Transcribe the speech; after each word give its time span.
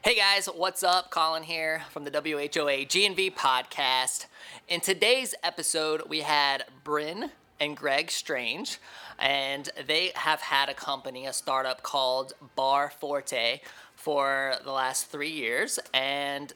Hey 0.00 0.14
guys, 0.14 0.46
what's 0.46 0.84
up? 0.84 1.10
Colin 1.10 1.42
here 1.42 1.82
from 1.90 2.04
the 2.04 2.12
WHOA 2.12 2.86
GNV 2.86 3.34
podcast. 3.34 4.26
In 4.68 4.80
today's 4.80 5.34
episode, 5.42 6.02
we 6.08 6.20
had 6.20 6.66
Bryn 6.84 7.32
and 7.58 7.76
Greg 7.76 8.12
Strange, 8.12 8.78
and 9.18 9.68
they 9.88 10.12
have 10.14 10.40
had 10.40 10.68
a 10.68 10.74
company, 10.74 11.26
a 11.26 11.32
startup 11.32 11.82
called 11.82 12.32
Bar 12.54 12.90
Forte, 12.90 13.60
for 13.96 14.54
the 14.64 14.70
last 14.70 15.06
three 15.10 15.32
years. 15.32 15.80
And 15.92 16.52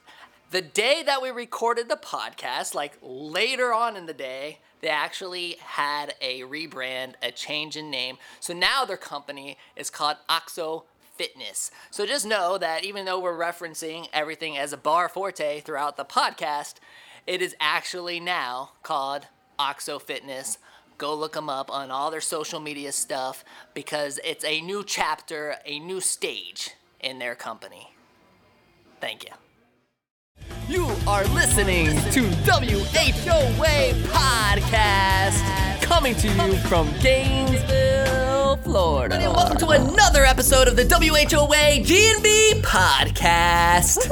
the 0.53 0.63
day 0.63 1.03
that 1.05 1.21
we 1.21 1.33
recorded 1.33 1.89
the 1.89 1.97
podcast, 1.97 2.77
like 2.77 2.97
later 3.03 3.75
on 3.75 3.97
in 3.97 4.07
the 4.07 4.15
day, 4.15 4.61
they 4.83 4.89
actually 4.89 5.57
had 5.61 6.15
a 6.21 6.43
rebrand, 6.43 7.15
a 7.21 7.33
change 7.33 7.77
in 7.77 7.91
name. 7.91 8.19
So 8.39 8.55
now 8.55 8.85
their 8.85 8.97
company 8.97 9.59
is 9.75 9.91
called 9.91 10.19
Oxo 10.29 10.85
Fitness. 11.23 11.70
So 11.93 12.04
just 12.04 12.27
know 12.27 12.59
that 12.59 12.82
even 12.84 13.04
though 13.04 13.20
we're 13.20 13.39
referencing 13.39 14.09
everything 14.12 14.59
as 14.59 14.72
a 14.72 14.77
bar 14.77 15.08
forte 15.08 15.61
throughout 15.61 15.96
the 15.96 16.04
podcast, 16.04 16.75
it 17.29 17.40
is 17.40 17.54
actually 17.61 18.18
now 18.18 18.72
called 18.82 19.29
Oxo 19.57 20.00
Fitness. 20.00 20.58
Go 20.99 21.14
look 21.14 21.35
them 21.35 21.49
up 21.49 21.71
on 21.71 21.93
all 21.93 22.11
their 22.11 22.21
social 22.21 22.58
media 22.58 22.90
stuff 22.90 23.44
because 23.72 24.18
it's 24.25 24.44
a 24.44 24.61
new 24.63 24.82
chapter, 24.82 25.54
a 25.64 25.79
new 25.79 26.00
stage 26.00 26.71
in 26.99 27.21
their 27.21 27.36
company. 27.36 27.94
Thank 29.00 29.22
you. 29.22 29.30
You 30.68 30.91
are 31.07 31.25
listening 31.27 31.86
to 31.86 32.22
WHOA 32.50 33.92
Podcast, 34.08 35.83
coming 35.83 36.16
to 36.16 36.27
you 36.27 36.56
from 36.62 36.91
Gainesville, 37.00 38.22
Florida. 38.56 39.17
And 39.17 39.33
welcome 39.33 39.56
to 39.59 39.69
another 39.69 40.25
episode 40.25 40.69
of 40.69 40.77
the 40.77 40.84
WHOA 40.84 41.84
GNV 41.84 42.62
Podcast. 42.62 44.09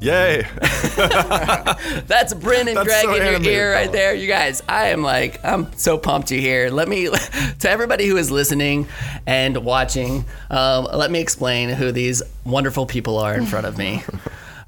Yay! 0.00 0.46
That's 2.06 2.32
Bryn 2.34 2.68
and 2.68 2.76
That's 2.76 2.86
Greg 2.86 3.04
so 3.04 3.10
in 3.10 3.16
your 3.16 3.26
animated, 3.34 3.52
ear 3.52 3.72
right 3.72 3.92
there. 3.92 4.14
You 4.14 4.26
guys, 4.26 4.62
I 4.68 4.88
am 4.88 5.02
like, 5.02 5.44
I'm 5.44 5.70
so 5.76 5.98
pumped 5.98 6.30
you're 6.30 6.40
here. 6.40 6.70
Let 6.70 6.88
me, 6.88 7.08
to 7.58 7.70
everybody 7.70 8.06
who 8.06 8.16
is 8.16 8.30
listening 8.30 8.88
and 9.26 9.58
watching, 9.58 10.24
um, 10.50 10.88
let 10.92 11.10
me 11.10 11.20
explain 11.20 11.68
who 11.68 11.92
these 11.92 12.22
wonderful 12.44 12.86
people 12.86 13.18
are 13.18 13.34
in 13.34 13.46
front 13.46 13.66
of 13.66 13.76
me. 13.78 14.02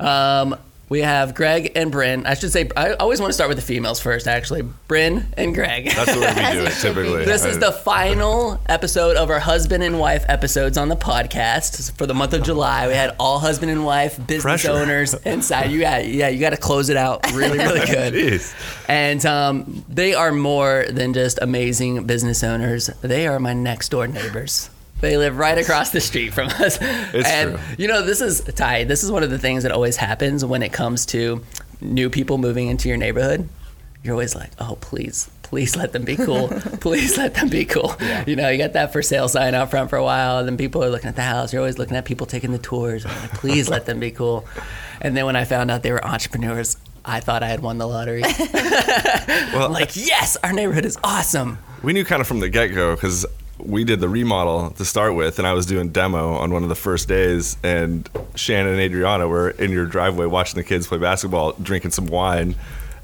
Um, 0.01 0.56
we 0.93 1.01
have 1.01 1.35
Greg 1.35 1.73
and 1.75 1.91
Bryn. 1.91 2.27
I 2.27 2.35
should 2.35 2.53
say, 2.53 2.69
I 2.77 2.93
always 2.93 3.19
want 3.19 3.31
to 3.31 3.33
start 3.33 3.48
with 3.48 3.57
the 3.57 3.65
females 3.65 3.98
first, 3.98 4.29
actually. 4.29 4.61
Bryn 4.89 5.27
and 5.39 5.55
Greg. 5.55 5.87
That's 5.87 6.12
the 6.15 6.21
way 6.21 6.34
we 6.37 6.53
do 6.53 6.67
it 6.67 6.75
typically. 6.83 7.25
This 7.25 7.47
is 7.47 7.59
the 7.59 7.73
final 7.73 8.61
episode 8.67 9.17
of 9.17 9.31
our 9.31 9.39
husband 9.39 9.83
and 9.83 9.99
wife 9.99 10.27
episodes 10.29 10.77
on 10.77 10.91
the 10.91 10.97
podcast 10.97 11.97
for 11.97 12.05
the 12.05 12.12
month 12.12 12.34
of 12.34 12.43
July. 12.43 12.89
We 12.89 12.93
had 12.93 13.17
all 13.19 13.39
husband 13.39 13.73
and 13.73 13.87
wife 13.87 14.19
business 14.19 14.43
Pressure. 14.43 14.73
owners 14.73 15.15
inside. 15.25 15.71
You 15.71 15.81
got 15.81 16.07
yeah, 16.07 16.29
you 16.29 16.39
got 16.39 16.51
to 16.51 16.59
close 16.59 16.91
it 16.91 16.99
out 16.99 17.33
really 17.33 17.56
really 17.56 17.87
good. 17.87 18.12
Jeez. 18.12 18.55
And 18.87 19.25
um, 19.25 19.87
they 19.89 20.12
are 20.12 20.31
more 20.31 20.84
than 20.91 21.15
just 21.15 21.39
amazing 21.41 22.05
business 22.06 22.45
owners. 22.45 22.89
They 23.01 23.27
are 23.27 23.41
my 23.41 23.55
next 23.55 23.89
door 23.89 24.06
neighbors. 24.06 24.69
They 25.03 25.17
live 25.19 25.36
right 25.36 25.58
across 25.58 25.91
the 25.91 26.00
street 26.00 26.33
from 26.33 26.47
us. 26.61 26.78
and 26.81 27.56
true. 27.56 27.61
you 27.77 27.89
know, 27.89 28.03
this 28.03 28.20
is 28.20 28.41
Ty. 28.41 28.84
This 28.84 29.03
is 29.03 29.11
one 29.11 29.22
of 29.22 29.31
the 29.31 29.39
things 29.39 29.64
that 29.64 29.72
always 29.72 29.97
happens 29.97 30.44
when 30.44 30.62
it 30.62 30.72
comes 30.72 31.05
to 31.06 31.42
new 31.81 32.09
people 32.09 32.39
moving 32.39 32.69
into 32.69 32.89
your 32.89 32.97
neighborhood. 32.97 33.48
You're 34.05 34.14
always 34.14 34.34
like, 34.36 34.50
oh, 34.61 34.78
please, 34.81 35.28
please 35.42 35.75
let 35.77 35.92
them 35.92 36.05
be 36.05 36.17
cool. 36.17 36.48
please 36.81 37.17
let 37.19 37.34
them 37.34 37.48
be 37.48 37.64
cool. 37.64 37.94
You 38.27 38.36
know, 38.36 38.48
you 38.48 38.59
got 38.59 38.72
that 38.75 38.92
for 38.92 39.03
sale 39.03 39.28
sign 39.28 39.55
out 39.55 39.70
front 39.70 39.91
for 39.91 39.97
a 39.97 40.05
while, 40.05 40.39
and 40.39 40.47
then 40.48 40.56
people 40.56 40.83
are 40.84 40.89
looking 40.91 41.09
at 41.09 41.16
the 41.16 41.22
house. 41.22 41.53
You're 41.53 41.62
always 41.62 41.78
looking 41.78 41.97
at 41.97 42.05
people 42.05 42.27
taking 42.27 42.53
the 42.53 42.59
tours. 42.59 43.05
Like, 43.05 43.33
please 43.34 43.69
let 43.69 43.87
them 43.87 43.98
be 44.00 44.12
cool. 44.12 44.44
And 45.00 45.16
then 45.16 45.27
when 45.27 45.34
I 45.37 45.44
found 45.44 45.70
out 45.70 45.83
they 45.83 45.91
were 45.92 46.05
entrepreneurs, 46.05 46.77
I 47.05 47.19
thought 47.19 47.42
I 47.42 47.48
had 47.48 47.61
won 47.61 47.78
the 47.78 47.87
lottery. 47.89 48.22
Well, 49.53 49.66
I'm 49.66 49.72
like, 49.72 49.97
yes, 49.97 50.37
our 50.42 50.53
neighborhood 50.53 50.84
is 50.84 50.97
awesome. 51.05 51.59
we 51.82 51.93
knew 51.93 52.04
kind 52.04 52.21
of 52.21 52.27
from 52.27 52.41
the 52.41 52.48
get 52.48 52.69
go 52.69 52.94
because 52.94 53.27
we 53.65 53.84
did 53.84 54.00
the 54.00 54.09
remodel 54.09 54.71
to 54.71 54.84
start 54.84 55.15
with, 55.15 55.39
and 55.39 55.47
I 55.47 55.53
was 55.53 55.67
doing 55.67 55.91
demo 55.91 56.34
on 56.34 56.53
one 56.53 56.62
of 56.62 56.69
the 56.69 56.75
first 56.75 57.09
days, 57.09 57.56
and 57.62 58.09
Shannon 58.34 58.73
and 58.73 58.81
Adriana 58.81 59.28
were 59.28 59.50
in 59.50 59.71
your 59.71 59.87
driveway 59.87 60.27
watching 60.27 60.56
the 60.56 60.65
kids 60.65 60.87
play 60.87 60.99
basketball, 60.99 61.53
drinking 61.53 61.93
some 61.93 62.06
wine 62.06 62.55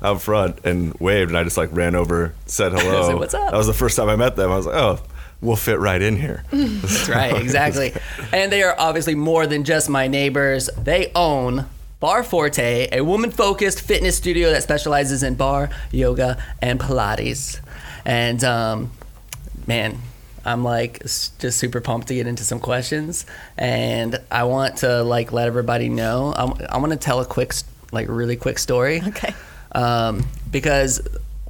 out 0.03 0.21
front, 0.23 0.65
and 0.65 0.95
waved, 0.95 1.31
and 1.31 1.39
I 1.39 1.45
just 1.45 1.57
like 1.57 1.71
ran 1.73 1.95
over, 1.95 2.35
said 2.47 2.73
hello. 2.77 3.09
said, 3.09 3.17
"What's 3.17 3.35
up?" 3.35 3.51
That 3.51 3.57
was 3.57 3.67
the 3.67 3.75
first 3.75 3.97
time 3.97 4.09
I 4.09 4.17
met 4.17 4.37
them. 4.37 4.51
I 4.51 4.57
was 4.57 4.67
like, 4.67 4.77
oh, 4.77 5.01
we'll 5.41 5.57
fit 5.57 5.79
right 5.79 6.01
in 6.01 6.17
here. 6.17 6.45
That's 6.51 7.09
right, 7.09 7.41
exactly. 7.41 7.93
And 8.33 8.53
they 8.53 8.63
are 8.63 8.75
obviously 8.79 9.15
more 9.15 9.47
than 9.47 9.65
just 9.65 9.89
my 9.89 10.07
neighbors. 10.09 10.69
They 10.77 11.13
own 11.15 11.67
Bar 12.01 12.23
Forte, 12.23 12.89
a 12.93 13.03
woman 13.03 13.31
focused 13.31 13.81
fitness 13.81 14.17
studio 14.17 14.51
that 14.51 14.63
specializes 14.63 15.23
in 15.23 15.35
bar, 15.35 15.71
yoga, 15.91 16.43
and 16.63 16.79
Pilates. 16.79 17.61
And 18.05 18.43
um, 18.45 18.93
man, 19.67 19.99
I'm 20.49 20.65
like 20.65 21.03
just 21.03 21.53
super 21.59 21.83
pumped 21.83 22.09
to 22.09 22.15
get 22.15 22.27
into 22.27 22.43
some 22.43 22.59
questions. 22.59 23.27
And 23.59 24.19
I 24.31 24.45
want 24.45 24.79
to 24.79 25.03
like 25.03 25.31
let 25.31 25.47
everybody 25.47 25.91
know. 25.91 26.33
I'm, 26.35 26.55
I 26.71 26.79
want 26.79 26.93
to 26.93 26.99
tell 26.99 27.21
a 27.21 27.27
quick, 27.27 27.53
like 27.93 28.09
really 28.09 28.37
quick 28.37 28.59
story. 28.59 29.03
Okay. 29.07 29.35
Um, 29.73 30.27
because 30.51 31.07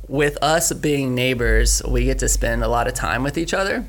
with 0.09 0.43
us 0.43 0.73
being 0.73 1.15
neighbors, 1.15 1.81
we 1.87 2.07
get 2.07 2.19
to 2.19 2.29
spend 2.29 2.65
a 2.65 2.69
lot 2.69 2.89
of 2.89 2.95
time 2.95 3.23
with 3.23 3.39
each 3.39 3.55
other. 3.55 3.87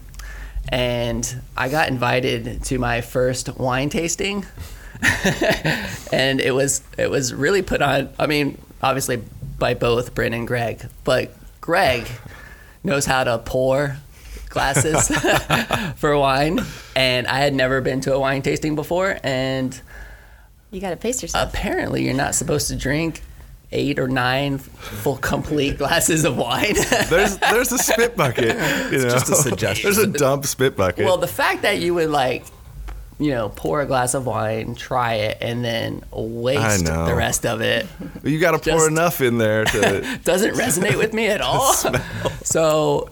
And 0.67 1.41
I 1.57 1.69
got 1.69 1.87
invited 1.87 2.63
to 2.65 2.77
my 2.77 3.01
first 3.01 3.57
wine 3.57 3.89
tasting. 3.89 4.45
and 6.11 6.39
it 6.39 6.53
was 6.53 6.83
it 6.97 7.09
was 7.09 7.33
really 7.33 7.63
put 7.63 7.81
on 7.81 8.09
I 8.19 8.27
mean, 8.27 8.59
obviously 8.83 9.23
by 9.57 9.73
both 9.73 10.13
Bryn 10.13 10.33
and 10.33 10.45
Greg, 10.45 10.85
but 11.03 11.33
Greg 11.61 12.05
knows 12.83 13.05
how 13.05 13.23
to 13.23 13.39
pour 13.39 13.97
glasses 14.49 15.07
for 15.95 16.17
wine 16.17 16.59
and 16.95 17.27
I 17.27 17.39
had 17.39 17.53
never 17.53 17.81
been 17.81 18.01
to 18.01 18.13
a 18.13 18.19
wine 18.19 18.41
tasting 18.41 18.75
before 18.75 19.17
and 19.23 19.79
You 20.71 20.81
got 20.81 20.89
to 20.91 20.97
pace 20.97 21.21
yourself. 21.21 21.53
apparently 21.53 22.03
you're 22.05 22.13
not 22.15 22.35
supposed 22.35 22.67
to 22.69 22.75
drink 22.75 23.21
eight 23.71 23.99
or 23.99 24.07
nine 24.07 24.57
full 24.57 25.17
complete 25.17 25.77
glasses 25.77 26.25
of 26.25 26.35
wine. 26.35 26.73
There's 27.09 27.37
there's 27.37 27.71
a 27.71 27.77
spit 27.77 28.17
bucket. 28.17 28.55
You 28.91 28.97
know? 29.03 29.09
just 29.09 29.29
a 29.29 29.35
suggestion. 29.35 29.83
There's 29.85 29.99
a 29.99 30.07
dump 30.07 30.45
spit 30.47 30.75
bucket. 30.75 31.05
well, 31.05 31.17
the 31.17 31.27
fact 31.27 31.61
that 31.61 31.77
you 31.77 31.93
would 31.93 32.09
like, 32.09 32.45
you 33.19 33.31
know, 33.31 33.49
pour 33.49 33.81
a 33.81 33.85
glass 33.85 34.13
of 34.13 34.25
wine, 34.25 34.75
try 34.75 35.15
it, 35.15 35.37
and 35.41 35.63
then 35.63 36.03
waste 36.11 36.85
the 36.85 37.13
rest 37.15 37.45
of 37.45 37.61
it 37.61 37.85
you 38.23 38.39
got 38.39 38.61
to 38.61 38.71
pour 38.71 38.87
enough 38.87 39.21
in 39.21 39.37
there 39.37 39.65
to. 39.65 40.19
doesn't 40.23 40.55
resonate 40.55 40.97
with 40.97 41.13
me 41.13 41.27
at 41.27 41.41
all. 41.41 41.73
So, 42.43 43.09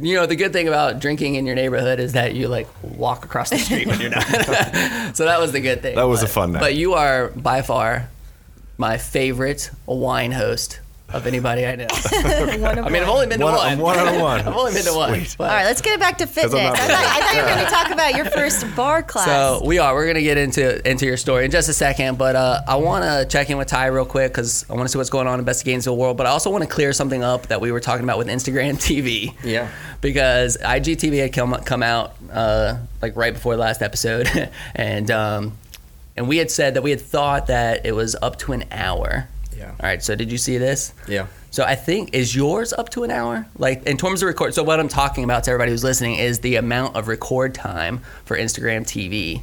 you 0.00 0.16
know, 0.16 0.26
the 0.26 0.36
good 0.36 0.52
thing 0.52 0.68
about 0.68 1.00
drinking 1.00 1.34
in 1.34 1.46
your 1.46 1.54
neighborhood 1.54 2.00
is 2.00 2.12
that 2.12 2.34
you 2.34 2.48
like 2.48 2.68
walk 2.82 3.24
across 3.24 3.50
the 3.50 3.58
street 3.58 3.86
when 3.86 4.00
you're 4.00 4.10
done. 4.10 4.22
so 5.14 5.24
that 5.24 5.40
was 5.40 5.52
the 5.52 5.60
good 5.60 5.82
thing. 5.82 5.96
That 5.96 6.04
was 6.04 6.22
a 6.22 6.28
fun 6.28 6.52
night. 6.52 6.60
But 6.60 6.74
you 6.74 6.94
are 6.94 7.28
by 7.28 7.62
far 7.62 8.08
my 8.78 8.98
favorite 8.98 9.70
wine 9.86 10.32
host 10.32 10.80
of 11.12 11.26
anybody 11.26 11.66
I 11.66 11.76
know. 11.76 11.86
I 12.12 12.88
mean, 12.88 13.02
I've 13.02 13.08
only 13.08 13.26
been 13.26 13.38
to 13.40 13.44
One- 13.44 13.54
one. 13.54 13.78
one 13.78 13.98
on 13.98 14.20
one. 14.20 14.40
I've 14.46 14.46
only 14.56 14.72
been 14.72 14.84
to 14.84 14.94
one. 14.94 15.24
But- 15.38 15.44
All 15.50 15.56
right, 15.56 15.64
let's 15.64 15.80
get 15.80 15.94
it 15.94 16.00
back 16.00 16.18
to 16.18 16.26
fitness. 16.28 16.54
I 16.54 16.70
thought, 16.74 16.90
I 16.90 17.20
thought 17.20 17.34
you 17.34 17.40
were 17.42 17.48
going 17.48 17.64
to 17.64 17.70
talk 17.70 17.90
about 17.90 18.14
your 18.14 18.24
first 18.26 18.64
bar 18.76 19.02
class. 19.02 19.26
So 19.26 19.62
we 19.64 19.78
are. 19.78 19.94
We're 19.94 20.06
gonna 20.06 20.22
get 20.22 20.38
into 20.38 20.88
into 20.88 21.06
your 21.06 21.16
story 21.16 21.44
in 21.44 21.50
just 21.50 21.68
a 21.68 21.74
second, 21.74 22.18
but 22.18 22.36
uh, 22.36 22.60
I 22.66 22.76
want 22.76 23.04
to 23.04 23.26
check 23.28 23.50
in 23.50 23.58
with 23.58 23.68
Ty 23.68 23.86
real 23.86 24.04
quick 24.04 24.32
because 24.32 24.64
I 24.70 24.74
want 24.74 24.84
to 24.88 24.92
see 24.92 24.98
what's 24.98 25.10
going 25.10 25.26
on 25.26 25.38
in 25.38 25.44
Best 25.44 25.62
of 25.62 25.66
Gainesville 25.66 25.96
world. 25.96 26.16
But 26.16 26.26
I 26.26 26.30
also 26.30 26.50
want 26.50 26.64
to 26.64 26.68
clear 26.70 26.92
something 26.92 27.22
up 27.22 27.48
that 27.48 27.60
we 27.60 27.70
were 27.72 27.80
talking 27.80 28.04
about 28.04 28.18
with 28.18 28.28
Instagram 28.28 28.74
TV. 28.74 29.34
Yeah. 29.44 29.68
Because 30.00 30.56
IGTV 30.56 31.20
had 31.20 31.32
come 31.32 31.52
come 31.64 31.82
out 31.82 32.14
uh, 32.32 32.76
like 33.00 33.14
right 33.16 33.32
before 33.34 33.54
the 33.54 33.60
last 33.62 33.82
episode, 33.82 34.28
and 34.74 35.10
um, 35.10 35.52
and 36.16 36.26
we 36.28 36.38
had 36.38 36.50
said 36.50 36.74
that 36.74 36.82
we 36.82 36.90
had 36.90 37.00
thought 37.00 37.46
that 37.46 37.86
it 37.86 37.92
was 37.92 38.16
up 38.22 38.38
to 38.40 38.52
an 38.52 38.64
hour. 38.70 39.28
Yeah. 39.62 39.70
All 39.70 39.86
right. 39.88 40.02
So 40.02 40.14
did 40.16 40.32
you 40.32 40.38
see 40.38 40.58
this? 40.58 40.92
Yeah. 41.08 41.26
So 41.50 41.64
I 41.64 41.74
think 41.74 42.14
is 42.14 42.34
yours 42.34 42.72
up 42.72 42.88
to 42.90 43.04
an 43.04 43.10
hour? 43.10 43.46
Like 43.56 43.84
in 43.84 43.96
terms 43.96 44.22
of 44.22 44.26
record. 44.26 44.54
So 44.54 44.62
what 44.62 44.80
I'm 44.80 44.88
talking 44.88 45.22
about 45.22 45.44
to 45.44 45.50
everybody 45.50 45.70
who's 45.70 45.84
listening 45.84 46.16
is 46.16 46.40
the 46.40 46.56
amount 46.56 46.96
of 46.96 47.08
record 47.08 47.54
time 47.54 48.00
for 48.24 48.36
Instagram 48.36 48.82
TV. 48.82 49.42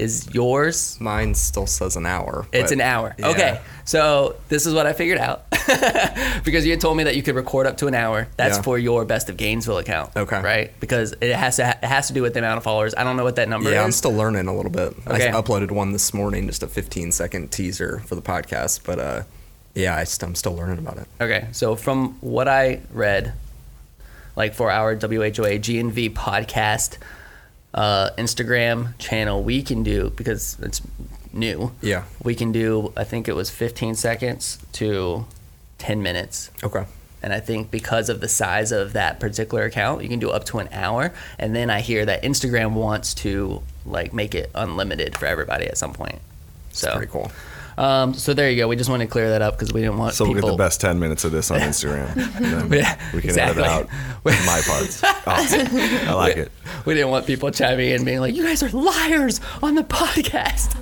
Is 0.00 0.28
yours? 0.34 0.98
Mine 1.00 1.34
still 1.34 1.66
says 1.66 1.96
an 1.96 2.06
hour. 2.06 2.46
It's 2.52 2.72
an 2.72 2.80
hour. 2.80 3.14
yeah. 3.18 3.28
Okay. 3.28 3.60
So 3.84 4.36
this 4.48 4.66
is 4.66 4.72
what 4.74 4.86
I 4.86 4.92
figured 4.92 5.18
out 5.18 5.50
because 6.44 6.64
you 6.64 6.70
had 6.70 6.80
told 6.80 6.96
me 6.96 7.04
that 7.04 7.16
you 7.16 7.22
could 7.22 7.34
record 7.34 7.66
up 7.66 7.76
to 7.78 7.86
an 7.86 7.94
hour. 7.94 8.28
That's 8.36 8.56
Yeah. 8.58 8.62
for 8.62 8.78
your 8.78 9.04
Best 9.04 9.28
of 9.28 9.36
Gainesville 9.36 9.78
account. 9.78 10.16
Okay. 10.16 10.40
Right? 10.40 10.80
Because 10.80 11.14
it 11.20 11.34
has 11.34 11.56
to 11.56 11.68
it 11.70 11.84
has 11.84 12.06
to 12.08 12.12
do 12.14 12.22
with 12.22 12.32
the 12.34 12.38
amount 12.40 12.58
of 12.58 12.64
followers. 12.64 12.94
I 12.96 13.04
don't 13.04 13.16
know 13.16 13.24
what 13.24 13.36
that 13.36 13.48
number 13.48 13.68
is. 13.68 13.74
Yeah, 13.74 13.84
I'm 13.84 13.92
still 13.92 14.12
learning 14.12 14.46
a 14.48 14.54
little 14.56 14.70
bit. 14.70 14.94
Okay. 15.06 15.28
I 15.28 15.32
uploaded 15.32 15.70
one 15.70 15.92
this 15.92 16.14
morning, 16.14 16.46
just 16.46 16.62
a 16.62 16.66
15 16.66 17.12
second 17.12 17.50
teaser 17.52 17.98
for 18.06 18.14
the 18.14 18.22
podcast. 18.22 18.80
But 18.84 18.98
uh, 18.98 19.22
yeah, 19.74 19.96
I 19.96 20.04
st- 20.04 20.28
I'm 20.28 20.34
still 20.34 20.54
learning 20.54 20.78
about 20.78 20.96
it. 20.98 21.06
Okay, 21.20 21.48
so 21.52 21.76
from 21.76 22.16
what 22.20 22.48
I 22.48 22.80
read, 22.92 23.34
like 24.36 24.54
for 24.54 24.70
our 24.70 24.96
WHOA 24.96 25.60
GNV 25.60 26.14
podcast, 26.14 26.96
uh, 27.74 28.10
Instagram 28.18 28.96
channel, 28.98 29.42
we 29.42 29.62
can 29.62 29.82
do 29.82 30.10
because 30.16 30.56
it's 30.60 30.82
new. 31.32 31.72
Yeah. 31.80 32.04
We 32.22 32.34
can 32.34 32.52
do. 32.52 32.92
I 32.96 33.04
think 33.04 33.28
it 33.28 33.34
was 33.34 33.50
15 33.50 33.94
seconds 33.94 34.58
to 34.72 35.26
10 35.78 36.02
minutes. 36.02 36.50
Okay. 36.62 36.84
And 37.22 37.32
I 37.32 37.40
think 37.40 37.70
because 37.70 38.08
of 38.08 38.20
the 38.20 38.28
size 38.28 38.72
of 38.72 38.94
that 38.94 39.20
particular 39.20 39.64
account, 39.64 40.02
you 40.02 40.08
can 40.08 40.18
do 40.18 40.30
up 40.30 40.44
to 40.46 40.58
an 40.58 40.68
hour. 40.72 41.12
And 41.38 41.54
then 41.54 41.68
I 41.68 41.80
hear 41.80 42.06
that 42.06 42.22
Instagram 42.22 42.72
wants 42.72 43.12
to 43.14 43.62
like 43.84 44.12
make 44.12 44.34
it 44.34 44.50
unlimited 44.54 45.16
for 45.16 45.26
everybody 45.26 45.66
at 45.66 45.76
some 45.76 45.92
point. 45.92 46.18
So 46.72 46.92
Pretty 46.92 47.12
cool. 47.12 47.30
Um, 47.78 48.14
so 48.14 48.34
there 48.34 48.50
you 48.50 48.56
go. 48.56 48.68
We 48.68 48.76
just 48.76 48.90
want 48.90 49.00
to 49.02 49.06
clear 49.06 49.30
that 49.30 49.42
up 49.42 49.54
because 49.58 49.72
we 49.72 49.80
didn't 49.80 49.98
want 49.98 50.14
So 50.14 50.24
we'll 50.24 50.34
get 50.34 50.46
the 50.46 50.56
best 50.56 50.80
10 50.80 50.98
minutes 50.98 51.24
of 51.24 51.32
this 51.32 51.50
on 51.50 51.60
Instagram. 51.70 52.14
Yeah, 52.72 52.98
we 53.14 53.20
can 53.20 53.30
exactly. 53.30 53.62
edit 53.62 53.72
out 53.72 53.88
with 54.24 54.38
my 54.46 54.60
parts. 54.66 55.02
Awesome. 55.26 55.66
I 55.76 56.12
like 56.14 56.36
it. 56.36 56.50
We 56.86 56.94
didn't 56.94 57.10
want 57.10 57.26
people 57.26 57.50
chiming 57.50 57.90
in 57.90 58.04
being 58.04 58.20
like, 58.20 58.34
"You 58.34 58.42
guys 58.42 58.62
are 58.62 58.70
liars 58.70 59.40
on 59.62 59.74
the 59.74 59.82
podcast." 60.00 60.74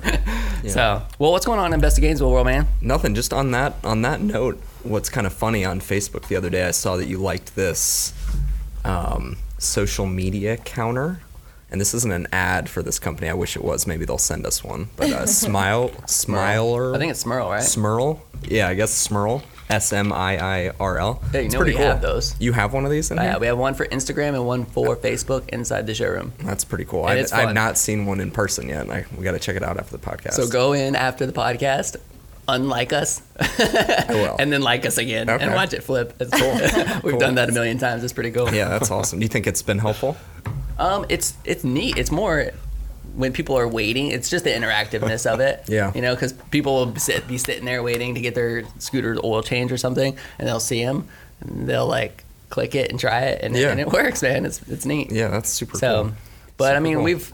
So, 0.67 1.03
well, 1.19 1.31
what's 1.31 1.45
going 1.45 1.59
on 1.59 1.73
in 1.73 1.79
Best 1.79 1.97
of 1.97 2.01
Gainesville 2.01 2.31
world, 2.31 2.47
man? 2.47 2.67
Nothing. 2.81 3.13
Just 3.13 3.31
on 3.33 3.51
that 3.51 3.75
on 3.83 4.01
that 4.03 4.21
note, 4.21 4.59
what's 4.83 5.09
kind 5.09 5.27
of 5.27 5.33
funny 5.33 5.63
on 5.65 5.81
Facebook 5.81 6.27
the 6.27 6.35
other 6.35 6.49
day, 6.49 6.65
I 6.67 6.71
saw 6.71 6.95
that 6.97 7.07
you 7.07 7.17
liked 7.19 7.55
this 7.55 8.13
um, 8.85 9.37
social 9.57 10.05
media 10.07 10.57
counter, 10.57 11.19
and 11.71 11.79
this 11.79 11.93
isn't 11.93 12.11
an 12.11 12.27
ad 12.31 12.69
for 12.69 12.81
this 12.83 12.99
company. 12.99 13.29
I 13.29 13.33
wish 13.33 13.55
it 13.55 13.63
was. 13.63 13.85
Maybe 13.87 14.05
they'll 14.05 14.17
send 14.17 14.45
us 14.45 14.63
one. 14.63 14.89
But 14.95 15.11
uh, 15.11 15.25
Smile 15.27 15.91
Smiler. 16.07 16.95
I 16.95 16.97
think 16.97 17.11
it's 17.11 17.23
Smiirl, 17.23 17.49
right? 17.49 17.61
Smiirl. 17.61 18.19
Yeah, 18.43 18.67
I 18.67 18.73
guess 18.73 19.07
Smiirl. 19.07 19.43
S 19.69 19.93
M 19.93 20.11
I 20.11 20.37
I 20.67 20.71
R 20.79 20.97
L. 20.97 21.21
Yeah, 21.31 21.41
you 21.41 21.45
It's 21.45 21.53
know 21.53 21.59
pretty 21.59 21.73
we 21.73 21.77
cool. 21.77 21.85
have 21.85 22.01
those. 22.01 22.35
You 22.39 22.53
have 22.53 22.73
one 22.73 22.85
of 22.85 22.91
these 22.91 23.11
in 23.11 23.19
Uh, 23.19 23.21
here? 23.21 23.31
yeah, 23.33 23.37
we 23.37 23.45
have 23.45 23.57
one 23.59 23.75
for 23.75 23.85
Instagram 23.85 24.29
and 24.29 24.47
one 24.47 24.65
for 24.65 24.95
Facebook 24.95 25.47
inside 25.49 25.85
the 25.85 25.93
showroom. 25.93 26.33
That's 26.39 26.63
pretty 26.63 26.85
cool. 26.85 27.07
And 27.07 27.19
I've, 27.19 27.31
I've 27.49 27.53
not 27.53 27.77
seen 27.77 28.07
one 28.07 28.19
in 28.19 28.31
person 28.31 28.67
yet. 28.67 28.89
I, 28.89 29.05
we 29.15 29.23
got 29.23 29.33
to 29.33 29.39
check 29.39 29.55
it 29.55 29.61
out 29.61 29.77
after 29.77 29.95
the 29.95 30.03
podcast. 30.03 30.33
So 30.33 30.47
go 30.47 30.73
in 30.73 30.95
after 30.95 31.27
the 31.27 31.33
podcast, 31.33 31.97
unlike 32.47 32.93
us, 32.93 33.21
and 34.39 34.51
then 34.51 34.63
like 34.63 34.87
us 34.87 34.97
again 34.97 35.29
and 35.29 35.53
watch 35.53 35.73
it 35.73 35.83
flip. 35.83 36.15
It's 36.19 36.31
cool. 36.31 36.51
We've 37.03 37.11
Cool. 37.11 37.19
done 37.19 37.35
that 37.35 37.49
a 37.49 37.51
million 37.51 37.77
times. 37.77 38.03
It's 38.03 38.13
pretty 38.13 38.31
cool. 38.31 38.51
yeah, 38.51 38.69
that's 38.69 38.89
awesome. 38.89 39.19
Do 39.19 39.23
you 39.23 39.29
think 39.29 39.45
it's 39.45 39.61
been 39.61 39.77
helpful? 39.79 40.17
Um, 40.79 41.05
it's 41.09 41.33
it's 41.45 41.63
neat. 41.63 41.97
It's 41.97 42.11
more 42.11 42.51
when 43.15 43.33
people 43.33 43.57
are 43.57 43.67
waiting. 43.67 44.07
It's 44.07 44.29
just 44.29 44.43
the 44.45 44.51
interactiveness 44.51 45.25
of 45.31 45.39
it. 45.39 45.63
Yeah. 45.67 45.91
You 45.93 46.01
know, 46.01 46.15
because 46.15 46.33
people 46.33 46.73
will 46.85 46.95
sit, 46.95 47.27
be 47.27 47.37
sitting 47.37 47.65
there 47.65 47.83
waiting 47.83 48.15
to 48.15 48.21
get 48.21 48.33
their 48.35 48.63
scooter's 48.79 49.19
oil 49.23 49.41
change 49.43 49.71
or 49.71 49.77
something, 49.77 50.17
and 50.37 50.47
they'll 50.47 50.59
see 50.59 50.83
them, 50.83 51.07
and 51.41 51.67
they'll 51.67 51.87
like 51.87 52.23
click 52.49 52.73
it 52.75 52.89
and 52.89 52.99
try 52.99 53.21
it, 53.25 53.43
and, 53.43 53.55
Yeah. 53.55 53.69
and 53.69 53.79
it 53.79 53.91
works, 53.91 54.21
man. 54.23 54.45
It's 54.45 54.61
it's 54.69 54.85
neat. 54.85 55.11
Yeah, 55.11 55.27
that's 55.27 55.49
super 55.49 55.77
So, 55.77 56.03
cool. 56.05 56.13
but 56.57 56.75
I 56.75 56.79
mean, 56.79 56.95
cool. 56.95 57.03
we've. 57.03 57.33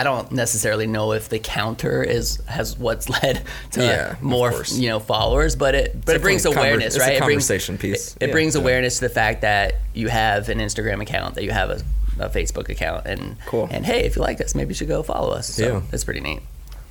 I 0.00 0.04
don't 0.04 0.30
necessarily 0.30 0.86
know 0.86 1.10
if 1.12 1.28
the 1.28 1.40
counter 1.40 2.04
is 2.04 2.36
has 2.46 2.78
what's 2.78 3.08
led 3.22 3.42
to 3.72 3.80
Yeah, 3.82 4.14
more 4.22 4.62
you 4.68 4.88
know 4.88 5.00
followers, 5.00 5.56
but 5.56 5.74
it 5.74 6.04
but 6.06 6.14
it 6.16 6.22
brings 6.22 6.44
conver- 6.46 6.56
awareness, 6.56 6.94
it's 6.94 6.96
a 6.96 7.00
right? 7.00 7.12
It 7.14 7.24
brings- 7.24 7.42
conversation 7.48 7.78
piece. 7.78 8.14
It, 8.16 8.22
it 8.22 8.26
Yeah. 8.28 8.32
brings 8.32 8.54
awareness 8.54 8.94
to 8.96 9.00
the 9.08 9.08
fact 9.14 9.40
that 9.42 9.74
you 9.94 10.06
have 10.08 10.48
an 10.50 10.58
Instagram 10.58 11.02
account, 11.02 11.34
that 11.34 11.42
you 11.44 11.50
have 11.50 11.70
a, 11.70 11.80
a 12.20 12.28
Facebook 12.28 12.68
account, 12.68 13.06
and 13.06 13.36
Cool. 13.46 13.68
And 13.70 13.84
hey, 13.86 14.04
if 14.04 14.16
you 14.16 14.22
like 14.22 14.40
us, 14.40 14.54
maybe 14.54 14.70
you 14.70 14.74
should 14.74 14.88
go 14.88 15.02
follow 15.02 15.30
us. 15.32 15.48
So 15.54 15.62
Yeah. 15.66 15.80
that's 15.90 16.04
pretty 16.04 16.20
neat. 16.20 16.40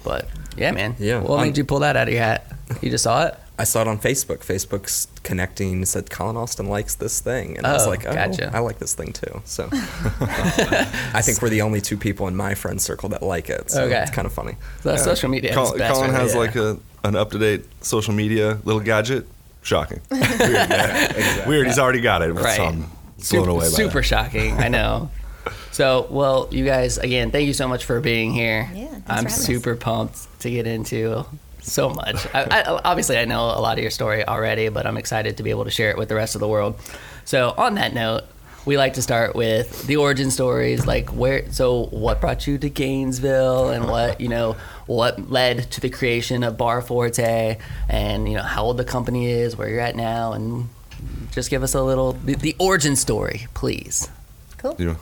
But 0.03 0.27
yeah, 0.55 0.71
man. 0.71 0.95
Yeah. 0.99 1.19
What 1.19 1.39
On- 1.39 1.45
made 1.45 1.57
you 1.57 1.63
pull 1.65 1.79
that 1.79 1.95
out 1.97 2.07
of 2.07 2.13
your 2.13 2.23
hat? 2.23 2.45
You 2.81 2.89
just 2.89 3.03
saw 3.03 3.25
it. 3.27 3.35
I 3.59 3.63
saw 3.63 3.81
it 3.81 3.87
on 3.87 3.97
Facebook. 3.97 4.45
Facebook's 4.45 5.07
connecting 5.23 5.83
said 5.85 6.11
Colin 6.11 6.37
Austin 6.37 6.67
likes 6.69 6.93
this 6.93 7.19
thing, 7.19 7.57
and 7.57 7.65
I 7.65 7.73
was 7.73 7.87
Oh, 7.87 7.89
like, 7.89 8.05
oh, 8.05 8.13
gotcha. 8.13 8.51
I 8.53 8.59
like 8.59 8.77
this 8.77 8.93
thing 8.93 9.11
too. 9.13 9.41
So 9.45 9.67
I 9.71 11.21
think 11.23 11.41
we're 11.41 11.49
the 11.49 11.61
only 11.63 11.81
two 11.81 11.97
people 11.97 12.27
in 12.27 12.35
my 12.35 12.53
friend 12.55 12.79
circle 12.81 13.09
that 13.09 13.23
like 13.23 13.49
it. 13.49 13.71
So 13.71 13.83
Okay. 13.85 14.01
it's 14.01 14.11
kind 14.11 14.25
of 14.27 14.33
funny. 14.33 14.55
So 14.81 14.95
social 14.97 15.29
media. 15.29 15.53
Col- 15.53 15.75
best 15.77 15.93
Colin 15.93 16.11
right 16.11 16.19
has 16.21 16.33
there. 16.33 16.41
like 16.41 16.55
a 16.55 16.77
an 17.03 17.15
up 17.15 17.31
to 17.31 17.39
date 17.39 17.65
social 17.81 18.13
media 18.13 18.59
little 18.63 18.81
gadget. 18.81 19.25
Shocking. 19.63 19.99
Weird. 20.11 20.21
yeah. 20.39 21.47
Weird. 21.47 21.67
He's 21.67 21.79
already 21.79 21.99
got 22.01 22.21
it. 22.21 22.31
Right. 22.33 22.55
So 22.55 22.63
I'm 22.65 22.79
blown 22.81 22.89
super, 23.17 23.49
away 23.49 23.59
by 23.65 23.69
super 23.69 24.03
shocking. 24.03 24.53
I 24.57 24.67
know. 24.69 25.09
So, 25.77 26.07
well, 26.09 26.47
you 26.49 26.65
guys, 26.65 26.97
again, 26.97 27.29
thank 27.29 27.45
you 27.45 27.53
so 27.53 27.67
much 27.67 27.85
for 27.85 27.99
being 27.99 28.33
here. 28.33 28.67
Yeah, 28.73 28.87
I'm 28.87 29.01
for 29.01 29.13
having 29.13 29.27
us. 29.27 29.45
super 29.45 29.75
pumped 29.75 30.39
to 30.39 30.49
get 30.49 30.65
into 30.65 31.23
so 31.61 31.91
much. 31.91 32.25
I, 32.33 32.45
I, 32.45 32.81
obviously, 32.83 33.19
I 33.19 33.25
know 33.25 33.41
a 33.41 33.61
lot 33.61 33.77
of 33.77 33.83
your 33.83 33.91
story 33.91 34.27
already, 34.27 34.69
but 34.69 34.87
I'm 34.87 34.97
excited 34.97 35.37
to 35.37 35.43
be 35.43 35.51
able 35.51 35.65
to 35.65 35.69
share 35.69 35.91
it 35.91 35.97
with 35.99 36.09
the 36.09 36.15
rest 36.15 36.33
of 36.33 36.41
the 36.41 36.47
world. 36.47 36.79
So, 37.25 37.53
on 37.55 37.75
that 37.75 37.93
note, 37.93 38.23
we 38.65 38.75
like 38.75 38.95
to 38.95 39.03
start 39.03 39.35
with 39.35 39.85
the 39.85 39.97
origin 39.97 40.31
stories, 40.31 40.87
like 40.87 41.09
where. 41.09 41.47
So, 41.51 41.85
what 41.91 42.21
brought 42.21 42.47
you 42.47 42.57
to 42.57 42.71
Gainesville, 42.71 43.69
and 43.69 43.87
what 43.87 44.19
you 44.19 44.29
know, 44.29 44.57
what 44.87 45.29
led 45.29 45.69
to 45.73 45.79
the 45.79 45.91
creation 45.91 46.41
of 46.41 46.57
Bar 46.57 46.81
Forte, 46.81 47.59
and 47.87 48.27
you 48.27 48.35
know 48.35 48.41
how 48.41 48.63
old 48.63 48.77
the 48.77 48.83
company 48.83 49.27
is, 49.27 49.55
where 49.55 49.69
you're 49.69 49.81
at 49.81 49.95
now, 49.95 50.33
and 50.33 50.69
just 51.29 51.51
give 51.51 51.61
us 51.61 51.75
a 51.75 51.83
little 51.83 52.13
the, 52.13 52.33
the 52.33 52.55
origin 52.57 52.95
story, 52.95 53.45
please. 53.53 54.09
Cool. 54.57 54.75
You 54.79 54.85
know, 54.87 54.97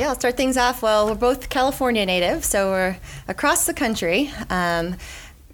Yeah, 0.00 0.08
I'll 0.08 0.14
start 0.14 0.38
things 0.38 0.56
off. 0.56 0.80
Well, 0.80 1.08
we're 1.08 1.14
both 1.14 1.50
California 1.50 2.06
native, 2.06 2.42
so 2.42 2.70
we're 2.70 2.96
across 3.28 3.66
the 3.66 3.74
country. 3.74 4.30
Um, 4.48 4.96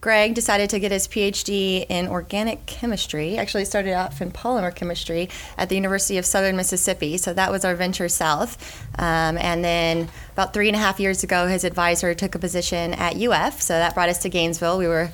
Greg 0.00 0.34
decided 0.34 0.70
to 0.70 0.78
get 0.78 0.92
his 0.92 1.08
PhD 1.08 1.84
in 1.88 2.06
organic 2.06 2.64
chemistry. 2.64 3.38
Actually, 3.38 3.64
started 3.64 3.94
off 3.94 4.22
in 4.22 4.30
polymer 4.30 4.72
chemistry 4.72 5.28
at 5.58 5.68
the 5.68 5.74
University 5.74 6.16
of 6.16 6.24
Southern 6.24 6.54
Mississippi. 6.54 7.16
So 7.18 7.34
that 7.34 7.50
was 7.50 7.64
our 7.64 7.74
venture 7.74 8.08
south. 8.08 8.86
Um, 9.00 9.36
and 9.36 9.64
then 9.64 10.08
about 10.34 10.54
three 10.54 10.68
and 10.68 10.76
a 10.76 10.78
half 10.78 11.00
years 11.00 11.24
ago, 11.24 11.48
his 11.48 11.64
advisor 11.64 12.14
took 12.14 12.36
a 12.36 12.38
position 12.38 12.94
at 12.94 13.16
UF. 13.16 13.60
So 13.60 13.72
that 13.72 13.94
brought 13.94 14.10
us 14.10 14.18
to 14.18 14.28
Gainesville. 14.28 14.78
We 14.78 14.86
were 14.86 15.10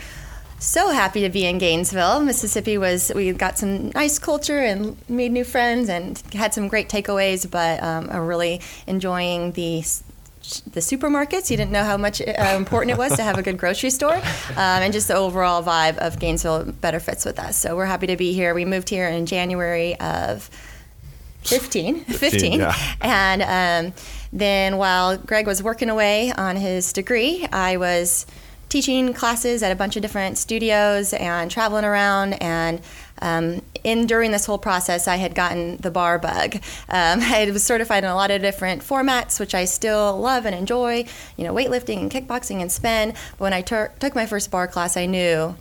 so 0.63 0.91
happy 0.91 1.23
to 1.23 1.29
be 1.29 1.45
in 1.45 1.59
Gainesville. 1.59 2.21
Mississippi 2.21 2.79
was, 2.79 3.11
we 3.15 3.33
got 3.33 3.59
some 3.59 3.91
nice 3.91 4.19
culture 4.19 4.59
and 4.59 4.97
made 5.09 5.33
new 5.33 5.45
friends 5.45 5.89
and 5.89 6.23
had 6.33 6.55
some 6.55 6.69
great 6.69 6.89
takeaways, 6.89 7.51
but 7.51 7.83
um, 7.83 8.09
are 8.11 8.25
really 8.25 8.61
enjoying 8.87 9.53
the 9.53 9.85
the 10.73 10.81
supermarkets. 10.81 11.51
You 11.51 11.57
didn't 11.57 11.71
know 11.71 11.85
how 11.85 11.97
much 11.97 12.21
uh, 12.21 12.55
important 12.57 12.91
it 12.91 12.99
was 12.99 13.15
to 13.17 13.23
have 13.23 13.39
a 13.39 13.43
good 13.43 13.59
grocery 13.59 13.91
store, 13.91 14.17
um, 14.17 14.23
and 14.57 14.93
just 14.93 15.07
the 15.07 15.15
overall 15.15 15.63
vibe 15.63 15.99
of 15.99 16.19
Gainesville 16.19 16.73
better 16.81 16.99
fits 16.99 17.25
with 17.25 17.39
us. 17.39 17.57
So 17.57 17.77
we're 17.77 17.87
happy 17.87 18.09
to 18.09 18.17
be 18.17 18.33
here. 18.33 18.53
We 18.53 18.65
moved 18.65 18.89
here 18.89 19.09
in 19.09 19.27
January 19.27 19.99
of 20.01 20.51
15, 21.43 22.05
15. 22.05 22.61
yeah. 22.61 22.75
And 23.01 23.87
um, 23.89 23.95
then 24.33 24.79
while 24.79 25.17
Greg 25.17 25.47
was 25.47 25.63
working 25.63 25.91
away 25.91 26.33
on 26.33 26.57
his 26.57 26.93
degree, 26.93 27.47
I 27.53 27.77
was 27.77 28.27
teaching 28.73 29.13
classes 29.13 29.63
at 29.63 29.71
a 29.71 29.75
bunch 29.75 29.97
of 29.97 30.03
different 30.03 30.39
studios 30.39 31.13
and 31.13 31.51
traveling 31.51 31.85
around. 31.85 32.33
And 32.43 32.81
um, 33.21 33.61
in 33.85 34.07
during 34.07 34.33
this 34.33 34.47
whole 34.47 34.57
process, 34.57 35.07
I 35.07 35.17
had 35.17 35.35
gotten 35.35 35.77
the 35.77 35.91
bar 35.91 36.19
bug. 36.19 36.55
Um, 36.55 36.61
I 36.89 37.51
was 37.53 37.63
certified 37.63 38.03
in 38.03 38.09
a 38.09 38.15
lot 38.15 38.31
of 38.31 38.41
different 38.41 38.81
formats, 38.81 39.39
which 39.39 39.55
I 39.55 39.67
still 39.67 40.19
love 40.19 40.47
and 40.47 40.55
enjoy. 40.55 41.05
You 41.37 41.45
know, 41.45 41.53
weightlifting 41.53 41.99
and 41.99 42.11
kickboxing 42.11 42.63
and 42.63 42.73
spin. 42.73 43.11
But 43.33 43.41
when 43.41 43.53
I 43.53 43.61
tur- 43.61 43.93
took 44.01 44.15
my 44.15 44.25
first 44.25 44.51
bar 44.51 44.67
class, 44.67 44.97
I 44.97 45.05
knew 45.05 45.55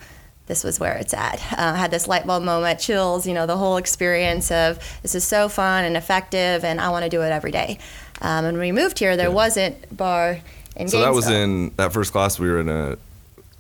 this 0.48 0.64
was 0.64 0.80
where 0.80 0.96
it's 0.96 1.14
at. 1.14 1.42
Uh, 1.52 1.74
I 1.76 1.78
had 1.78 1.92
this 1.92 2.08
light 2.08 2.26
bulb 2.26 2.44
moment, 2.44 2.80
chills, 2.80 3.28
you 3.28 3.34
know, 3.34 3.46
the 3.46 3.58
whole 3.58 3.76
experience 3.76 4.52
of 4.52 4.80
this 5.02 5.16
is 5.16 5.26
so 5.26 5.50
fun 5.50 5.84
and 5.84 5.98
effective, 5.98 6.64
and 6.64 6.80
I 6.80 6.90
want 6.90 7.04
to 7.04 7.10
do 7.10 7.24
it 7.24 7.30
every 7.32 7.52
day. 7.52 7.78
Um, 8.22 8.46
and 8.46 8.58
when 8.58 8.68
we 8.68 8.72
moved 8.72 9.00
here, 9.00 9.18
there 9.18 9.32
wasn't 9.32 9.96
bar 9.96 10.40
in 10.76 10.88
So 10.88 11.02
that 11.02 11.14
was 11.14 11.30
in 11.30 11.72
that 11.78 11.94
first 11.94 12.12
class. 12.12 12.40
We 12.40 12.50
were 12.50 12.60
in 12.60 12.70
a 12.70 12.98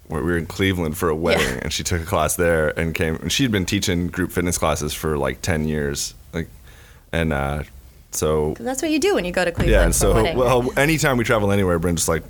we 0.10 0.22
were 0.22 0.38
in 0.38 0.46
Cleveland 0.46 0.98
for 0.98 1.10
a 1.10 1.15
wedding, 1.15 1.60
and 1.62 1.72
she 1.72 1.84
took 1.84 2.01
a 2.01 2.06
class 2.06 2.36
there 2.36 2.77
and 2.77 2.94
came. 2.94 3.15
And 3.15 3.32
she'd 3.32 3.51
been 3.51 3.65
teaching 3.65 4.08
group 4.08 4.32
fitness 4.32 4.58
classes 4.58 4.94
for 4.94 5.18
like 5.18 5.41
ten 5.41 5.68
years, 5.68 6.13
like, 6.34 6.50
and 7.12 7.32
uh, 7.32 7.63
so 8.12 8.56
That's 8.60 8.82
what 8.82 8.91
you 8.91 9.00
do 9.00 9.15
when 9.15 9.25
you 9.25 9.32
go 9.32 9.46
to 9.46 9.51
Cleveland 9.51 9.72
yeah. 9.72 9.84
And 9.86 9.96
so 9.96 10.13
wedding. 10.13 10.38
well, 10.38 10.77
anytime 10.77 11.18
we 11.18 11.24
travel 11.24 11.51
anywhere, 11.51 11.80
Bryn 11.80 11.96
just 11.96 12.10
like 12.10 12.24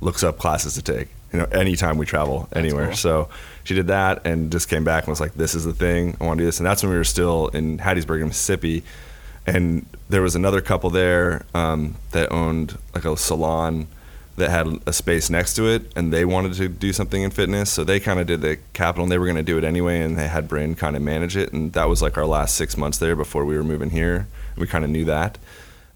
looks 0.00 0.22
up 0.22 0.38
classes 0.38 0.74
to 0.74 0.82
take. 0.82 1.08
You 1.32 1.40
know, 1.40 1.46
anytime 1.46 1.98
we 1.98 2.06
travel 2.06 2.48
anywhere. 2.52 2.86
cool. 2.86 2.96
So 2.96 3.28
she 3.64 3.74
did 3.74 3.88
that 3.88 4.26
and 4.26 4.50
just 4.50 4.68
came 4.68 4.84
back 4.84 5.04
and 5.04 5.08
was 5.08 5.20
like, 5.20 5.34
"This 5.34 5.54
is 5.54 5.64
the 5.64 5.74
thing. 5.74 6.16
I 6.20 6.24
want 6.24 6.38
to 6.38 6.42
do 6.42 6.46
this." 6.46 6.58
And 6.58 6.66
that's 6.66 6.82
when 6.82 6.90
we 6.90 6.98
were 6.98 7.04
still 7.04 7.48
in 7.48 7.78
Hattiesburg, 7.78 8.24
Mississippi, 8.24 8.84
and 9.46 9.84
there 10.08 10.22
was 10.22 10.34
another 10.34 10.60
couple 10.60 10.88
there 10.88 11.44
um, 11.54 11.96
that 12.12 12.32
owned 12.32 12.78
like 12.94 13.04
a 13.04 13.16
salon 13.16 13.88
that 14.36 14.50
had 14.50 14.80
a 14.86 14.92
space 14.92 15.30
next 15.30 15.54
to 15.54 15.66
it, 15.66 15.90
and 15.96 16.12
they 16.12 16.24
wanted 16.24 16.52
to 16.54 16.68
do 16.68 16.92
something 16.92 17.22
in 17.22 17.30
fitness, 17.30 17.70
so 17.70 17.84
they 17.84 17.98
kind 17.98 18.20
of 18.20 18.26
did 18.26 18.42
the 18.42 18.58
capital, 18.74 19.04
and 19.04 19.12
they 19.12 19.18
were 19.18 19.24
going 19.24 19.36
to 19.36 19.42
do 19.42 19.56
it 19.56 19.64
anyway, 19.64 20.00
and 20.00 20.18
they 20.18 20.28
had 20.28 20.46
Bryn 20.46 20.74
kind 20.74 20.94
of 20.94 21.02
manage 21.02 21.36
it, 21.36 21.52
and 21.52 21.72
that 21.72 21.88
was 21.88 22.02
like 22.02 22.18
our 22.18 22.26
last 22.26 22.54
six 22.54 22.76
months 22.76 22.98
there 22.98 23.16
before 23.16 23.44
we 23.44 23.56
were 23.56 23.64
moving 23.64 23.90
here. 23.90 24.26
We 24.56 24.66
kind 24.66 24.84
of 24.84 24.90
knew 24.90 25.06
that, 25.06 25.38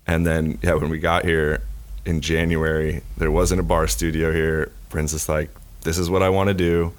and 0.06 0.26
then 0.26 0.58
yeah, 0.62 0.74
when 0.74 0.90
we 0.90 0.98
got 0.98 1.24
here 1.24 1.62
in 2.06 2.22
January, 2.22 3.02
there 3.18 3.30
wasn't 3.30 3.60
a 3.60 3.62
bar 3.62 3.86
studio 3.86 4.32
here. 4.32 4.72
Bryn's 4.88 5.12
just 5.12 5.28
like, 5.28 5.50
"This 5.82 5.98
is 5.98 6.08
what 6.08 6.22
I 6.22 6.30
want 6.30 6.48
to 6.48 6.54
do. 6.54 6.94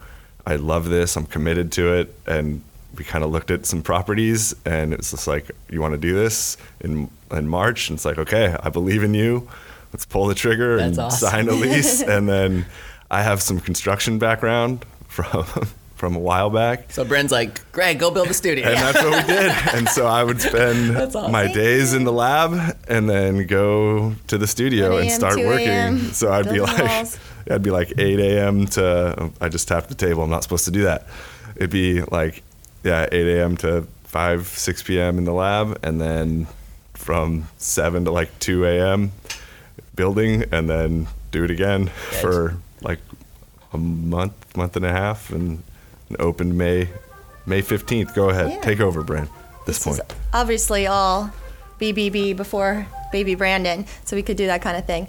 I 0.46 0.58
love 0.58 0.90
this. 0.90 1.16
I'm 1.16 1.26
committed 1.26 1.72
to 1.74 1.94
it," 1.94 2.16
and 2.28 2.62
we 2.96 3.04
kind 3.04 3.24
of 3.24 3.32
looked 3.32 3.50
at 3.50 3.66
some 3.66 3.82
properties, 3.82 4.54
and 4.64 4.94
it's 4.94 5.12
just 5.12 5.28
like, 5.28 5.50
"You 5.70 5.82
want 5.82 5.94
to 5.96 6.00
do 6.00 6.14
this 6.14 6.58
in 6.82 7.10
in 7.32 7.48
March?" 7.48 7.90
And 7.90 7.98
it's 7.98 8.06
like, 8.06 8.20
"Okay, 8.20 8.56
I 8.62 8.70
believe 8.70 9.02
in 9.04 9.16
you." 9.16 9.48
Let's 9.94 10.06
pull 10.06 10.28
the 10.28 10.36
trigger 10.36 10.78
and 10.78 10.98
awesome. 10.98 11.30
sign 11.30 11.50
a 11.50 11.54
lease. 11.54 12.02
and 12.16 12.28
then 12.28 12.66
I 13.10 13.24
have 13.24 13.42
some 13.42 13.60
construction 13.60 14.20
background 14.20 14.86
from 15.08 15.46
from 16.02 16.16
a 16.16 16.20
while 16.20 16.50
back. 16.50 16.92
So 16.92 17.06
Bryn's 17.06 17.32
like, 17.32 17.72
Greg, 17.72 18.00
go 18.00 18.10
build 18.10 18.28
a 18.28 18.34
studio. 18.34 18.66
And 18.66 18.76
that's 18.76 19.04
what 19.04 19.28
we 19.28 19.34
did. 19.34 19.52
And 19.76 19.88
so 19.88 20.08
I 20.08 20.24
would 20.24 20.42
spend 20.42 20.98
awesome. 20.98 21.32
my 21.32 21.46
days 21.54 21.94
in 21.94 22.06
the 22.06 22.12
lab 22.12 22.76
and 22.88 23.08
then 23.08 23.46
go 23.46 24.16
to 24.26 24.40
the 24.40 24.48
studio 24.48 24.98
and 24.98 25.12
start 25.12 25.38
working. 25.38 26.00
So 26.12 26.32
I'd 26.34 26.50
be 26.50 26.60
like, 26.60 26.84
walls. 26.84 27.20
I'd 27.52 27.62
be 27.62 27.70
like 27.70 27.94
8 28.00 28.20
a.m. 28.20 28.66
to, 28.66 29.30
I 29.40 29.50
just 29.50 29.68
tapped 29.68 29.90
the 29.90 29.96
table. 29.96 30.24
I'm 30.24 30.32
not 30.32 30.42
supposed 30.42 30.66
to 30.66 30.72
do 30.72 30.84
that. 30.86 31.06
It'd 31.56 31.70
be 31.70 32.02
like, 32.02 32.42
yeah, 32.84 33.08
8 33.12 33.38
a.m. 33.38 33.58
to 33.58 33.86
5, 34.06 34.48
6 34.48 34.84
p.m. 34.84 35.20
in 35.20 35.26
the 35.26 35.34
lab. 35.34 35.78
And 35.84 36.02
then 36.02 36.48
from 36.94 37.48
7 37.58 38.06
to 38.06 38.12
like 38.12 38.40
2 38.40 38.66
a.m. 38.66 39.12
building 40.02 40.44
and 40.52 40.68
then 40.68 41.06
do 41.30 41.44
it 41.44 41.52
again 41.52 41.82
Yeah, 42.12 42.22
for 42.22 42.58
like 42.82 42.98
a 43.72 43.78
month, 43.78 44.34
month 44.58 44.76
and 44.76 44.84
a 44.84 44.90
half 44.92 45.30
and 45.30 45.62
opened 46.18 46.58
May 46.58 46.90
May 47.46 47.62
15th. 47.62 48.16
Go 48.16 48.30
ahead. 48.30 48.50
Yeah. 48.50 48.62
Take 48.62 48.80
over, 48.80 49.04
Bryn. 49.04 49.30
This, 49.68 49.78
This 49.84 49.98
point. 50.00 50.12
is 50.12 50.18
obviously 50.34 50.88
all 50.88 51.30
BBB 51.80 52.36
before 52.36 52.88
baby 53.12 53.36
Brandon, 53.36 53.86
so 54.06 54.16
we 54.16 54.24
could 54.24 54.38
do 54.38 54.48
that 54.48 54.62
kind 54.64 54.76
of 54.76 54.86
thing. 54.88 55.08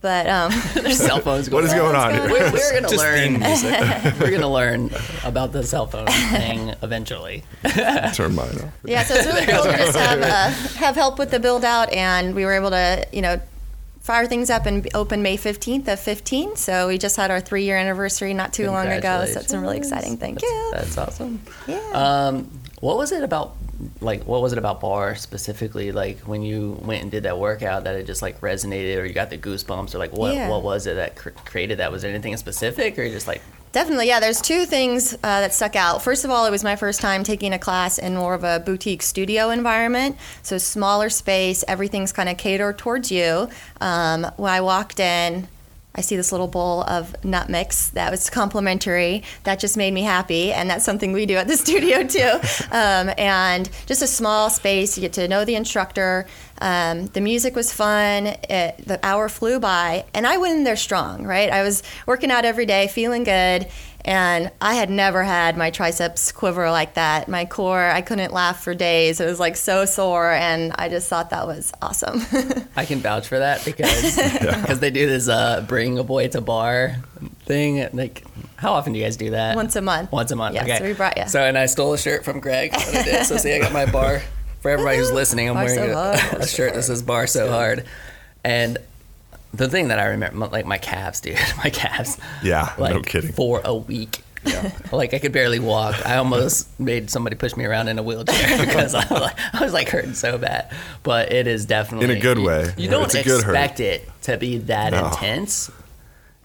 But 0.00 0.28
um, 0.28 0.52
There's 0.74 0.98
cell 0.98 1.18
phones 1.18 1.48
Going 1.48 1.64
What 1.64 1.68
is 1.72 1.74
going 1.74 1.96
on 1.96 2.14
going 2.14 2.28
here? 2.30 2.30
We're, 2.30 2.52
we're 2.52 2.74
gonna 2.74 2.88
Just 2.88 3.02
learn. 3.04 3.40
we're 4.20 4.30
gonna 4.30 4.52
learn 4.52 4.90
about 5.24 5.50
the 5.50 5.64
cell 5.64 5.88
phone 5.88 6.06
thing 6.06 6.72
eventually. 6.82 7.42
Turn 8.14 8.36
mine 8.36 8.50
off. 8.50 8.72
yeah, 8.84 9.02
so 9.02 9.14
it's 9.14 9.26
really 9.26 9.46
cool 9.46 9.64
to 9.64 9.76
just 9.76 9.98
have 9.98 10.22
uh, 10.22 10.50
have 10.78 10.94
help 10.94 11.18
with 11.18 11.32
the 11.32 11.40
build 11.40 11.64
out, 11.64 11.92
and 11.92 12.36
we 12.36 12.44
were 12.44 12.52
able 12.52 12.70
to, 12.70 13.04
you 13.12 13.22
know, 13.22 13.40
fire 14.08 14.24
things 14.26 14.48
up 14.48 14.64
and 14.64 14.88
open 14.94 15.20
May 15.22 15.36
15th 15.36 15.86
of 15.86 16.00
15. 16.00 16.56
So 16.56 16.88
we 16.88 16.96
just 16.96 17.14
had 17.18 17.30
our 17.30 17.40
three 17.40 17.64
year 17.64 17.76
anniversary 17.76 18.32
not 18.32 18.54
too 18.54 18.70
long 18.70 18.86
ago. 18.88 19.26
So 19.26 19.38
it's 19.40 19.52
a 19.52 19.60
really 19.60 19.76
exciting. 19.76 20.16
Thank 20.16 20.40
you. 20.40 20.70
That's 20.72 20.96
awesome. 20.96 21.40
Yeah. 21.66 21.78
Um, 21.92 22.50
what 22.80 22.96
was 22.96 23.12
it 23.12 23.22
about? 23.22 23.54
Like, 24.00 24.24
what 24.24 24.40
was 24.40 24.52
it 24.52 24.58
about 24.58 24.80
bar 24.80 25.14
specifically? 25.14 25.92
Like, 25.92 26.20
when 26.20 26.40
you 26.42 26.78
went 26.82 27.02
and 27.02 27.10
did 27.10 27.24
that 27.24 27.38
workout, 27.38 27.84
that 27.84 27.96
it 27.96 28.06
just 28.06 28.22
like 28.22 28.40
resonated, 28.40 28.96
or 28.98 29.04
you 29.04 29.12
got 29.12 29.28
the 29.28 29.36
goosebumps, 29.38 29.94
or 29.94 29.98
like, 29.98 30.12
what 30.14 30.34
Yeah. 30.34 30.48
what 30.48 30.62
was 30.64 30.86
it 30.86 30.94
that 30.94 31.14
cr- 31.14 31.28
created 31.44 31.78
that? 31.78 31.92
Was 31.92 32.00
there 32.02 32.10
anything 32.10 32.34
specific, 32.38 32.98
or 32.98 33.06
just 33.10 33.28
like, 33.28 33.42
Definitely, 33.72 34.08
yeah. 34.08 34.20
There's 34.20 34.40
two 34.40 34.64
things 34.64 35.14
uh, 35.14 35.18
that 35.22 35.52
stuck 35.52 35.76
out. 35.76 36.02
First 36.02 36.24
of 36.24 36.30
all, 36.30 36.46
it 36.46 36.50
was 36.50 36.64
my 36.64 36.76
first 36.76 37.00
time 37.00 37.22
taking 37.22 37.52
a 37.52 37.58
class 37.58 37.98
in 37.98 38.16
more 38.16 38.34
of 38.34 38.42
a 38.42 38.60
boutique 38.60 39.02
studio 39.02 39.50
environment, 39.50 40.16
so 40.42 40.56
smaller 40.56 41.10
space. 41.10 41.64
Everything's 41.68 42.12
kind 42.12 42.28
of 42.28 42.38
catered 42.38 42.78
towards 42.78 43.12
you. 43.12 43.48
Um, 43.80 44.26
when 44.36 44.52
I 44.52 44.62
walked 44.62 45.00
in, 45.00 45.48
I 45.94 46.00
see 46.00 46.14
this 46.14 46.30
little 46.30 46.46
bowl 46.46 46.84
of 46.84 47.24
nut 47.24 47.48
mix 47.48 47.90
that 47.90 48.10
was 48.10 48.30
complimentary. 48.30 49.24
That 49.42 49.58
just 49.58 49.76
made 49.76 49.92
me 49.92 50.02
happy, 50.02 50.52
and 50.52 50.70
that's 50.70 50.84
something 50.84 51.12
we 51.12 51.26
do 51.26 51.36
at 51.36 51.48
the 51.48 51.56
studio 51.64 52.04
too. 52.04 52.38
Um, 52.70 53.10
and 53.18 53.68
just 53.86 54.00
a 54.00 54.06
small 54.06 54.48
space, 54.48 54.96
you 54.96 55.00
get 55.00 55.12
to 55.14 55.26
know 55.26 55.44
the 55.44 55.56
instructor. 55.56 56.26
Um, 56.60 57.06
the 57.06 57.20
music 57.20 57.54
was 57.54 57.72
fun. 57.72 58.26
It, 58.26 58.76
the 58.86 58.98
hour 59.02 59.28
flew 59.28 59.60
by, 59.60 60.04
and 60.14 60.26
I 60.26 60.36
went 60.38 60.56
in 60.56 60.64
there 60.64 60.76
strong. 60.76 61.24
Right, 61.24 61.50
I 61.50 61.62
was 61.62 61.82
working 62.06 62.30
out 62.30 62.44
every 62.44 62.66
day, 62.66 62.88
feeling 62.88 63.24
good, 63.24 63.68
and 64.04 64.50
I 64.60 64.74
had 64.74 64.90
never 64.90 65.22
had 65.22 65.56
my 65.56 65.70
triceps 65.70 66.32
quiver 66.32 66.70
like 66.70 66.94
that. 66.94 67.28
My 67.28 67.44
core, 67.44 67.84
I 67.84 68.00
couldn't 68.00 68.32
laugh 68.32 68.62
for 68.62 68.74
days. 68.74 69.20
It 69.20 69.26
was 69.26 69.38
like 69.38 69.56
so 69.56 69.84
sore, 69.84 70.30
and 70.32 70.72
I 70.78 70.88
just 70.88 71.08
thought 71.08 71.30
that 71.30 71.46
was 71.46 71.72
awesome. 71.82 72.22
I 72.76 72.84
can 72.84 72.98
vouch 73.00 73.28
for 73.28 73.38
that 73.38 73.64
because 73.64 74.16
because 74.40 74.80
they 74.80 74.90
do 74.90 75.06
this 75.06 75.28
uh, 75.28 75.64
bring 75.66 75.98
a 75.98 76.04
boy 76.04 76.28
to 76.28 76.40
bar 76.40 76.96
thing. 77.44 77.88
Like, 77.92 78.24
how 78.56 78.72
often 78.72 78.92
do 78.92 78.98
you 78.98 79.04
guys 79.04 79.16
do 79.16 79.30
that? 79.30 79.56
Once 79.56 79.76
a 79.76 79.82
month. 79.82 80.10
Once 80.10 80.30
a 80.30 80.36
month. 80.36 80.54
Yeah, 80.54 80.62
okay. 80.64 80.78
so 80.78 80.84
we 80.84 80.92
brought- 80.94 81.16
yeah. 81.16 81.26
So 81.26 81.40
and 81.40 81.56
I 81.56 81.66
stole 81.66 81.92
a 81.92 81.98
shirt 81.98 82.24
from 82.24 82.40
Greg. 82.40 82.72
What 82.72 82.96
I 82.96 83.02
did. 83.02 83.26
So 83.26 83.36
see, 83.36 83.54
I 83.54 83.58
got 83.60 83.72
my 83.72 83.86
bar 83.86 84.22
for 84.60 84.70
everybody 84.70 84.98
who's 84.98 85.12
listening. 85.12 85.48
I'm 85.48 85.54
Bar 85.54 85.64
wearing 85.66 85.92
so 85.92 86.36
a, 86.38 86.40
a 86.40 86.46
shirt 86.46 86.74
that 86.74 86.82
says 86.82 87.02
"Bar 87.02 87.26
so 87.26 87.50
hard," 87.50 87.84
and 88.44 88.78
the 89.54 89.68
thing 89.68 89.88
that 89.88 89.98
I 89.98 90.06
remember, 90.06 90.46
like 90.48 90.66
my 90.66 90.78
calves, 90.78 91.20
dude, 91.20 91.38
my 91.64 91.70
calves. 91.70 92.18
Yeah, 92.42 92.72
no 92.78 93.00
kidding. 93.02 93.32
For 93.32 93.60
a 93.64 93.74
week. 93.74 94.22
like 94.92 95.12
I 95.14 95.18
could 95.18 95.32
barely 95.32 95.58
walk. 95.58 96.06
I 96.06 96.16
almost 96.16 96.68
made 96.80 97.10
somebody 97.10 97.34
push 97.36 97.56
me 97.56 97.64
around 97.64 97.88
in 97.88 97.98
a 97.98 98.02
wheelchair 98.02 98.58
because 98.66 98.94
I 98.94 99.00
was, 99.00 99.20
like, 99.20 99.54
I 99.54 99.64
was 99.64 99.72
like 99.72 99.88
hurting 99.88 100.14
so 100.14 100.38
bad. 100.38 100.72
But 101.02 101.32
it 101.32 101.46
is 101.48 101.66
definitely 101.66 102.04
In 102.12 102.16
a 102.16 102.20
good 102.20 102.38
you- 102.38 102.44
way. 102.44 102.72
You 102.76 102.84
Yeah, 102.84 102.90
don't 102.92 103.04
it's 103.06 103.14
a 103.16 103.24
good 103.24 103.42
hurt. 103.42 103.50
expect 103.56 103.80
it 103.80 104.08
to 104.22 104.36
be 104.38 104.58
that 104.58 104.92
No. 104.92 105.08
intense. 105.08 105.70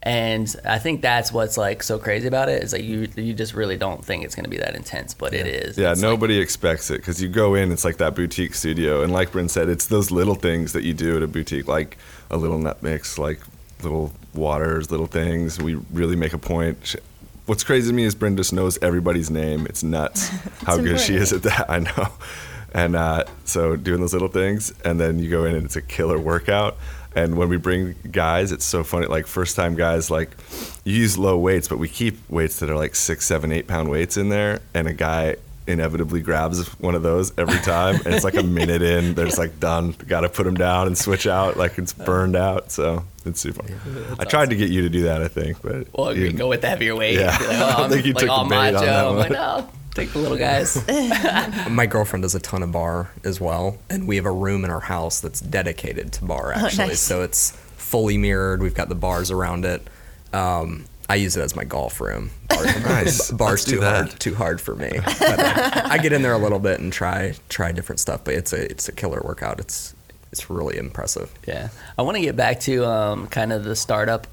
And 0.05 0.53
I 0.65 0.79
think 0.79 1.01
that's 1.01 1.31
what's 1.31 1.55
like 1.57 1.81
so 1.81 1.97
crazy 1.97 2.27
about 2.27 2.49
it 2.49 2.61
is 2.61 2.73
like 2.73 2.83
you 2.83 3.07
you 3.15 3.33
just 3.33 3.53
really 3.53 3.77
don't 3.77 4.03
think 4.03 4.25
it's 4.25 4.35
going 4.35 4.43
to 4.43 4.49
be 4.49 4.57
that 4.57 4.75
intense, 4.75 5.13
but 5.13 5.33
it 5.33 5.47
is. 5.47 5.77
Yeah, 5.77 5.91
It's 5.91 6.01
like- 6.01 6.09
nobody 6.11 6.39
expects 6.39 6.91
it 6.91 6.97
because 6.97 7.21
you 7.21 7.29
go 7.29 7.55
in, 7.55 7.71
it's 7.71 7.85
like 7.85 7.97
that 7.97 8.13
boutique 8.13 8.53
studio, 8.53 9.01
and 9.01 9.13
like 9.13 9.31
Bryn 9.31 9.47
said, 9.47 9.69
it's 9.69 9.87
those 9.87 10.11
little 10.11 10.35
things 10.35 10.73
that 10.73 10.83
you 10.83 10.93
do 10.93 11.15
at 11.15 11.23
a 11.23 11.27
boutique, 11.27 11.69
like 11.69 11.97
a 12.29 12.35
little 12.35 12.57
nut 12.57 12.83
mix, 12.83 13.17
like 13.17 13.39
little 13.81 14.11
waters, 14.33 14.91
little 14.91 15.07
things. 15.07 15.57
We 15.61 15.75
really 15.91 16.17
make 16.17 16.33
a 16.33 16.37
point. 16.37 16.95
What's 17.45 17.63
crazy 17.63 17.87
to 17.89 17.93
me 17.93 18.03
is 18.03 18.13
Bryn 18.13 18.35
just 18.35 18.51
knows 18.51 18.77
everybody's 18.81 19.29
name. 19.29 19.65
It's 19.67 19.83
nuts 19.83 20.27
how 20.65 20.77
good 20.77 20.99
she 20.99 21.15
is 21.15 21.31
at 21.31 21.43
that. 21.43 21.65
I 21.69 21.79
know. 21.79 22.07
And 22.73 22.95
uh, 22.97 23.23
so 23.45 23.75
doing 23.77 24.01
those 24.01 24.13
little 24.13 24.27
things, 24.29 24.73
and 24.83 24.99
then 24.99 25.19
you 25.19 25.29
go 25.29 25.45
in 25.45 25.55
and 25.55 25.63
it's 25.65 25.75
a 25.77 25.81
killer 25.81 26.19
workout. 26.19 26.75
And 27.15 27.37
when 27.37 27.49
we 27.49 27.57
bring 27.57 27.95
guys, 28.11 28.51
it's 28.51 28.65
so 28.65 28.83
funny. 28.83 29.05
Like 29.07 29.27
first 29.27 29.55
time 29.55 29.75
guys, 29.75 30.09
like 30.09 30.31
you 30.83 30.95
use 30.95 31.17
low 31.17 31.37
weights, 31.37 31.67
but 31.67 31.77
we 31.77 31.87
keep 31.87 32.17
weights 32.29 32.59
that 32.59 32.69
are 32.69 32.75
like 32.75 32.95
six, 32.95 33.25
seven, 33.25 33.51
eight 33.51 33.67
pound 33.67 33.89
weights 33.89 34.17
in 34.17 34.29
there. 34.29 34.61
And 34.73 34.87
a 34.87 34.93
guy 34.93 35.35
inevitably 35.65 36.19
grabs 36.21 36.67
one 36.81 36.93
of 36.93 37.03
those 37.03 37.31
every 37.37 37.59
time, 37.59 37.95
and 38.03 38.13
it's 38.13 38.25
like 38.25 38.35
a 38.35 38.43
minute 38.59 38.81
in, 38.81 39.13
they're 39.13 39.27
just 39.27 39.37
like 39.37 39.59
done. 39.61 39.91
Got 40.07 40.21
to 40.21 40.29
put 40.29 40.43
them 40.43 40.55
down 40.55 40.87
and 40.87 40.97
switch 40.97 41.25
out, 41.27 41.55
like 41.55 41.77
it's 41.77 41.93
burned 41.93 42.35
out. 42.35 42.69
So 42.71 43.05
it's 43.25 43.39
super. 43.39 43.63
I 44.19 44.25
tried 44.25 44.49
to 44.49 44.55
get 44.57 44.71
you 44.71 44.81
to 44.81 44.89
do 44.89 45.03
that, 45.03 45.21
I 45.21 45.27
think, 45.29 45.61
but 45.61 45.87
Well, 45.97 46.17
you- 46.17 46.25
you 46.25 46.33
go 46.33 46.49
with 46.49 46.61
the 46.61 46.67
heavier 46.69 46.95
weight. 46.95 47.17
Yeah. 47.19 47.37
Like, 47.39 47.49
I 47.49 47.75
oh, 47.79 47.83
I'm 47.85 47.89
think 47.91 48.05
you 48.05 48.13
like 48.13 48.19
took 48.21 48.27
the 48.27 48.33
all 48.33 48.49
bait 48.49 48.55
on 48.55 48.73
macho. 48.73 48.85
that 48.85 49.05
I'm 49.05 49.15
like, 49.15 49.29
one. 49.31 49.69
No, 49.95 50.03
take 50.03 50.13
the 50.13 50.19
little 50.19 50.37
guys. 50.37 50.75
My 51.69 51.85
girlfriend 51.85 52.23
does 52.23 52.35
a 52.35 52.39
ton 52.39 52.63
of 52.63 52.71
bar 52.71 53.11
as 53.23 53.39
well, 53.39 53.77
and 53.89 54.07
we 54.07 54.15
have 54.17 54.25
a 54.25 54.31
room 54.31 54.63
in 54.65 54.71
our 54.71 54.79
house 54.81 55.19
that's 55.19 55.39
dedicated 55.41 56.11
to 56.13 56.25
bar 56.25 56.53
actually. 56.53 56.87
nice. 56.89 56.99
So 56.99 57.21
it's 57.21 57.51
fully 57.77 58.17
mirrored. 58.17 58.61
We've 58.61 58.73
got 58.73 58.89
the 58.89 58.95
bars 58.95 59.31
around 59.31 59.65
it. 59.65 59.87
Um, 60.31 60.85
I 61.09 61.15
use 61.15 61.35
it 61.37 61.41
as 61.41 61.55
my 61.55 61.63
golf 61.65 61.99
room. 61.99 62.31
Bar, 62.49 62.63
Nice. 62.65 63.29
Bars 63.29 63.51
Let's 63.51 63.65
too 63.65 63.81
hard, 63.81 64.19
too 64.19 64.35
hard 64.35 64.61
for 64.61 64.73
me. 64.75 64.89
But, 65.03 65.39
uh, 65.39 65.81
I 65.89 65.97
get 65.97 66.13
in 66.13 66.21
there 66.21 66.33
a 66.33 66.37
little 66.37 66.59
bit 66.59 66.79
and 66.79 66.93
try 66.93 67.35
try 67.49 67.71
different 67.73 67.99
stuff, 67.99 68.23
but 68.23 68.33
it's 68.35 68.53
a 68.53 68.71
it's 68.71 68.87
a 68.87 68.93
killer 68.93 69.21
workout. 69.23 69.59
It's 69.59 69.93
it's 70.33 70.49
really 70.49 70.77
impressive. 70.77 71.31
Yeah, 71.47 71.69
I 71.95 72.01
want 72.01 72.17
to 72.17 72.21
get 72.23 72.35
back 72.35 72.59
to 72.61 72.87
um, 72.87 73.27
kind 73.27 73.53
of 73.53 73.63
the 73.63 73.75
startup 73.75 74.25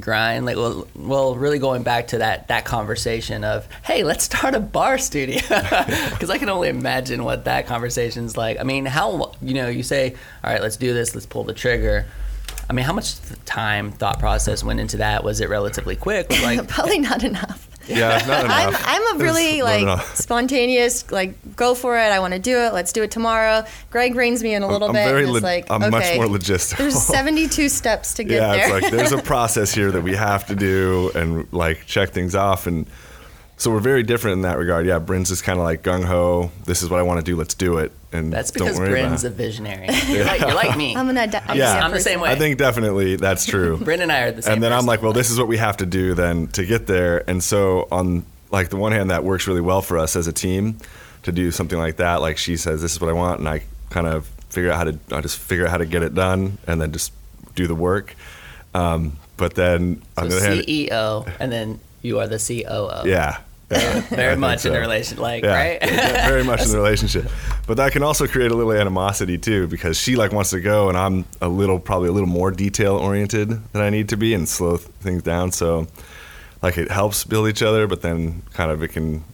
grind. 0.00 0.44
Like, 0.44 0.56
well, 0.56 0.88
well, 0.96 1.36
really 1.36 1.60
going 1.60 1.84
back 1.84 2.08
to 2.08 2.18
that 2.18 2.48
that 2.48 2.64
conversation 2.64 3.44
of, 3.44 3.68
hey, 3.84 4.02
let's 4.02 4.24
start 4.24 4.56
a 4.56 4.60
bar 4.60 4.98
studio, 4.98 5.36
because 6.10 6.30
I 6.30 6.38
can 6.38 6.48
only 6.48 6.68
imagine 6.68 7.22
what 7.22 7.44
that 7.44 7.68
conversation's 7.68 8.36
like. 8.36 8.58
I 8.58 8.64
mean, 8.64 8.86
how 8.86 9.32
you 9.40 9.54
know 9.54 9.68
you 9.68 9.84
say, 9.84 10.16
all 10.42 10.52
right, 10.52 10.60
let's 10.60 10.76
do 10.76 10.92
this, 10.92 11.14
let's 11.14 11.26
pull 11.26 11.44
the 11.44 11.54
trigger. 11.54 12.06
I 12.68 12.72
mean, 12.72 12.84
how 12.84 12.92
much 12.92 13.14
time, 13.44 13.92
thought 13.92 14.18
process 14.18 14.64
went 14.64 14.80
into 14.80 14.96
that? 14.96 15.22
Was 15.22 15.40
it 15.40 15.48
relatively 15.48 15.94
quick? 15.94 16.28
Like, 16.42 16.66
Probably 16.68 16.98
not 16.98 17.22
enough. 17.22 17.68
Yeah, 17.88 18.24
not 18.26 18.46
I'm. 18.50 18.74
I'm 18.76 19.16
a 19.16 19.22
really 19.22 19.62
like 19.62 20.06
spontaneous, 20.14 21.10
like 21.10 21.56
go 21.56 21.74
for 21.74 21.96
it. 21.98 22.12
I 22.12 22.18
want 22.18 22.34
to 22.34 22.40
do 22.40 22.58
it. 22.58 22.72
Let's 22.72 22.92
do 22.92 23.02
it 23.02 23.10
tomorrow. 23.10 23.64
Greg 23.90 24.14
reins 24.14 24.42
me 24.42 24.54
in 24.54 24.62
a 24.62 24.68
little 24.68 24.88
I'm 24.88 24.94
bit. 24.94 25.04
very 25.04 25.24
is 25.24 25.30
log- 25.30 25.42
like, 25.42 25.70
I'm 25.70 25.82
okay, 25.82 25.90
much 25.90 26.16
more 26.16 26.26
logistical. 26.26 26.78
There's 26.78 27.00
72 27.06 27.68
steps 27.68 28.14
to 28.14 28.24
get 28.24 28.34
yeah, 28.34 28.48
there. 28.48 28.56
Yeah, 28.56 28.76
it's 28.76 28.82
like 28.82 28.92
there's 28.92 29.12
a 29.12 29.22
process 29.22 29.72
here 29.72 29.90
that 29.90 30.02
we 30.02 30.14
have 30.14 30.46
to 30.46 30.54
do 30.54 31.10
and 31.14 31.50
like 31.52 31.86
check 31.86 32.10
things 32.10 32.34
off 32.34 32.66
and 32.66 32.86
so 33.58 33.70
we're 33.70 33.80
very 33.80 34.02
different 34.02 34.34
in 34.36 34.42
that 34.42 34.58
regard. 34.58 34.86
Yeah, 34.86 34.98
Bryn's 34.98 35.28
just 35.30 35.42
kind 35.44 35.58
of 35.58 35.64
like 35.64 35.82
gung 35.82 36.04
ho. 36.04 36.50
This 36.64 36.82
is 36.82 36.90
what 36.90 37.00
I 37.00 37.02
want 37.02 37.20
to 37.20 37.24
do. 37.24 37.36
Let's 37.36 37.54
do 37.54 37.78
it. 37.78 37.92
And 38.12 38.32
that's 38.32 38.50
don't 38.50 38.66
because 38.66 38.78
worry 38.78 38.90
Bryn's 38.90 39.24
a 39.24 39.28
about 39.28 39.40
it. 39.40 39.42
visionary. 39.44 39.88
You're 40.08 40.24
like, 40.24 40.40
you're 40.40 40.54
like 40.54 40.76
me. 40.76 40.94
I'm 40.96 41.06
gonna. 41.06 41.20
I'm, 41.46 41.56
Yeah. 41.56 41.74
the, 41.74 41.80
I'm 41.84 41.90
the 41.92 42.00
same 42.00 42.20
way. 42.20 42.30
I 42.30 42.34
think 42.36 42.58
definitely 42.58 43.16
that's 43.16 43.44
true. 43.46 43.76
Bryn 43.84 44.00
and 44.00 44.12
I 44.12 44.20
are 44.22 44.32
the 44.32 44.42
same. 44.42 44.54
and 44.54 44.62
then 44.62 44.72
I'm 44.72 44.86
like, 44.86 45.02
well, 45.02 45.12
this 45.12 45.30
is 45.30 45.38
what 45.38 45.48
we 45.48 45.56
have 45.56 45.76
to 45.78 45.86
do 45.86 46.14
then 46.14 46.48
to 46.48 46.64
get 46.66 46.86
there. 46.86 47.28
And 47.28 47.42
so 47.42 47.88
on 47.90 48.24
like 48.50 48.68
the 48.68 48.76
one 48.76 48.92
hand, 48.92 49.10
that 49.10 49.24
works 49.24 49.46
really 49.46 49.60
well 49.60 49.82
for 49.82 49.98
us 49.98 50.16
as 50.16 50.26
a 50.26 50.32
team 50.32 50.78
to 51.24 51.32
do 51.32 51.50
something 51.50 51.78
like 51.78 51.96
that. 51.96 52.20
Like 52.20 52.38
she 52.38 52.56
says, 52.56 52.80
this 52.82 52.92
is 52.92 53.00
what 53.00 53.10
I 53.10 53.14
want, 53.14 53.40
and 53.40 53.48
I 53.48 53.62
kind 53.90 54.06
of 54.06 54.26
figure 54.50 54.70
out 54.70 54.76
how 54.76 54.84
to. 54.84 54.98
I 55.12 55.20
just 55.20 55.38
figure 55.38 55.64
out 55.64 55.70
how 55.70 55.78
to 55.78 55.86
get 55.86 56.02
it 56.02 56.14
done, 56.14 56.58
and 56.66 56.80
then 56.80 56.92
just 56.92 57.12
do 57.54 57.66
the 57.66 57.74
work. 57.74 58.14
Um, 58.74 59.16
but 59.38 59.54
then 59.54 60.02
on 60.16 60.28
the 60.28 60.30
so 60.32 60.36
other 60.38 60.46
hand, 60.56 60.60
CEO, 60.66 61.32
and 61.40 61.50
then 61.50 61.80
you 62.02 62.20
are 62.20 62.28
the 62.28 62.38
COO. 62.38 63.08
yeah, 63.08 63.38
very 64.10 64.32
I 64.32 64.34
much 64.36 64.62
think 64.62 64.66
in 64.66 64.72
the 64.74 64.80
relationship, 64.80 65.18
like 65.22 65.42
Yeah, 65.42 65.54
right? 65.54 65.78
yeah, 65.82 66.28
very 66.28 66.44
much 66.44 66.62
in 66.62 66.70
the 66.70 66.76
relationship. 66.84 67.28
But 67.66 67.78
that 67.78 67.90
can 67.92 68.02
also 68.04 68.26
create 68.28 68.52
a 68.52 68.54
little 68.54 68.72
animosity 68.72 69.38
too, 69.38 69.66
because 69.66 69.98
she 69.98 70.14
like 70.14 70.30
wants 70.32 70.50
to 70.50 70.60
go, 70.60 70.88
and 70.88 70.96
I'm 70.96 71.24
a 71.40 71.48
little, 71.48 71.80
probably 71.80 72.08
a 72.08 72.12
little 72.12 72.28
more 72.28 72.50
detail 72.52 72.94
oriented 72.96 73.48
than 73.72 73.82
I 73.82 73.90
need 73.90 74.08
to 74.10 74.16
be, 74.16 74.34
and 74.34 74.48
slow 74.48 74.76
th- 74.76 74.88
things 75.00 75.22
down. 75.24 75.50
So, 75.50 75.88
like, 76.62 76.78
it 76.78 76.90
helps 76.90 77.24
build 77.24 77.48
each 77.48 77.62
other, 77.62 77.86
but 77.88 78.02
then 78.02 78.42
kind 78.52 78.70
of 78.70 78.82
it 78.84 78.88
can 78.88 79.24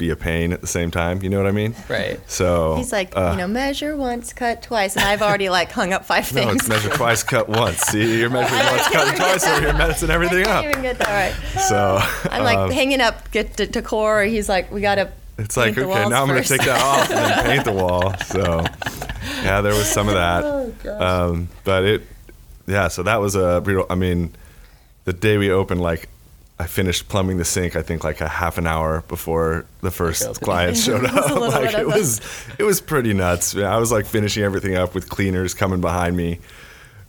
be 0.00 0.10
a 0.10 0.16
pain 0.16 0.52
at 0.52 0.60
the 0.60 0.66
same 0.66 0.90
time. 0.90 1.22
You 1.22 1.28
know 1.28 1.36
what 1.36 1.46
I 1.46 1.52
mean? 1.52 1.74
right. 1.88 2.18
So 2.28 2.74
He's 2.76 2.90
like, 2.92 3.16
uh, 3.16 3.30
you 3.32 3.36
know, 3.38 3.46
measure 3.46 3.96
once, 3.96 4.32
cut 4.32 4.62
twice, 4.62 4.96
and 4.96 5.04
I've 5.04 5.22
already 5.22 5.48
like 5.50 5.70
hung 5.70 5.92
up 5.92 6.04
five 6.04 6.32
no, 6.34 6.40
things. 6.42 6.56
it's 6.62 6.68
measure 6.68 6.90
twice, 6.90 7.22
cut 7.22 7.48
once. 7.48 7.78
See, 7.82 8.18
you're 8.18 8.30
measuring 8.38 8.64
once, 8.64 8.88
cutting 8.88 9.14
twice, 9.14 9.46
or 9.46 9.60
you're 9.62 9.74
messing 9.74 10.10
everything 10.10 10.46
I 10.46 10.50
up. 10.50 10.62
can't 10.64 10.72
even 10.72 10.82
get 10.82 10.98
that 10.98 11.08
right. 11.08 11.60
So 11.62 11.98
I'm 12.30 12.42
like 12.42 12.58
um, 12.58 12.70
hanging 12.72 13.00
up, 13.00 13.30
get 13.30 13.56
to, 13.58 13.66
to 13.68 13.82
core. 13.82 14.22
He's 14.24 14.48
like, 14.48 14.72
we 14.72 14.80
gotta. 14.80 15.12
It's 15.38 15.56
like, 15.56 15.74
paint 15.74 15.76
the 15.76 15.82
okay, 15.92 16.00
walls 16.00 16.10
now 16.10 16.20
I'm 16.22 16.28
going 16.28 16.42
to 16.42 16.48
first. 16.48 16.60
take 16.60 16.66
that 16.68 16.82
off 16.82 17.10
and 17.10 17.18
then 17.18 17.44
paint 17.46 17.64
the 17.64 17.72
wall. 17.72 18.14
So, 18.26 18.62
yeah, 19.42 19.62
there 19.62 19.72
was 19.72 19.86
some 19.86 20.08
of 20.08 20.14
that. 20.14 20.44
Oh, 20.44 20.74
Um, 20.98 21.48
but 21.64 21.84
it, 21.84 22.02
yeah, 22.66 22.88
so 22.88 23.02
that 23.04 23.16
was 23.22 23.36
a 23.36 23.62
real, 23.62 23.86
I 23.88 23.94
mean, 23.94 24.34
the 25.06 25.14
day 25.14 25.38
we 25.38 25.50
opened, 25.50 25.80
like, 25.80 26.10
I 26.60 26.66
finished 26.66 27.08
plumbing 27.08 27.38
the 27.38 27.44
sink, 27.46 27.74
I 27.74 27.80
think, 27.80 28.04
like 28.04 28.20
a 28.20 28.28
half 28.28 28.58
an 28.58 28.66
hour 28.66 29.02
before 29.08 29.64
the 29.80 29.90
first 29.90 30.42
client 30.42 30.76
showed 30.76 31.04
It 31.04 31.12
was 31.14 31.30
a 31.30 31.34
up. 31.34 31.40
like, 31.54 31.74
it 31.74 31.86
was, 31.86 32.20
it 32.58 32.64
was 32.64 32.82
pretty 32.82 33.14
nuts. 33.14 33.56
I 33.56 33.78
was 33.78 33.90
like 33.90 34.04
finishing 34.04 34.42
everything 34.42 34.76
up 34.76 34.94
with 34.94 35.08
cleaners 35.08 35.54
coming 35.54 35.80
behind 35.80 36.18
me 36.18 36.38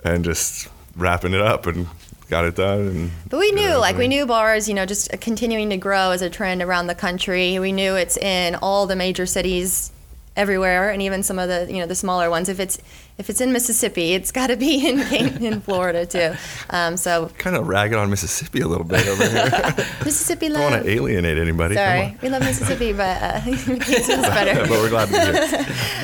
and 0.06 0.24
just 0.24 0.70
wrapping 0.96 1.34
it 1.34 1.42
up 1.42 1.68
and 1.68 1.86
got 2.30 2.46
it 2.46 2.56
done. 2.56 2.80
And 2.88 3.12
But 3.30 3.42
we 3.42 3.52
knew, 3.52 3.76
like, 3.76 3.98
we 3.98 4.08
knew 4.08 4.26
bars, 4.26 4.70
you 4.70 4.74
know, 4.74 4.86
just 4.86 5.12
continuing 5.20 5.70
to 5.72 5.78
grow 5.78 6.12
as 6.12 6.22
a 6.22 6.30
trend 6.30 6.62
around 6.62 6.88
the 6.88 6.96
country. 6.96 7.60
We 7.60 7.74
knew 7.74 7.98
it's 7.98 8.16
in 8.16 8.56
all 8.56 8.88
the 8.88 8.96
major 8.96 9.26
cities 9.26 9.92
everywhere, 10.36 10.90
and 10.90 11.02
even 11.02 11.24
some 11.24 11.38
of 11.40 11.50
the, 11.50 11.68
you 11.72 11.80
know, 11.80 11.86
the 11.86 11.96
smaller 11.96 12.30
ones. 12.30 12.50
If 12.50 12.60
it's 12.60 12.78
if 13.18 13.30
it's 13.30 13.42
in 13.42 13.52
Mississippi, 13.52 14.14
it's 14.14 14.32
got 14.40 14.48
to 14.48 14.56
be 14.58 14.88
in 14.88 15.00
in 15.44 15.62
Florida 15.62 16.06
too. 16.06 16.34
Um, 16.70 16.98
so 16.98 17.30
Kind 17.38 17.56
of 17.56 17.68
ragging 17.68 17.98
on 17.98 18.10
Mississippi 18.10 18.62
a 18.62 18.68
little 18.68 18.86
bit 18.86 19.08
over 19.08 19.28
here. 19.28 19.74
Mississippi 20.06 20.48
I 20.48 20.50
don't 20.50 20.72
want 20.72 20.84
to 20.84 20.90
alienate 20.90 21.38
anybody. 21.38 21.76
Sorry, 21.76 22.18
we 22.22 22.30
love 22.30 22.42
Mississippi, 22.42 22.94
but 22.94 23.22
uh, 23.22 23.42
better. 23.46 24.62
but 24.62 24.70
we're 24.70 24.90
glad 24.90 25.08
to 25.08 25.12
be 25.12 25.48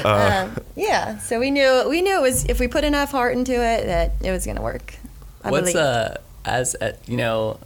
here. 0.02 0.06
um, 0.06 0.58
yeah, 0.76 1.18
so 1.18 1.40
we 1.40 1.52
knew 1.52 1.88
we 1.90 2.02
knew 2.02 2.18
it 2.18 2.22
was 2.22 2.46
if 2.46 2.60
we 2.60 2.68
put 2.68 2.84
enough 2.84 3.12
heart 3.12 3.36
into 3.36 3.54
it 3.54 3.86
that 3.86 4.14
it 4.22 4.32
was 4.32 4.46
going 4.46 4.58
to 4.58 4.64
work. 4.64 4.96
I 5.44 5.52
What's 5.52 5.72
believe. 5.72 5.78
uh 5.78 6.16
as 6.46 6.76
uh, 6.76 6.94
you 7.06 7.18
know, 7.18 7.60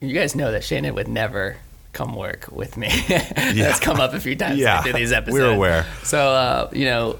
you 0.00 0.12
guys 0.12 0.34
know 0.34 0.50
that 0.52 0.64
Shannon 0.64 0.94
would 0.94 1.08
never 1.08 1.56
come 1.92 2.14
work 2.14 2.46
with 2.50 2.76
me. 2.76 2.88
That's 3.08 3.80
come 3.80 4.00
up 4.00 4.14
a 4.14 4.20
few 4.20 4.36
times 4.36 4.58
Yeah, 4.58 4.82
through 4.82 4.92
these 4.94 5.12
episodes. 5.12 5.40
we're 5.40 5.50
aware. 5.54 5.86
So 6.04 6.18
uh, 6.18 6.70
you 6.72 6.84
know, 6.84 7.18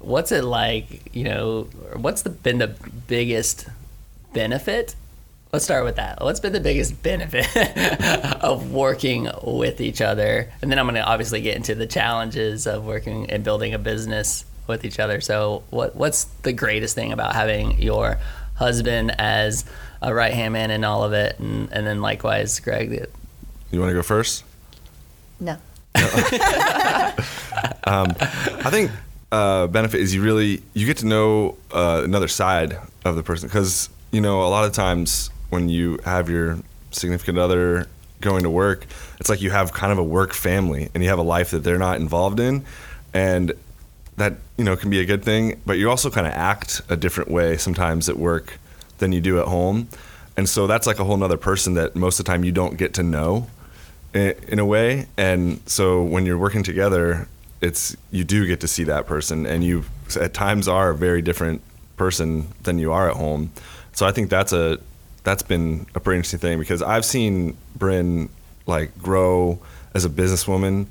what's 0.00 0.32
it 0.32 0.44
like? 0.44 1.14
You 1.14 1.24
know, 1.24 1.62
what's 1.94 2.22
the 2.22 2.30
been 2.30 2.58
the 2.58 2.74
biggest 3.06 3.68
benefit? 4.32 4.94
Let's 5.52 5.64
start 5.64 5.84
with 5.84 5.96
that. 5.96 6.20
What's 6.22 6.40
been 6.40 6.52
the 6.52 6.60
biggest 6.60 7.02
benefit 7.02 7.46
of 8.42 8.72
working 8.72 9.30
with 9.42 9.80
each 9.80 10.00
other? 10.02 10.52
And 10.60 10.70
then 10.70 10.78
I'm 10.78 10.84
going 10.86 10.96
to 10.96 11.02
obviously 11.04 11.40
get 11.40 11.56
into 11.56 11.74
the 11.74 11.86
challenges 11.86 12.66
of 12.66 12.84
working 12.84 13.30
and 13.30 13.42
building 13.44 13.72
a 13.72 13.78
business 13.78 14.44
with 14.66 14.84
each 14.84 14.98
other. 14.98 15.20
So, 15.20 15.62
what 15.70 15.94
what's 15.94 16.24
the 16.42 16.52
greatest 16.52 16.94
thing 16.94 17.12
about 17.12 17.34
having 17.34 17.80
your 17.80 18.18
husband 18.56 19.14
as 19.18 19.64
a 20.02 20.12
right 20.12 20.34
hand 20.34 20.52
man 20.52 20.70
in 20.70 20.82
all 20.84 21.04
of 21.04 21.12
it, 21.12 21.38
and, 21.38 21.72
and 21.72 21.86
then 21.86 22.02
likewise, 22.02 22.58
Greg? 22.60 23.06
You 23.70 23.80
want 23.80 23.90
to 23.90 23.94
go 23.94 24.02
first? 24.02 24.44
no. 25.40 25.58
I 27.86 28.70
think 28.70 28.90
uh, 29.32 29.66
benefit 29.66 30.00
is 30.00 30.14
you 30.14 30.22
really 30.22 30.62
you 30.74 30.86
get 30.86 30.98
to 30.98 31.06
know 31.06 31.56
uh, 31.72 32.02
another 32.04 32.28
side 32.28 32.76
of 33.04 33.16
the 33.16 33.22
person 33.22 33.48
because 33.48 33.88
you 34.10 34.20
know 34.20 34.42
a 34.42 34.48
lot 34.48 34.64
of 34.64 34.72
times 34.72 35.30
when 35.50 35.68
you 35.68 35.98
have 36.04 36.28
your 36.28 36.58
significant 36.90 37.38
other 37.38 37.88
going 38.20 38.42
to 38.42 38.50
work, 38.50 38.86
it's 39.20 39.28
like 39.28 39.40
you 39.42 39.50
have 39.50 39.72
kind 39.72 39.92
of 39.92 39.98
a 39.98 40.04
work 40.04 40.32
family 40.32 40.90
and 40.94 41.02
you 41.02 41.08
have 41.08 41.18
a 41.18 41.22
life 41.22 41.50
that 41.50 41.62
they're 41.64 41.78
not 41.78 42.00
involved 42.00 42.40
in, 42.40 42.64
and 43.14 43.52
that 44.16 44.34
you 44.56 44.64
know 44.64 44.76
can 44.76 44.90
be 44.90 45.00
a 45.00 45.04
good 45.04 45.24
thing. 45.24 45.60
But 45.66 45.78
you 45.78 45.90
also 45.90 46.10
kind 46.10 46.26
of 46.26 46.32
act 46.34 46.82
a 46.88 46.96
different 46.96 47.30
way 47.30 47.56
sometimes 47.56 48.08
at 48.08 48.16
work 48.16 48.58
than 48.98 49.12
you 49.12 49.20
do 49.20 49.40
at 49.40 49.46
home, 49.48 49.88
and 50.36 50.48
so 50.48 50.66
that's 50.66 50.86
like 50.86 50.98
a 50.98 51.04
whole 51.04 51.16
nother 51.16 51.36
person 51.36 51.74
that 51.74 51.96
most 51.96 52.18
of 52.18 52.26
the 52.26 52.32
time 52.32 52.44
you 52.44 52.52
don't 52.52 52.76
get 52.76 52.94
to 52.94 53.02
know 53.02 53.48
in, 54.16 54.58
a 54.58 54.64
way. 54.64 55.06
And 55.16 55.60
so 55.66 56.02
when 56.02 56.26
you're 56.26 56.38
working 56.38 56.62
together, 56.62 57.28
it's 57.60 57.96
you 58.10 58.24
do 58.24 58.46
get 58.46 58.60
to 58.60 58.68
see 58.68 58.84
that 58.84 59.06
person, 59.06 59.46
and 59.46 59.64
you 59.64 59.84
at 60.20 60.34
times 60.34 60.68
are 60.68 60.90
a 60.90 60.94
very 60.94 61.22
different 61.22 61.62
person 61.96 62.48
than 62.62 62.78
you 62.78 62.92
are 62.92 63.10
at 63.10 63.16
home. 63.16 63.50
So 63.92 64.06
I 64.06 64.12
think 64.12 64.30
that's 64.30 64.52
a 64.52 64.78
that's 65.24 65.42
been 65.42 65.86
a 65.94 66.00
pretty 66.00 66.18
interesting 66.18 66.40
thing 66.40 66.58
because 66.58 66.82
I've 66.82 67.04
seen 67.04 67.56
Bryn 67.74 68.28
like 68.66 68.96
grow 68.98 69.58
as 69.94 70.04
a 70.04 70.10
businesswoman 70.10 70.86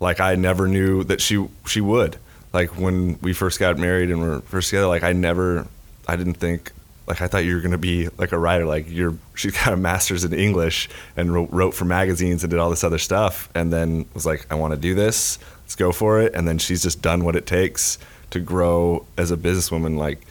like 0.00 0.20
I 0.20 0.34
never 0.34 0.68
knew 0.68 1.04
that 1.04 1.20
she 1.20 1.46
she 1.66 1.80
would. 1.80 2.16
Like 2.52 2.70
when 2.78 3.18
we 3.20 3.32
first 3.32 3.58
got 3.58 3.78
married 3.78 4.10
and 4.10 4.20
we 4.20 4.28
were 4.28 4.40
first 4.42 4.70
together, 4.70 4.86
like 4.86 5.02
I 5.02 5.12
never, 5.12 5.66
I 6.06 6.16
didn't 6.16 6.34
think, 6.34 6.72
like 7.08 7.22
I 7.22 7.26
thought 7.26 7.44
you 7.44 7.54
were 7.54 7.60
gonna 7.60 7.78
be 7.78 8.08
like 8.18 8.32
a 8.32 8.38
writer. 8.38 8.66
Like 8.66 8.86
you're, 8.88 9.14
she 9.34 9.50
got 9.50 9.72
a 9.72 9.76
master's 9.76 10.24
in 10.24 10.32
English 10.32 10.88
and 11.16 11.32
wrote, 11.32 11.50
wrote 11.50 11.74
for 11.74 11.84
magazines 11.84 12.44
and 12.44 12.50
did 12.50 12.60
all 12.60 12.70
this 12.70 12.84
other 12.84 12.98
stuff, 12.98 13.48
and 13.54 13.72
then 13.72 14.06
was 14.14 14.26
like, 14.26 14.46
I 14.50 14.54
want 14.54 14.74
to 14.74 14.78
do 14.78 14.94
this. 14.94 15.38
Let's 15.62 15.74
go 15.74 15.92
for 15.92 16.20
it. 16.20 16.34
And 16.34 16.46
then 16.46 16.58
she's 16.58 16.82
just 16.82 17.02
done 17.02 17.24
what 17.24 17.36
it 17.36 17.46
takes 17.46 17.98
to 18.30 18.40
grow 18.40 19.06
as 19.16 19.30
a 19.30 19.36
businesswoman. 19.36 19.96
Like 19.96 20.26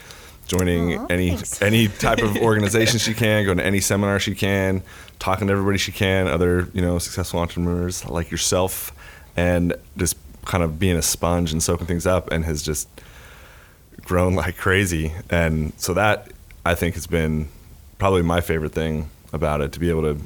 joining 0.47 0.97
Aw, 0.97 1.05
any 1.09 1.29
thanks. 1.31 1.61
any 1.61 1.87
type 1.87 2.19
of 2.19 2.37
organization 2.37 2.99
she 2.99 3.13
can, 3.13 3.45
going 3.45 3.57
to 3.57 3.65
any 3.65 3.81
seminar 3.81 4.19
she 4.19 4.35
can, 4.35 4.81
talking 5.19 5.47
to 5.47 5.53
everybody 5.53 5.77
she 5.77 5.91
can, 5.91 6.27
other 6.27 6.69
you 6.73 6.81
know 6.81 6.99
successful 6.99 7.39
entrepreneurs 7.39 8.05
like 8.05 8.31
yourself, 8.31 8.91
and 9.35 9.73
just 9.97 10.17
kind 10.45 10.63
of 10.63 10.79
being 10.79 10.95
a 10.95 11.01
sponge 11.01 11.51
and 11.51 11.61
soaking 11.61 11.87
things 11.87 12.07
up, 12.07 12.31
and 12.31 12.45
has 12.45 12.61
just 12.61 12.87
grown 14.03 14.35
like 14.35 14.57
crazy. 14.57 15.13
And 15.29 15.73
so 15.77 15.93
that 15.93 16.31
I 16.67 16.75
think 16.75 16.95
has 16.95 17.07
been 17.07 17.47
probably 17.97 18.23
my 18.23 18.41
favorite 18.41 18.73
thing 18.73 19.09
about 19.31 19.61
it 19.61 19.71
to 19.71 19.79
be 19.79 19.89
able 19.89 20.01
to 20.01 20.21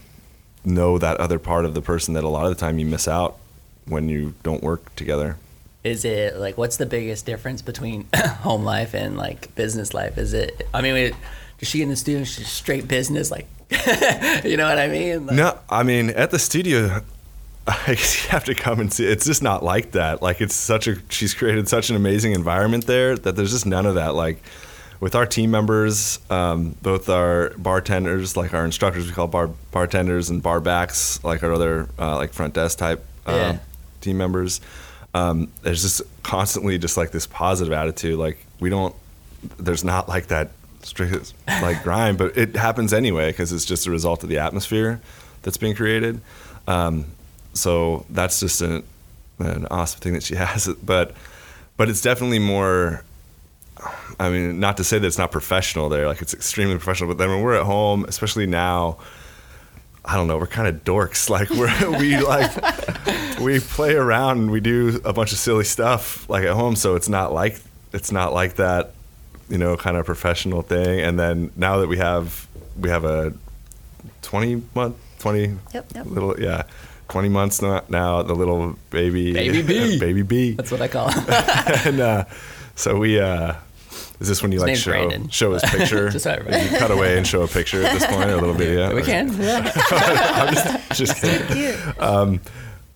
know 0.66 0.98
that 0.98 1.18
other 1.18 1.38
part 1.38 1.66
of 1.66 1.76
the 1.76 1.82
person 1.82 2.16
that 2.16 2.24
a 2.24 2.28
lot 2.28 2.46
of 2.46 2.50
the 2.50 2.56
time 2.56 2.80
you 2.80 2.86
miss 2.86 3.08
out 3.08 3.38
when 3.86 4.10
you 4.10 4.34
don't 4.42 4.64
work 4.64 4.96
together. 4.96 5.38
Is 5.84 6.04
it 6.04 6.38
like 6.38 6.58
what's 6.58 6.78
the 6.78 6.86
biggest 6.88 7.28
difference 7.28 7.62
between 7.62 8.08
home 8.16 8.64
life 8.64 8.96
and 8.96 9.18
like 9.18 9.54
business 9.56 9.94
life? 9.94 10.18
Is 10.18 10.34
it? 10.34 10.68
I 10.74 10.82
mean, 10.82 11.14
does 11.60 11.68
she 11.68 11.84
in 11.84 11.90
the 11.90 11.96
studio? 11.96 12.24
She's 12.24 12.48
straight 12.48 12.88
business, 12.88 13.30
like 13.30 13.48
you 14.44 14.58
know 14.58 14.68
what 14.68 14.80
I 14.80 14.88
mean? 14.88 15.28
Like, 15.28 15.36
No, 15.36 15.60
I 15.70 15.84
mean 15.84 16.10
at 16.10 16.32
the 16.32 16.40
studio, 16.40 17.02
I 17.68 17.86
guess 17.88 18.24
you 18.24 18.30
have 18.32 18.46
to 18.46 18.56
come 18.56 18.80
and 18.80 18.92
see. 18.92 19.06
It's 19.06 19.26
just 19.26 19.44
not 19.44 19.64
like 19.64 19.92
that. 19.92 20.24
Like 20.24 20.42
it's 20.42 20.56
such 20.56 20.88
a. 20.88 20.98
She's 21.10 21.36
created 21.36 21.68
such 21.68 21.92
an 21.92 21.96
amazing 21.96 22.34
environment 22.34 22.88
there 22.88 23.16
that 23.16 23.36
there's 23.36 23.52
just 23.52 23.68
none 23.68 23.86
of 23.86 23.96
that. 23.96 24.16
Like 24.16 24.42
with 25.02 25.16
our 25.16 25.26
team 25.26 25.52
members, 25.52 26.20
um, 26.30 26.76
both 26.82 27.10
our 27.10 27.50
bartenders, 27.58 28.38
like 28.38 28.54
our 28.54 28.64
instructors, 28.64 29.08
we 29.08 29.12
call 29.12 29.28
bar 29.28 29.50
bartenders, 29.72 30.30
and 30.30 30.42
bar 30.42 30.62
backs, 30.62 31.22
like 31.24 31.44
our 31.44 31.52
other 31.52 31.90
uh, 32.00 32.16
like 32.16 32.32
front 32.32 32.54
desk 32.54 32.78
type 32.78 33.04
uh, 33.28 33.32
Yeah. 33.32 33.60
team 34.00 34.18
members. 34.18 34.62
Um, 35.14 35.50
there's 35.64 35.82
just 35.82 36.02
constantly 36.24 36.78
just 36.78 36.96
like 36.96 37.12
this 37.12 37.28
positive 37.28 37.74
attitude. 37.74 38.18
Like 38.18 38.38
we 38.62 38.70
don't. 38.70 38.96
There's 39.58 39.84
not 39.84 40.08
like 40.08 40.28
that 40.28 40.52
strict 40.84 41.34
like 41.48 41.84
grind, 41.84 42.18
but 42.18 42.38
it 42.38 42.56
happens 42.56 42.94
anyway 42.94 43.32
because 43.32 43.52
it's 43.52 43.66
just 43.66 43.88
a 43.88 43.92
result 43.92 44.24
of 44.24 44.30
the 44.30 44.38
atmosphere 44.38 45.02
that's 45.42 45.58
being 45.58 45.76
created. 45.76 46.22
Um, 46.68 47.06
so 47.54 48.06
that's 48.10 48.40
just 48.40 48.62
an, 48.62 48.84
an 49.40 49.66
awesome 49.72 50.00
thing 50.00 50.14
that 50.14 50.24
she 50.24 50.36
has. 50.46 50.68
But 50.84 51.16
but 51.76 51.90
it's 51.90 52.02
definitely 52.02 52.40
more. 52.40 53.04
I 54.22 54.30
mean, 54.30 54.60
not 54.60 54.78
to 54.78 54.84
say 54.84 55.00
that 55.00 55.08
it's 55.08 55.18
not 55.18 55.32
professional 55.32 55.90
there. 55.90 56.08
Like 56.08 56.22
it's 56.22 56.34
extremely 56.34 56.76
professional. 56.76 57.10
But 57.10 57.18
then 57.18 57.30
when 57.30 57.42
we're 57.42 57.56
at 57.60 57.66
home, 57.66 58.06
especially 58.08 58.46
now, 58.46 58.98
I 60.06 60.16
don't 60.16 60.28
know. 60.28 60.38
We're 60.38 60.48
kind 60.48 60.68
of 60.68 60.84
dorks. 60.84 61.30
Like 61.36 61.50
we're 61.50 62.00
we 62.00 62.18
like 62.20 62.52
we 63.40 63.60
play 63.60 63.94
around 63.96 64.38
and 64.40 64.52
we 64.52 64.60
do 64.60 65.02
a 65.06 65.14
bunch 65.14 65.32
of 65.32 65.38
silly 65.40 65.64
stuff 65.64 66.30
like 66.30 66.44
at 66.44 66.54
home. 66.54 66.76
So 66.76 66.96
it's 66.96 67.10
not 67.10 67.34
like 67.34 67.60
it's 67.94 68.12
not 68.12 68.32
like 68.34 68.56
that, 68.56 68.94
you 69.50 69.58
know, 69.58 69.76
kind 69.78 69.98
of 69.98 70.06
professional 70.06 70.62
thing. 70.62 71.00
And 71.02 71.18
then 71.20 71.52
now 71.56 71.78
that 71.80 71.88
we 71.88 71.98
have 71.98 72.48
we 72.80 72.90
have 72.90 73.04
a 73.06 73.34
twenty 74.22 74.62
month, 74.76 74.98
twenty 75.20 75.58
Yep, 75.74 75.86
yep. 75.96 76.06
little 76.06 76.40
yeah. 76.40 76.64
20 77.10 77.28
months 77.28 77.62
now, 77.62 77.84
now 77.90 78.22
the 78.22 78.34
little 78.34 78.78
baby 78.90 79.34
Baby 79.34 79.62
B. 79.64 80.00
baby 80.06 80.22
B 80.22 80.52
that's 80.54 80.72
what 80.72 80.82
I 80.82 80.88
call. 80.88 81.10
It. 81.14 81.86
and 81.88 82.00
uh, 82.00 82.24
so 82.76 82.96
we 82.98 83.20
uh, 83.20 83.56
Is 84.22 84.28
this 84.28 84.42
when 84.42 84.52
you 84.52 84.60
like 84.60 84.76
show 84.78 84.92
Brandon. 84.92 85.30
show 85.30 85.52
his 85.52 85.64
picture? 85.66 86.10
Just 86.10 86.24
so 86.24 86.32
you 86.32 86.78
cut 86.78 86.92
away 86.92 87.18
and 87.18 87.28
show 87.28 87.42
a 87.42 87.48
picture 87.48 87.84
at 87.84 87.92
this 87.94 88.06
point, 88.06 88.30
or 88.30 88.34
a 88.34 88.38
little 88.38 88.54
video. 88.54 88.96
We 88.96 89.02
can. 89.02 89.34
Yeah. 89.42 89.72
I'm 89.92 90.54
just, 90.54 90.92
just 91.00 91.22
kidding. 91.22 91.48
Cute. 91.48 92.42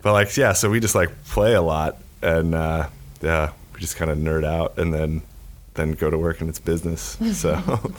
But 0.01 0.13
like, 0.13 0.37
yeah, 0.37 0.53
so 0.53 0.69
we 0.69 0.79
just 0.79 0.93
like 0.93 1.09
play 1.25 1.55
a 1.55 1.61
lot, 1.61 1.97
and 2.21 2.53
uh, 2.53 2.89
yeah, 3.21 3.53
we 3.73 3.79
just 3.79 3.95
kind 3.95 4.11
of 4.11 4.19
nerd 4.19 4.45
out, 4.45 4.77
and 4.77 4.93
then 4.93 5.23
then 5.73 5.93
go 5.93 6.09
to 6.09 6.17
work 6.17 6.39
and 6.41 6.49
it's 6.49 6.59
business. 6.59 7.17
So 7.33 7.55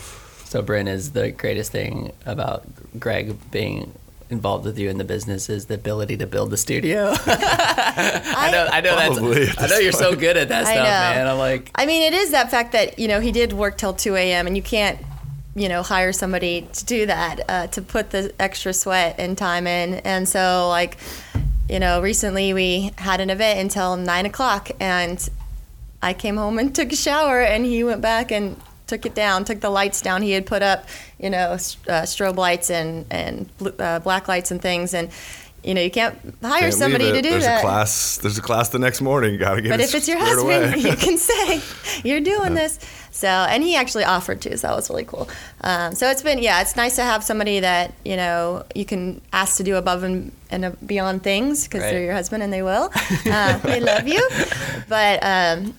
So, 0.47 0.63
Bryn, 0.63 0.87
is 0.87 1.11
the 1.11 1.33
greatest 1.33 1.73
thing 1.73 2.13
about 2.25 2.65
Greg 3.01 3.37
being 3.51 3.93
involved 4.31 4.65
with 4.65 4.79
you 4.79 4.91
in 4.91 4.99
the 4.99 5.05
business 5.05 5.49
is 5.49 5.67
the 5.67 5.75
ability 5.75 6.17
to 6.17 6.27
build 6.27 6.51
the 6.51 6.57
studio. 6.57 7.15
I 7.27 8.51
know, 8.53 8.69
I 8.71 8.81
know 8.81 8.97
that's. 8.97 9.19
I 9.19 9.21
know 9.21 9.33
this 9.33 9.83
you're 9.83 9.93
so 9.93 10.15
good 10.15 10.37
at 10.37 10.49
that 10.49 10.67
I 10.67 10.73
stuff, 10.73 10.85
know. 10.85 10.91
man. 10.91 11.27
I'm 11.27 11.39
like, 11.39 11.71
I 11.75 11.87
mean, 11.87 12.03
it 12.03 12.15
is 12.15 12.31
that 12.33 12.51
fact 12.51 12.73
that 12.73 12.99
you 12.99 13.09
know 13.09 13.21
he 13.21 13.33
did 13.33 13.53
work 13.53 13.79
till 13.79 13.93
2 13.93 14.17
a.m. 14.17 14.47
and 14.47 14.57
you 14.57 14.63
can't, 14.63 14.99
you 15.55 15.69
know, 15.69 15.83
hire 15.83 16.13
somebody 16.13 16.69
to 16.73 16.85
do 16.85 17.07
that 17.07 17.41
uh, 17.49 17.67
to 17.69 17.83
put 17.83 18.11
the 18.11 18.33
extra 18.39 18.73
sweat 18.73 19.17
and 19.19 19.39
time 19.39 19.67
in. 19.67 19.95
And 19.95 20.29
so, 20.29 20.69
like, 20.69 20.99
you 21.69 21.79
know, 21.79 22.01
recently 22.01 22.53
we 22.53 22.93
had 22.97 23.21
an 23.21 23.31
event 23.31 23.61
until 23.61 23.97
nine 23.97 24.27
o'clock, 24.27 24.71
and 24.81 25.29
I 26.03 26.15
came 26.15 26.37
home 26.37 26.59
and 26.59 26.75
took 26.75 26.93
a 26.93 26.97
shower, 26.97 27.41
and 27.41 27.65
he 27.65 27.85
went 27.85 28.01
back 28.01 28.31
and 28.31 28.61
took 28.87 29.05
it 29.05 29.15
down, 29.15 29.45
took 29.45 29.61
the 29.61 29.71
lights 29.71 30.01
down. 30.01 30.23
He 30.23 30.33
had 30.33 30.47
put 30.47 30.63
up, 30.63 30.87
you 31.19 31.31
know, 31.31 31.53
uh, 31.53 31.57
strobe 32.05 32.37
lights 32.37 32.71
and 32.71 33.07
and 33.11 33.49
uh, 33.79 33.99
black 34.01 34.29
lights 34.29 34.51
and 34.51 34.61
things, 34.61 34.95
and 34.95 35.11
you 35.65 35.75
know, 35.75 35.81
you 35.81 35.91
can't 35.91 36.17
hire 36.43 36.61
Can't 36.61 36.75
somebody 36.75 37.05
leave 37.07 37.15
to 37.15 37.19
it. 37.19 37.23
do 37.23 37.31
there's 37.31 37.45
that. 37.45 37.59
a 37.59 37.61
class. 37.63 38.19
There's 38.19 38.39
a 38.39 38.43
class 38.43 38.69
the 38.69 38.79
next 38.79 39.01
morning. 39.01 39.33
You 39.33 39.39
gotta 39.39 39.61
get. 39.63 39.71
But 39.71 39.81
it 39.81 39.85
if 39.85 39.95
it's 39.97 40.07
your 40.09 40.19
husband, 40.19 40.81
you 40.83 40.95
can 40.95 41.19
say 41.31 41.61
you're 42.05 42.21
doing 42.21 42.55
this. 42.55 42.79
So, 43.11 43.27
and 43.29 43.63
he 43.63 43.75
actually 43.77 44.05
offered 44.05 44.43
to, 44.43 44.59
so 44.59 44.67
that 44.69 44.77
was 44.77 44.91
really 44.91 45.07
cool. 45.07 45.27
Um, 45.63 45.95
so 45.95 46.11
it's 46.11 46.23
been, 46.23 46.39
yeah, 46.39 46.61
it's 46.61 46.77
nice 46.77 46.97
to 46.97 47.03
have 47.03 47.25
somebody 47.25 47.61
that 47.61 47.95
you 48.05 48.15
know 48.15 48.65
you 48.75 48.85
can 48.85 49.23
ask 49.33 49.57
to 49.57 49.65
do 49.65 49.77
above 49.77 50.03
and, 50.03 50.31
and 50.51 50.77
beyond 50.87 51.23
things 51.23 51.65
because 51.65 51.81
Right. 51.81 51.93
they're 51.93 52.03
your 52.05 52.13
husband 52.13 52.43
and 52.43 52.53
they 52.53 52.63
will. 52.63 52.93
Uh, 53.27 53.57
they 53.59 53.81
love 53.81 54.07
you, 54.07 54.23
but 54.89 55.19
um, 55.23 55.75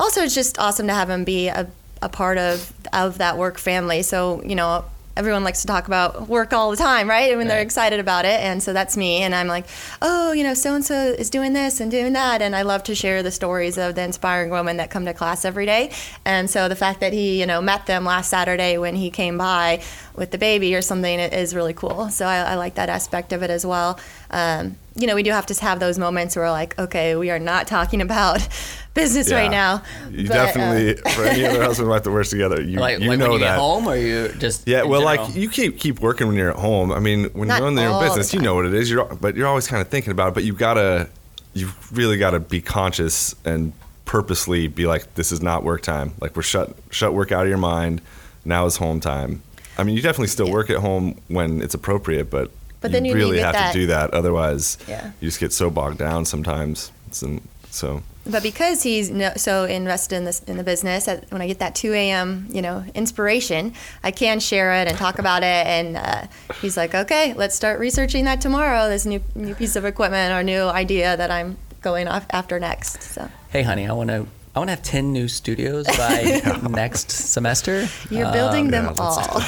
also 0.00 0.22
it's 0.22 0.34
just 0.34 0.58
awesome 0.58 0.86
to 0.88 0.94
have 0.94 1.08
him 1.10 1.24
be 1.24 1.48
a, 1.48 1.68
a 2.02 2.08
part 2.08 2.38
of 2.38 2.72
of 2.92 3.18
that 3.18 3.36
work 3.38 3.58
family. 3.58 4.02
So 4.02 4.42
you 4.42 4.54
know. 4.54 4.84
Everyone 5.16 5.42
likes 5.42 5.62
to 5.62 5.66
talk 5.66 5.88
about 5.88 6.28
work 6.28 6.52
all 6.52 6.70
the 6.70 6.76
time, 6.76 7.10
right? 7.10 7.30
And 7.30 7.38
when 7.38 7.48
they're 7.48 7.60
excited 7.60 7.98
about 7.98 8.24
it. 8.24 8.40
And 8.40 8.62
so 8.62 8.72
that's 8.72 8.96
me. 8.96 9.22
And 9.22 9.34
I'm 9.34 9.48
like, 9.48 9.66
oh, 10.00 10.30
you 10.30 10.44
know, 10.44 10.54
so 10.54 10.76
and 10.76 10.84
so 10.84 10.94
is 10.94 11.28
doing 11.28 11.54
this 11.54 11.80
and 11.80 11.90
doing 11.90 12.12
that. 12.12 12.40
And 12.40 12.54
I 12.54 12.62
love 12.62 12.84
to 12.84 12.94
share 12.94 13.24
the 13.24 13.32
stories 13.32 13.78
of 13.78 13.96
the 13.96 14.02
inspiring 14.02 14.50
women 14.50 14.76
that 14.76 14.90
come 14.90 15.06
to 15.06 15.12
class 15.12 15.44
every 15.44 15.66
day. 15.66 15.90
And 16.24 16.48
so 16.48 16.68
the 16.68 16.76
fact 16.76 17.00
that 17.00 17.12
he, 17.12 17.40
you 17.40 17.46
know, 17.46 17.60
met 17.60 17.86
them 17.86 18.04
last 18.04 18.30
Saturday 18.30 18.78
when 18.78 18.94
he 18.94 19.10
came 19.10 19.36
by 19.36 19.82
with 20.14 20.30
the 20.30 20.38
baby 20.38 20.76
or 20.76 20.82
something 20.82 21.18
is 21.18 21.52
really 21.52 21.74
cool. 21.74 22.10
So 22.10 22.24
I, 22.24 22.52
I 22.52 22.54
like 22.54 22.76
that 22.76 22.88
aspect 22.88 23.32
of 23.32 23.42
it 23.42 23.50
as 23.50 23.66
well. 23.66 23.98
Um, 24.30 24.76
you 24.98 25.06
know, 25.06 25.14
we 25.14 25.22
do 25.22 25.30
have 25.30 25.46
to 25.46 25.54
have 25.62 25.80
those 25.80 25.98
moments 25.98 26.34
where 26.36 26.44
we're 26.46 26.50
like, 26.50 26.78
okay, 26.78 27.14
we 27.16 27.30
are 27.30 27.38
not 27.38 27.66
talking 27.66 28.00
about 28.02 28.46
business 28.94 29.30
right 29.32 29.50
now. 29.50 29.82
You 30.10 30.26
But, 30.26 30.36
uh, 30.36 30.44
definitely, 30.46 30.94
for 31.12 31.22
any 31.24 31.44
other 31.46 31.62
husband 31.62 31.84
and 31.86 31.90
wife 31.90 32.02
that 32.02 32.10
works 32.10 32.30
together, 32.30 32.60
you, 32.60 32.80
like, 32.80 32.98
you 33.00 33.08
like 33.08 33.18
know 33.18 33.26
when 33.30 33.32
you 33.34 33.46
that. 33.46 33.52
get 33.54 33.58
home, 33.58 33.86
or 33.88 33.96
you 33.96 34.28
just 34.38 34.66
Yeah, 34.66 34.82
in 34.82 34.88
well, 34.88 35.00
general? 35.02 35.26
like 35.26 35.36
you 35.36 35.48
keep 35.48 35.78
keep 35.78 36.00
working 36.00 36.26
when 36.26 36.36
you're 36.36 36.50
at 36.50 36.56
home. 36.56 36.90
I 36.90 36.98
mean, 36.98 37.26
when 37.26 37.48
Not 37.48 37.60
you're 37.60 37.68
in 37.68 37.76
your 37.76 37.90
all 37.90 38.00
the 38.00 38.06
business, 38.06 38.34
you 38.34 38.40
know 38.40 38.54
what 38.56 38.66
it 38.66 38.74
is. 38.74 38.90
You're 38.90 39.04
but 39.04 39.36
you're 39.36 39.46
always 39.46 39.66
kind 39.68 39.80
of 39.80 39.88
thinking 39.88 40.10
about 40.10 40.28
it. 40.28 40.34
But 40.34 40.44
you've 40.44 40.58
gotta, 40.58 41.08
you 41.54 41.70
really 41.92 42.18
gotta 42.18 42.40
be 42.40 42.60
conscious 42.60 43.34
and 43.44 43.72
purposely 44.04 44.66
be 44.68 44.86
like, 44.86 45.14
this 45.14 45.30
is 45.32 45.40
not 45.42 45.62
work 45.64 45.82
time. 45.82 46.14
Like 46.20 46.34
we're 46.34 46.42
shut 46.42 46.74
shut 46.90 47.14
work 47.14 47.30
out 47.30 47.42
of 47.44 47.48
your 47.48 47.58
mind. 47.58 48.00
Now 48.44 48.66
is 48.66 48.76
home 48.78 48.98
time. 49.00 49.42
I 49.76 49.84
mean, 49.84 49.94
you 49.94 50.02
definitely 50.02 50.26
still 50.28 50.50
work 50.50 50.70
at 50.70 50.78
home 50.78 51.20
when 51.28 51.62
it's 51.62 51.74
appropriate, 51.74 52.30
but 52.30 52.50
But 52.80 52.92
then 52.92 53.04
you 53.04 53.14
need 53.14 53.20
to 53.20 53.24
really 53.26 53.36
get 53.38 53.46
have 53.46 53.54
that- 53.54 53.72
to 53.72 53.78
do 53.78 53.86
that. 53.88 54.14
Otherwise, 54.14 54.78
Yeah. 54.86 55.10
you 55.20 55.28
just 55.28 55.40
get 55.40 55.52
so 55.52 55.68
bogged 55.70 55.98
down 55.98 56.24
sometimes. 56.24 56.92
So, 57.10 57.40
so 57.70 58.02
But 58.26 58.42
because 58.42 58.82
he's 58.82 59.10
no, 59.10 59.32
so 59.36 59.64
invested 59.64 60.16
in 60.16 60.24
this 60.24 60.42
in 60.46 60.56
the 60.58 60.62
business, 60.62 61.06
that 61.06 61.24
when 61.30 61.40
I 61.42 61.46
get 61.48 61.58
that 61.60 61.74
2 61.74 61.92
a.m. 61.94 62.46
you 62.50 62.60
know 62.62 62.84
inspiration, 62.94 63.72
I 64.04 64.10
can 64.10 64.38
share 64.40 64.72
it 64.82 64.86
and 64.88 64.96
talk 64.98 65.18
about 65.18 65.42
it. 65.42 65.66
And 65.66 65.96
uh, 65.96 66.22
he's 66.60 66.76
like, 66.76 66.94
"Okay, 66.94 67.32
let's 67.34 67.54
start 67.56 67.80
researching 67.80 68.26
that 68.26 68.40
tomorrow. 68.40 68.88
This 68.88 69.06
new 69.06 69.20
new 69.34 69.54
piece 69.54 69.74
of 69.76 69.84
equipment 69.84 70.32
or 70.34 70.42
new 70.42 70.64
idea 70.68 71.16
that 71.16 71.30
I'm 71.30 71.56
going 71.80 72.06
off 72.06 72.26
after 72.30 72.60
next." 72.60 73.02
So 73.02 73.28
hey, 73.48 73.62
honey, 73.62 73.88
I 73.88 73.92
want 73.92 74.10
to. 74.10 74.26
I 74.54 74.58
want 74.60 74.68
to 74.68 74.74
have 74.76 74.82
ten 74.82 75.12
new 75.12 75.28
studios 75.28 75.86
by 75.86 76.42
next 76.68 77.10
semester. 77.12 77.86
you're 78.10 78.32
building 78.32 78.64
Um, 78.66 78.70
them 78.72 78.84
yeah, 78.84 78.90
let's- 78.90 79.00
all. 79.00 79.40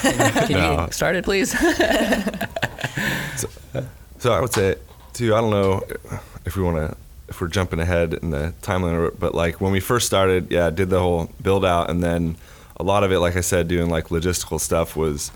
Can 0.47 0.57
No. 0.57 0.85
you 0.87 0.93
start 0.93 1.17
it, 1.17 1.25
please? 1.25 1.53
So 4.19 4.33
I 4.33 4.41
would 4.41 4.53
say 4.53 4.77
too. 5.13 5.35
I 5.35 5.41
don't 5.41 5.51
know 5.51 5.83
if 6.45 6.57
we 6.57 6.63
want 6.63 6.77
to 6.77 6.97
if 7.29 7.41
we're 7.41 7.49
jumping 7.49 7.79
ahead 7.79 8.15
in 8.15 8.31
the 8.31 8.53
timeline, 8.61 9.15
but 9.19 9.35
like 9.35 9.61
when 9.61 9.71
we 9.73 9.79
first 9.81 10.07
started, 10.07 10.51
yeah, 10.51 10.69
did 10.71 10.91
the 10.91 10.99
whole 10.99 11.31
build 11.41 11.65
out, 11.65 11.89
and 11.89 12.03
then 12.03 12.37
a 12.77 12.83
lot 12.83 13.05
of 13.05 13.13
it, 13.13 13.19
like 13.21 13.37
I 13.37 13.41
said, 13.41 13.69
doing 13.69 13.89
like 13.91 14.09
logistical 14.09 14.61
stuff 14.61 14.97
was. 14.97 15.31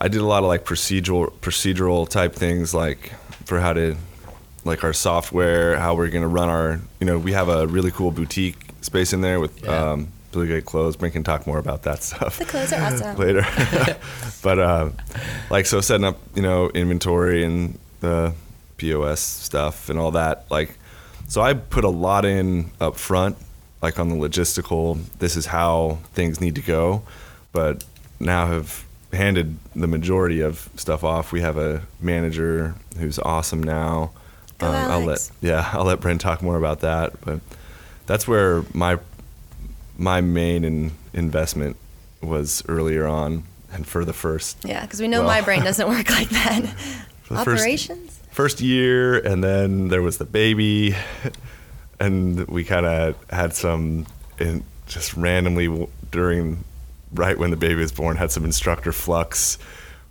I 0.00 0.06
did 0.06 0.20
a 0.20 0.26
lot 0.26 0.44
of 0.44 0.48
like 0.48 0.64
procedural 0.64 1.32
procedural 1.40 2.08
type 2.08 2.32
things, 2.34 2.72
like 2.72 3.12
for 3.46 3.58
how 3.58 3.72
to, 3.72 3.96
like 4.64 4.84
our 4.84 4.92
software, 4.92 5.76
how 5.76 5.96
we're 5.96 6.06
gonna 6.08 6.28
run 6.28 6.48
our. 6.48 6.80
You 7.00 7.06
know, 7.06 7.18
we 7.18 7.32
have 7.32 7.48
a 7.48 7.66
really 7.66 7.90
cool 7.90 8.12
boutique 8.12 8.56
space 8.80 9.12
in 9.12 9.22
there 9.22 9.40
with 9.40 9.64
Yeah. 9.64 9.90
um, 9.92 10.08
really 10.34 10.46
great 10.46 10.64
clothes. 10.64 10.96
Bryn 10.96 11.12
can 11.12 11.24
talk 11.24 11.46
more 11.46 11.58
about 11.58 11.82
that 11.82 12.02
stuff 12.02 12.38
the 12.38 12.44
clothes 12.44 12.72
are 12.72 12.82
awesome. 12.82 13.16
later. 13.18 13.46
but 14.42 14.58
uh, 14.58 14.90
like 15.50 15.66
so 15.66 15.80
setting 15.80 16.04
up, 16.04 16.18
you 16.34 16.42
know, 16.42 16.68
inventory 16.70 17.44
and 17.44 17.78
the 18.00 18.34
POS 18.76 19.20
stuff 19.20 19.88
and 19.88 19.98
all 19.98 20.12
that. 20.12 20.44
Like 20.50 20.78
so 21.28 21.42
I 21.42 21.54
put 21.54 21.84
a 21.84 21.90
lot 21.90 22.24
in 22.24 22.70
up 22.80 22.96
front, 22.96 23.36
like 23.82 23.98
on 23.98 24.08
the 24.08 24.16
logistical, 24.16 24.98
this 25.18 25.36
is 25.36 25.46
how 25.46 25.98
things 26.14 26.40
need 26.40 26.54
to 26.54 26.62
go. 26.62 27.02
But 27.52 27.84
now 28.20 28.46
have 28.46 28.84
handed 29.12 29.58
the 29.74 29.86
majority 29.86 30.40
of 30.40 30.68
stuff 30.76 31.04
off. 31.04 31.32
We 31.32 31.40
have 31.40 31.56
a 31.56 31.82
manager 32.00 32.74
who's 32.98 33.18
awesome 33.18 33.62
now. 33.62 34.12
Go 34.58 34.66
I'll 34.66 35.04
let 35.04 35.30
yeah, 35.40 35.70
I'll 35.72 35.84
let 35.84 36.00
Bryn 36.00 36.18
talk 36.18 36.42
more 36.42 36.56
about 36.56 36.80
that. 36.80 37.20
But 37.20 37.40
that's 38.06 38.26
where 38.26 38.64
my 38.74 38.98
my 39.98 40.20
main 40.20 40.64
in, 40.64 40.92
investment 41.12 41.76
was 42.22 42.62
earlier 42.68 43.06
on, 43.06 43.42
and 43.72 43.86
for 43.86 44.04
the 44.04 44.12
first 44.12 44.56
Yeah, 44.64 44.82
because 44.82 45.00
we 45.00 45.08
know 45.08 45.20
Well- 45.20 45.28
my 45.28 45.40
brain 45.42 45.62
doesn't 45.64 45.88
work 45.88 46.08
like 46.10 46.30
that. 46.30 46.62
The 47.28 47.34
first- 47.34 47.40
Operations. 47.62 48.18
first 48.30 48.60
year, 48.60 49.18
and 49.18 49.42
then 49.44 49.88
there 49.88 50.00
was 50.02 50.18
the 50.18 50.24
baby, 50.24 50.94
and 52.00 52.46
we 52.48 52.64
kind 52.64 52.86
of 52.86 53.16
had 53.30 53.54
some, 53.54 54.06
in, 54.38 54.64
just 54.86 55.14
randomly 55.14 55.88
during, 56.10 56.64
right 57.12 57.38
when 57.38 57.50
the 57.50 57.56
baby 57.56 57.74
was 57.76 57.92
born, 57.92 58.16
had 58.16 58.30
some 58.30 58.44
instructor 58.44 58.92
flux, 58.92 59.58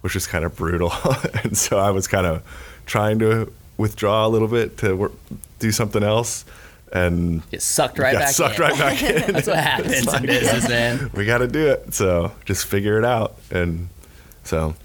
which 0.02 0.14
was 0.14 0.28
kind 0.28 0.46
of 0.46 0.56
brutal, 0.56 0.92
and 1.44 1.58
so 1.58 1.80
I 1.80 1.92
was 1.92 2.08
kind 2.08 2.28
of 2.28 2.44
trying 2.86 3.20
to 3.20 3.52
withdraw 3.78 4.26
a 4.26 4.30
little 4.30 4.48
bit 4.48 4.78
to 4.80 4.96
work, 4.96 5.12
do 5.60 5.72
something 5.72 6.04
else, 6.04 6.46
and 6.94 7.50
Get 7.52 7.62
sucked 7.62 8.00
right 8.00 8.16
back 8.16 8.30
sucked 8.30 8.56
in. 8.56 8.62
right 8.62 8.78
back 8.78 9.04
in. 9.28 9.34
That's 9.34 9.48
what 9.48 9.58
happens 9.58 9.94
It's 9.94 10.14
in 10.14 10.26
business, 10.26 10.70
man. 10.70 11.10
we 11.14 11.26
got 11.26 11.40
to 11.40 11.48
do 11.48 11.68
it. 11.68 11.94
So 11.94 12.32
just 12.46 12.66
figure 12.66 12.98
it 12.98 13.06
out, 13.06 13.36
and 13.52 13.90
so 14.44 14.76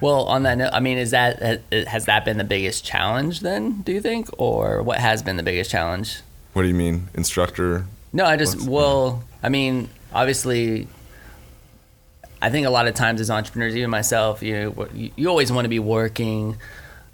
Well, 0.00 0.24
on 0.24 0.42
that 0.44 0.58
note, 0.58 0.70
I 0.72 0.80
mean, 0.80 0.98
is 0.98 1.10
that 1.12 1.62
has 1.88 2.06
that 2.06 2.24
been 2.24 2.38
the 2.38 2.44
biggest 2.44 2.84
challenge 2.84 3.40
then? 3.40 3.82
Do 3.82 3.92
you 3.92 4.00
think, 4.00 4.28
or 4.38 4.82
what 4.82 4.98
has 4.98 5.22
been 5.22 5.36
the 5.36 5.42
biggest 5.42 5.70
challenge? 5.70 6.20
what 6.52 6.62
do 6.62 6.68
you 6.68 6.74
mean, 6.74 7.08
instructor? 7.14 7.84
No, 8.12 8.24
I 8.24 8.36
just 8.36 8.62
well, 8.62 9.22
I 9.40 9.48
mean, 9.50 9.88
obviously, 10.12 10.88
I 12.42 12.50
think 12.50 12.66
a 12.66 12.70
lot 12.70 12.88
of 12.88 12.94
times 12.94 13.20
as 13.20 13.30
entrepreneurs, 13.30 13.76
even 13.76 13.88
myself, 13.90 14.42
you 14.42 14.54
know, 14.74 14.88
you 14.94 15.28
always 15.28 15.52
want 15.52 15.64
to 15.66 15.68
be 15.68 15.78
working, 15.78 16.56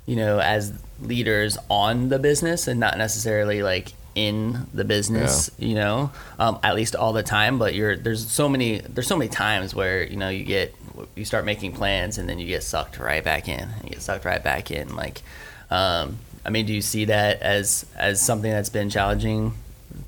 you 0.06 0.16
know, 0.16 0.38
as 0.38 0.72
leaders 1.02 1.58
on 1.68 2.08
the 2.08 2.18
business 2.18 2.66
and 2.66 2.80
not 2.80 2.96
necessarily 2.96 3.62
like 3.62 3.92
in 4.16 4.66
the 4.72 4.82
business, 4.84 5.50
you 5.58 5.74
know, 5.74 6.10
um, 6.38 6.58
at 6.64 6.74
least 6.74 6.96
all 6.96 7.12
the 7.12 7.22
time. 7.22 7.58
But 7.58 7.74
you're 7.74 7.96
there's 7.96 8.26
so 8.28 8.48
many 8.48 8.78
there's 8.80 9.06
so 9.06 9.16
many 9.16 9.28
times 9.28 9.74
where 9.74 10.02
you 10.02 10.16
know 10.16 10.30
you 10.30 10.42
get 10.42 10.74
you 11.14 11.24
start 11.24 11.44
making 11.44 11.72
plans 11.72 12.18
and 12.18 12.28
then 12.28 12.38
you 12.38 12.46
get 12.46 12.64
sucked 12.64 12.98
right 12.98 13.22
back 13.22 13.46
in. 13.46 13.68
You 13.84 13.90
get 13.90 14.02
sucked 14.02 14.24
right 14.24 14.42
back 14.42 14.70
in. 14.70 14.96
Like, 14.96 15.22
um, 15.70 16.16
I 16.44 16.50
mean, 16.50 16.66
do 16.66 16.72
you 16.72 16.80
see 16.80 17.04
that 17.04 17.42
as 17.42 17.86
as 17.94 18.20
something 18.20 18.50
that's 18.50 18.70
been 18.70 18.88
challenging 18.88 19.52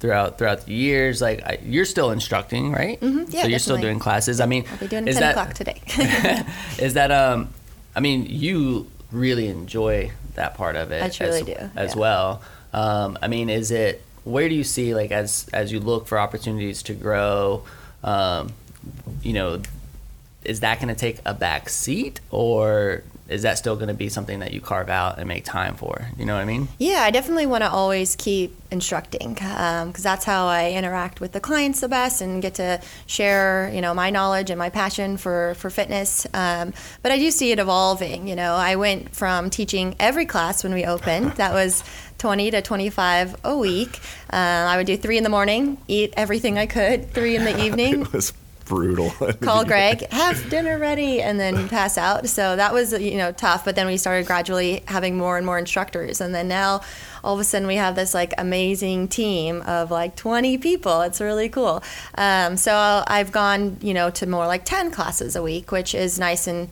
throughout 0.00 0.38
throughout 0.38 0.64
the 0.64 0.72
years? 0.72 1.20
Like, 1.20 1.44
I, 1.44 1.58
you're 1.62 1.84
still 1.84 2.10
instructing, 2.10 2.72
right? 2.72 2.98
Mhm, 3.00 3.30
yeah, 3.32 3.42
So 3.42 3.48
you're 3.48 3.58
still 3.58 3.76
doing 3.76 3.98
classes. 3.98 4.40
I 4.40 4.46
mean, 4.46 4.64
I'll 4.72 4.78
be 4.78 4.88
doing 4.88 5.06
is 5.06 5.16
10 5.16 5.20
that, 5.20 5.30
o'clock 5.32 5.52
today. 5.54 5.82
is 6.78 6.94
that 6.94 7.10
um 7.10 7.48
i 7.96 8.00
mean 8.00 8.26
you 8.28 8.86
really 9.10 9.48
enjoy 9.48 10.10
that 10.34 10.54
part 10.54 10.76
of 10.76 10.92
it 10.92 11.02
I 11.02 11.08
truly 11.08 11.40
as, 11.40 11.46
do, 11.46 11.70
as 11.74 11.94
yeah. 11.94 12.00
well 12.00 12.42
um 12.72 13.18
i 13.22 13.28
mean 13.28 13.48
is 13.48 13.70
it 13.70 14.02
where 14.24 14.48
do 14.48 14.54
you 14.54 14.64
see 14.64 14.94
like 14.94 15.10
as 15.10 15.48
as 15.52 15.72
you 15.72 15.80
look 15.80 16.06
for 16.06 16.18
opportunities 16.18 16.82
to 16.82 16.94
grow 16.94 17.62
um, 18.02 18.52
you 19.22 19.32
know, 19.32 19.60
is 20.44 20.60
that 20.60 20.80
going 20.80 20.88
to 20.88 20.98
take 20.98 21.18
a 21.24 21.34
back 21.34 21.68
seat 21.68 22.20
or 22.30 23.02
is 23.28 23.42
that 23.42 23.58
still 23.58 23.76
going 23.76 23.88
to 23.88 23.94
be 23.94 24.08
something 24.08 24.38
that 24.38 24.52
you 24.52 24.60
carve 24.60 24.88
out 24.88 25.18
and 25.18 25.28
make 25.28 25.44
time 25.44 25.74
for? 25.74 26.08
You 26.16 26.24
know 26.24 26.34
what 26.34 26.40
I 26.40 26.46
mean? 26.46 26.68
Yeah, 26.78 27.00
I 27.02 27.10
definitely 27.10 27.46
want 27.46 27.62
to 27.62 27.70
always 27.70 28.16
keep 28.16 28.56
instructing 28.70 29.34
because 29.34 29.82
um, 29.82 29.92
that's 29.92 30.24
how 30.24 30.46
I 30.46 30.72
interact 30.72 31.20
with 31.20 31.32
the 31.32 31.40
clients 31.40 31.80
the 31.80 31.88
best 31.88 32.20
and 32.20 32.40
get 32.40 32.54
to 32.54 32.80
share, 33.06 33.70
you 33.72 33.80
know, 33.80 33.92
my 33.92 34.10
knowledge 34.10 34.50
and 34.50 34.58
my 34.58 34.70
passion 34.70 35.16
for 35.18 35.54
for 35.54 35.68
fitness. 35.70 36.26
Um, 36.32 36.72
but 37.02 37.12
I 37.12 37.18
do 37.18 37.30
see 37.30 37.52
it 37.52 37.58
evolving. 37.58 38.28
You 38.28 38.36
know, 38.36 38.54
I 38.54 38.76
went 38.76 39.14
from 39.14 39.50
teaching 39.50 39.94
every 40.00 40.24
class 40.26 40.64
when 40.64 40.72
we 40.72 40.84
opened. 40.84 41.32
That 41.32 41.52
was 41.52 41.84
20 42.18 42.50
to 42.52 42.62
25 42.62 43.36
a 43.44 43.56
week. 43.56 44.00
Uh, 44.32 44.36
I 44.36 44.76
would 44.76 44.86
do 44.86 44.96
three 44.96 45.18
in 45.18 45.22
the 45.22 45.30
morning, 45.30 45.78
eat 45.86 46.14
everything 46.16 46.58
I 46.58 46.66
could, 46.66 47.12
three 47.12 47.36
in 47.36 47.44
the 47.44 47.62
evening, 47.64 48.02
It 48.02 48.12
was 48.12 48.32
brutal. 48.68 49.10
call 49.40 49.64
Greg, 49.64 50.08
have 50.10 50.48
dinner 50.50 50.78
ready, 50.78 51.20
and 51.20 51.40
then 51.40 51.68
pass 51.68 51.98
out. 51.98 52.28
So 52.28 52.54
that 52.54 52.72
was 52.72 52.92
you 52.92 53.16
know 53.16 53.32
tough. 53.32 53.64
But 53.64 53.74
then 53.74 53.86
we 53.86 53.96
started 53.96 54.26
gradually 54.26 54.82
having 54.86 55.16
more 55.16 55.36
and 55.36 55.46
more 55.46 55.58
instructors, 55.58 56.20
and 56.20 56.34
then 56.34 56.46
now 56.46 56.82
all 57.24 57.34
of 57.34 57.40
a 57.40 57.44
sudden 57.44 57.66
we 57.66 57.76
have 57.76 57.96
this 57.96 58.14
like 58.14 58.32
amazing 58.38 59.08
team 59.08 59.62
of 59.62 59.90
like 59.90 60.14
20 60.14 60.58
people. 60.58 61.00
It's 61.02 61.20
really 61.20 61.48
cool. 61.48 61.82
Um, 62.16 62.56
so 62.56 63.02
I've 63.06 63.32
gone 63.32 63.78
you 63.80 63.94
know 63.94 64.10
to 64.10 64.26
more 64.26 64.46
like 64.46 64.64
10 64.64 64.90
classes 64.90 65.34
a 65.34 65.42
week, 65.42 65.72
which 65.72 65.94
is 65.94 66.18
nice 66.18 66.46
and 66.46 66.68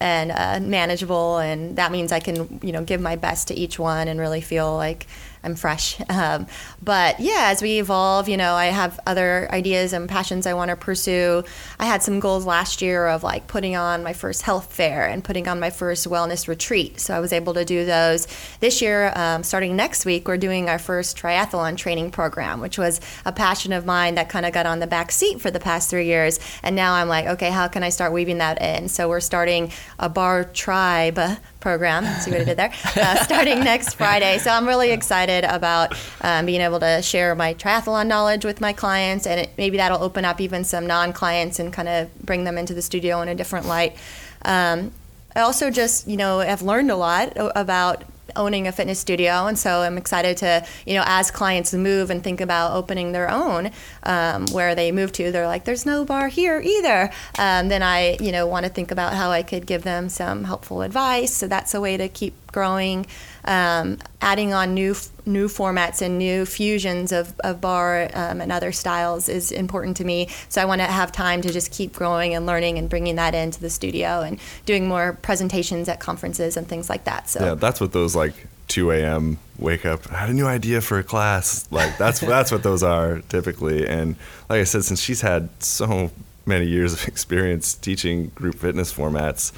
and 0.00 0.30
uh, 0.30 0.60
manageable, 0.60 1.38
and 1.38 1.76
that 1.76 1.90
means 1.90 2.12
I 2.12 2.20
can 2.20 2.60
you 2.62 2.72
know 2.72 2.82
give 2.82 3.00
my 3.00 3.16
best 3.16 3.48
to 3.48 3.54
each 3.54 3.78
one 3.78 4.08
and 4.08 4.20
really 4.20 4.40
feel 4.40 4.74
like 4.74 5.06
I'm 5.42 5.54
fresh. 5.54 5.98
Um, 6.10 6.46
but 6.82 7.20
yeah, 7.20 7.50
as 7.52 7.62
we 7.62 7.78
evolve, 7.78 8.28
you 8.28 8.36
know, 8.36 8.54
I 8.54 8.66
have 8.66 8.98
other 9.06 9.48
ideas 9.52 9.92
and 9.92 10.08
passions 10.08 10.46
I 10.46 10.54
want 10.54 10.70
to 10.70 10.76
pursue. 10.76 11.44
I 11.78 11.84
had 11.84 12.02
some 12.02 12.18
goals 12.18 12.44
last 12.44 12.82
year 12.82 13.06
of 13.06 13.22
like 13.22 13.46
putting 13.46 13.76
on 13.76 14.02
my 14.02 14.14
first 14.14 14.42
health 14.42 14.72
fair 14.72 15.06
and 15.06 15.22
putting 15.22 15.46
on 15.46 15.60
my 15.60 15.70
first 15.70 16.08
wellness 16.08 16.48
retreat. 16.48 16.98
So 16.98 17.14
I 17.14 17.20
was 17.20 17.32
able 17.32 17.54
to 17.54 17.64
do 17.64 17.84
those 17.84 18.26
this 18.60 18.82
year. 18.82 19.12
Um, 19.14 19.42
starting 19.44 19.76
next 19.76 20.06
week, 20.06 20.26
we're 20.26 20.38
doing 20.38 20.68
our 20.68 20.78
first 20.78 21.16
triathlon 21.16 21.76
training 21.76 22.10
program, 22.10 22.60
which 22.60 22.78
was 22.78 23.00
a 23.24 23.32
passion 23.32 23.72
of 23.72 23.86
mine 23.86 24.16
that 24.16 24.28
kind 24.28 24.44
of 24.44 24.52
got 24.52 24.66
on 24.66 24.80
the 24.80 24.86
back 24.86 25.12
seat 25.12 25.40
for 25.40 25.50
the 25.50 25.60
past 25.60 25.90
three 25.90 26.06
years. 26.06 26.40
And 26.62 26.74
now 26.74 26.94
I'm 26.94 27.08
like, 27.08 27.26
okay, 27.26 27.50
how 27.50 27.68
can 27.68 27.82
I 27.82 27.90
start 27.90 28.12
weaving 28.12 28.38
that 28.38 28.60
in? 28.60 28.88
So 28.88 29.08
we're 29.08 29.20
starting 29.20 29.72
a 29.98 30.08
bar 30.08 30.44
tribe 30.44 31.20
program. 31.60 32.04
See 32.20 32.30
what 32.30 32.40
I 32.40 32.44
did 32.44 32.56
there? 32.56 32.72
Uh, 32.96 33.22
starting 33.24 33.60
next 33.60 33.94
Friday. 33.94 34.38
So 34.38 34.50
I'm 34.50 34.66
really 34.66 34.90
excited 34.90 35.44
about 35.44 35.96
um, 36.20 36.46
being 36.46 36.60
able 36.60 36.80
to 36.80 37.02
share 37.02 37.34
my 37.34 37.54
triathlon 37.54 38.06
knowledge 38.06 38.44
with 38.44 38.60
my 38.60 38.72
clients, 38.72 39.26
and 39.26 39.40
it, 39.40 39.50
maybe 39.58 39.76
that'll 39.76 40.02
open 40.02 40.24
up 40.24 40.40
even 40.40 40.64
some 40.64 40.86
non-clients 40.86 41.58
and 41.58 41.72
kind 41.72 41.88
of 41.88 42.16
bring 42.20 42.44
them 42.44 42.58
into 42.58 42.74
the 42.74 42.82
studio 42.82 43.20
in 43.22 43.28
a 43.28 43.34
different 43.34 43.66
light. 43.66 43.96
Um, 44.42 44.92
I 45.34 45.40
also 45.40 45.70
just, 45.70 46.08
you 46.08 46.16
know, 46.16 46.40
have 46.40 46.62
learned 46.62 46.90
a 46.90 46.96
lot 46.96 47.32
about 47.36 48.04
owning 48.36 48.66
a 48.66 48.72
fitness 48.72 48.98
studio 48.98 49.46
and 49.46 49.58
so 49.58 49.80
i'm 49.80 49.98
excited 49.98 50.36
to 50.36 50.64
you 50.86 50.94
know 50.94 51.02
as 51.06 51.30
clients 51.30 51.72
move 51.72 52.10
and 52.10 52.22
think 52.22 52.40
about 52.40 52.72
opening 52.72 53.12
their 53.12 53.30
own 53.30 53.70
um, 54.02 54.46
where 54.48 54.74
they 54.74 54.92
move 54.92 55.12
to 55.12 55.30
they're 55.32 55.46
like 55.46 55.64
there's 55.64 55.86
no 55.86 56.04
bar 56.04 56.28
here 56.28 56.60
either. 56.60 57.10
Um, 57.38 57.68
then 57.68 57.82
i 57.82 58.16
you 58.20 58.32
know 58.32 58.46
want 58.46 58.64
to 58.64 58.70
think 58.70 58.90
about 58.90 59.14
how 59.14 59.30
i 59.30 59.42
could 59.42 59.66
give 59.66 59.82
them 59.82 60.08
some 60.08 60.44
helpful 60.44 60.82
advice. 60.82 61.32
So 61.34 61.46
that's 61.46 61.74
a 61.74 61.80
way 61.80 61.96
to 61.96 62.08
keep 62.08 62.34
growing 62.52 63.06
um, 63.48 63.98
adding 64.20 64.52
on 64.52 64.74
new 64.74 64.94
new 65.26 65.48
formats 65.48 66.02
and 66.02 66.18
new 66.18 66.44
fusions 66.44 67.12
of, 67.12 67.38
of 67.40 67.60
bar 67.60 68.08
um, 68.14 68.40
and 68.40 68.52
other 68.52 68.72
styles 68.72 69.28
is 69.28 69.50
important 69.50 69.96
to 69.96 70.04
me 70.04 70.28
so 70.48 70.60
i 70.60 70.64
want 70.64 70.80
to 70.80 70.86
have 70.86 71.10
time 71.10 71.42
to 71.42 71.50
just 71.50 71.72
keep 71.72 71.92
growing 71.92 72.34
and 72.34 72.46
learning 72.46 72.78
and 72.78 72.88
bringing 72.88 73.16
that 73.16 73.34
into 73.34 73.60
the 73.60 73.70
studio 73.70 74.20
and 74.20 74.38
doing 74.66 74.86
more 74.86 75.18
presentations 75.22 75.88
at 75.88 75.98
conferences 75.98 76.56
and 76.56 76.68
things 76.68 76.88
like 76.88 77.04
that 77.04 77.28
so 77.28 77.44
yeah, 77.44 77.54
that's 77.54 77.80
what 77.80 77.92
those 77.92 78.14
like 78.14 78.34
2 78.68 78.90
a.m. 78.90 79.38
wake 79.58 79.86
up. 79.86 80.12
I 80.12 80.16
had 80.16 80.28
a 80.28 80.34
new 80.34 80.46
idea 80.46 80.82
for 80.82 80.98
a 80.98 81.02
class. 81.02 81.66
Like 81.72 81.96
that's 81.96 82.20
that's 82.34 82.52
what 82.52 82.62
those 82.62 82.82
are 82.82 83.22
typically. 83.30 83.86
And 83.86 84.16
like 84.48 84.60
I 84.60 84.64
said, 84.64 84.84
since 84.84 85.00
she's 85.00 85.22
had 85.22 85.48
so 85.62 86.10
many 86.46 86.66
years 86.66 86.92
of 86.92 87.08
experience 87.08 87.74
teaching 87.74 88.28
group 88.34 88.56
fitness 88.56 88.92
formats, 88.92 89.52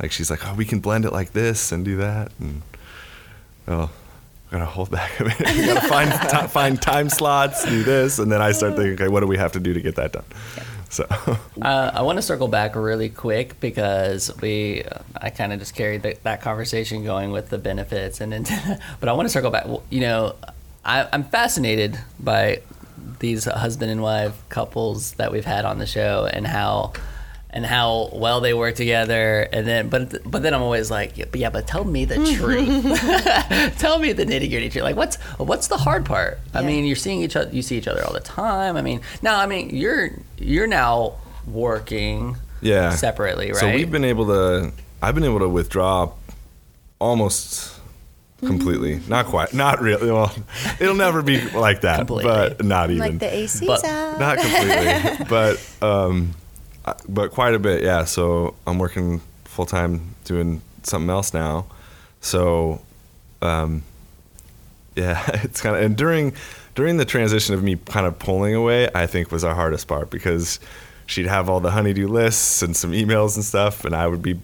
like 0.00 0.12
she's 0.12 0.30
like, 0.30 0.46
oh, 0.46 0.54
we 0.54 0.64
can 0.64 0.80
blend 0.80 1.04
it 1.04 1.12
like 1.12 1.32
this 1.32 1.72
and 1.72 1.84
do 1.84 1.96
that. 1.96 2.32
And 2.38 2.62
oh, 3.70 3.90
I 4.48 4.52
gonna 4.52 4.66
hold 4.66 4.90
back 4.90 5.18
a 5.20 5.24
minute. 5.24 5.40
You 5.54 5.66
gotta 5.66 5.88
find 5.88 6.10
ti 6.30 6.46
find 6.48 6.80
time 6.80 7.08
slots, 7.08 7.64
do 7.64 7.82
this, 7.82 8.18
and 8.18 8.30
then 8.30 8.42
I 8.42 8.52
start 8.52 8.74
thinking, 8.74 8.94
okay, 8.94 9.08
what 9.08 9.20
do 9.20 9.26
we 9.26 9.36
have 9.36 9.52
to 9.52 9.60
do 9.60 9.72
to 9.72 9.80
get 9.80 9.96
that 9.96 10.12
done? 10.12 10.24
So 10.88 11.06
Uh, 11.62 11.90
I 11.94 12.02
want 12.02 12.18
to 12.18 12.22
circle 12.22 12.48
back 12.48 12.74
really 12.74 13.08
quick 13.08 13.60
because 13.60 14.30
we, 14.40 14.82
I 15.16 15.30
kind 15.30 15.52
of 15.52 15.60
just 15.60 15.74
carried 15.74 16.02
the, 16.02 16.16
that 16.24 16.40
conversation 16.40 17.04
going 17.04 17.30
with 17.30 17.48
the 17.48 17.58
benefits, 17.58 18.20
and 18.20 18.32
then, 18.32 18.44
but 19.00 19.08
I 19.08 19.12
want 19.12 19.26
to 19.26 19.30
circle 19.30 19.50
back. 19.50 19.66
You 19.90 20.00
know, 20.00 20.34
I, 20.84 21.06
I'm 21.12 21.24
fascinated 21.24 21.98
by 22.18 22.62
these 23.20 23.44
husband 23.44 23.90
and 23.90 24.02
wife 24.02 24.42
couples 24.48 25.12
that 25.12 25.30
we've 25.30 25.44
had 25.44 25.64
on 25.64 25.78
the 25.78 25.86
show 25.86 26.28
and 26.30 26.46
how 26.46 26.92
and 27.52 27.66
how 27.66 28.10
well 28.12 28.40
they 28.40 28.54
work 28.54 28.74
together 28.76 29.48
and 29.52 29.66
then 29.66 29.88
but 29.88 30.22
but 30.30 30.42
then 30.42 30.54
I'm 30.54 30.62
always 30.62 30.90
like 30.90 31.18
yeah, 31.18 31.24
but, 31.30 31.40
yeah, 31.40 31.50
but 31.50 31.66
tell 31.66 31.84
me 31.84 32.04
the 32.04 32.16
truth 32.36 33.74
tell 33.78 33.98
me 33.98 34.12
the 34.12 34.24
nitty 34.24 34.48
gritty 34.50 34.68
truth 34.70 34.84
like 34.84 34.96
what's 34.96 35.16
what's 35.38 35.66
the 35.68 35.76
hard 35.76 36.04
part 36.06 36.38
I 36.54 36.62
mean 36.62 36.84
you're 36.84 36.96
seeing 36.96 37.22
each 37.22 37.34
other 37.36 37.50
you 37.50 37.62
see 37.62 37.76
each 37.76 37.88
other 37.88 38.04
all 38.06 38.12
the 38.12 38.20
time 38.20 38.76
I 38.76 38.82
mean 38.82 39.00
now 39.22 39.40
I 39.40 39.46
mean 39.46 39.70
you're 39.70 40.10
you're 40.38 40.66
now 40.68 41.14
working 41.46 42.36
yeah, 42.62 42.90
separately 42.90 43.48
right 43.48 43.56
So 43.56 43.70
we've 43.72 43.90
been 43.90 44.04
able 44.04 44.26
to. 44.26 44.72
I've 45.02 45.14
been 45.14 45.24
able 45.24 45.38
to 45.38 45.48
withdraw 45.48 46.12
almost 46.98 47.74
completely. 48.38 49.00
Not 49.08 49.26
quite. 49.26 49.54
Not 49.54 49.80
really. 49.80 50.10
Well, 50.10 50.32
it'll 50.78 50.94
never 50.94 51.22
be 51.22 51.40
like 51.50 51.82
that. 51.82 51.96
Completely. 52.06 52.30
But 52.30 52.64
not 52.64 52.90
even. 52.90 52.98
like 53.00 53.18
the 53.18 53.34
AC's 53.34 53.60
But 53.62 53.84
out. 53.84 54.20
not 54.20 54.38
completely. 54.38 55.24
but 55.28 55.76
um, 55.82 56.32
I- 56.32 56.36
but 57.08 57.30
quite 57.30 57.54
a 57.54 57.58
bit. 57.58 57.82
Yeah. 57.82 58.04
So 58.04 58.54
I'm 58.66 58.78
working 58.78 59.20
full 59.44 59.66
time 59.66 60.14
doing 60.24 60.62
something 60.82 61.10
else 61.10 61.34
now. 61.34 61.66
So 62.20 62.80
um, 63.42 63.82
yeah, 64.96 65.24
it's 65.42 65.60
kind 65.60 65.76
of 65.76 65.82
and 65.82 65.96
during 65.96 66.34
during 66.74 66.96
the 66.96 67.04
transition 67.04 67.54
of 67.54 67.62
me 67.62 67.76
kind 67.76 68.06
of 68.06 68.18
pulling 68.18 68.54
away, 68.54 68.88
I 68.94 69.06
think 69.06 69.30
was 69.30 69.44
our 69.44 69.54
hardest 69.54 69.88
part 69.88 70.10
because 70.10 70.60
she'd 71.06 71.26
have 71.26 71.48
all 71.48 71.60
the 71.60 71.70
honeydew 71.70 72.06
lists 72.08 72.62
and 72.62 72.76
some 72.76 72.92
emails 72.92 73.34
and 73.36 73.44
stuff, 73.44 73.84
and 73.84 73.94
I 73.94 74.06
would 74.06 74.22
be 74.22 74.38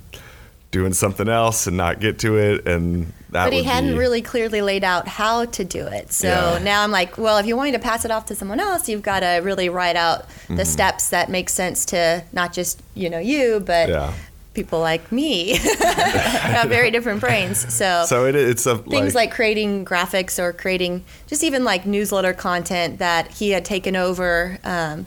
doing 0.77 0.93
something 0.93 1.29
else 1.29 1.67
and 1.67 1.77
not 1.77 2.01
get 2.01 2.19
to 2.21 2.37
it, 2.37 2.67
and 2.69 3.07
that. 3.31 3.45
but 3.47 3.53
he 3.53 3.61
would 3.61 3.67
hadn't 3.67 3.93
be- 3.93 3.99
really 3.99 4.21
clearly 4.23 4.61
laid 4.61 4.85
out 4.85 5.09
how 5.09 5.45
to 5.47 5.65
do 5.65 5.87
it. 5.87 6.13
So 6.13 6.29
Yeah. 6.29 6.59
now 6.63 6.83
I'm 6.83 6.91
like, 6.91 7.17
well, 7.19 7.39
if 7.39 7.47
you 7.47 7.57
want 7.57 7.69
me 7.69 7.73
to 7.73 7.79
pass 7.79 8.05
it 8.05 8.11
off 8.11 8.27
to 8.27 8.35
someone 8.35 8.61
else, 8.61 8.89
you've 8.89 9.03
got 9.03 9.21
to 9.21 9.41
really 9.43 9.69
write 9.69 9.97
out 9.97 10.29
the 10.49 10.55
Mm-hmm. 10.55 10.63
steps 10.65 11.09
that 11.11 11.31
make 11.31 11.49
sense 11.49 11.85
to 11.87 12.23
not 12.33 12.53
just 12.53 12.83
you 12.95 13.09
know 13.11 13.19
you, 13.19 13.61
but 13.65 13.89
Yeah. 13.89 14.13
people 14.55 14.81
like 14.81 15.11
me 15.11 15.57
have 15.81 16.69
very 16.69 16.91
different 16.91 17.21
brains. 17.21 17.65
So, 17.73 18.05
So 18.07 18.27
it, 18.27 18.35
it's 18.37 18.67
a 18.67 18.77
things 18.79 19.15
like, 19.15 19.31
creating 19.33 19.85
graphics 19.85 20.39
or 20.39 20.53
creating 20.53 21.05
just 21.27 21.43
even 21.43 21.65
like 21.65 21.87
newsletter 21.87 22.33
content 22.33 22.99
that 22.99 23.31
he 23.33 23.51
had 23.51 23.65
taken 23.65 23.97
over. 23.97 24.59
Um, 24.65 25.07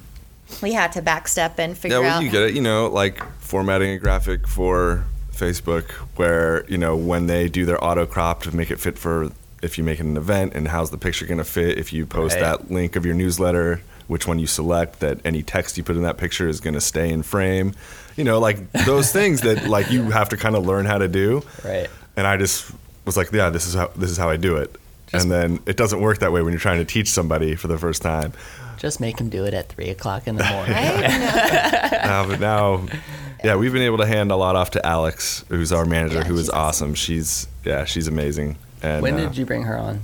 we 0.63 0.73
had 0.73 0.91
to 0.93 1.01
backstep 1.03 1.59
and 1.59 1.77
figure 1.77 1.97
out. 1.97 2.01
Yeah, 2.01 2.07
well, 2.07 2.17
out. 2.17 2.23
you 2.23 2.29
get 2.31 2.41
it. 2.41 2.53
You 2.55 2.61
know, 2.61 2.87
like 2.87 3.21
formatting 3.39 3.91
a 3.91 3.97
graphic 3.99 4.47
for 4.47 5.05
Facebook, 5.39 5.89
where 6.17 6.65
you 6.67 6.77
know 6.77 6.95
when 6.95 7.27
they 7.27 7.47
do 7.49 7.65
their 7.65 7.83
auto 7.83 8.05
crop 8.05 8.43
to 8.43 8.55
make 8.55 8.69
it 8.71 8.79
fit 8.79 8.97
for 8.97 9.31
if 9.61 9.77
you 9.77 9.83
make 9.83 9.99
it 9.99 10.05
an 10.05 10.17
event, 10.17 10.53
and 10.55 10.67
how's 10.67 10.89
the 10.91 10.97
picture 10.97 11.25
going 11.25 11.37
to 11.37 11.43
fit 11.43 11.77
if 11.77 11.91
you 11.91 12.05
post 12.05 12.35
Right. 12.35 12.41
that 12.43 12.71
link 12.71 12.95
of 12.95 13.05
your 13.05 13.13
newsletter, 13.15 13.81
which 14.07 14.25
one 14.27 14.39
you 14.39 14.47
select, 14.47 15.01
that 15.01 15.19
any 15.25 15.43
text 15.43 15.77
you 15.77 15.83
put 15.83 15.95
in 15.97 16.03
that 16.03 16.17
picture 16.17 16.47
is 16.47 16.59
going 16.61 16.75
to 16.75 16.81
stay 16.81 17.09
in 17.09 17.23
frame. 17.23 17.73
You 18.15 18.23
know, 18.23 18.39
like 18.39 18.71
those 18.85 19.11
things 19.11 19.41
that 19.41 19.67
like 19.67 19.91
you 19.91 20.11
have 20.11 20.29
to 20.29 20.37
kind 20.37 20.55
of 20.55 20.65
learn 20.65 20.85
how 20.85 20.97
to 20.97 21.07
do. 21.07 21.43
Right. 21.65 21.89
And 22.15 22.25
I 22.27 22.37
just 22.37 22.71
was 23.05 23.17
like, 23.17 23.31
yeah, 23.31 23.49
this 23.49 23.65
is 23.67 23.73
how 23.73 23.87
this 23.95 24.09
is 24.09 24.17
how 24.17 24.29
I 24.29 24.37
do 24.37 24.57
it. 24.57 24.75
and 25.11 25.31
then 25.31 25.59
it 25.65 25.75
doesn't 25.75 25.99
work 26.01 26.19
that 26.19 26.31
way 26.31 26.41
when 26.43 26.53
you're 26.53 26.59
trying 26.59 26.77
to 26.79 26.85
teach 26.85 27.09
somebody 27.09 27.55
for 27.55 27.67
the 27.67 27.77
first 27.79 28.01
time. 28.01 28.31
just 28.77 28.99
make 28.99 29.19
him 29.19 29.27
do 29.29 29.43
it 29.45 29.53
at 29.55 29.67
three 29.67 29.89
o'clock 29.89 30.27
in 30.27 30.35
the 30.37 30.43
morning 30.53 30.71
Right? 30.73 31.01
No. 32.05 32.09
Uh, 32.13 32.27
but 32.27 32.39
now, 32.39 32.85
yeah, 33.43 33.55
we've 33.55 33.73
been 33.73 33.81
able 33.83 33.97
to 33.99 34.05
hand 34.05 34.31
a 34.31 34.35
lot 34.35 34.55
off 34.55 34.71
to 34.71 34.85
Alex, 34.85 35.43
who's 35.49 35.71
our 35.71 35.85
manager, 35.85 36.19
Yeah, 36.19 36.23
who 36.25 36.35
is 36.35 36.45
she's 36.45 36.49
awesome. 36.49 36.93
She's 36.95 37.47
yeah, 37.65 37.85
she's 37.85 38.07
amazing. 38.07 38.57
And 38.81 39.01
when 39.01 39.15
uh, 39.15 39.27
did 39.27 39.37
you 39.37 39.45
bring 39.45 39.63
her 39.63 39.77
on 39.77 40.01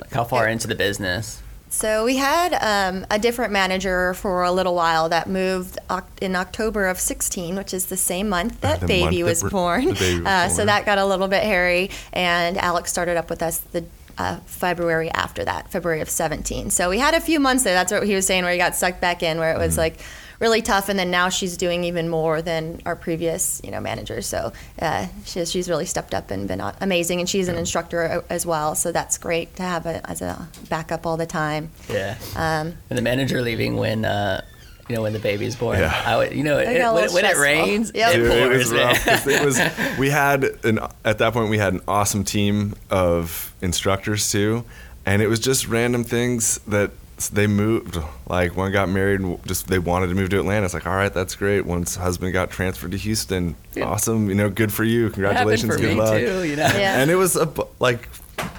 like 0.00 0.12
how 0.12 0.24
far 0.24 0.48
into 0.48 0.66
the 0.66 0.74
business 0.74 1.40
So 1.70 2.04
we 2.04 2.16
had 2.16 2.54
um, 2.54 3.06
a 3.10 3.18
different 3.18 3.52
manager 3.52 4.14
for 4.14 4.42
a 4.42 4.50
little 4.50 4.74
while 4.74 5.08
that 5.10 5.28
moved 5.28 5.78
in 6.20 6.34
October 6.34 6.86
of 6.88 6.98
16, 6.98 7.54
which 7.56 7.72
is 7.72 7.86
the 7.86 7.96
same 7.96 8.28
month 8.28 8.60
that 8.66 8.80
The 8.80 8.86
baby 8.86 9.22
month 9.22 9.28
was 9.28 9.42
we're- 9.42 9.50
born. 9.50 9.84
baby 9.94 10.18
was 10.18 10.26
uh, 10.26 10.48
so 10.48 10.64
that 10.64 10.84
got 10.86 10.98
a 10.98 11.06
little 11.06 11.28
bit 11.28 11.44
hairy, 11.44 11.90
and 12.12 12.56
Alex 12.58 12.90
started 12.90 13.16
up 13.16 13.30
with 13.30 13.42
us 13.42 13.58
the 13.58 13.84
uh, 14.18 14.38
February 14.46 15.10
after 15.10 15.44
that, 15.44 15.70
February 15.70 16.00
of 16.00 16.08
17. 16.08 16.70
So 16.70 16.88
we 16.90 16.98
had 16.98 17.12
a 17.14 17.20
few 17.20 17.38
months 17.38 17.64
there. 17.64 17.74
That's 17.74 17.92
what 17.92 18.02
he 18.04 18.14
was 18.14 18.26
saying, 18.26 18.42
where 18.44 18.52
he 18.52 18.58
got 18.58 18.74
sucked 18.74 19.00
back 19.00 19.22
in, 19.22 19.38
where 19.38 19.52
it 19.54 19.58
was 19.58 19.76
like 19.76 19.98
really 20.40 20.62
tough. 20.62 20.88
And 20.88 20.98
then 20.98 21.10
now 21.10 21.28
she's 21.28 21.56
doing 21.56 21.84
even 21.84 22.08
more 22.08 22.42
than 22.42 22.80
our 22.86 22.96
previous, 22.96 23.60
you 23.64 23.70
know, 23.70 23.80
manager. 23.80 24.20
So 24.22 24.52
uh, 24.80 25.06
she's 25.24 25.50
she's 25.50 25.68
really 25.68 25.86
stepped 25.86 26.14
up 26.14 26.30
and 26.30 26.46
been 26.48 26.60
amazing. 26.80 27.20
And 27.20 27.28
she's 27.28 27.48
an 27.48 27.56
instructor 27.56 28.24
as 28.28 28.44
well, 28.46 28.74
so 28.74 28.92
that's 28.92 29.18
great 29.18 29.56
to 29.56 29.62
have 29.62 29.86
a, 29.86 30.08
as 30.10 30.22
a 30.22 30.48
backup 30.68 31.06
all 31.06 31.16
the 31.16 31.26
time. 31.26 31.70
Yeah. 31.90 32.16
Um, 32.34 32.74
and 32.90 32.98
the 32.98 33.02
manager 33.02 33.40
leaving 33.42 33.76
when 33.76 34.04
uh, 34.04 34.42
you 34.88 34.94
know 34.94 35.02
when 35.02 35.12
the 35.12 35.18
baby's 35.18 35.56
born. 35.56 35.78
Yeah. 35.78 36.02
I 36.06 36.16
would, 36.16 36.32
you 36.32 36.44
know, 36.44 36.58
it, 36.58 36.78
got 36.78 36.94
when, 36.94 37.12
when 37.12 37.24
it 37.24 37.36
rains, 37.36 37.90
Yep. 37.94 38.14
it 38.14 38.20
it 38.22 38.48
pours. 38.48 38.58
was 38.58 38.72
man. 38.72 38.86
rough 38.86 39.04
'cause 39.04 39.26
it 39.26 39.44
was 39.44 39.60
we 39.98 40.10
had 40.10 40.44
an 40.64 40.78
at 41.04 41.18
that 41.18 41.32
point 41.32 41.50
we 41.50 41.58
had 41.58 41.72
an 41.74 41.80
awesome 41.88 42.22
team 42.24 42.74
of 42.90 43.52
instructors 43.62 44.30
too 44.30 44.64
and 45.04 45.22
it 45.22 45.28
was 45.28 45.40
just 45.40 45.66
random 45.68 46.04
things 46.04 46.58
that 46.68 46.90
they 47.32 47.46
moved 47.46 47.98
like 48.28 48.56
one 48.56 48.70
got 48.72 48.88
married 48.90 49.20
and 49.20 49.42
just 49.46 49.68
they 49.68 49.78
wanted 49.78 50.08
to 50.08 50.14
move 50.14 50.28
to 50.28 50.38
atlanta 50.38 50.64
it's 50.66 50.74
like 50.74 50.86
all 50.86 50.94
right 50.94 51.14
that's 51.14 51.34
great 51.34 51.64
one's 51.64 51.96
husband 51.96 52.30
got 52.32 52.50
transferred 52.50 52.90
to 52.90 52.98
houston 52.98 53.56
awesome 53.82 54.28
you 54.28 54.34
know 54.34 54.50
good 54.50 54.70
for 54.72 54.84
you 54.84 55.06
It 55.06 55.14
happened 55.14 55.14
congratulations 55.14 55.72
for 55.74 55.80
good 55.80 55.94
me 55.94 56.00
luck 56.02 56.18
too. 56.18 56.44
You 56.44 56.56
know. 56.56 56.66
Yeah. 56.66 57.00
and 57.00 57.10
it 57.10 57.14
was 57.16 57.34
a, 57.36 57.50
like 57.78 58.08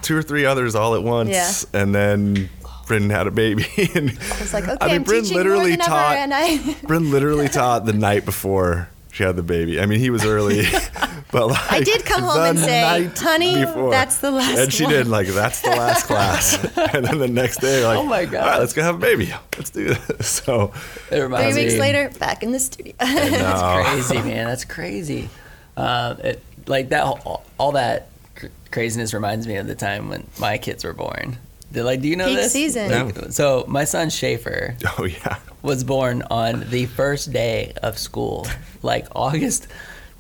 two 0.02 0.18
or 0.18 0.24
three 0.24 0.44
others 0.46 0.74
all 0.74 0.96
at 0.96 1.04
once 1.04 1.30
Yeah. 1.30 1.80
and 1.82 1.94
then 1.94 2.50
Bryn 2.88 3.10
had 3.10 3.28
a 3.28 3.32
baby 3.32 3.66
and 3.96 4.12
was 4.40 4.54
like, 4.54 4.64
okay, 4.68 4.78
I 4.80 4.86
mean, 4.88 4.96
am 4.96 5.04
Bryn 5.04 5.22
teaching 5.24 5.38
literally 5.38 5.72
more 5.72 5.78
than 5.78 5.80
taught 5.88 6.16
ever, 6.16 6.20
and 6.24 6.34
I. 6.34 6.76
Bryn 6.84 7.12
literally 7.12 7.48
taught 7.50 7.86
the 7.86 7.92
night 7.94 8.24
before 8.26 8.88
she 9.18 9.24
had 9.24 9.36
the 9.36 9.42
baby. 9.44 9.80
I 9.82 9.88
mean, 9.88 10.00
he 10.00 10.12
was 10.12 10.24
early, 10.24 10.62
but 11.32 11.48
like 11.48 11.72
I 11.72 11.82
did 11.82 12.06
come 12.06 12.22
home 12.22 12.36
the 12.36 12.44
and 12.50 12.60
say, 12.60 12.82
night 12.82 13.18
"Honey, 13.18 13.56
that's 13.66 14.20
the 14.20 14.30
last 14.30 14.52
class. 14.54 14.60
And 14.60 14.72
she 14.74 14.84
one." 14.84 14.94
did 14.94 15.08
like 15.08 15.28
that's 15.28 15.62
the 15.62 15.72
last 15.72 16.06
class. 16.08 16.64
and 16.94 17.04
then 17.04 17.18
the 17.18 17.28
next 17.28 17.60
day, 17.60 17.84
like, 17.84 17.98
Oh 17.98 18.04
my 18.04 18.26
God. 18.26 18.44
all 18.44 18.48
right, 18.50 18.60
let's 18.60 18.74
go 18.74 18.84
have 18.84 18.96
a 18.96 19.00
baby. 19.00 19.34
Let's 19.58 19.72
do 19.72 19.86
this. 19.94 20.28
So 20.44 20.66
It 20.66 21.10
Three 21.10 21.22
reminds 21.22 21.56
weeks 21.58 21.74
me. 21.74 21.80
later, 21.80 22.10
back 22.20 22.44
in 22.44 22.52
the 22.52 22.60
studio. 22.60 22.94
that's 23.00 24.08
crazy, 24.08 24.22
man. 24.24 24.46
That's 24.46 24.66
crazy. 24.66 25.30
Uh, 25.76 26.16
it, 26.24 26.44
like 26.68 26.90
that, 26.90 27.04
all, 27.04 27.44
all 27.58 27.72
that 27.72 28.10
craziness 28.72 29.14
reminds 29.16 29.48
me 29.48 29.56
of 29.56 29.66
the 29.68 29.76
time 29.76 30.10
when 30.10 30.28
my 30.40 30.58
kids 30.60 30.84
were 30.84 30.94
born. 30.94 31.38
They're 31.72 31.84
like, 31.84 32.02
do 32.02 32.08
you 32.08 32.16
know 32.16 32.28
Peak 32.28 32.38
this? 32.38 32.52
season. 32.54 32.90
Like, 33.14 33.32
So 33.32 33.66
my 33.68 33.84
son 33.84 34.10
Schaefer 34.10 34.76
Oh 34.98 35.04
yeah. 35.06 35.38
was 35.62 35.84
born 35.84 36.24
on 36.32 36.70
the 36.70 36.86
first 36.86 37.32
day 37.34 37.74
of 37.84 37.98
school, 37.98 38.48
like 38.82 39.08
August 39.16 39.68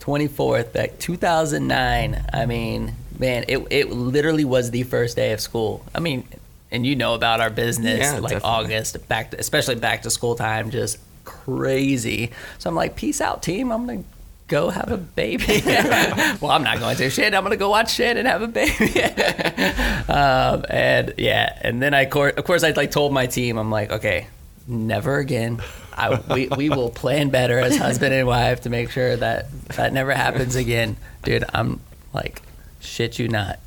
24th, 0.02 0.76
like 0.76 1.00
2009. 1.00 2.26
I 2.34 2.46
mean, 2.46 2.96
man, 3.18 3.46
it, 3.48 3.60
it 3.70 3.90
literally 3.92 4.46
was 4.46 4.72
the 4.72 4.84
first 4.84 5.16
day 5.16 5.32
of 5.32 5.40
school. 5.42 5.84
I 5.96 6.00
mean, 6.00 6.28
and 6.72 6.86
you 6.86 6.96
know 6.98 7.14
about 7.14 7.40
our 7.40 7.50
business, 7.50 8.00
Yeah, 8.00 8.20
like 8.20 8.34
definitely. 8.34 8.50
August, 8.76 9.08
back 9.08 9.32
to, 9.32 9.40
especially 9.40 9.76
back 9.76 10.02
to 10.02 10.10
school 10.10 10.36
time, 10.36 10.70
just 10.70 10.98
crazy. 11.24 12.32
So 12.58 12.70
I'm 12.70 12.76
like, 12.76 12.96
peace 12.98 13.22
out, 13.22 13.42
team. 13.42 13.72
I'm 13.72 13.86
gonna 13.88 14.04
go 14.48 14.70
have 14.70 14.92
a 14.92 14.98
baby. 14.98 15.62
well, 15.66 16.52
I'm 16.52 16.64
not 16.64 16.80
going 16.80 16.96
to. 16.98 17.10
Shit, 17.10 17.34
I'm 17.34 17.44
gonna 17.44 17.58
go 17.58 17.70
watch 17.70 17.94
shit 17.94 18.18
and 18.18 18.28
have 18.28 18.42
a 18.42 18.48
baby. 18.48 19.04
um, 20.12 20.66
and 20.70 21.14
yeah, 21.18 21.58
and 21.62 21.82
then 21.82 21.94
I, 21.94 22.06
cour- 22.06 22.30
of 22.30 22.44
course, 22.46 22.64
I 22.64 22.72
like 22.72 22.92
told 22.92 23.14
my 23.14 23.28
team, 23.28 23.58
I'm 23.58 23.72
like, 23.72 23.92
okay, 23.92 24.28
never 24.68 25.18
again. 25.18 25.62
I, 25.94 26.22
we, 26.32 26.48
we 26.48 26.70
will 26.70 26.92
plan 26.92 27.30
better 27.30 27.58
as 27.58 27.76
husband 27.76 28.14
and 28.14 28.28
wife 28.28 28.62
to 28.62 28.70
make 28.70 28.92
sure 28.92 29.16
that 29.16 29.52
that 29.70 29.94
never 29.94 30.14
happens 30.14 30.56
again. 30.56 30.96
Dude, 31.24 31.44
I'm 31.54 31.80
like, 32.14 32.42
shit 32.80 33.18
you 33.18 33.28
not. 33.28 33.60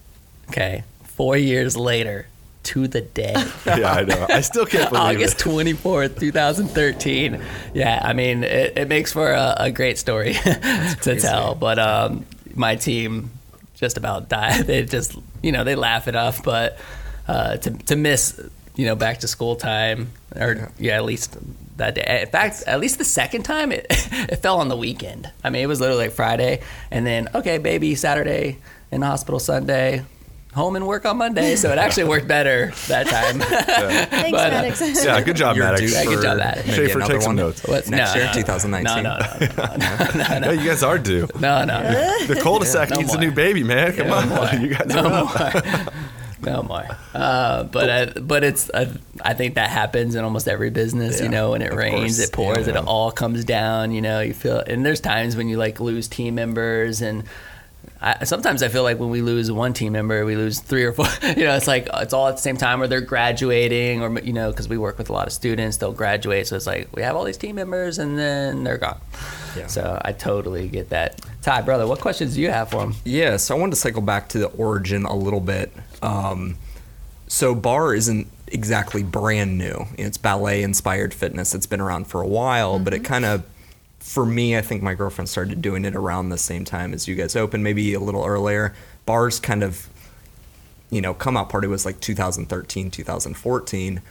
Okay. 0.48 0.84
Four 1.02 1.36
years 1.36 1.76
later, 1.76 2.28
to 2.64 2.88
the 2.88 3.00
day. 3.00 3.34
Yeah, 3.66 3.92
I 3.92 4.04
know. 4.04 4.26
I 4.28 4.40
still 4.40 4.66
can't 4.66 4.90
believe 4.90 5.20
it. 5.20 5.22
August 5.22 5.38
24th, 5.38 6.18
2013. 6.18 7.40
Yeah, 7.72 8.00
I 8.02 8.12
mean, 8.12 8.42
it, 8.42 8.76
it 8.76 8.88
makes 8.88 9.12
for 9.12 9.30
a, 9.30 9.54
a 9.58 9.70
great 9.70 9.98
story 9.98 10.34
to 11.02 11.18
tell. 11.20 11.54
But 11.54 11.78
um, 11.78 12.26
my 12.54 12.76
team 12.76 13.30
just 13.74 13.96
about 13.96 14.28
died. 14.28 14.66
They 14.66 14.84
just, 14.84 15.16
you 15.42 15.52
know, 15.52 15.64
they 15.64 15.74
laugh 15.74 16.08
it 16.08 16.16
off. 16.16 16.42
But 16.42 16.78
uh, 17.28 17.56
to, 17.58 17.70
to 17.70 17.96
miss, 17.96 18.40
you 18.76 18.86
know, 18.86 18.96
back 18.96 19.18
to 19.18 19.28
school 19.28 19.56
time, 19.56 20.10
or 20.36 20.70
yeah, 20.78 20.96
at 20.96 21.04
least 21.04 21.36
that 21.76 21.94
day. 21.94 22.20
In 22.22 22.28
fact, 22.28 22.62
at 22.66 22.80
least 22.80 22.98
the 22.98 23.04
second 23.04 23.42
time, 23.42 23.72
it, 23.72 23.86
it 23.88 24.36
fell 24.36 24.58
on 24.58 24.68
the 24.68 24.76
weekend. 24.76 25.30
I 25.42 25.50
mean, 25.50 25.62
it 25.62 25.66
was 25.66 25.80
literally 25.80 26.04
like 26.04 26.12
Friday, 26.12 26.60
and 26.90 27.06
then, 27.06 27.28
okay, 27.34 27.58
baby, 27.58 27.94
Saturday 27.94 28.58
in 28.90 29.00
the 29.00 29.06
hospital 29.06 29.40
Sunday. 29.40 30.04
Home 30.54 30.74
and 30.74 30.84
work 30.84 31.06
on 31.06 31.16
Monday, 31.18 31.54
so 31.54 31.70
it 31.70 31.78
actually 31.78 32.04
worked 32.04 32.26
better 32.26 32.72
that 32.88 33.06
time. 33.06 33.38
Thanks, 34.10 34.30
But, 34.32 34.52
uh, 34.52 35.02
Yeah, 35.04 35.20
good 35.22 35.36
job, 35.36 35.54
You're 35.56 35.64
Maddox. 35.66 35.92
Yeah, 35.92 36.04
good 36.04 36.22
job, 36.22 36.38
Maddox. 36.38 36.66
maybe 36.66 36.76
Schaefer, 36.86 36.98
another 36.98 37.12
take 37.14 37.22
some 37.22 37.36
notes. 37.36 37.62
What? 37.64 37.88
Next 37.88 38.14
No, 38.14 38.20
year, 38.20 38.26
no, 38.26 38.32
2019. 38.32 39.02
No, 39.04 39.12
no, 39.12 40.38
no, 40.40 40.50
Yeah, 40.52 40.60
you 40.60 40.68
guys 40.68 40.82
are 40.82 40.98
due. 40.98 41.28
no, 41.38 41.64
no, 41.64 41.80
The 42.26 42.40
cul-de-sac 42.42 42.90
no 42.90 42.96
needs 42.96 43.14
a 43.14 43.18
new 43.18 43.30
baby, 43.30 43.62
man. 43.62 43.92
Come 43.94 44.08
no 44.08 44.14
on, 44.16 44.28
more. 44.28 44.46
you 44.54 44.74
guys 44.74 44.86
no 44.88 45.04
are 45.04 45.24
up. 45.24 45.64
more, 45.64 46.52
no 46.54 46.62
more. 46.64 46.86
Uh, 47.14 47.62
but 47.64 47.88
uh, 48.16 48.20
but 48.20 48.42
it's 48.42 48.68
uh, 48.70 48.92
I 49.22 49.34
think 49.34 49.54
that 49.54 49.70
happens 49.70 50.16
in 50.16 50.24
almost 50.24 50.48
every 50.48 50.70
business. 50.70 51.20
You 51.20 51.28
know, 51.28 51.50
when 51.52 51.62
it 51.62 51.70
of 51.70 51.78
rains, 51.78 52.16
course. 52.16 52.28
it 52.28 52.32
pours, 52.32 52.66
Yeah. 52.66 52.78
it 52.78 52.84
all 52.86 53.12
comes 53.12 53.44
down. 53.44 53.92
You 53.92 54.00
know, 54.02 54.18
you 54.20 54.34
feel, 54.34 54.58
and 54.58 54.84
there's 54.84 55.00
times 55.00 55.36
when 55.36 55.48
you 55.48 55.58
like 55.58 55.78
lose 55.78 56.08
team 56.08 56.34
members 56.34 57.02
and. 57.02 57.22
I, 58.02 58.24
sometimes 58.24 58.62
I 58.62 58.68
feel 58.68 58.82
like 58.82 58.98
when 58.98 59.10
we 59.10 59.20
lose 59.20 59.52
one 59.52 59.74
team 59.74 59.92
member, 59.92 60.24
we 60.24 60.34
lose 60.34 60.60
three 60.60 60.84
or 60.84 60.92
four. 60.92 61.06
You 61.36 61.44
know, 61.44 61.54
it's 61.54 61.66
like 61.66 61.88
it's 61.94 62.12
all 62.12 62.28
at 62.28 62.36
the 62.36 62.42
same 62.42 62.56
time, 62.56 62.82
or 62.82 62.86
they're 62.86 63.00
graduating, 63.00 64.02
or 64.02 64.18
you 64.20 64.32
know, 64.32 64.50
because 64.50 64.68
we 64.68 64.78
work 64.78 64.98
with 64.98 65.10
a 65.10 65.12
lot 65.12 65.26
of 65.26 65.32
students, 65.32 65.76
they'll 65.76 65.92
graduate. 65.92 66.46
So 66.46 66.56
it's 66.56 66.66
like 66.66 66.94
we 66.94 67.02
have 67.02 67.14
all 67.14 67.24
these 67.24 67.36
team 67.36 67.56
members, 67.56 67.98
and 67.98 68.18
then 68.18 68.64
they're 68.64 68.78
gone. 68.78 69.00
Yeah. 69.56 69.66
So 69.66 70.00
I 70.04 70.12
totally 70.12 70.68
get 70.68 70.90
that. 70.90 71.20
Ty, 71.42 71.62
brother, 71.62 71.86
what 71.86 72.00
questions 72.00 72.34
do 72.34 72.40
you 72.40 72.50
have 72.50 72.70
for 72.70 72.82
him? 72.84 72.94
Yeah, 73.04 73.36
so 73.36 73.56
I 73.56 73.58
wanted 73.58 73.72
to 73.72 73.80
cycle 73.80 74.02
back 74.02 74.28
to 74.30 74.38
the 74.38 74.46
origin 74.48 75.04
a 75.04 75.14
little 75.14 75.40
bit. 75.40 75.72
Um, 76.02 76.56
so 77.28 77.54
barre 77.54 77.96
isn't 77.96 78.26
exactly 78.48 79.02
brand 79.02 79.56
new. 79.56 79.86
It's 79.96 80.18
ballet 80.18 80.62
inspired 80.62 81.14
fitness. 81.14 81.54
It's 81.54 81.66
been 81.66 81.80
around 81.80 82.06
for 82.06 82.20
a 82.20 82.26
while, 82.26 82.78
but 82.78 82.92
it 82.92 83.04
kind 83.04 83.24
of, 83.24 83.44
for 84.00 84.24
me, 84.24 84.56
I 84.56 84.62
think 84.62 84.82
my 84.82 84.94
girlfriend 84.94 85.28
started 85.28 85.62
doing 85.62 85.84
it 85.84 85.94
around 85.94 86.30
the 86.30 86.38
same 86.38 86.64
time 86.64 86.94
as 86.94 87.06
you 87.06 87.14
guys 87.14 87.36
opened, 87.36 87.62
maybe 87.62 87.94
a 87.94 88.00
little 88.00 88.24
earlier. 88.24 88.74
Barre's 89.06 89.38
kind 89.38 89.62
of, 89.62 89.88
you 90.90 91.00
know, 91.00 91.14
come 91.14 91.36
out 91.36 91.50
party 91.50 91.68
was 91.68 91.84
like 91.84 92.00
2013, 92.00 92.90
2014. 92.90 94.02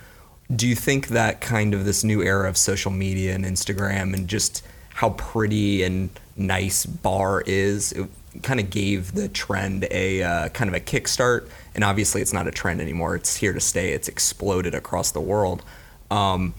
Do 0.56 0.67
you 0.67 0.75
think 0.75 1.08
that 1.08 1.41
kind 1.41 1.73
of 1.73 1.86
this 1.86 2.04
new 2.04 2.21
era 2.21 2.47
of 2.47 2.58
social 2.58 2.91
media 2.91 3.34
and 3.34 3.43
Instagram 3.43 4.13
and 4.13 4.28
just 4.28 4.63
how 4.93 5.12
pretty 5.12 5.84
and 5.84 6.10
nice 6.38 6.86
barre 6.86 7.43
is, 7.45 7.91
it 7.91 8.08
kind 8.43 8.60
of 8.60 8.69
gave 8.69 9.13
the 9.13 9.28
trend 9.28 9.88
a 9.89 10.21
uh, 10.23 10.49
kind 10.49 10.69
of 10.69 10.75
a 10.75 10.80
kickstart? 10.80 11.49
And 11.73 11.84
obviously, 11.84 12.21
it's 12.21 12.34
not 12.34 12.47
a 12.47 12.52
trend 12.52 12.80
anymore. 12.80 13.15
It's 13.15 13.36
here 13.38 13.54
to 13.54 13.60
stay. 13.60 13.93
It's 13.93 14.08
exploded 14.08 14.75
across 14.75 15.12
the 15.12 15.21
world. 15.21 15.63
Um, 16.12 16.54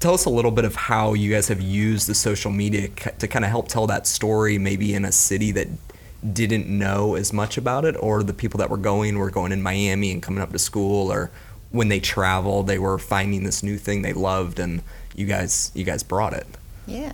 tell 0.00 0.14
us 0.14 0.24
a 0.24 0.30
little 0.30 0.50
bit 0.50 0.64
of 0.64 0.74
how 0.74 1.14
you 1.14 1.30
guys 1.30 1.48
have 1.48 1.60
used 1.60 2.08
the 2.08 2.14
social 2.14 2.50
media 2.50 2.88
to 3.18 3.28
kind 3.28 3.44
of 3.44 3.50
help 3.50 3.68
tell 3.68 3.86
that 3.86 4.06
story, 4.06 4.58
maybe 4.58 4.94
in 4.94 5.04
a 5.04 5.12
city 5.12 5.50
that 5.52 5.68
didn't 6.32 6.66
know 6.66 7.14
as 7.14 7.32
much 7.32 7.56
about 7.56 7.84
it, 7.84 7.96
or 8.00 8.22
the 8.22 8.34
people 8.34 8.58
that 8.58 8.70
were 8.70 8.76
going 8.76 9.18
were 9.18 9.30
going 9.30 9.52
in 9.52 9.62
Miami 9.62 10.10
and 10.10 10.22
coming 10.22 10.42
up 10.42 10.52
to 10.52 10.58
school, 10.58 11.12
or 11.12 11.30
when 11.70 11.88
they 11.88 12.00
traveled, 12.00 12.66
they 12.66 12.78
were 12.78 12.98
finding 12.98 13.44
this 13.44 13.62
new 13.62 13.76
thing 13.76 14.02
they 14.02 14.12
loved, 14.12 14.58
and 14.58 14.82
you 15.14 15.26
guys, 15.26 15.70
you 15.74 15.84
guys 15.84 16.02
brought 16.02 16.32
it. 16.32 16.46
Yeah. 16.86 17.12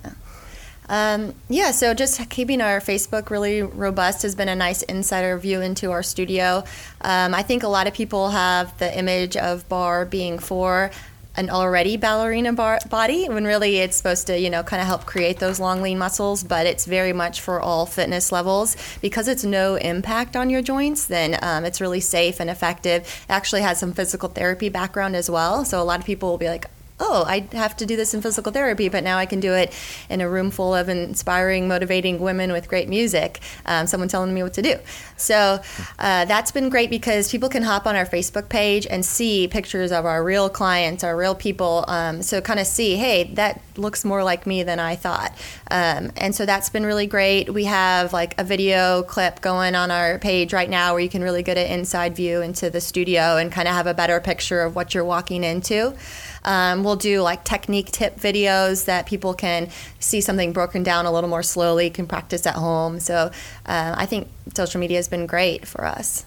Um, 0.88 1.34
yeah, 1.48 1.70
so 1.70 1.94
just 1.94 2.28
keeping 2.28 2.60
our 2.60 2.78
Facebook 2.78 3.30
really 3.30 3.62
robust 3.62 4.22
has 4.22 4.34
been 4.34 4.48
a 4.48 4.54
nice 4.54 4.82
insider 4.82 5.38
view 5.38 5.62
into 5.62 5.90
our 5.90 6.02
studio. 6.02 6.62
Um, 7.00 7.34
I 7.34 7.42
think 7.42 7.62
a 7.62 7.68
lot 7.68 7.86
of 7.86 7.94
people 7.94 8.30
have 8.30 8.76
the 8.78 8.96
image 8.96 9.36
of 9.36 9.66
barre 9.68 10.04
being 10.04 10.38
for 10.38 10.90
an 11.36 11.50
already 11.50 11.96
ballerina 11.96 12.52
bar- 12.52 12.80
body 12.88 13.28
when 13.28 13.44
really 13.44 13.78
it's 13.78 13.96
supposed 13.96 14.26
to, 14.28 14.38
you 14.38 14.50
know, 14.50 14.62
kind 14.62 14.80
of 14.80 14.86
help 14.86 15.04
create 15.04 15.38
those 15.38 15.58
long, 15.58 15.82
lean 15.82 15.98
muscles, 15.98 16.44
but 16.44 16.66
it's 16.66 16.84
very 16.84 17.12
much 17.12 17.40
for 17.40 17.60
all 17.60 17.86
fitness 17.86 18.30
levels. 18.30 18.76
Because 19.00 19.28
it's 19.28 19.44
no 19.44 19.74
impact 19.76 20.36
on 20.36 20.50
your 20.50 20.62
joints, 20.62 21.06
then 21.06 21.38
um, 21.42 21.64
it's 21.64 21.80
really 21.80 22.00
safe 22.00 22.40
and 22.40 22.48
effective. 22.48 23.02
It 23.02 23.32
actually 23.32 23.62
has 23.62 23.78
some 23.78 23.92
physical 23.92 24.28
therapy 24.28 24.68
background 24.68 25.16
as 25.16 25.30
well. 25.30 25.64
So 25.64 25.80
a 25.80 25.84
lot 25.84 26.00
of 26.00 26.06
people 26.06 26.30
will 26.30 26.38
be 26.38 26.48
like, 26.48 26.66
oh, 27.00 27.24
I 27.26 27.46
have 27.52 27.76
to 27.78 27.86
do 27.86 27.96
this 27.96 28.14
in 28.14 28.22
physical 28.22 28.52
therapy, 28.52 28.88
but 28.88 29.02
now 29.02 29.18
I 29.18 29.26
can 29.26 29.40
do 29.40 29.52
it 29.52 29.72
in 30.08 30.20
a 30.20 30.28
room 30.28 30.50
full 30.50 30.74
of 30.74 30.88
inspiring, 30.88 31.66
motivating 31.66 32.20
women 32.20 32.52
with 32.52 32.68
great 32.68 32.88
music. 32.88 33.40
Um, 33.66 33.86
someone 33.86 34.08
telling 34.08 34.32
me 34.32 34.42
what 34.42 34.54
to 34.54 34.62
do. 34.62 34.76
So 35.16 35.60
uh, 35.98 36.24
that's 36.26 36.52
been 36.52 36.68
great 36.68 36.90
because 36.90 37.30
people 37.30 37.48
can 37.48 37.62
hop 37.62 37.86
on 37.86 37.96
our 37.96 38.06
Facebook 38.06 38.48
page 38.48 38.86
and 38.86 39.04
see 39.04 39.48
pictures 39.48 39.90
of 39.90 40.04
our 40.04 40.22
real 40.22 40.48
clients, 40.48 41.02
our 41.02 41.16
real 41.16 41.34
people. 41.34 41.84
Um, 41.88 42.22
so 42.22 42.40
kind 42.40 42.60
of 42.60 42.66
see, 42.66 42.96
hey, 42.96 43.24
that 43.34 43.60
looks 43.76 44.04
more 44.04 44.22
like 44.22 44.46
me 44.46 44.62
than 44.62 44.78
I 44.78 44.94
thought. 44.94 45.32
Um, 45.70 46.12
and 46.16 46.34
so 46.34 46.46
that's 46.46 46.70
been 46.70 46.86
really 46.86 47.06
great. 47.06 47.52
We 47.52 47.64
have 47.64 48.12
like 48.12 48.38
a 48.38 48.44
video 48.44 49.02
clip 49.02 49.40
going 49.40 49.74
on 49.74 49.90
our 49.90 50.18
page 50.20 50.52
right 50.52 50.70
now 50.70 50.92
where 50.92 51.00
you 51.00 51.08
can 51.08 51.22
really 51.22 51.42
get 51.42 51.58
an 51.58 51.66
inside 51.66 52.14
view 52.14 52.40
into 52.40 52.70
the 52.70 52.80
studio 52.80 53.36
and 53.36 53.50
kind 53.50 53.66
of 53.66 53.74
have 53.74 53.88
a 53.88 53.94
better 53.94 54.20
picture 54.20 54.62
of 54.62 54.76
what 54.76 54.94
you're 54.94 55.04
walking 55.04 55.42
into. 55.42 55.94
Um, 56.44 56.84
we'll 56.84 56.96
do 56.96 57.22
like 57.22 57.44
technique 57.44 57.90
tip 57.90 58.16
videos 58.16 58.84
that 58.84 59.06
people 59.06 59.34
can 59.34 59.70
see 59.98 60.20
something 60.20 60.52
broken 60.52 60.82
down 60.82 61.06
a 61.06 61.12
little 61.12 61.30
more 61.30 61.42
slowly, 61.42 61.90
can 61.90 62.06
practice 62.06 62.46
at 62.46 62.54
home. 62.54 63.00
So 63.00 63.30
uh, 63.66 63.94
I 63.96 64.06
think 64.06 64.28
social 64.54 64.80
media 64.80 64.98
has 64.98 65.08
been 65.08 65.26
great 65.26 65.66
for 65.66 65.84
us. 65.84 66.24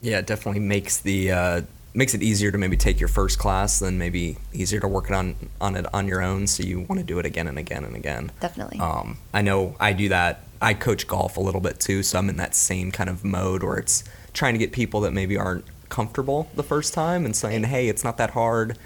Yeah, 0.00 0.18
it 0.18 0.26
definitely 0.26 0.60
makes 0.60 0.98
the 0.98 1.32
uh, 1.32 1.62
makes 1.94 2.12
it 2.14 2.22
easier 2.22 2.52
to 2.52 2.58
maybe 2.58 2.76
take 2.76 3.00
your 3.00 3.08
first 3.08 3.38
class, 3.38 3.78
then 3.78 3.98
maybe 3.98 4.36
easier 4.52 4.78
to 4.80 4.86
work 4.86 5.06
it 5.06 5.14
on 5.14 5.34
on 5.60 5.74
it 5.76 5.86
on 5.94 6.06
your 6.06 6.22
own. 6.22 6.46
So 6.46 6.62
you 6.62 6.80
want 6.80 7.00
to 7.00 7.06
do 7.06 7.18
it 7.18 7.26
again 7.26 7.48
and 7.48 7.58
again 7.58 7.84
and 7.84 7.96
again. 7.96 8.30
Definitely. 8.40 8.78
Um, 8.78 9.18
I 9.32 9.42
know 9.42 9.74
I 9.80 9.92
do 9.92 10.08
that. 10.10 10.42
I 10.60 10.74
coach 10.74 11.06
golf 11.06 11.36
a 11.36 11.40
little 11.40 11.60
bit 11.60 11.80
too, 11.80 12.02
so 12.02 12.18
I'm 12.18 12.28
in 12.28 12.36
that 12.36 12.54
same 12.54 12.92
kind 12.92 13.10
of 13.10 13.24
mode 13.24 13.62
where 13.62 13.78
it's 13.78 14.04
trying 14.32 14.54
to 14.54 14.58
get 14.58 14.72
people 14.72 15.00
that 15.02 15.12
maybe 15.12 15.36
aren't 15.36 15.64
comfortable 15.88 16.48
the 16.54 16.62
first 16.62 16.92
time 16.92 17.24
and 17.24 17.34
saying, 17.34 17.64
"Hey, 17.64 17.88
it's 17.88 18.04
not 18.04 18.18
that 18.18 18.30
hard." 18.30 18.78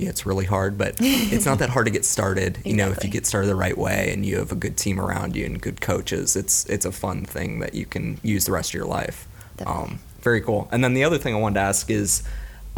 Yeah, 0.00 0.08
it's 0.08 0.24
really 0.24 0.46
hard, 0.46 0.78
but 0.78 0.96
it's 0.98 1.44
not 1.44 1.58
that 1.58 1.68
hard 1.68 1.84
to 1.84 1.92
get 1.92 2.06
started. 2.06 2.58
You 2.64 2.72
know, 2.72 2.90
if 2.90 3.04
you 3.04 3.10
get 3.10 3.26
started 3.26 3.48
the 3.48 3.54
right 3.54 3.76
way 3.76 4.10
and 4.12 4.24
you 4.24 4.38
have 4.38 4.50
a 4.50 4.54
good 4.54 4.78
team 4.78 4.98
around 4.98 5.36
you 5.36 5.44
and 5.44 5.60
good 5.60 5.82
coaches, 5.82 6.36
it's 6.36 6.64
it's 6.66 6.86
a 6.86 6.92
fun 6.92 7.26
thing 7.26 7.58
that 7.60 7.74
you 7.74 7.84
can 7.84 8.18
use 8.22 8.46
the 8.46 8.52
rest 8.52 8.70
of 8.70 8.74
your 8.74 8.86
life. 8.86 9.28
Um, 9.66 9.98
very 10.22 10.40
cool. 10.40 10.68
And 10.72 10.82
then 10.82 10.94
the 10.94 11.04
other 11.04 11.18
thing 11.18 11.34
I 11.34 11.38
wanted 11.38 11.56
to 11.56 11.60
ask 11.60 11.90
is, 11.90 12.22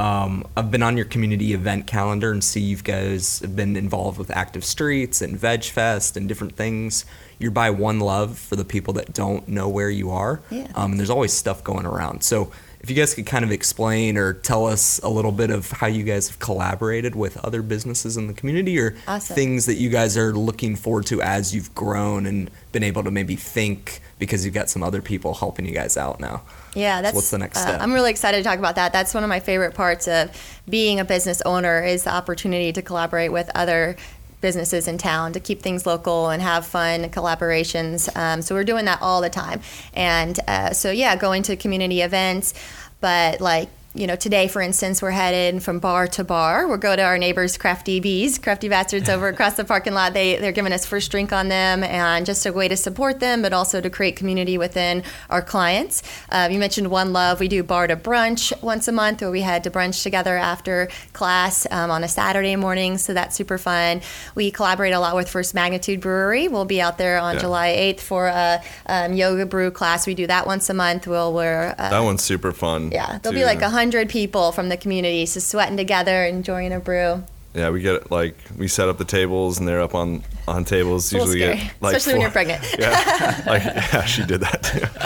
um, 0.00 0.48
I've 0.56 0.72
been 0.72 0.82
on 0.82 0.96
your 0.96 1.06
community 1.06 1.52
event 1.52 1.86
calendar 1.86 2.32
and 2.32 2.42
see 2.42 2.60
you 2.60 2.76
guys 2.76 3.38
have 3.38 3.54
been 3.54 3.76
involved 3.76 4.18
with 4.18 4.30
Active 4.30 4.64
Streets 4.64 5.22
and 5.22 5.38
Veg 5.38 5.62
Fest 5.62 6.16
and 6.16 6.26
different 6.26 6.56
things. 6.56 7.04
You're 7.38 7.52
by 7.52 7.70
One 7.70 8.00
Love 8.00 8.36
for 8.36 8.56
the 8.56 8.64
people 8.64 8.94
that 8.94 9.12
don't 9.12 9.46
know 9.46 9.68
where 9.68 9.90
you 9.90 10.10
are. 10.10 10.40
Yeah. 10.50 10.66
Um, 10.74 10.92
and 10.92 10.98
there's 10.98 11.10
always 11.10 11.32
stuff 11.32 11.62
going 11.62 11.86
around. 11.86 12.24
So 12.24 12.50
if 12.82 12.90
you 12.90 12.96
guys 12.96 13.14
could 13.14 13.26
kind 13.26 13.44
of 13.44 13.52
explain 13.52 14.16
or 14.16 14.32
tell 14.32 14.66
us 14.66 14.98
a 15.00 15.08
little 15.08 15.30
bit 15.30 15.50
of 15.50 15.70
how 15.70 15.86
you 15.86 16.02
guys 16.02 16.26
have 16.28 16.38
collaborated 16.40 17.14
with 17.14 17.36
other 17.44 17.62
businesses 17.62 18.16
in 18.16 18.26
the 18.26 18.32
community 18.32 18.78
or 18.78 18.96
Awesome. 19.06 19.36
things 19.36 19.66
that 19.66 19.74
you 19.74 19.88
guys 19.88 20.16
are 20.16 20.32
looking 20.32 20.74
forward 20.74 21.06
to 21.06 21.22
as 21.22 21.54
you've 21.54 21.72
grown 21.74 22.26
and 22.26 22.50
been 22.72 22.82
able 22.82 23.04
to 23.04 23.10
maybe 23.10 23.36
think 23.36 24.00
because 24.18 24.44
you've 24.44 24.54
got 24.54 24.68
some 24.68 24.82
other 24.82 25.00
people 25.00 25.34
helping 25.34 25.64
you 25.64 25.72
guys 25.72 25.96
out 25.96 26.18
now. 26.18 26.42
Yeah, 26.74 27.02
that's 27.02 27.14
what's 27.14 27.30
the 27.30 27.38
next 27.38 27.58
uh, 27.58 27.62
step? 27.68 27.80
I'm 27.80 27.92
really 27.92 28.10
excited 28.10 28.38
to 28.38 28.42
talk 28.42 28.58
about 28.58 28.74
that. 28.76 28.92
That's 28.92 29.14
one 29.14 29.22
of 29.22 29.28
my 29.28 29.40
favorite 29.40 29.74
parts 29.74 30.08
of 30.08 30.30
being 30.68 30.98
a 30.98 31.04
business 31.04 31.40
owner 31.42 31.84
is 31.84 32.04
the 32.04 32.12
opportunity 32.12 32.72
to 32.72 32.82
collaborate 32.82 33.30
with 33.30 33.50
other 33.54 33.96
businesses 34.42 34.86
in 34.86 34.98
town 34.98 35.32
to 35.32 35.40
keep 35.40 35.62
things 35.62 35.86
local 35.86 36.28
and 36.28 36.42
have 36.42 36.66
fun 36.66 37.04
collaborations. 37.04 38.14
Um, 38.14 38.42
so 38.42 38.54
we're 38.54 38.64
doing 38.64 38.84
that 38.84 39.00
all 39.00 39.22
the 39.22 39.30
time. 39.30 39.62
And 39.94 40.38
uh, 40.46 40.74
so 40.74 40.90
yeah, 40.90 41.16
going 41.16 41.42
to 41.44 41.56
community 41.56 42.02
events, 42.02 42.52
but 43.00 43.40
like 43.40 43.70
you 43.94 44.06
know, 44.06 44.16
today, 44.16 44.48
for 44.48 44.62
instance, 44.62 45.02
we're 45.02 45.10
headed 45.10 45.62
from 45.62 45.78
bar 45.78 46.06
to 46.06 46.24
bar. 46.24 46.66
We'll 46.66 46.78
go 46.78 46.96
to 46.96 47.02
our 47.02 47.18
neighbors, 47.18 47.58
Crafty 47.58 48.00
Bees, 48.00 48.38
Crafty 48.38 48.70
Bastards 48.70 49.10
over 49.10 49.28
across 49.28 49.54
the 49.54 49.64
parking 49.64 49.92
lot. 49.92 50.14
They, 50.14 50.36
they're 50.38 50.50
giving 50.52 50.72
us 50.72 50.86
first 50.86 51.10
drink 51.10 51.30
on 51.30 51.48
them 51.48 51.84
and 51.84 52.24
just 52.24 52.46
a 52.46 52.52
way 52.54 52.68
to 52.68 52.76
support 52.76 53.20
them, 53.20 53.42
but 53.42 53.52
also 53.52 53.82
to 53.82 53.90
create 53.90 54.16
community 54.16 54.56
within 54.56 55.02
our 55.28 55.42
clients. 55.42 56.02
Uh, 56.30 56.48
you 56.50 56.58
mentioned 56.58 56.90
One 56.90 57.12
Love. 57.12 57.38
We 57.38 57.48
do 57.48 57.62
bar 57.62 57.86
to 57.86 57.96
brunch 57.96 58.50
once 58.62 58.88
a 58.88 58.92
month 58.92 59.20
where 59.20 59.30
we 59.30 59.42
head 59.42 59.62
to 59.64 59.70
brunch 59.70 60.02
together 60.02 60.38
after 60.38 60.88
class 61.12 61.66
um, 61.70 61.90
on 61.90 62.02
a 62.02 62.08
Saturday 62.08 62.56
morning. 62.56 62.96
So 62.96 63.12
that's 63.12 63.36
super 63.36 63.58
fun. 63.58 64.00
We 64.34 64.50
collaborate 64.50 64.94
a 64.94 65.00
lot 65.00 65.16
with 65.16 65.28
First 65.28 65.54
Magnitude 65.54 66.00
Brewery. 66.00 66.48
We'll 66.48 66.64
be 66.64 66.80
out 66.80 66.96
there 66.96 67.18
on 67.18 67.34
Yeah. 67.34 67.40
July 67.42 67.68
8th 67.94 68.00
for 68.00 68.28
a 68.28 68.62
um, 68.86 69.12
yoga 69.12 69.44
brew 69.44 69.70
class. 69.70 70.06
We 70.06 70.14
do 70.14 70.26
that 70.28 70.46
once 70.46 70.70
a 70.70 70.74
month. 70.74 71.06
We'll 71.06 71.34
wear 71.34 71.74
uh, 71.78 71.90
That 71.90 72.00
one's 72.00 72.22
super 72.22 72.52
fun. 72.52 72.90
yeah, 72.90 73.18
there'll 73.18 73.34
be 73.34 73.40
too. 73.40 73.46
like 73.46 73.60
a 73.60 73.68
hundred 73.82 74.08
people 74.08 74.52
from 74.52 74.68
the 74.68 74.76
community 74.76 75.26
just 75.26 75.48
sweating 75.48 75.76
together, 75.76 76.24
enjoying 76.24 76.72
a 76.72 76.78
brew. 76.78 77.24
Yeah, 77.52 77.70
we 77.70 77.80
get 77.80 78.12
like 78.12 78.36
we 78.56 78.68
set 78.68 78.88
up 78.88 78.96
the 78.96 79.04
tables 79.04 79.58
and 79.58 79.66
they're 79.66 79.80
up 79.80 79.96
on 79.96 80.22
on 80.46 80.64
tables. 80.64 81.12
A 81.12 81.16
Usually 81.16 81.40
scary, 81.40 81.56
get 81.56 81.74
like 81.80 81.96
especially 81.96 82.14
when 82.14 82.22
you're 82.22 82.30
pregnant. 82.30 82.62
Yeah, 82.78 83.42
like 83.44 83.64
yeah, 83.92 84.04
she 84.04 84.24
did 84.24 84.40
that 84.42 84.62
too. 84.62 84.86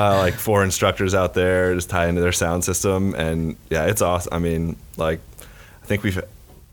Uh, 0.00 0.16
like 0.18 0.34
four 0.34 0.64
instructors 0.64 1.14
out 1.14 1.34
there 1.34 1.74
just 1.74 1.90
tie 1.90 2.06
into 2.06 2.20
their 2.20 2.32
sound 2.32 2.64
system, 2.64 3.14
and 3.14 3.56
yeah, 3.68 3.84
it's 3.86 4.00
awesome. 4.00 4.32
I 4.32 4.38
mean, 4.38 4.76
like 4.96 5.20
I 5.82 5.86
think 5.86 6.02
we've 6.02 6.22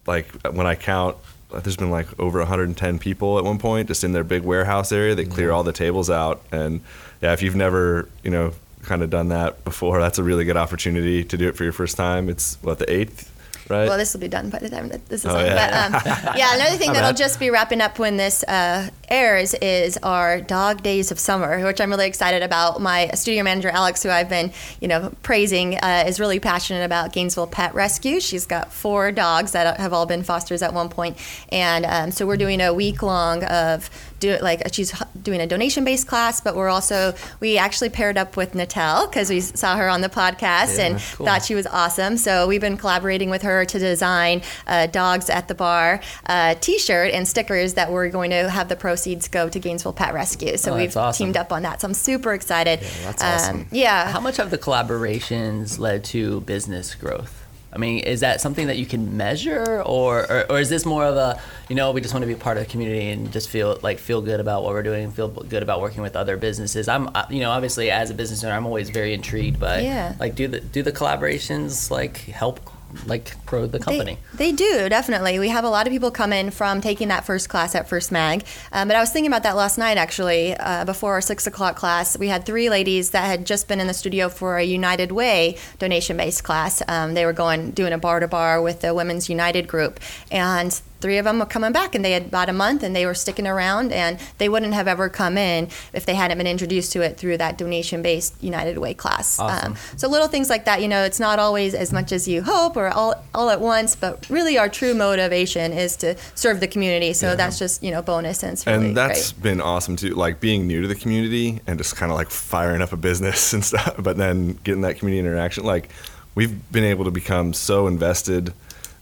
like 0.08 0.28
when 0.52 0.66
I 0.66 0.76
count. 0.76 1.18
There's 1.52 1.78
been 1.78 1.90
like 1.90 2.08
over 2.20 2.38
110 2.38 3.00
people 3.00 3.40
at 3.40 3.44
one 3.44 3.58
point 3.58 3.88
just 3.88 4.04
in 4.04 4.12
their 4.12 4.24
big 4.24 4.44
warehouse 4.44 4.92
area. 4.92 5.16
They 5.16 5.26
clear 5.26 5.52
all 5.52 5.64
the 5.64 5.74
tables 5.74 6.08
out, 6.08 6.44
and 6.52 6.82
yeah, 7.24 7.34
if 7.34 7.42
you've 7.42 7.56
never, 7.56 8.08
you 8.24 8.30
know, 8.30 8.54
kind 8.90 9.02
of 9.04 9.10
done 9.10 9.30
that 9.30 9.64
before, 9.64 10.00
that's 10.02 10.18
a 10.20 10.24
really 10.24 10.44
good 10.44 10.58
opportunity 10.58 11.24
to 11.24 11.38
do 11.38 11.48
it 11.48 11.56
for 11.56 11.64
your 11.64 11.74
first 11.74 11.96
time. 11.96 12.28
It's 12.28 12.58
what 12.62 12.80
the 12.80 12.92
eighth, 12.92 13.32
right? 13.70 13.88
Well, 13.88 13.98
this 13.98 14.14
will 14.14 14.20
be 14.22 14.28
done 14.28 14.50
by 14.50 14.60
the 14.60 14.70
time 14.70 14.90
that 14.90 15.06
this 15.08 15.24
is 15.24 15.32
Oh, 15.32 15.38
on. 15.38 15.46
yeah. 15.46 15.92
But 15.92 15.96
um, 15.96 16.36
yeah, 16.38 16.56
another 16.56 16.76
thing 16.76 16.92
that'll 16.92 17.14
just 17.18 17.40
be 17.40 17.50
wrapping 17.52 17.80
up 17.82 18.00
when 18.00 18.18
this 18.18 18.44
uh, 18.44 18.90
airs 19.08 19.54
is 19.56 19.98
our 20.04 20.42
Dog 20.42 20.82
Days 20.84 21.12
of 21.12 21.20
Summer, 21.20 21.64
which 21.66 21.80
I'm 21.80 21.90
really 21.92 22.08
excited 22.08 22.42
about. 22.44 22.82
My 22.82 23.10
studio 23.14 23.44
manager 23.44 23.70
Alex, 23.70 24.02
who 24.04 24.10
I've 24.10 24.30
been 24.30 24.52
you 24.82 24.88
know 24.88 25.12
praising, 25.24 25.78
uh, 25.78 26.04
is 26.08 26.20
really 26.20 26.40
passionate 26.40 26.84
about 26.84 27.14
Gainesville 27.14 27.48
Pet 27.48 27.74
Rescue. 27.76 28.20
She's 28.20 28.46
got 28.46 28.74
four 28.74 29.12
dogs 29.12 29.52
that 29.54 29.80
have 29.80 29.94
all 29.94 30.06
been 30.08 30.24
fosters 30.24 30.62
at 30.62 30.74
one 30.74 30.90
point, 30.90 31.18
and 31.50 31.86
um, 31.86 32.12
so 32.12 32.26
we're 32.28 32.38
doing 32.38 32.60
a 32.62 32.74
week 32.74 33.02
long 33.04 33.44
of 33.46 33.90
do 34.20 34.38
like 34.42 34.62
she's 34.74 34.94
doing 35.22 35.42
a 35.42 35.48
donation 35.48 35.84
based 35.84 36.08
class, 36.08 36.42
but 36.42 36.56
we're 36.56 36.70
also 36.70 37.14
we 37.40 37.58
actually 37.58 37.90
paired 37.90 38.18
up 38.18 38.38
with 38.38 38.54
Natel 38.54 39.10
because 39.10 39.30
we 39.30 39.42
saw 39.42 39.76
her 39.78 39.90
on 39.90 40.02
the 40.02 40.10
podcast 40.10 40.78
Yeah, 40.78 40.86
and 40.88 41.00
cool. 41.16 41.26
thought 41.26 41.44
she 41.44 41.56
was 41.56 41.66
awesome. 41.68 42.18
So 42.18 42.48
we've 42.48 42.62
been 42.62 42.78
collaborating 42.78 43.30
with 43.30 43.42
her 43.44 43.66
to 43.66 43.80
design 43.80 44.42
uh, 44.68 44.88
Dogs 44.88 45.30
at 45.30 45.48
the 45.48 45.56
Bar 45.56 46.02
uh, 46.26 46.56
T-shirt 46.56 47.12
and 47.14 47.28
stickers 47.28 47.76
that 47.76 47.92
we're 47.92 48.10
going 48.10 48.32
to 48.32 48.50
have 48.50 48.70
the 48.70 48.76
proceeds 48.76 49.28
go 49.28 49.50
to 49.50 49.60
Gainesville 49.60 49.94
Pet 49.94 50.14
Rescue. 50.14 50.58
So 50.58 50.74
Oh, 50.74 50.78
we've 50.78 50.96
awesome. 50.98 51.26
teamed 51.28 51.38
up 51.38 51.52
on 51.52 51.64
that. 51.64 51.82
So 51.82 51.88
I'm 51.88 51.94
super 51.94 52.34
excited. 52.34 52.80
that's 53.04 53.24
Um, 53.24 53.30
awesome. 53.34 53.68
yeah. 53.72 54.12
How 54.12 54.20
much 54.20 54.40
of 54.40 54.52
the 54.52 54.58
collaborations 54.58 55.80
led 55.80 56.04
to 56.06 56.42
business 56.42 56.96
growth? 56.96 57.46
I 57.72 57.78
mean, 57.78 58.00
is 58.00 58.22
that 58.22 58.42
something 58.42 58.66
that 58.68 58.78
you 58.78 58.86
can 58.88 59.16
measure, 59.16 59.84
or, 59.84 60.30
or, 60.32 60.46
or 60.52 60.60
is 60.60 60.70
this 60.70 60.86
more 60.88 61.06
of 61.06 61.16
a, 61.18 61.40
you 61.70 61.76
know, 61.76 61.92
we 61.92 62.02
just 62.02 62.14
want 62.16 62.24
to 62.24 62.28
be 62.28 62.34
part 62.34 62.58
of 62.58 62.64
the 62.66 62.70
community 62.72 63.10
and 63.10 63.32
just 63.32 63.48
feel 63.48 63.78
like 63.84 64.00
feel 64.00 64.22
good 64.22 64.40
about 64.40 64.64
what 64.64 64.72
we're 64.74 64.82
doing, 64.84 65.04
and 65.04 65.14
feel 65.14 65.28
good 65.28 65.62
about 65.62 65.80
working 65.80 66.02
with 66.02 66.16
other 66.16 66.36
businesses? 66.36 66.88
I'm, 66.88 67.10
you 67.30 67.42
know, 67.42 67.52
obviously 67.52 67.92
as 67.92 68.10
a 68.10 68.16
business 68.16 68.44
owner, 68.44 68.56
I'm 68.56 68.66
always 68.66 68.90
very 68.90 69.14
intrigued 69.14 69.60
by, 69.60 69.82
Yeah. 69.82 70.16
like, 70.20 70.34
do 70.34 70.48
the 70.48 70.62
do 70.62 70.82
the 70.82 70.92
collaborations 70.92 71.92
like 71.92 72.18
help 72.18 72.60
like 73.06 73.34
grow 73.46 73.68
the 73.68 73.80
company? 73.80 74.18
They, 74.34 74.52
they 74.52 74.56
do, 74.56 74.90
definitely. 74.90 75.40
We 75.40 75.50
have 75.50 75.64
a 75.64 75.70
lot 75.70 75.88
of 75.88 75.92
people 75.92 76.12
come 76.12 76.34
in 76.34 76.52
from 76.52 76.82
taking 76.82 77.10
that 77.10 77.26
first 77.26 77.50
class 77.50 77.76
at 77.76 77.88
First 77.88 78.12
Mag. 78.12 78.46
Um, 78.72 78.88
but 78.88 78.98
I 78.98 79.00
was 79.00 79.12
thinking 79.12 79.32
about 79.32 79.44
that 79.44 79.56
last 79.56 79.78
night, 79.78 79.98
actually, 79.98 80.56
uh, 80.56 80.86
before 80.86 81.14
our 81.14 81.22
six 81.22 81.48
o'clock 81.48 81.76
class. 81.76 82.18
We 82.18 82.28
had 82.28 82.46
three 82.46 82.70
ladies 82.70 83.12
that 83.12 83.26
had 83.26 83.46
just 83.46 83.68
been 83.68 83.80
in 83.80 83.88
the 83.88 83.94
studio 83.94 84.30
for 84.30 84.58
a 84.58 84.64
United 84.64 85.12
Way 85.12 85.58
donation 85.78 86.18
based 86.18 86.44
class. 86.44 86.82
Um, 86.88 87.14
they 87.14 87.26
were 87.26 87.34
going, 87.34 87.72
doing 87.72 87.94
a 87.94 87.98
bar 87.98 88.20
to 88.20 88.28
bar 88.28 88.62
with 88.62 88.82
the 88.82 88.94
Women's 88.94 89.30
United 89.30 89.68
group. 89.68 90.00
And 90.32 90.80
three 91.02 91.18
of 91.18 91.26
them 91.26 91.40
were 91.40 91.46
coming 91.46 91.72
back 91.72 91.96
and 91.96 92.04
they 92.04 92.12
had 92.12 92.26
about 92.26 92.50
a 92.50 92.54
month 92.54 92.84
and 92.84 92.96
they 92.96 93.06
were 93.06 93.14
sticking 93.14 93.48
around 93.48 93.92
and 93.92 94.20
they 94.38 94.50
wouldn't 94.50 94.74
have 94.74 94.88
ever 94.88 95.10
come 95.10 95.38
in 95.38 95.70
if 95.94 96.06
they 96.06 96.16
hadn't 96.16 96.38
been 96.38 96.48
introduced 96.48 96.92
to 96.94 97.02
it 97.02 97.18
through 97.18 97.38
that 97.38 97.58
donation 97.58 98.02
based 98.02 98.36
United 98.42 98.78
Way 98.78 98.94
class. 98.94 99.40
Awesome. 99.40 99.74
Um, 99.74 99.78
so 99.98 100.10
little 100.10 100.28
things 100.28 100.50
like 100.50 100.66
that, 100.66 100.82
you 100.82 100.88
know, 100.88 101.04
it's 101.04 101.20
not 101.20 101.40
always 101.40 101.74
as 101.74 101.94
much 101.94 102.12
as 102.12 102.28
you 102.28 102.44
hope 102.44 102.76
or 102.76 102.90
all, 102.90 103.16
all 103.34 103.50
at 103.50 103.62
once, 103.62 103.96
but 103.96 104.30
really 104.30 104.58
our 104.58 104.70
true 104.70 104.94
motivation 104.94 105.72
is 105.72 105.96
to 105.98 106.16
serve 106.36 106.60
the 106.60 106.68
community. 106.68 107.14
So 107.14 107.36
that's 107.36 107.58
just, 107.58 107.82
you 107.84 107.92
know, 107.92 108.02
bonus 108.02 108.44
and 108.44 108.62
really 108.66 108.88
and 108.88 108.98
that's 108.98 109.32
great. 109.32 109.44
been 109.44 109.62
awesome 109.62 109.96
too 109.96 110.14
like 110.16 110.40
being 110.40 110.68
new 110.68 110.82
to 110.82 110.88
the 110.88 110.96
community 110.96 111.62
and 111.68 111.78
just 111.78 111.96
kind 111.96 112.12
of 112.12 112.18
like 112.18 112.30
firing 112.30 112.82
up 112.82 112.92
a 112.92 112.98
business 112.98 113.54
and 113.54 113.64
stuff 113.64 113.96
but 114.00 114.18
then 114.18 114.54
getting 114.64 114.82
that 114.82 114.98
community 114.98 115.20
interaction 115.20 115.64
like 115.64 115.90
we've 116.36 116.72
been 116.72 116.84
able 116.84 117.06
to 117.06 117.12
become 117.12 117.54
so 117.54 117.88
invested 117.88 118.54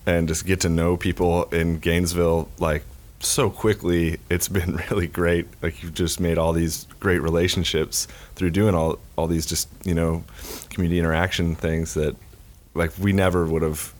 and 0.07 0.27
just 0.27 0.43
get 0.47 0.61
to 0.61 0.69
know 0.69 0.97
people 0.97 1.43
in 1.45 1.77
gainesville 1.77 2.49
like 2.57 2.83
so 3.19 3.49
quickly 3.49 4.19
it's 4.29 4.47
been 4.47 4.75
really 4.89 5.05
great 5.05 5.45
like 5.61 5.83
you've 5.83 5.93
just 5.93 6.19
made 6.19 6.39
all 6.39 6.53
these 6.53 6.87
great 6.99 7.19
relationships 7.19 8.07
through 8.33 8.49
doing 8.49 8.73
all 8.73 8.97
all 9.15 9.27
these 9.27 9.45
just 9.45 9.69
you 9.83 9.93
know 9.93 10.23
community 10.71 10.97
interaction 10.97 11.53
things 11.55 11.93
that 11.93 12.15
like 12.73 12.91
we 12.99 13.11
never 13.11 13.45
would 13.45 13.61
have 13.61 13.93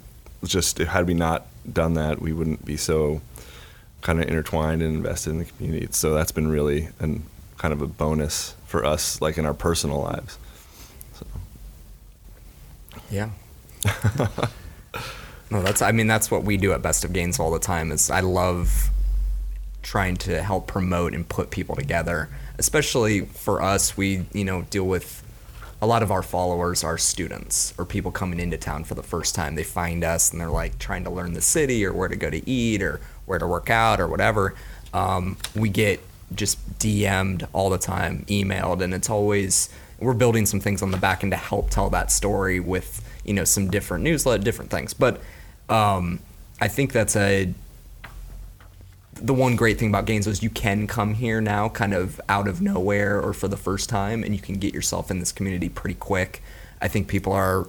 just 0.45 0.77
had 0.77 1.07
we 1.07 1.13
not 1.13 1.47
done 1.71 1.95
that, 1.95 2.21
we 2.21 2.33
wouldn't 2.33 2.63
be 2.63 2.77
so 2.77 3.21
kind 4.01 4.21
of 4.21 4.27
intertwined 4.27 4.81
and 4.81 4.95
invested 4.95 5.31
in 5.31 5.39
the 5.39 5.45
community. 5.45 5.87
So 5.91 6.13
that's 6.13 6.31
been 6.31 6.47
really 6.47 6.89
and 6.99 7.23
kind 7.57 7.73
of 7.73 7.81
a 7.81 7.87
bonus 7.87 8.55
for 8.67 8.85
us, 8.85 9.19
like 9.21 9.37
in 9.37 9.45
our 9.45 9.53
personal 9.53 10.01
lives. 10.01 10.37
So. 11.13 11.25
Yeah. 13.09 13.29
no, 15.49 15.61
that's. 15.61 15.81
I 15.81 15.91
mean, 15.91 16.07
that's 16.07 16.29
what 16.29 16.43
we 16.43 16.57
do 16.57 16.73
at 16.73 16.81
Best 16.81 17.03
of 17.03 17.13
Gains 17.13 17.39
all 17.39 17.51
the 17.51 17.59
time. 17.59 17.91
Is 17.91 18.09
I 18.09 18.19
love 18.19 18.89
trying 19.81 20.17
to 20.17 20.43
help 20.43 20.67
promote 20.67 21.13
and 21.13 21.27
put 21.27 21.49
people 21.49 21.75
together. 21.75 22.29
Especially 22.57 23.21
for 23.21 23.61
us, 23.61 23.95
we 23.95 24.25
you 24.33 24.43
know 24.43 24.63
deal 24.63 24.85
with 24.85 25.23
a 25.81 25.87
lot 25.87 26.01
of 26.01 26.11
our 26.11 26.23
followers 26.23 26.83
are 26.83 26.97
students 26.97 27.73
or 27.77 27.85
people 27.85 28.11
coming 28.11 28.39
into 28.39 28.57
town 28.57 28.83
for 28.83 28.95
the 28.95 29.03
first 29.03 29.35
time. 29.35 29.55
They 29.55 29.63
find 29.63 30.03
us 30.03 30.31
and 30.31 30.41
they're 30.41 30.49
like 30.49 30.79
trying 30.79 31.03
to 31.03 31.09
learn 31.09 31.33
the 31.33 31.41
city 31.41 31.85
or 31.85 31.93
where 31.93 32.07
to 32.07 32.15
go 32.15 32.29
to 32.29 32.49
eat 32.49 32.81
or 32.81 32.99
where 33.25 33.37
to 33.37 33.45
work 33.47 33.69
out 33.69 33.99
or 33.99 34.07
whatever. 34.07 34.55
Um, 34.93 35.37
we 35.55 35.69
get 35.69 36.01
just 36.33 36.79
DM'd 36.79 37.47
all 37.53 37.69
the 37.69 37.77
time, 37.77 38.25
emailed, 38.27 38.81
and 38.81 38.93
it's 38.93 39.09
always 39.09 39.69
we're 39.99 40.13
building 40.13 40.45
some 40.45 40.59
things 40.59 40.81
on 40.81 40.91
the 40.91 40.97
back 40.97 41.23
end 41.23 41.31
to 41.31 41.37
help 41.37 41.69
tell 41.69 41.89
that 41.91 42.11
story 42.11 42.59
with 42.59 43.01
you 43.23 43.33
know 43.33 43.43
some 43.43 43.69
different 43.69 44.03
newsletter, 44.03 44.43
different 44.43 44.71
things. 44.71 44.93
But 44.93 45.21
um, 45.69 46.19
I 46.59 46.67
think 46.67 46.91
that's 46.91 47.15
a 47.15 47.53
the 49.21 49.33
one 49.33 49.55
great 49.55 49.79
thing 49.79 49.89
about 49.89 50.05
Gainesville 50.05 50.33
is 50.33 50.43
you 50.43 50.49
can 50.49 50.87
come 50.87 51.15
here 51.15 51.41
now, 51.41 51.69
kind 51.69 51.93
of 51.93 52.21
out 52.29 52.47
of 52.47 52.61
nowhere 52.61 53.19
or 53.19 53.33
for 53.33 53.47
the 53.47 53.57
first 53.57 53.89
time, 53.89 54.23
and 54.23 54.35
you 54.35 54.41
can 54.41 54.55
get 54.55 54.73
yourself 54.73 55.09
in 55.09 55.19
this 55.19 55.31
community 55.31 55.69
pretty 55.69 55.95
quick. 55.95 56.43
I 56.81 56.87
think 56.87 57.07
people 57.07 57.33
are 57.33 57.67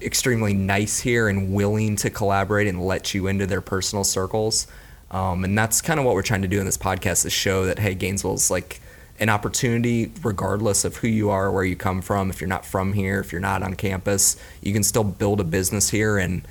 extremely 0.00 0.54
nice 0.54 1.00
here 1.00 1.28
and 1.28 1.52
willing 1.54 1.96
to 1.96 2.10
collaborate 2.10 2.66
and 2.66 2.84
let 2.84 3.14
you 3.14 3.26
into 3.26 3.46
their 3.46 3.60
personal 3.60 4.04
circles. 4.04 4.66
Um, 5.10 5.44
and 5.44 5.56
that's 5.56 5.80
kind 5.80 5.98
of 5.98 6.06
what 6.06 6.14
we're 6.14 6.22
trying 6.22 6.42
to 6.42 6.48
do 6.48 6.58
in 6.58 6.66
this 6.66 6.76
podcast 6.76 7.24
is 7.24 7.32
show 7.32 7.64
that, 7.66 7.78
hey, 7.78 7.94
Gainesville's 7.94 8.50
like 8.50 8.80
an 9.20 9.28
opportunity, 9.28 10.12
regardless 10.22 10.84
of 10.84 10.96
who 10.96 11.08
you 11.08 11.30
are, 11.30 11.50
where 11.50 11.64
you 11.64 11.76
come 11.76 12.02
from. 12.02 12.30
If 12.30 12.40
you're 12.40 12.48
not 12.48 12.64
from 12.64 12.92
here, 12.92 13.20
if 13.20 13.32
you're 13.32 13.40
not 13.40 13.62
on 13.62 13.74
campus, 13.74 14.36
you 14.62 14.72
can 14.72 14.82
still 14.82 15.04
build 15.04 15.40
a 15.40 15.44
business 15.44 15.90
here. 15.90 16.18
And, 16.18 16.42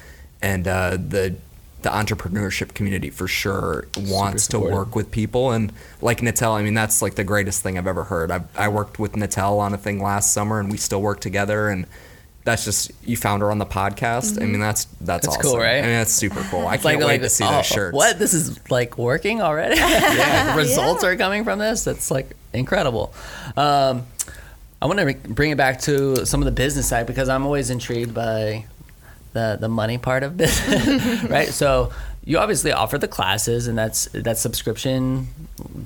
and 0.42 0.68
uh, 0.68 0.92
the 0.92 1.36
the 1.84 1.90
entrepreneurship 1.90 2.74
community 2.74 3.10
for 3.10 3.28
sure 3.28 3.88
wants 3.98 4.48
to 4.48 4.60
work 4.60 4.96
with 4.96 5.12
people 5.12 5.52
and 5.52 5.72
like 6.02 6.20
Natel 6.20 6.54
I 6.54 6.64
mean 6.64 6.74
that's 6.74 7.02
like 7.02 7.16
the 7.16 7.24
greatest 7.24 7.62
thing 7.62 7.78
I've 7.78 7.88
ever 7.88 8.04
heard 8.04 8.32
I, 8.32 8.42
I 8.56 8.68
worked 8.68 8.98
with 8.98 9.14
Natel 9.14 9.60
on 9.60 9.74
a 9.74 9.78
thing 9.78 10.02
last 10.02 10.34
summer 10.34 10.60
and 10.60 10.72
we 10.72 10.78
still 10.78 11.02
work 11.02 11.20
together 11.22 11.70
and 11.70 11.86
that's 12.44 12.66
just 12.66 12.92
you 13.06 13.16
found 13.16 13.42
her 13.42 13.52
on 13.52 13.60
the 13.60 13.66
podcast 13.66 14.34
Mm-hmm. 14.34 14.44
I 14.44 14.46
mean 14.48 14.60
that's 14.60 14.86
that's, 15.02 15.28
That's 15.28 15.38
awesome 15.38 15.42
cool, 15.44 15.60
right? 15.60 15.78
I 15.78 15.82
mean 15.82 15.92
that's 15.92 16.12
super 16.12 16.42
cool 16.50 16.66
I 16.68 16.78
can't 16.78 16.86
like, 16.86 17.00
wait 17.00 17.06
like, 17.06 17.22
to 17.22 17.30
see 17.30 17.46
oh, 17.46 17.52
those 17.52 17.66
shirts 17.68 17.96
What? 17.96 18.18
This 18.18 18.34
is 18.34 18.60
like 18.72 18.98
working 18.98 19.42
already? 19.42 19.76
yeah. 19.80 20.56
Results 20.56 21.04
are 21.04 21.16
coming 21.16 21.44
from 21.44 21.60
this. 21.60 21.84
That's 21.84 22.10
like 22.10 22.36
incredible. 22.54 23.14
Um, 23.56 24.08
I 24.82 24.88
want 24.88 25.00
to 25.00 25.14
bring 25.30 25.52
it 25.52 25.58
back 25.58 25.82
to 25.82 26.26
some 26.26 26.42
of 26.42 26.46
the 26.46 26.52
business 26.52 26.88
side 26.88 27.08
because 27.08 27.30
I'm 27.30 27.46
always 27.46 27.70
intrigued 27.70 28.14
by 28.14 28.66
the 29.34 29.58
the 29.60 29.70
money 29.70 29.98
part 29.98 30.24
of 30.24 30.38
business, 30.38 31.24
right? 31.30 31.50
So 31.50 31.92
you 32.24 32.38
obviously 32.40 32.72
offer 32.72 32.98
the 32.98 33.08
classes, 33.08 33.68
and 33.68 33.78
that's 33.78 34.06
that's 34.14 34.42
subscription 34.42 35.28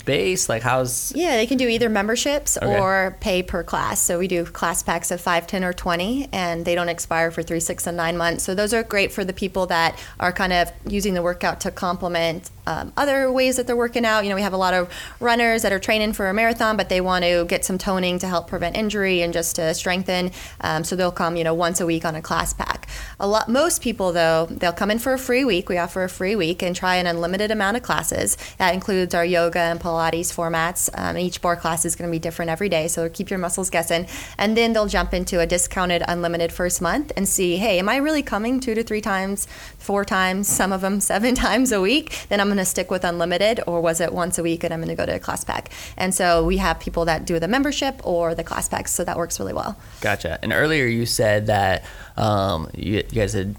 based. 0.06 0.50
Like 0.50 0.62
how's 0.64 1.12
Yeah, 1.16 1.36
they 1.38 1.48
can 1.48 1.58
do 1.58 1.68
either 1.68 1.90
memberships 1.90 2.58
Okay. 2.58 2.80
or 2.80 3.18
pay 3.20 3.44
per 3.44 3.64
class. 3.64 4.00
So 4.02 4.20
we 4.20 4.28
do 4.28 4.46
class 4.46 4.84
packs 4.84 5.12
of 5.12 5.22
5, 5.22 5.48
10, 5.48 5.64
or 5.64 5.74
20, 5.74 6.30
and 6.32 6.66
they 6.66 6.76
don't 6.76 6.90
expire 6.90 7.32
for 7.32 7.42
3, 7.44 7.60
6, 7.60 7.88
and 7.88 7.98
9 7.98 8.18
months. 8.18 8.44
So 8.44 8.56
those 8.56 8.74
are 8.74 8.84
great 8.84 9.12
for 9.12 9.24
the 9.24 9.34
people 9.34 9.66
that 9.68 9.98
are 10.20 10.32
kind 10.32 10.54
of 10.54 10.72
using 10.88 11.14
the 11.14 11.22
workout 11.22 11.62
to 11.62 11.72
complement 11.72 12.50
um, 12.68 12.94
other 12.96 13.32
ways 13.32 13.56
that 13.58 13.66
they're 13.66 13.76
working 13.76 14.06
out. 14.06 14.24
You 14.24 14.30
know, 14.30 14.36
we 14.36 14.44
have 14.44 14.54
a 14.54 14.58
lot 14.58 14.74
of 14.76 14.88
runners 15.20 15.64
that 15.64 15.72
are 15.72 15.80
training 15.80 16.14
for 16.14 16.30
a 16.30 16.34
marathon, 16.34 16.78
but 16.78 16.90
they 16.90 17.02
want 17.02 17.24
to 17.26 17.46
get 17.46 17.66
some 17.66 17.78
toning 17.80 18.20
to 18.20 18.28
help 18.28 18.48
prevent 18.48 18.76
injury 18.78 19.22
and 19.24 19.34
just 19.34 19.56
to 19.56 19.74
strengthen. 19.74 20.32
Um, 20.62 20.84
so 20.84 20.96
they'll 20.96 21.12
come, 21.12 21.36
you 21.36 21.44
know, 21.44 21.56
once 21.56 21.82
a 21.82 21.86
week 21.88 22.06
on 22.06 22.16
a 22.16 22.22
class 22.22 22.54
pack. 22.54 22.88
A 23.20 23.28
lot, 23.28 23.50
most 23.50 23.82
people 23.82 24.12
though, 24.12 24.46
they'll 24.50 24.72
come 24.74 24.92
in 24.92 25.00
for 25.00 25.14
a 25.14 25.18
free 25.18 25.44
week. 25.44 25.70
We 25.70 25.78
offer 25.80 26.04
a 26.04 26.10
free 26.10 26.36
week 26.36 26.62
and 26.62 26.76
try 26.76 26.98
an 26.98 27.08
unlimited 27.08 27.50
amount 27.50 27.78
of 27.78 27.84
classes. 27.84 28.38
That 28.60 28.74
includes 28.76 29.16
our 29.16 29.26
yoga 29.26 29.61
and 29.62 29.80
Pilates 29.80 30.34
formats. 30.34 30.90
Um, 30.94 31.18
each 31.18 31.42
barre 31.42 31.56
class 31.56 31.86
is 31.86 31.96
going 31.96 32.10
to 32.10 32.12
be 32.12 32.20
different 32.20 32.52
every 32.52 32.70
day, 32.70 32.88
so 32.88 33.10
keep 33.10 33.30
your 33.30 33.40
muscles 33.40 33.70
guessing. 33.70 34.08
And 34.38 34.58
then 34.58 34.74
they'll 34.74 34.88
jump 34.88 35.14
into 35.14 35.40
a 35.40 35.46
discounted 35.46 36.04
unlimited 36.08 36.52
first 36.52 36.82
month 36.82 37.12
and 37.16 37.28
see, 37.28 37.58
hey, 37.58 37.80
am 37.80 37.90
I 37.90 37.98
really 37.98 38.24
coming 38.24 38.60
two 38.60 38.76
to 38.76 38.84
three 38.84 39.02
times, 39.02 39.48
four 39.78 40.04
times, 40.04 40.48
some 40.48 40.72
of 40.72 40.82
them 40.82 41.00
seven 41.12 41.36
times 41.36 41.72
a 41.72 41.82
week? 41.82 42.26
Then 42.30 42.40
I'm 42.40 42.48
going 42.48 42.58
to 42.58 42.66
stick 42.66 42.92
with 42.92 43.04
unlimited, 43.04 43.62
or 43.68 43.82
was 43.82 44.02
it 44.02 44.14
once 44.14 44.38
a 44.38 44.44
week 44.44 44.64
and 44.64 44.74
I'm 44.74 44.80
going 44.80 44.90
to 44.90 44.96
go 44.96 45.06
to 45.06 45.16
a 45.16 45.20
class 45.20 45.44
pack? 45.44 45.72
And 45.98 46.14
so 46.14 46.46
we 46.46 46.58
have 46.58 46.80
people 46.80 47.06
that 47.06 47.26
do 47.26 47.40
the 47.40 47.48
membership 47.48 48.02
or 48.04 48.36
the 48.36 48.44
class 48.44 48.68
packs, 48.68 48.92
so 48.92 49.04
that 49.04 49.18
works 49.18 49.40
really 49.40 49.54
well. 49.54 49.78
Gotcha. 50.02 50.40
And 50.42 50.52
earlier 50.52 50.86
you 50.86 51.06
said 51.06 51.48
that 51.48 51.84
um, 52.18 52.70
you, 52.74 52.96
you 52.96 53.04
guys 53.04 53.34
had 53.34 53.56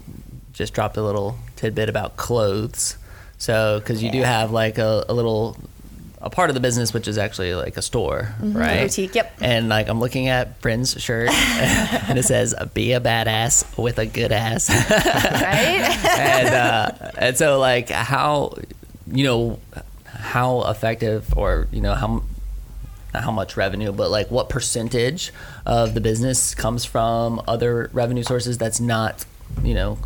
just 0.53 0.73
dropped 0.73 0.97
a 0.97 1.03
little 1.03 1.37
tidbit 1.55 1.89
about 1.89 2.15
clothes. 2.15 2.97
So, 3.37 3.79
because 3.79 4.01
you 4.01 4.11
do 4.11 4.21
have 4.21 4.51
like 4.51 4.77
a, 4.77 5.03
a 5.09 5.13
little 5.13 5.57
a 6.23 6.29
part 6.29 6.49
of 6.49 6.53
the 6.53 6.59
business 6.59 6.93
which 6.93 7.07
is 7.07 7.17
actually 7.17 7.53
like 7.53 7.75
a 7.77 7.81
store, 7.81 8.33
right? 8.39 8.77
Mm-hmm. 8.77 8.83
boutique, 8.83 9.15
yep. 9.15 9.33
And 9.41 9.69
like 9.69 9.89
I'm 9.89 9.99
looking 9.99 10.29
at 10.29 10.61
Bryn's 10.61 10.99
shirt, 11.01 11.29
and 11.33 12.17
it 12.17 12.23
says 12.23 12.55
"Be 12.73 12.93
a 12.93 13.01
badass 13.01 13.77
with 13.77 13.99
a 13.99 14.05
good 14.05 14.31
ass," 14.31 14.69
Right? 14.69 15.81
and 16.17 16.47
uh, 16.47 17.11
and 17.17 17.37
so 17.37 17.59
like 17.59 17.89
how 17.89 18.55
you 19.05 19.25
know 19.25 19.59
how 20.07 20.63
effective 20.63 21.37
or 21.37 21.67
you 21.71 21.81
know 21.81 21.93
how 21.93 22.23
not 23.13 23.23
how 23.23 23.31
much 23.31 23.55
revenue, 23.55 23.91
but 23.91 24.09
like 24.09 24.31
what 24.31 24.49
percentage 24.49 25.31
of 25.65 25.93
the 25.93 26.01
business 26.01 26.55
comes 26.55 26.83
from 26.85 27.41
other 27.47 27.89
revenue 27.93 28.23
sources 28.23 28.57
that's 28.57 28.79
not, 28.79 29.25
you 29.61 29.73
know, 29.73 29.99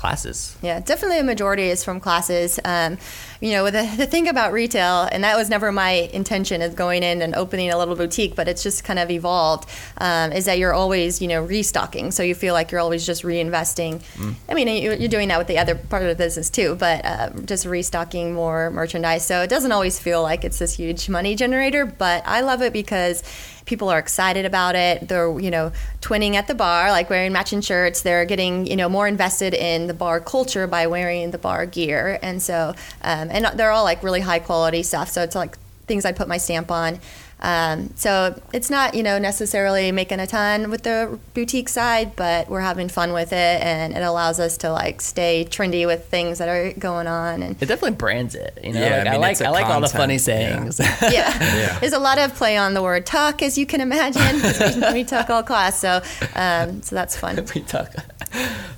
classes. 0.00 0.56
Yeah, 0.62 0.80
definitely 0.80 1.18
a 1.18 1.24
majority 1.24 1.64
is 1.64 1.84
from 1.84 2.00
classes. 2.00 2.58
Um, 2.64 2.96
you 3.40 3.52
know, 3.52 3.64
the, 3.70 3.84
the 3.96 4.06
thing 4.06 4.28
about 4.28 4.52
retail, 4.52 5.08
and 5.12 5.24
that 5.24 5.36
was 5.36 5.48
never 5.50 5.70
my 5.72 5.90
intention 6.12 6.62
of 6.62 6.74
going 6.74 7.02
in 7.02 7.20
and 7.22 7.34
opening 7.34 7.70
a 7.70 7.76
little 7.78 7.94
boutique, 7.96 8.34
but 8.34 8.48
it's 8.48 8.62
just 8.62 8.82
kind 8.82 8.98
of 8.98 9.10
evolved, 9.10 9.68
um, 9.98 10.32
is 10.32 10.46
that 10.46 10.58
you're 10.58 10.72
always, 10.74 11.20
you 11.22 11.28
know, 11.28 11.42
restocking. 11.42 12.10
So 12.10 12.22
you 12.22 12.34
feel 12.34 12.54
like 12.54 12.70
you're 12.70 12.80
always 12.80 13.04
just 13.06 13.22
reinvesting. 13.22 14.02
I 14.48 14.54
mean, 14.54 14.68
you- 14.68 14.92
you're 15.00 15.08
doing 15.08 15.28
that 15.28 15.38
with 15.38 15.46
the 15.48 15.58
other 15.58 15.74
part 15.74 16.02
of 16.02 16.08
the 16.08 16.14
business 16.14 16.48
too, 16.50 16.76
but 16.76 17.04
uh, 17.04 17.30
just 17.44 17.66
restocking 17.66 18.32
more 18.34 18.70
merchandise. 18.70 19.24
So 19.26 19.42
it 19.42 19.48
doesn't 19.48 19.72
always 19.72 19.98
feel 19.98 20.22
like 20.22 20.44
it's 20.44 20.58
this 20.58 20.74
huge 20.74 21.08
money 21.08 21.34
generator, 21.34 21.84
but 21.86 22.22
I 22.26 22.40
love 22.40 22.62
it 22.62 22.72
because 22.72 23.22
people 23.70 23.88
are 23.88 24.00
excited 24.00 24.44
about 24.44 24.74
it. 24.74 25.06
They're, 25.06 25.38
you 25.38 25.50
know, 25.50 25.70
twinning 26.00 26.34
at 26.34 26.48
the 26.48 26.56
bar, 26.56 26.90
like 26.90 27.08
wearing 27.08 27.32
matching 27.32 27.60
shirts. 27.60 28.02
They're 28.02 28.24
getting, 28.24 28.66
you 28.66 28.74
know, 28.74 28.88
more 28.88 29.06
invested 29.06 29.54
in 29.54 29.86
the 29.86 29.94
bar 29.94 30.18
culture 30.18 30.66
by 30.66 30.88
wearing 30.88 31.30
the 31.30 31.38
bar 31.38 31.66
gear. 31.66 32.18
And 32.20 32.42
so, 32.42 32.74
um, 33.02 33.28
and 33.30 33.46
they're 33.56 33.70
all 33.70 33.84
like 33.84 34.02
really 34.02 34.20
high 34.20 34.40
quality 34.40 34.82
stuff. 34.82 35.08
So 35.08 35.22
it's 35.22 35.36
like 35.36 35.56
things 35.86 36.04
I 36.04 36.10
put 36.10 36.26
my 36.26 36.36
stamp 36.36 36.72
on. 36.72 36.98
Um, 37.42 37.90
so 37.96 38.40
it's 38.52 38.68
not, 38.68 38.94
you 38.94 39.02
know, 39.02 39.18
necessarily 39.18 39.92
making 39.92 40.20
a 40.20 40.26
ton 40.26 40.70
with 40.70 40.82
the 40.82 41.18
boutique 41.34 41.68
side, 41.68 42.14
but 42.16 42.48
we're 42.48 42.60
having 42.60 42.88
fun 42.88 43.12
with 43.12 43.32
it, 43.32 43.62
and 43.62 43.94
it 43.94 44.02
allows 44.02 44.38
us 44.38 44.56
to 44.58 44.70
like 44.70 45.00
stay 45.00 45.46
trendy 45.48 45.86
with 45.86 46.06
things 46.06 46.38
that 46.38 46.48
are 46.48 46.72
going 46.74 47.06
on. 47.06 47.42
And 47.42 47.56
It 47.62 47.66
definitely 47.66 47.96
brands 47.96 48.34
it. 48.34 48.58
You 48.62 48.74
know, 48.74 48.80
Yeah, 48.80 48.98
like, 48.98 49.06
I 49.06 49.14
I, 49.14 49.16
like 49.16 49.32
it's 49.32 49.40
a 49.40 49.46
I 49.46 49.50
like 49.50 49.66
all 49.66 49.80
the 49.80 49.88
funny 49.88 50.18
sayings. 50.18 50.78
yeah. 51.02 51.08
Yeah. 51.10 51.78
There's 51.78 51.92
a 51.92 51.98
lot 51.98 52.18
of 52.18 52.34
play 52.34 52.56
on 52.56 52.74
the 52.74 52.82
word 52.82 53.06
tuck, 53.06 53.42
as 53.42 53.56
you 53.56 53.66
can 53.66 53.80
imagine. 53.80 54.82
we, 54.92 55.00
we 55.00 55.04
took 55.04 55.30
all 55.30 55.42
class, 55.42 55.78
so 55.80 56.02
um, 56.34 56.82
so 56.82 56.94
that's 56.94 57.16
fun. 57.16 57.36
we 57.54 57.62
talk. 57.62 57.94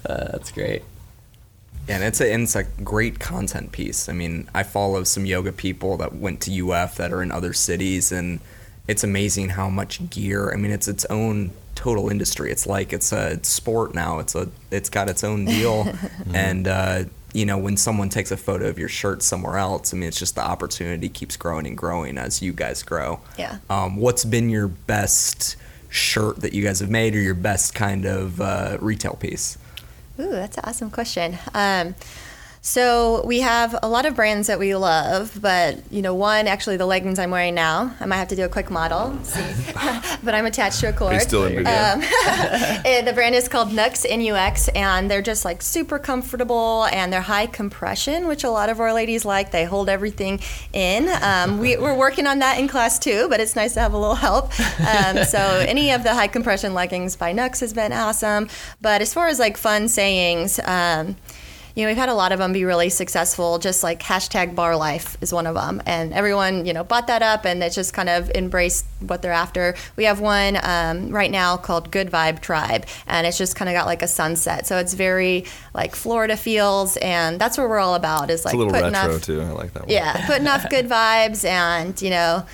Uh, 0.06 0.28
that's 0.32 0.52
great. 0.52 0.82
And 1.88 2.04
it's 2.04 2.20
a 2.20 2.32
and 2.32 2.44
it's 2.44 2.56
a 2.56 2.64
great 2.64 3.18
content 3.18 3.72
piece. 3.72 4.08
I 4.08 4.12
mean, 4.12 4.48
I 4.54 4.62
follow 4.62 5.04
some 5.04 5.26
yoga 5.26 5.52
people 5.52 5.96
that 5.98 6.14
went 6.14 6.40
to 6.42 6.70
UF 6.70 6.96
that 6.96 7.12
are 7.12 7.22
in 7.22 7.32
other 7.32 7.52
cities, 7.52 8.12
and 8.12 8.40
it's 8.86 9.02
amazing 9.02 9.50
how 9.50 9.68
much 9.68 10.08
gear. 10.10 10.52
I 10.52 10.56
mean, 10.56 10.70
it's 10.70 10.88
its 10.88 11.04
own 11.06 11.50
total 11.74 12.08
industry. 12.08 12.52
It's 12.52 12.66
like 12.66 12.92
it's 12.92 13.12
a 13.12 13.42
sport 13.44 13.94
now. 13.94 14.18
It's 14.20 14.34
a 14.34 14.48
it's 14.70 14.88
got 14.88 15.08
its 15.08 15.24
own 15.24 15.44
deal, 15.44 15.92
and 16.34 16.68
uh, 16.68 17.04
you 17.32 17.44
know 17.44 17.58
when 17.58 17.76
someone 17.76 18.08
takes 18.08 18.30
a 18.30 18.36
photo 18.36 18.68
of 18.68 18.78
your 18.78 18.88
shirt 18.88 19.22
somewhere 19.22 19.58
else, 19.58 19.92
I 19.92 19.96
mean, 19.96 20.08
it's 20.08 20.18
just 20.18 20.34
the 20.34 20.44
opportunity 20.44 21.08
keeps 21.08 21.36
growing 21.36 21.66
and 21.66 21.76
growing 21.76 22.18
as 22.18 22.42
you 22.42 22.52
guys 22.52 22.82
grow. 22.82 23.20
Yeah. 23.38 23.58
Um, 23.68 23.96
what's 23.96 24.24
been 24.24 24.50
your 24.50 24.68
best 24.68 25.56
shirt 25.88 26.40
that 26.40 26.52
you 26.52 26.62
guys 26.62 26.80
have 26.80 26.90
made, 26.90 27.14
or 27.14 27.20
your 27.20 27.34
best 27.34 27.74
kind 27.74 28.04
of 28.04 28.40
uh, 28.40 28.78
retail 28.80 29.14
piece? 29.14 29.58
Ooh, 30.22 30.30
that's 30.30 30.56
an 30.56 30.64
awesome 30.66 30.90
question. 30.90 31.36
Um, 31.54 31.94
So 32.64 33.26
we 33.26 33.40
have 33.40 33.76
a 33.82 33.88
lot 33.88 34.06
of 34.06 34.14
brands 34.14 34.46
that 34.46 34.60
we 34.60 34.76
love, 34.76 35.36
but 35.42 35.78
you 35.90 36.00
know, 36.00 36.14
one 36.14 36.46
actually 36.46 36.76
the 36.76 36.86
leggings 36.86 37.18
I'm 37.18 37.32
wearing 37.32 37.56
now. 37.56 37.92
I 37.98 38.06
might 38.06 38.18
have 38.18 38.28
to 38.28 38.36
do 38.36 38.44
a 38.44 38.48
quick 38.48 38.70
model, 38.70 39.18
see. 39.24 39.42
but 40.22 40.32
I'm 40.32 40.46
attached 40.46 40.78
to 40.78 40.90
a 40.90 40.92
cord. 40.92 41.14
Are 41.14 41.20
still 41.20 41.44
in? 41.44 41.58
Um, 41.58 41.64
eh, 41.66 43.02
the 43.02 43.12
brand 43.14 43.34
is 43.34 43.48
called 43.48 43.72
Nux 43.72 44.06
NUX, 44.08 44.68
and 44.76 45.10
they're 45.10 45.22
just 45.22 45.44
like 45.44 45.60
super 45.60 45.98
comfortable 45.98 46.84
and 46.92 47.12
they're 47.12 47.20
high 47.20 47.46
compression, 47.46 48.28
which 48.28 48.44
a 48.44 48.50
lot 48.50 48.70
of 48.70 48.78
our 48.78 48.94
ladies 48.94 49.24
like. 49.24 49.50
They 49.50 49.64
hold 49.64 49.88
everything 49.88 50.38
in. 50.72 51.08
Um, 51.20 51.58
we, 51.58 51.76
we're 51.76 51.98
working 51.98 52.28
on 52.28 52.38
that 52.38 52.60
in 52.60 52.68
class 52.68 52.96
too, 52.96 53.26
but 53.28 53.40
it's 53.40 53.56
nice 53.56 53.74
to 53.74 53.80
have 53.80 53.92
a 53.92 53.98
little 53.98 54.14
help. 54.14 54.52
Um, 54.80 55.24
so 55.24 55.40
any 55.66 55.90
of 55.90 56.04
the 56.04 56.14
high 56.14 56.28
compression 56.28 56.74
leggings 56.74 57.16
by 57.16 57.32
Nux 57.32 57.58
has 57.58 57.72
been 57.72 57.92
awesome. 57.92 58.48
But 58.80 59.02
as 59.02 59.12
far 59.12 59.26
as 59.26 59.40
like 59.40 59.56
fun 59.56 59.88
sayings. 59.88 60.60
Um, 60.60 61.16
you 61.74 61.82
know, 61.82 61.88
we've 61.88 61.96
had 61.96 62.08
a 62.08 62.14
lot 62.14 62.32
of 62.32 62.38
them 62.38 62.52
be 62.52 62.64
really 62.64 62.88
successful. 62.90 63.58
Just 63.58 63.82
like 63.82 64.00
hashtag 64.02 64.54
barre 64.54 64.76
life 64.76 65.16
is 65.20 65.32
one 65.32 65.46
of 65.46 65.54
them, 65.54 65.82
and 65.86 66.12
everyone 66.12 66.66
you 66.66 66.72
know 66.72 66.84
bought 66.84 67.06
that 67.06 67.22
up, 67.22 67.44
and 67.44 67.62
it's 67.62 67.74
just 67.74 67.94
kind 67.94 68.08
of 68.08 68.30
embraced 68.34 68.84
what 69.00 69.22
they're 69.22 69.32
after. 69.32 69.74
We 69.96 70.04
have 70.04 70.20
one 70.20 70.58
um, 70.62 71.10
right 71.10 71.30
now 71.30 71.56
called 71.56 71.90
Good 71.90 72.10
Vibe 72.10 72.40
Tribe, 72.40 72.86
and 73.06 73.26
it's 73.26 73.38
just 73.38 73.56
kind 73.56 73.68
of 73.68 73.74
got 73.74 73.86
like 73.86 74.02
a 74.02 74.08
sunset, 74.08 74.66
so 74.66 74.78
it's 74.78 74.94
very 74.94 75.44
like 75.74 75.94
Florida 75.94 76.36
feels, 76.36 76.96
and 76.98 77.40
that's 77.40 77.56
what 77.56 77.68
we're 77.68 77.78
all 77.78 77.94
about. 77.94 78.30
Is 78.30 78.44
like 78.44 78.54
It's 78.54 78.54
a 78.54 78.64
little 78.64 78.72
putting 78.72 78.92
retro 78.92 79.16
off, 79.16 79.22
too. 79.22 79.40
I 79.40 79.50
like 79.50 79.72
that 79.74 79.82
one. 79.84 79.90
yeah, 79.90 80.26
putting 80.26 80.46
off 80.46 80.68
good 80.68 80.88
vibes, 80.88 81.44
and 81.44 82.00
you 82.02 82.10
know, 82.10 82.44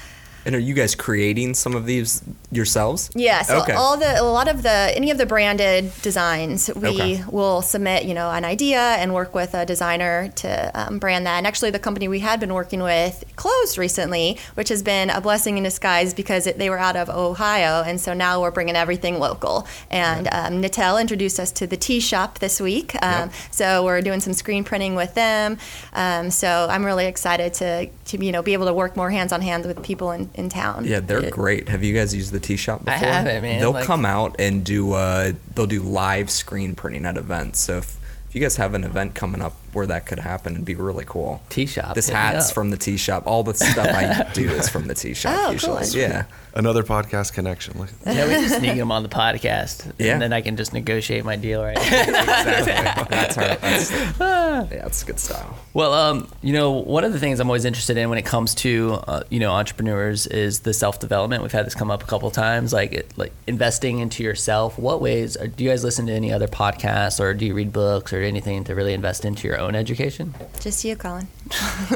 And 0.47 0.55
are 0.55 0.61
you 0.61 0.75
guys 0.75 0.95
creating 0.95 1.55
some 1.55 1.75
of 1.75 1.85
these 1.87 2.23
yourselves? 2.51 3.11
Yeah, 3.15 3.43
so 3.43 3.59
Okay. 3.63 3.73
all 3.73 3.97
the 3.97 4.21
a 4.21 4.25
lot 4.25 4.49
of 4.49 4.63
the 4.63 4.93
any 4.97 5.11
of 5.11 5.19
the 5.19 5.27
branded 5.27 5.93
designs 6.03 6.71
we 6.75 6.89
Okay. 6.89 7.25
will 7.29 7.63
submit, 7.63 8.05
you 8.05 8.15
know, 8.15 8.31
an 8.31 8.45
idea 8.45 8.81
and 8.81 9.13
work 9.15 9.35
with 9.35 9.55
a 9.55 9.67
designer 9.67 10.29
to 10.37 10.71
um, 10.75 10.99
brand 10.99 11.27
that. 11.27 11.37
And 11.39 11.47
actually, 11.47 11.71
the 11.71 11.79
company 11.79 12.09
we 12.09 12.21
had 12.21 12.41
been 12.41 12.55
working 12.55 12.83
with 12.83 13.25
closed 13.37 13.77
recently, 13.79 14.39
which 14.55 14.69
has 14.71 14.83
been 14.83 15.11
a 15.11 15.21
blessing 15.21 15.59
in 15.59 15.65
disguise 15.65 16.15
because 16.15 16.47
it, 16.47 16.59
they 16.59 16.71
were 16.71 16.79
out 16.79 16.97
of 16.97 17.09
Ohio, 17.11 17.83
and 17.87 18.01
so 18.01 18.15
now 18.15 18.41
we're 18.41 18.51
bringing 18.51 18.77
everything 18.77 19.19
local. 19.19 19.67
And 19.91 20.27
um, 20.33 20.63
Natel 20.63 21.01
introduced 21.01 21.39
us 21.39 21.53
to 21.53 21.67
the 21.67 21.77
tea 21.77 22.01
shop 22.01 22.39
this 22.39 22.61
week, 22.61 22.95
um, 23.03 23.31
so 23.51 23.85
we're 23.85 24.01
doing 24.03 24.21
some 24.21 24.33
screen 24.33 24.65
printing 24.65 24.95
with 24.95 25.15
them. 25.15 25.59
Um, 25.93 26.31
so 26.31 26.67
I'm 26.71 26.85
really 26.85 27.07
excited 27.07 27.55
to 27.55 27.87
to 28.07 28.25
you 28.25 28.33
know 28.33 28.43
be 28.43 28.55
able 28.55 28.67
to 28.67 28.73
work 28.73 28.97
more 28.97 29.11
hands 29.11 29.33
on 29.33 29.43
hands 29.43 29.67
with 29.67 29.83
people 29.83 30.13
in, 30.13 30.31
in 30.35 30.49
town. 30.49 30.85
Yeah, 30.87 31.01
they're 31.01 31.25
It- 31.25 31.31
great. 31.33 31.69
Have 31.69 31.85
you 31.85 31.95
guys 31.95 32.15
used 32.15 32.33
the 32.41 32.47
tea 32.47 32.57
shop 32.57 32.83
I 32.87 32.93
haven't, 32.93 33.43
man. 33.43 33.61
They'll 33.61 33.73
Like- 33.73 33.87
come 33.87 34.05
out 34.07 34.37
and 34.39 34.65
do 34.65 34.93
uh, 34.93 35.33
they'll 35.55 35.67
do 35.67 35.81
live 35.83 36.31
screen 36.31 36.75
printing 36.75 37.05
at 37.07 37.17
events. 37.17 37.61
So 37.61 37.79
if, 37.79 37.97
if 38.29 38.35
you 38.35 38.41
guys 38.41 38.57
have 38.57 38.75
an 38.75 38.85
event 38.85 39.15
coming 39.15 39.41
up 39.43 39.55
where 39.73 39.87
that 39.87 40.07
could 40.07 40.19
happen, 40.19 40.55
it'd 40.55 40.65
be 40.65 40.75
really 40.75 41.05
cool. 41.07 41.43
Tea 41.51 41.67
shop, 41.67 41.95
This 41.95 42.09
hat's 42.09 42.51
from 42.53 42.71
the 42.71 42.77
tea 42.77 42.97
shop. 42.97 43.25
All 43.27 43.43
the 43.43 43.55
stuff 43.55 43.87
I 43.89 44.29
do 44.35 44.49
is 44.51 44.69
from 44.69 44.87
the 44.89 44.95
tea 44.95 45.15
shop 45.15 45.35
Oh, 45.37 45.43
cool. 45.45 45.53
usually. 45.53 45.77
That's 45.77 45.95
Yeah. 45.95 46.25
Another 46.55 46.83
podcast 46.83 47.35
connection. 47.35 47.79
Yeah, 48.05 48.25
we 48.27 48.31
can 48.33 48.49
sneak 48.59 48.77
them 48.79 48.91
on 48.91 49.03
the 49.05 49.09
podcast, 49.09 49.93
Yeah. 49.99 50.15
and 50.15 50.23
then 50.23 50.33
I 50.33 50.41
can 50.41 50.57
just 50.57 50.73
negotiate 50.73 51.25
my 51.25 51.37
deal 51.37 51.63
right. 51.63 51.77
exactly. 51.79 53.07
That's 53.11 53.39
our. 53.39 53.55
That's, 53.57 53.91
yeah, 54.19 54.67
that's 54.83 55.05
good 55.05 55.21
style. 55.21 55.57
Well, 55.75 55.93
um, 55.95 56.29
you 56.43 56.53
know, 56.53 56.73
one 56.73 57.05
of 57.05 57.13
the 57.13 57.21
things 57.21 57.39
I'm 57.39 57.49
always 57.49 57.65
interested 57.65 57.97
in 57.97 58.09
when 58.09 58.19
it 58.19 58.25
comes 58.25 58.55
to 58.57 58.95
uh, 59.07 59.23
you 59.31 59.39
know 59.41 59.53
entrepreneurs 59.53 60.27
is 60.27 60.61
the 60.61 60.73
self 60.75 60.99
development. 60.99 61.43
We've 61.43 61.53
had 61.53 61.67
this 61.67 61.75
come 61.77 61.91
up 61.91 62.03
a 62.03 62.07
couple 62.07 62.31
times, 62.31 62.73
like 62.73 62.93
it, 62.93 63.13
like 63.17 63.33
investing 63.47 63.99
into 64.01 64.25
yourself. 64.25 64.79
What 64.79 65.01
ways 65.01 65.37
are, 65.37 65.47
do 65.47 65.63
you 65.63 65.71
guys 65.71 65.85
listen 65.85 66.07
to 66.07 66.13
any 66.13 66.33
other 66.33 66.49
podcasts, 66.49 67.21
or 67.21 67.35
do 67.35 67.47
you 67.47 67.55
read 67.55 67.73
books, 67.73 68.13
or 68.13 68.21
anything 68.23 68.65
to 68.65 68.75
really 68.75 68.95
invest 68.95 69.25
into 69.25 69.47
your 69.47 69.61
own 69.61 69.68
education? 69.75 70.35
Just 70.61 70.85
you, 70.85 70.97
Colin. 70.97 71.29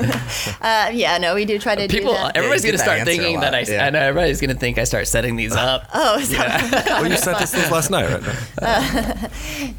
uh, 0.60 0.90
yeah, 0.92 1.18
no, 1.18 1.34
we 1.34 1.44
do 1.44 1.58
try 1.58 1.74
to 1.74 1.88
People, 1.88 2.12
do 2.12 2.18
that. 2.18 2.36
everybody's 2.36 2.64
Yeah, 2.64 2.70
gonna 2.72 2.78
start 2.82 3.02
thinking 3.04 3.40
that 3.40 3.54
I, 3.54 3.60
Yeah. 3.60 3.86
I 3.86 3.90
know 3.90 4.00
everybody's 4.00 4.40
gonna 4.40 4.54
think 4.54 4.78
I 4.78 4.84
start 4.84 5.06
setting 5.08 5.36
these 5.36 5.54
up. 5.54 5.88
Oh, 5.94 6.20
so, 6.20 6.36
Well, 6.86 7.06
you 7.08 7.16
sent 7.16 7.38
us 7.40 7.52
those 7.52 7.70
last 7.70 7.90
night, 7.90 8.10
right? 8.10 9.30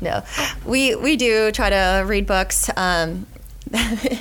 no, 0.01 0.23
we 0.65 0.95
we 0.95 1.15
do 1.15 1.51
try 1.51 1.69
to 1.69 2.03
read 2.05 2.25
books. 2.25 2.69
Um, 2.75 3.25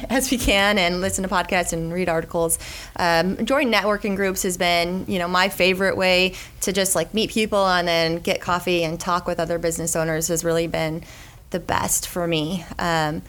as 0.09 0.31
we 0.31 0.39
can 0.39 0.79
and 0.79 1.03
listen 1.03 1.23
to 1.25 1.29
podcasts 1.29 1.75
and 1.75 1.93
read 1.93 2.09
articles. 2.09 2.59
Um, 2.97 3.45
join 3.45 3.71
networking 3.71 4.17
groups 4.17 4.45
has 4.45 4.57
been, 4.57 5.05
you 5.09 5.19
know, 5.19 5.29
my 5.29 5.51
favorite 5.51 5.95
way 5.97 6.35
to 6.63 6.73
just 6.73 6.95
like 6.95 7.13
meet 7.13 7.29
people 7.31 7.67
and 7.67 7.87
then 7.87 8.17
get 8.21 8.41
coffee 8.41 8.83
and 8.83 8.99
talk 8.99 9.27
with 9.27 9.39
other 9.39 9.59
business 9.59 9.95
owners 9.95 10.29
has 10.29 10.43
really 10.43 10.69
been 10.69 11.03
the 11.51 11.61
best 11.61 12.09
for 12.09 12.27
me. 12.27 12.65
Um, 12.79 13.21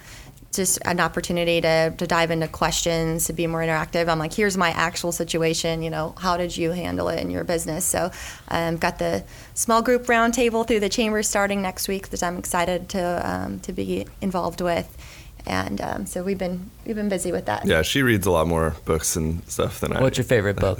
just 0.55 0.79
an 0.85 0.99
opportunity 0.99 1.61
to, 1.61 1.93
to 1.97 2.07
dive 2.07 2.31
into 2.31 2.47
questions, 2.47 3.25
to 3.25 3.33
be 3.33 3.47
more 3.47 3.61
interactive. 3.61 4.07
I'm 4.07 4.19
like, 4.19 4.33
here's 4.33 4.57
my 4.57 4.69
actual 4.69 5.11
situation. 5.11 5.81
You 5.81 5.89
know, 5.89 6.15
how 6.17 6.37
did 6.37 6.55
you 6.55 6.71
handle 6.71 7.09
it 7.09 7.19
in 7.19 7.29
your 7.29 7.43
business? 7.43 7.85
So, 7.85 8.11
I've 8.47 8.73
um, 8.73 8.77
got 8.77 8.99
the 8.99 9.23
small 9.53 9.81
group 9.81 10.05
roundtable 10.05 10.67
through 10.67 10.79
the 10.79 10.89
chamber 10.89 11.23
starting 11.23 11.61
next 11.61 11.87
week 11.87 12.09
that 12.09 12.23
I'm 12.23 12.37
excited 12.37 12.89
to 12.89 13.21
um, 13.23 13.59
to 13.61 13.73
be 13.73 14.05
involved 14.21 14.61
with, 14.61 14.95
and 15.45 15.81
um, 15.81 16.05
so 16.05 16.23
we've 16.23 16.37
been 16.37 16.69
we've 16.85 16.95
been 16.95 17.09
busy 17.09 17.31
with 17.31 17.45
that. 17.45 17.65
Yeah, 17.65 17.81
she 17.81 18.01
reads 18.01 18.25
a 18.25 18.31
lot 18.31 18.47
more 18.47 18.75
books 18.85 19.15
and 19.15 19.47
stuff 19.49 19.79
than 19.79 19.93
I. 19.93 19.97
Do. 19.97 20.03
What's 20.03 20.17
your 20.17 20.25
favorite 20.25 20.57
book? 20.57 20.79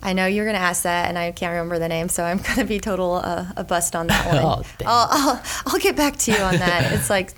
I 0.00 0.12
know 0.12 0.26
you're 0.26 0.44
going 0.44 0.54
to 0.54 0.62
ask 0.62 0.84
that, 0.84 1.08
and 1.08 1.18
I 1.18 1.32
can't 1.32 1.50
remember 1.50 1.78
the 1.80 1.88
name, 1.88 2.08
so 2.08 2.22
I'm 2.22 2.38
going 2.38 2.58
to 2.58 2.64
be 2.64 2.78
total 2.78 3.14
uh, 3.16 3.46
a 3.56 3.64
bust 3.64 3.96
on 3.96 4.06
that 4.06 4.26
one. 4.32 4.44
Oh, 4.44 4.62
dang. 4.78 4.88
I'll, 4.88 5.08
I'll 5.10 5.42
I'll 5.66 5.80
get 5.80 5.96
back 5.96 6.16
to 6.18 6.32
you 6.32 6.38
on 6.38 6.56
that. 6.56 6.92
It's 6.98 7.10
like 7.10 7.34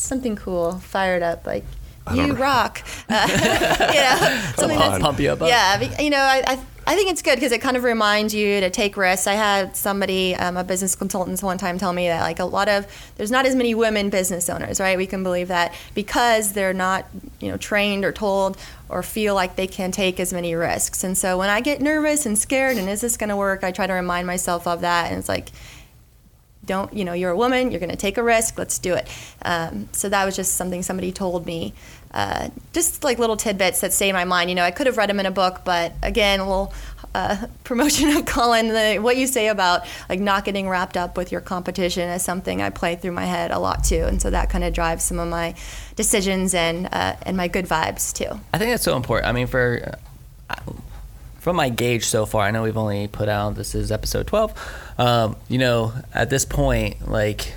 something 0.00 0.36
cool, 0.36 0.78
fired 0.78 1.22
up, 1.22 1.46
like 1.46 1.64
you 2.14 2.28
don't- 2.28 2.36
rock. 2.38 2.82
Uh, 3.08 3.26
you 3.30 4.00
know, 4.00 4.42
something 4.56 4.78
on. 4.78 4.90
that's 4.90 5.02
Pump 5.02 5.20
you 5.20 5.30
up. 5.30 5.42
up. 5.42 5.48
yeah, 5.48 6.00
you 6.00 6.08
know, 6.10 6.18
I, 6.18 6.42
I, 6.46 6.58
I 6.86 6.94
think 6.94 7.10
it's 7.10 7.20
good 7.20 7.34
because 7.34 7.52
it 7.52 7.60
kind 7.60 7.76
of 7.76 7.84
reminds 7.84 8.32
you 8.32 8.60
to 8.60 8.70
take 8.70 8.96
risks. 8.96 9.26
I 9.26 9.34
had 9.34 9.76
somebody, 9.76 10.34
um, 10.34 10.56
a 10.56 10.64
business 10.64 10.94
consultant, 10.96 11.42
one 11.42 11.58
time 11.58 11.76
tell 11.76 11.92
me 11.92 12.08
that 12.08 12.22
like 12.22 12.38
a 12.38 12.46
lot 12.46 12.66
of 12.70 12.86
there's 13.18 13.30
not 13.30 13.44
as 13.44 13.54
many 13.54 13.74
women 13.74 14.08
business 14.08 14.48
owners, 14.48 14.80
right? 14.80 14.96
We 14.96 15.06
can 15.06 15.22
believe 15.22 15.48
that 15.48 15.74
because 15.94 16.54
they're 16.54 16.72
not, 16.72 17.04
you 17.40 17.50
know, 17.50 17.58
trained 17.58 18.06
or 18.06 18.12
told 18.12 18.56
or 18.88 19.02
feel 19.02 19.34
like 19.34 19.56
they 19.56 19.66
can 19.66 19.92
take 19.92 20.18
as 20.18 20.32
many 20.32 20.54
risks. 20.54 21.04
And 21.04 21.18
so 21.18 21.36
when 21.36 21.50
I 21.50 21.60
get 21.60 21.82
nervous 21.82 22.24
and 22.24 22.38
scared, 22.38 22.78
and 22.78 22.88
is 22.88 23.02
this 23.02 23.18
going 23.18 23.28
to 23.28 23.36
work? 23.36 23.62
I 23.64 23.70
try 23.70 23.86
to 23.86 23.92
remind 23.92 24.26
myself 24.26 24.66
of 24.66 24.80
that, 24.80 25.10
and 25.10 25.18
it's 25.18 25.28
like 25.28 25.50
don't 26.68 26.92
you 26.92 27.04
know 27.04 27.12
you're 27.12 27.32
a 27.32 27.36
woman 27.36 27.72
you're 27.72 27.80
going 27.80 27.90
to 27.90 27.96
take 27.96 28.16
a 28.16 28.22
risk 28.22 28.58
let's 28.58 28.78
do 28.78 28.94
it. 28.94 29.08
Um, 29.42 29.88
so 29.92 30.08
that 30.08 30.24
was 30.24 30.36
just 30.36 30.54
something 30.54 30.82
somebody 30.82 31.10
told 31.10 31.46
me. 31.46 31.74
Uh, 32.10 32.48
just 32.72 33.04
like 33.04 33.18
little 33.18 33.36
tidbits 33.36 33.82
that 33.82 33.92
stay 33.92 34.08
in 34.08 34.14
my 34.14 34.24
mind 34.24 34.48
you 34.48 34.56
know 34.56 34.62
i 34.62 34.70
could 34.70 34.86
have 34.86 34.96
read 34.96 35.10
them 35.10 35.20
in 35.20 35.26
a 35.26 35.30
book 35.30 35.60
but 35.62 35.92
again 36.02 36.40
a 36.40 36.42
little 36.42 36.72
uh, 37.14 37.46
promotion 37.64 38.08
of 38.16 38.24
colin 38.24 38.68
the, 38.68 38.98
what 38.98 39.18
you 39.18 39.26
say 39.26 39.48
about 39.48 39.86
like 40.08 40.18
not 40.18 40.42
getting 40.42 40.70
wrapped 40.70 40.96
up 40.96 41.18
with 41.18 41.30
your 41.30 41.42
competition 41.42 42.08
is 42.08 42.22
something 42.22 42.62
i 42.62 42.70
play 42.70 42.96
through 42.96 43.12
my 43.12 43.26
head 43.26 43.50
a 43.50 43.58
lot 43.58 43.84
too 43.84 44.04
and 44.04 44.22
so 44.22 44.30
that 44.30 44.48
kind 44.48 44.64
of 44.64 44.72
drives 44.72 45.04
some 45.04 45.18
of 45.18 45.28
my 45.28 45.54
decisions 45.98 46.54
and 46.54 46.88
uh, 46.92 47.16
and 47.22 47.36
my 47.36 47.48
good 47.48 47.66
vibes 47.66 48.14
too. 48.14 48.40
I 48.54 48.58
think 48.58 48.70
that's 48.70 48.84
so 48.84 48.96
important. 48.96 49.28
I 49.28 49.32
mean, 49.32 49.48
for 49.48 49.96
uh, 50.48 50.56
from 51.38 51.56
my 51.56 51.68
gauge 51.68 52.04
so 52.04 52.26
far, 52.26 52.44
I 52.44 52.50
know 52.50 52.62
we've 52.62 52.76
only 52.76 53.08
put 53.08 53.28
out 53.28 53.54
this 53.54 53.74
is 53.74 53.90
episode 53.90 54.26
twelve. 54.26 54.52
Um, 54.98 55.36
you 55.48 55.58
know, 55.58 55.92
at 56.12 56.30
this 56.30 56.44
point, 56.44 57.08
like 57.08 57.52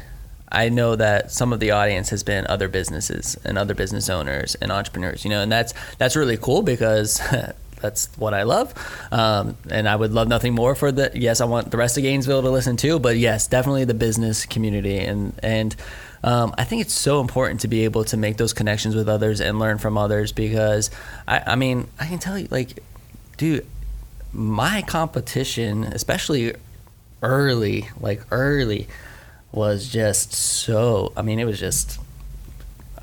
I 0.52 0.70
know 0.70 0.96
that 0.96 1.32
some 1.32 1.54
of 1.54 1.60
the 1.60 1.72
audience 1.72 2.10
has 2.10 2.24
been 2.24 2.46
other 2.48 2.68
businesses 2.68 3.38
and 3.44 3.58
other 3.58 3.74
business 3.74 4.10
owners 4.10 4.56
and 4.56 4.72
entrepreneurs. 4.72 5.24
You 5.24 5.32
know, 5.32 5.42
and 5.42 5.52
that's 5.52 5.74
that's 5.98 6.16
really 6.16 6.38
cool 6.38 6.62
because. 6.62 7.22
That's 7.82 8.16
what 8.16 8.36
I 8.36 8.44
love, 8.44 8.76
um, 9.12 9.58
and 9.72 9.90
I 9.90 9.96
would 9.96 10.12
love 10.12 10.28
nothing 10.28 10.54
more 10.54 10.76
for 10.76 10.92
the. 10.92 11.10
Yes, 11.16 11.42
I 11.42 11.46
want 11.46 11.72
the 11.72 11.78
rest 11.78 11.98
of 11.98 12.04
Gainesville 12.04 12.44
to 12.44 12.52
listen 12.52 12.78
to, 12.78 13.00
but 13.00 13.18
yes, 13.18 13.48
definitely 13.48 13.86
the 13.86 13.96
business 13.96 14.46
community, 14.46 15.00
and 15.00 15.34
and 15.42 15.76
um, 16.24 16.54
I 16.58 16.64
think 16.64 16.82
it's 16.82 16.94
so 16.94 17.22
important 17.22 17.62
to 17.62 17.68
be 17.68 17.84
able 17.86 18.04
to 18.06 18.18
make 18.18 18.38
those 18.38 18.54
connections 18.54 18.96
with 18.96 19.10
others 19.10 19.42
and 19.42 19.58
learn 19.58 19.80
from 19.80 19.98
others 19.98 20.32
because 20.32 20.92
I, 21.28 21.42
I 21.48 21.56
mean 21.56 21.88
I 22.00 22.06
can 22.06 22.20
tell 22.20 22.38
you 22.38 22.48
like, 22.52 22.84
dude, 23.42 23.66
my 24.32 24.84
competition, 24.84 25.84
especially 25.86 26.54
early, 27.24 27.90
like 28.00 28.22
early, 28.30 28.88
was 29.52 29.90
just 29.90 30.32
so. 30.32 31.12
I 31.18 31.24
mean, 31.24 31.40
it 31.40 31.46
was 31.46 31.60
just. 31.60 32.00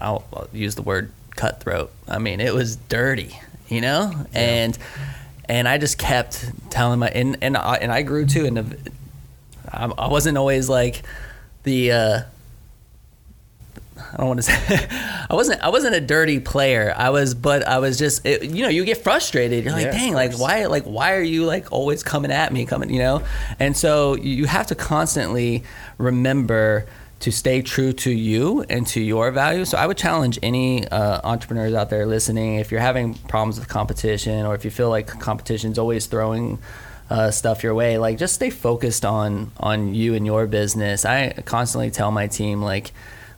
I'll, 0.01 0.25
I'll 0.33 0.47
use 0.53 0.77
the 0.77 0.83
word 0.83 1.11
cutthroat. 1.33 1.91
I 2.07 2.19
mean, 2.19 2.41
it 2.41 2.55
was 2.55 2.77
dirty, 2.77 3.37
you 3.69 3.81
know, 3.81 4.13
and 4.33 4.79
and 5.49 5.67
I 5.67 5.77
just 5.77 5.99
kept 5.99 6.49
telling 6.71 7.01
my 7.01 7.09
and 7.09 7.37
and 7.43 7.57
I, 7.57 7.75
and 7.79 7.91
I 7.91 8.03
grew 8.03 8.25
too, 8.25 8.47
and 8.47 8.93
I, 9.73 9.87
I 9.87 10.07
wasn't 10.07 10.39
always 10.39 10.69
like 10.69 11.03
the. 11.65 11.91
Uh, 11.91 12.21
I 14.13 14.17
don't 14.17 14.27
want 14.27 14.39
to 14.39 14.43
say 14.51 14.87
I 15.31 15.35
wasn't 15.35 15.61
I 15.61 15.69
wasn't 15.69 15.95
a 15.95 16.01
dirty 16.01 16.41
player. 16.41 16.95
I 16.97 17.11
was 17.11 17.35
but 17.35 17.67
I 17.67 17.79
was 17.79 17.99
just 17.99 18.25
it, 18.25 18.45
you 18.45 18.63
know, 18.63 18.69
you 18.69 18.85
get 18.85 18.99
frustrated. 18.99 19.65
You're 19.65 19.73
like, 19.73 19.87
Yeah, 19.87 19.93
"Dang, 19.93 20.15
like 20.15 20.39
why 20.39 20.67
like 20.67 20.85
why 20.85 21.15
are 21.15 21.23
you 21.23 21.45
like 21.45 21.73
always 21.73 22.03
coming 22.03 22.31
at 22.31 22.53
me 22.53 22.67
coming, 22.67 22.91
you 22.91 23.01
know?" 23.01 23.23
And 23.59 23.77
so 23.77 24.17
you 24.17 24.47
have 24.47 24.67
to 24.69 24.75
constantly 24.75 25.65
remember 25.99 26.87
to 27.21 27.33
stay 27.33 27.63
true 27.63 27.93
to 27.93 28.11
you 28.11 28.65
and 28.69 28.87
to 28.87 29.01
your 29.01 29.31
values. 29.33 29.71
So 29.71 29.79
I 29.79 29.87
would 29.87 29.97
challenge 29.97 30.39
any 30.43 30.87
uh, 30.87 31.21
entrepreneurs 31.25 31.75
out 31.75 31.91
there 31.91 32.07
listening 32.07 32.57
if 32.57 32.71
you're 32.71 32.81
having 32.81 33.15
problems 33.15 33.59
with 33.59 33.69
competition 33.69 34.47
or 34.47 34.55
if 34.55 34.65
you 34.65 34.71
feel 34.71 34.89
like 34.89 35.09
competition's 35.19 35.79
always 35.79 36.07
throwing 36.07 36.61
uh, 37.11 37.31
stuff 37.31 37.63
your 37.63 37.75
way, 37.75 37.99
like 37.99 38.19
just 38.19 38.35
stay 38.35 38.51
focused 38.51 39.05
on 39.05 39.51
on 39.59 39.95
you 39.95 40.15
and 40.15 40.27
your 40.27 40.47
business. 40.47 41.05
I 41.05 41.31
constantly 41.45 41.91
tell 41.91 42.11
my 42.11 42.27
team 42.27 42.63
like 42.63 42.93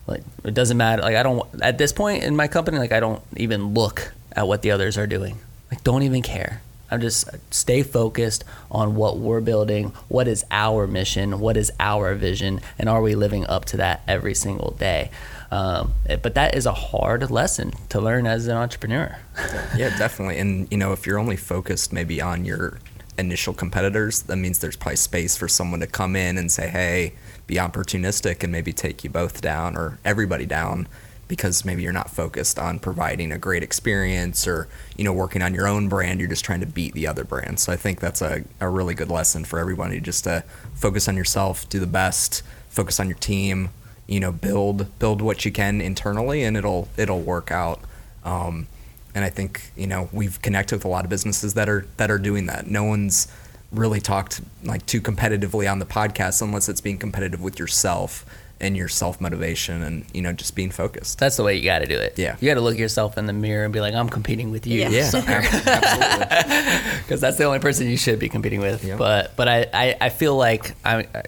like 0.07 0.23
it 0.43 0.53
doesn't 0.53 0.77
matter 0.77 1.01
like 1.01 1.15
I 1.15 1.23
don't 1.23 1.47
at 1.61 1.77
this 1.77 1.93
point 1.93 2.23
in 2.23 2.35
my 2.35 2.47
company 2.47 2.77
like 2.77 2.91
I 2.91 2.99
don't 2.99 3.21
even 3.37 3.73
look 3.73 4.11
at 4.35 4.47
what 4.47 4.61
the 4.61 4.71
others 4.71 4.97
are 4.97 5.07
doing. 5.07 5.37
Like 5.69 5.83
don't 5.83 6.03
even 6.03 6.21
care. 6.21 6.61
I'm 6.89 6.99
just 6.99 7.29
stay 7.51 7.83
focused 7.83 8.43
on 8.69 8.95
what 8.95 9.17
we're 9.17 9.39
building, 9.39 9.93
what 10.09 10.27
is 10.27 10.43
our 10.51 10.87
mission, 10.87 11.39
what 11.39 11.55
is 11.55 11.71
our 11.79 12.13
vision, 12.15 12.59
and 12.77 12.89
are 12.89 13.01
we 13.01 13.15
living 13.15 13.47
up 13.47 13.63
to 13.65 13.77
that 13.77 14.01
every 14.09 14.35
single 14.35 14.71
day? 14.71 15.09
Um, 15.51 15.93
but 16.21 16.35
that 16.35 16.55
is 16.55 16.65
a 16.65 16.73
hard 16.73 17.29
lesson 17.31 17.71
to 17.89 18.01
learn 18.01 18.27
as 18.27 18.47
an 18.47 18.57
entrepreneur. 18.57 19.17
yeah, 19.77 19.97
definitely. 19.97 20.37
And 20.37 20.67
you 20.69 20.77
know, 20.77 20.91
if 20.91 21.07
you're 21.07 21.19
only 21.19 21.37
focused 21.37 21.93
maybe 21.93 22.21
on 22.21 22.43
your 22.43 22.79
initial 23.17 23.53
competitors, 23.53 24.23
that 24.23 24.37
means 24.37 24.59
there's 24.59 24.75
probably 24.75 24.97
space 24.97 25.37
for 25.37 25.47
someone 25.47 25.79
to 25.79 25.87
come 25.87 26.15
in 26.15 26.37
and 26.37 26.51
say, 26.51 26.69
"Hey, 26.69 27.13
be 27.51 27.57
opportunistic 27.57 28.43
and 28.43 28.51
maybe 28.51 28.73
take 28.73 29.03
you 29.03 29.09
both 29.09 29.41
down 29.41 29.77
or 29.77 29.99
everybody 30.03 30.45
down." 30.45 30.87
because 31.31 31.63
maybe 31.63 31.81
you're 31.81 31.93
not 31.93 32.09
focused 32.09 32.59
on 32.59 32.77
providing 32.77 33.31
a 33.31 33.37
great 33.37 33.63
experience 33.63 34.45
or 34.45 34.67
you 34.97 35.05
know 35.05 35.13
working 35.13 35.41
on 35.41 35.53
your 35.53 35.65
own 35.65 35.87
brand. 35.87 36.19
You're 36.19 36.27
just 36.27 36.43
trying 36.43 36.59
to 36.59 36.65
beat 36.65 36.93
the 36.93 37.07
other 37.07 37.23
brand. 37.23 37.57
So 37.57 37.71
i 37.71 37.77
think 37.77 38.01
that's 38.01 38.21
a, 38.21 38.43
a 38.59 38.67
really 38.67 38.93
good 38.93 39.09
lesson 39.09 39.45
for 39.45 39.57
everybody 39.57 40.01
just 40.01 40.25
to 40.25 40.43
focus 40.75 41.07
on 41.07 41.15
yourself 41.15 41.69
do 41.69 41.79
the 41.79 41.87
best 41.87 42.43
focus 42.67 42.99
on 42.99 43.07
your 43.07 43.17
team 43.17 43.69
you 44.07 44.19
know 44.19 44.33
build 44.33 44.99
build 44.99 45.21
what 45.21 45.45
you 45.45 45.53
can 45.53 45.79
internally 45.79 46.43
and 46.43 46.57
it'll 46.57 46.89
it'll 46.97 47.21
work 47.21 47.49
out. 47.49 47.79
Um, 48.25 48.67
and 49.15 49.23
i 49.23 49.29
think 49.29 49.71
you 49.77 49.87
know 49.87 50.09
we've 50.11 50.41
connected 50.41 50.75
with 50.75 50.85
a 50.85 50.89
lot 50.89 51.05
of 51.05 51.09
businesses 51.09 51.53
that 51.53 51.69
are 51.69 51.87
that 51.95 52.11
are 52.11 52.19
doing 52.19 52.47
that. 52.47 52.67
No 52.67 52.83
one's 52.83 53.29
really 53.71 54.01
talked 54.01 54.41
like 54.63 54.85
too 54.85 55.01
competitively 55.01 55.71
on 55.71 55.79
the 55.79 55.85
podcast 55.85 56.41
unless 56.41 56.67
it's 56.67 56.81
being 56.81 56.97
competitive 56.97 57.41
with 57.41 57.57
yourself 57.57 58.25
and 58.61 58.77
your 58.77 58.87
self 58.87 59.19
motivation 59.19 59.81
and 59.81 60.05
you 60.13 60.21
know 60.21 60.31
just 60.31 60.55
being 60.55 60.71
focused. 60.71 61.19
That's 61.19 61.35
the 61.35 61.43
way 61.43 61.55
you 61.55 61.63
got 61.63 61.79
to 61.79 61.87
do 61.87 61.97
it. 61.97 62.13
Yeah, 62.17 62.37
you 62.39 62.47
got 62.47 62.55
to 62.55 62.61
look 62.61 62.77
yourself 62.77 63.17
in 63.17 63.25
the 63.25 63.33
mirror 63.33 63.65
and 63.65 63.73
be 63.73 63.81
like, 63.81 63.93
I'm 63.93 64.09
competing 64.09 64.51
with 64.51 64.67
you. 64.67 64.79
Yeah, 64.79 64.89
yeah 64.89 65.09
absolutely. 65.13 67.01
Because 67.01 67.19
that's 67.19 67.37
the 67.37 67.43
only 67.43 67.59
person 67.59 67.87
you 67.87 67.97
should 67.97 68.19
be 68.19 68.29
competing 68.29 68.61
with. 68.61 68.83
Yep. 68.83 68.97
But 68.97 69.35
but 69.35 69.47
I, 69.47 69.67
I, 69.73 69.97
I 70.01 70.09
feel 70.09 70.37
like 70.37 70.75
I, 70.85 70.99
I 71.13 71.23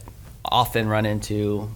often 0.46 0.88
run 0.88 1.06
into 1.06 1.70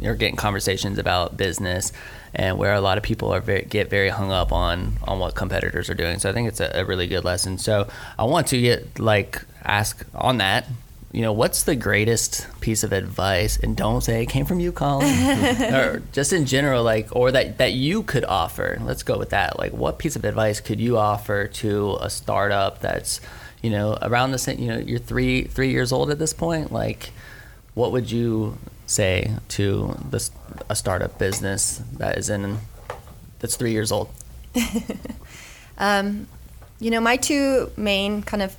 you're 0.00 0.14
getting 0.14 0.36
conversations 0.36 0.98
about 0.98 1.36
business 1.36 1.92
and 2.34 2.58
where 2.58 2.74
a 2.74 2.80
lot 2.80 2.98
of 2.98 3.04
people 3.04 3.32
are 3.32 3.40
very, 3.40 3.62
get 3.62 3.90
very 3.90 4.10
hung 4.10 4.30
up 4.30 4.52
on 4.52 4.98
on 5.04 5.18
what 5.18 5.34
competitors 5.34 5.88
are 5.90 5.94
doing. 5.94 6.18
So 6.18 6.28
I 6.28 6.32
think 6.32 6.48
it's 6.48 6.60
a, 6.60 6.70
a 6.74 6.84
really 6.84 7.06
good 7.06 7.24
lesson. 7.24 7.58
So 7.58 7.88
I 8.18 8.24
want 8.24 8.46
to 8.48 8.60
get 8.60 9.00
like 9.00 9.42
ask 9.64 10.04
on 10.14 10.38
that 10.38 10.66
you 11.12 11.22
know, 11.22 11.32
what's 11.32 11.62
the 11.62 11.74
greatest 11.74 12.46
piece 12.60 12.84
of 12.84 12.92
advice? 12.92 13.56
And 13.56 13.76
don't 13.76 14.02
say 14.02 14.22
it 14.22 14.26
came 14.26 14.44
from 14.44 14.60
you, 14.60 14.72
Colin, 14.72 15.08
or 15.74 16.02
just 16.12 16.32
in 16.32 16.44
general, 16.44 16.84
like, 16.84 17.14
or 17.16 17.32
that 17.32 17.58
that 17.58 17.72
you 17.72 18.02
could 18.02 18.24
offer. 18.24 18.78
Let's 18.82 19.02
go 19.02 19.18
with 19.18 19.30
that. 19.30 19.58
Like, 19.58 19.72
what 19.72 19.98
piece 19.98 20.16
of 20.16 20.24
advice 20.24 20.60
could 20.60 20.80
you 20.80 20.98
offer 20.98 21.46
to 21.46 21.96
a 22.00 22.10
startup 22.10 22.80
that's, 22.80 23.20
you 23.62 23.70
know, 23.70 23.96
around 24.02 24.32
the 24.32 24.38
same, 24.38 24.58
you 24.58 24.68
know, 24.68 24.78
you're 24.78 24.98
three 24.98 25.44
three 25.44 25.70
years 25.70 25.92
old 25.92 26.10
at 26.10 26.18
this 26.18 26.34
point. 26.34 26.72
Like, 26.72 27.10
what 27.72 27.90
would 27.92 28.10
you 28.10 28.58
say 28.86 29.32
to 29.48 29.96
this 30.10 30.30
a 30.68 30.76
startup 30.76 31.18
business 31.18 31.80
that 31.94 32.18
is 32.18 32.28
in 32.28 32.58
that's 33.38 33.56
three 33.56 33.72
years 33.72 33.90
old? 33.90 34.10
um, 35.78 36.28
you 36.80 36.90
know, 36.90 37.00
my 37.00 37.16
two 37.16 37.70
main 37.78 38.22
kind 38.22 38.42
of 38.42 38.54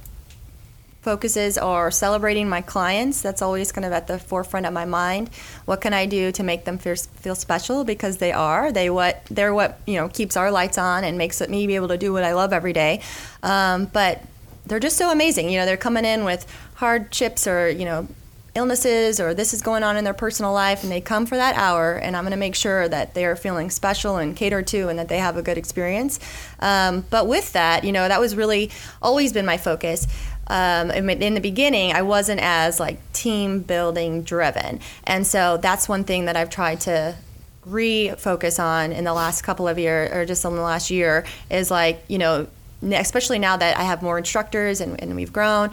focuses 1.02 1.58
are 1.58 1.92
celebrating 1.92 2.50
my 2.50 2.62
clients. 2.62 3.22
That's 3.22 3.42
always 3.42 3.72
kind 3.72 3.86
of 3.86 3.92
at 3.94 4.08
the 4.08 4.20
forefront 4.20 4.66
of 4.66 4.74
my 4.74 4.86
mind. 4.86 5.30
What 5.66 5.82
can 5.82 5.94
I 5.94 6.06
do 6.06 6.32
to 6.34 6.44
make 6.44 6.66
them 6.66 6.78
feel, 6.78 6.96
feel 6.96 7.36
special 7.36 7.84
because 7.84 8.18
they 8.18 8.32
are. 8.32 8.72
They 8.72 8.90
what 8.90 9.26
they're 9.30 9.54
what 9.54 9.80
you 9.88 9.96
know 9.96 10.10
keeps 10.10 10.36
our 10.36 10.52
lights 10.52 10.78
on 10.78 11.04
and 11.04 11.18
makes 11.18 11.40
me 11.48 11.68
be 11.68 11.76
able 11.76 11.90
to 11.90 11.98
do 11.98 12.12
what 12.12 12.24
I 12.24 12.34
love 12.34 12.54
every 12.54 12.74
day. 12.74 13.02
Um, 13.44 13.86
but 13.86 14.22
they're 14.66 14.80
just 14.80 14.98
so 14.98 15.12
amazing. 15.12 15.50
You 15.50 15.60
know, 15.60 15.66
they're 15.66 15.78
coming 15.78 16.06
in 16.06 16.24
with 16.26 16.46
hardships 16.76 17.48
or 17.48 17.70
you 17.70 17.86
know 17.86 18.08
illnesses 18.56 19.20
or 19.20 19.34
this 19.34 19.54
is 19.54 19.62
going 19.62 19.84
on 19.84 19.96
in 19.96 20.04
their 20.04 20.14
personal 20.14 20.52
life 20.52 20.84
and 20.84 20.92
they 20.92 21.00
come 21.00 21.26
for 21.26 21.36
that 21.36 21.56
hour 21.56 21.94
and 21.94 22.18
i'm 22.18 22.24
going 22.24 22.32
to 22.32 22.38
make 22.38 22.56
sure 22.56 22.90
that 22.90 23.14
they're 23.14 23.36
feeling 23.36 23.70
special 23.70 24.18
and 24.18 24.36
catered 24.36 24.66
to 24.66 24.90
and 24.90 24.98
that 24.98 25.08
they 25.08 25.20
have 25.20 25.38
a 25.38 25.42
good 25.42 25.58
experience 25.58 26.20
um, 26.60 27.06
but 27.10 27.28
with 27.28 27.54
that 27.54 27.84
you 27.84 27.92
know 27.92 28.08
that 28.08 28.20
was 28.20 28.36
really 28.36 28.72
always 29.02 29.32
been 29.32 29.46
my 29.46 29.58
focus 29.58 30.08
um, 30.50 30.92
in 30.92 31.34
the 31.34 31.42
beginning, 31.42 31.94
I 31.94 32.02
wasn't 32.02 32.42
as 32.42 32.80
like 32.80 33.00
team 33.14 33.60
building 33.60 34.24
driven, 34.24 34.80
and 35.04 35.26
so 35.26 35.58
that's 35.58 35.88
one 35.88 36.04
thing 36.04 36.26
that 36.26 36.36
I've 36.36 36.50
tried 36.50 36.82
to 36.82 37.16
refocus 37.68 38.64
on 38.64 38.92
in 38.92 39.04
the 39.04 39.14
last 39.14 39.44
couple 39.44 39.68
of 39.68 39.78
years, 39.78 40.12
or 40.12 40.26
just 40.26 40.44
in 40.46 40.56
the 40.56 40.62
last 40.62 40.90
year, 40.90 41.26
is 41.50 41.70
like 41.70 42.04
you 42.08 42.18
know, 42.18 42.48
especially 42.82 43.40
now 43.40 43.58
that 43.58 43.78
I 43.78 43.84
have 43.84 44.02
more 44.02 44.18
instructors 44.18 44.82
and, 44.82 45.02
and 45.02 45.16
we've 45.16 45.34
grown 45.34 45.72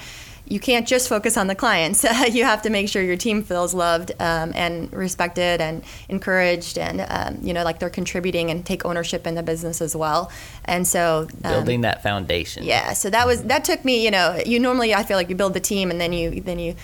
you 0.49 0.61
can't 0.61 0.86
just 0.86 1.09
focus 1.09 1.36
on 1.36 1.49
the 1.49 1.55
clients. 1.55 2.05
you 2.30 2.44
have 2.44 2.62
to 2.62 2.70
make 2.70 2.88
sure 2.88 3.03
your 3.03 3.16
team 3.16 3.42
feels 3.42 3.74
loved 3.74 4.12
um, 4.20 4.53
and 4.55 4.92
respected 4.92 5.61
and 5.61 5.82
encouraged, 6.09 6.78
and 6.78 7.05
um, 7.09 7.38
you 7.42 7.53
know, 7.53 7.64
like 7.64 7.78
they're 7.78 7.90
contributing 7.90 8.51
and 8.51 8.64
take 8.64 8.84
ownership 8.84 9.26
in 9.26 9.34
the 9.34 9.42
business 9.42 9.80
as 9.80 9.97
well. 9.97 10.30
And 10.64 10.86
so, 10.86 11.28
um, 11.44 11.53
building 11.53 11.80
that 11.82 12.03
foundation. 12.03 12.64
Yeah. 12.64 12.92
So 12.92 13.11
that 13.11 13.26
was 13.26 13.42
that 13.44 13.64
took 13.64 13.84
me. 13.84 14.05
You 14.05 14.11
know, 14.11 14.40
you 14.47 14.61
normally 14.61 14.94
I 14.94 15.03
feel 15.03 15.16
like 15.16 15.28
you 15.28 15.36
build 15.36 15.55
the 15.55 15.61
team 15.61 15.90
and 15.90 16.01
then 16.01 16.12
you 16.12 16.40
then 16.40 16.59
you 16.59 16.76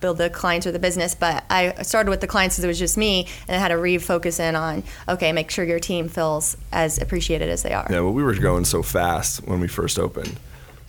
build 0.00 0.16
the 0.16 0.30
clients 0.30 0.66
or 0.66 0.72
the 0.72 0.78
business. 0.78 1.14
But 1.14 1.44
I 1.50 1.82
started 1.82 2.10
with 2.10 2.22
the 2.22 2.26
clients 2.26 2.56
because 2.56 2.64
it 2.64 2.68
was 2.68 2.78
just 2.78 2.96
me, 2.96 3.28
and 3.46 3.56
I 3.56 3.58
had 3.58 3.68
to 3.68 3.74
refocus 3.74 4.40
in 4.40 4.56
on 4.56 4.82
okay, 5.08 5.32
make 5.32 5.50
sure 5.50 5.64
your 5.64 5.80
team 5.80 6.08
feels 6.08 6.56
as 6.72 7.00
appreciated 7.00 7.50
as 7.50 7.62
they 7.62 7.74
are. 7.74 7.86
Yeah. 7.90 8.00
Well, 8.00 8.12
we 8.12 8.22
were 8.22 8.34
going 8.34 8.64
so 8.64 8.82
fast 8.82 9.46
when 9.46 9.60
we 9.60 9.68
first 9.68 9.98
opened 9.98 10.38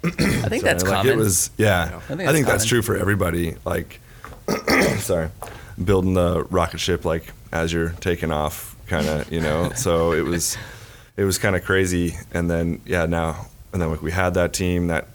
I 0.04 0.50
think 0.50 0.64
that's 0.64 0.84
like 0.84 0.94
common. 0.94 1.14
It 1.14 1.18
was 1.18 1.52
yeah. 1.58 2.00
I 2.10 2.16
think, 2.16 2.30
I 2.30 2.32
think 2.32 2.48
that's 2.48 2.66
true 2.66 2.82
for 2.82 2.96
everybody. 2.98 3.56
Like, 3.66 4.00
sorry, 4.98 5.30
building 5.84 6.14
the 6.14 6.44
rocket 6.46 6.80
ship 6.80 7.06
like 7.06 7.34
as 7.52 7.72
you're 7.72 7.90
taking 8.00 8.32
off, 8.32 8.76
kind 8.88 9.08
of 9.08 9.32
you 9.32 9.42
know. 9.42 9.72
so 9.76 10.14
it 10.14 10.24
was 10.24 10.58
it 11.18 11.24
was 11.24 11.38
kind 11.38 11.56
of 11.56 11.64
crazy, 11.64 12.16
and 12.34 12.50
then 12.50 12.82
yeah, 12.86 13.06
now 13.06 13.48
and 13.74 13.82
then 13.82 13.92
like 13.92 14.02
we 14.02 14.12
had 14.12 14.34
that 14.34 14.54
team 14.54 14.88
that 14.88 15.08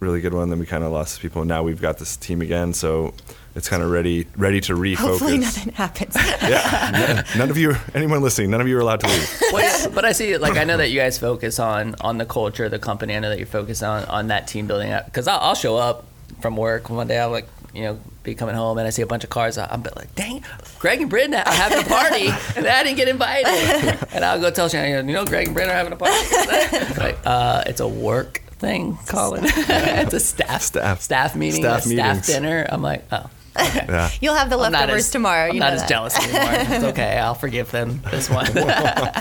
really 0.00 0.20
good 0.20 0.34
one. 0.34 0.50
Then 0.50 0.58
we 0.58 0.66
kind 0.66 0.84
of 0.84 0.92
lost 0.92 1.20
people, 1.20 1.42
and 1.42 1.48
now 1.48 1.62
we've 1.62 1.80
got 1.80 1.98
this 1.98 2.16
team 2.16 2.40
again. 2.40 2.72
So 2.72 3.14
it's 3.58 3.68
kind 3.68 3.82
of 3.82 3.90
ready 3.90 4.26
ready 4.36 4.60
to 4.62 4.74
refocus. 4.74 4.96
Hopefully 4.96 5.38
nothing 5.38 5.72
happens. 5.74 6.14
yeah, 6.42 7.24
none 7.36 7.50
of 7.50 7.58
you, 7.58 7.74
anyone 7.92 8.22
listening, 8.22 8.50
none 8.50 8.60
of 8.60 8.68
you 8.68 8.76
are 8.78 8.80
allowed 8.80 9.00
to 9.00 9.06
leave. 9.08 9.42
Well, 9.52 9.62
yeah, 9.62 9.88
but 9.92 10.04
I 10.04 10.12
see, 10.12 10.36
like, 10.36 10.56
I 10.56 10.64
know 10.64 10.76
that 10.76 10.90
you 10.90 11.00
guys 11.00 11.18
focus 11.18 11.58
on 11.58 11.96
on 12.00 12.18
the 12.18 12.26
culture 12.26 12.66
of 12.66 12.70
the 12.70 12.78
company. 12.78 13.16
I 13.16 13.18
know 13.18 13.30
that 13.30 13.38
you 13.38 13.46
focus 13.46 13.82
on 13.82 14.04
on 14.04 14.28
that 14.28 14.46
team 14.46 14.66
building 14.66 14.96
because 15.04 15.26
I'll, 15.26 15.40
I'll 15.40 15.54
show 15.54 15.76
up 15.76 16.06
from 16.40 16.56
work 16.56 16.88
one 16.88 17.08
day. 17.08 17.18
I'll 17.18 17.30
like, 17.30 17.48
you 17.74 17.82
know, 17.82 17.98
be 18.22 18.34
coming 18.34 18.54
home 18.54 18.78
and 18.78 18.86
I 18.86 18.90
see 18.90 19.02
a 19.02 19.06
bunch 19.06 19.24
of 19.24 19.30
cars. 19.30 19.58
I'm 19.58 19.82
like, 19.82 20.14
dang, 20.14 20.44
Greg 20.78 21.00
and 21.00 21.10
Britton 21.10 21.34
are 21.34 21.42
having 21.46 21.78
a 21.78 21.88
party 21.88 22.28
and 22.56 22.66
I 22.66 22.84
didn't 22.84 22.96
get 22.96 23.08
invited. 23.08 23.98
And 24.12 24.24
I'll 24.24 24.40
go 24.40 24.50
tell 24.50 24.68
Shannon, 24.68 25.08
you 25.08 25.14
know, 25.14 25.24
Greg 25.24 25.46
and 25.46 25.54
Britton 25.54 25.72
are 25.72 25.76
having 25.76 25.92
a 25.92 25.96
party. 25.96 27.00
like, 27.00 27.18
uh, 27.24 27.64
it's 27.66 27.80
a 27.80 27.88
work 27.88 28.42
thing, 28.58 28.98
Colin. 29.06 29.44
it's 29.44 30.14
a 30.14 30.20
staff 30.20 30.62
staff 30.62 31.00
staff 31.00 31.34
meeting, 31.34 31.62
staff, 31.62 31.86
a 31.86 31.88
staff 31.88 32.26
dinner. 32.26 32.66
I'm 32.68 32.82
like, 32.82 33.04
oh. 33.10 33.28
Okay. 33.56 33.86
Yeah. 33.88 34.10
You'll 34.20 34.34
have 34.34 34.50
the 34.50 34.56
leftovers 34.56 35.06
as, 35.06 35.10
tomorrow. 35.10 35.48
I'm 35.48 35.54
you 35.54 35.60
not 35.60 35.72
as 35.72 35.80
that. 35.80 35.88
jealous 35.88 36.16
anymore. 36.16 36.76
It's 36.76 36.84
okay. 36.92 37.18
I'll 37.18 37.34
forgive 37.34 37.70
them 37.70 38.00
this 38.10 38.30
one. 38.30 38.46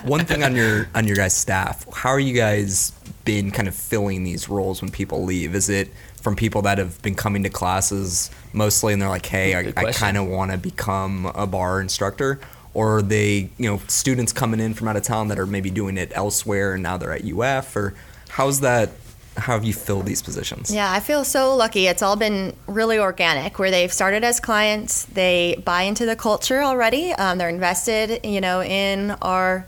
one 0.06 0.26
thing 0.26 0.44
on 0.44 0.56
your 0.56 0.88
on 0.94 1.08
your 1.08 1.16
guys' 1.16 1.36
staff, 1.36 1.86
how 1.94 2.10
are 2.10 2.20
you 2.20 2.34
guys 2.34 2.92
been 3.26 3.52
kind 3.52 3.68
of 3.68 3.76
filling 3.76 4.24
these 4.24 4.48
roles 4.48 4.82
when 4.82 4.92
people 4.92 5.24
leave? 5.24 5.54
Is 5.54 5.70
it 5.70 5.90
from 6.22 6.36
people 6.36 6.62
that 6.64 6.78
have 6.78 7.02
been 7.02 7.16
coming 7.16 7.44
to 7.44 7.50
classes 7.50 8.32
mostly 8.54 8.94
and 8.94 9.02
they're 9.02 9.10
like, 9.10 9.26
hey, 9.26 9.54
I, 9.54 9.74
I 9.76 9.92
kind 9.92 10.18
of 10.18 10.28
want 10.28 10.52
to 10.52 10.58
become 10.58 11.26
a 11.36 11.46
barre 11.48 11.82
instructor? 11.82 12.40
Or 12.74 12.98
are 12.98 13.02
they, 13.02 13.50
you 13.58 13.70
know, 13.70 13.82
students 13.88 14.32
coming 14.32 14.60
in 14.60 14.74
from 14.74 14.88
out 14.88 14.96
of 14.96 15.04
town 15.04 15.30
that 15.30 15.40
are 15.40 15.46
maybe 15.46 15.70
doing 15.70 15.98
it 15.98 16.12
elsewhere 16.14 16.74
and 16.74 16.84
now 16.84 16.98
they're 16.98 17.12
at 17.12 17.24
UF? 17.26 17.76
Or 17.76 17.94
how's 18.30 18.60
that 18.62 18.92
how 19.38 19.54
have 19.54 19.64
you 19.64 19.74
filled 19.74 20.06
these 20.06 20.22
positions? 20.22 20.74
Yeah, 20.74 20.92
I 20.92 21.00
feel 21.00 21.24
so 21.24 21.56
lucky. 21.56 21.88
It's 21.88 22.02
all 22.02 22.16
been 22.16 22.56
really 22.66 22.98
organic, 22.98 23.60
where 23.60 23.72
they've 23.72 23.94
started 23.94 24.24
as 24.24 24.40
clients, 24.40 25.06
they 25.06 25.62
buy 25.64 25.84
into 25.84 26.06
the 26.06 26.16
culture 26.16 26.62
already. 26.62 27.14
Um, 27.14 27.38
they're 27.38 27.50
invested, 27.50 28.26
you 28.26 28.42
know, 28.42 28.62
in 28.62 29.12
our 29.22 29.66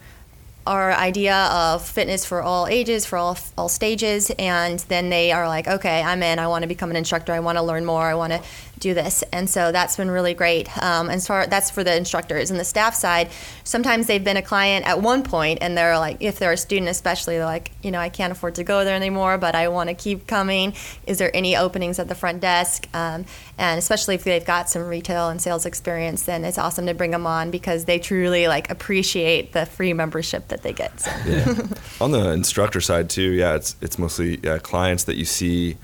our 0.67 0.91
idea 0.91 1.35
of 1.51 1.83
fitness 1.83 2.25
for 2.25 2.43
all 2.43 2.67
ages, 2.67 3.05
for 3.05 3.17
all 3.17 3.37
all 3.57 3.69
stages, 3.69 4.31
and 4.37 4.79
then 4.81 5.09
they 5.09 5.31
are 5.31 5.47
like, 5.47 5.67
okay, 5.67 6.01
I'm 6.03 6.21
in. 6.21 6.37
I 6.37 6.47
want 6.47 6.63
to 6.63 6.67
become 6.67 6.91
an 6.91 6.95
instructor. 6.95 7.33
I 7.33 7.39
want 7.39 7.57
to 7.57 7.63
learn 7.63 7.85
more. 7.85 8.03
I 8.03 8.13
want 8.13 8.33
to 8.33 8.41
do 8.79 8.93
this, 8.93 9.23
and 9.31 9.49
so 9.49 9.71
that's 9.71 9.97
been 9.97 10.09
really 10.09 10.33
great. 10.33 10.69
Um, 10.81 11.09
and 11.09 11.21
so 11.21 11.45
that's 11.47 11.69
for 11.69 11.83
the 11.83 11.95
instructors 11.95 12.51
and 12.51 12.59
the 12.59 12.65
staff 12.65 12.95
side. 12.95 13.29
Sometimes 13.63 14.07
they've 14.07 14.23
been 14.23 14.37
a 14.37 14.41
client 14.41 14.87
at 14.87 15.01
one 15.01 15.23
point, 15.23 15.59
and 15.61 15.77
they're 15.77 15.97
like, 15.99 16.17
if 16.21 16.39
they're 16.39 16.53
a 16.53 16.57
student 16.57 16.89
especially, 16.89 17.37
they're 17.37 17.45
like, 17.45 17.71
you 17.83 17.91
know, 17.91 17.99
I 17.99 18.09
can't 18.09 18.31
afford 18.31 18.55
to 18.55 18.63
go 18.63 18.83
there 18.83 18.95
anymore, 18.95 19.37
but 19.37 19.55
I 19.55 19.67
want 19.67 19.89
to 19.89 19.95
keep 19.95 20.27
coming. 20.27 20.73
Is 21.05 21.17
there 21.17 21.35
any 21.35 21.55
openings 21.55 21.99
at 21.99 22.07
the 22.07 22.15
front 22.15 22.41
desk? 22.41 22.87
Um, 22.93 23.25
and 23.57 23.77
especially 23.77 24.15
if 24.15 24.23
they've 24.23 24.45
got 24.45 24.69
some 24.69 24.83
retail 24.87 25.29
and 25.29 25.41
sales 25.41 25.65
experience, 25.65 26.23
then 26.23 26.45
it's 26.45 26.57
awesome 26.57 26.85
to 26.85 26.93
bring 26.93 27.11
them 27.11 27.27
on 27.27 27.51
because 27.51 27.85
they 27.85 27.99
truly 27.99 28.47
like 28.47 28.69
appreciate 28.69 29.53
the 29.53 29.65
free 29.65 29.93
membership 29.93 30.47
that 30.47 30.63
they 30.63 30.73
get. 30.73 30.99
So. 30.99 31.11
Yeah. 31.25 31.55
On 32.01 32.11
the 32.11 32.31
instructor 32.31 32.81
side 32.81 33.09
too, 33.09 33.31
yeah, 33.31 33.55
it's 33.55 33.75
it's 33.81 33.99
mostly 33.99 34.39
yeah, 34.43 34.57
clients 34.59 35.03
that 35.05 35.17
you 35.17 35.25
see 35.25 35.77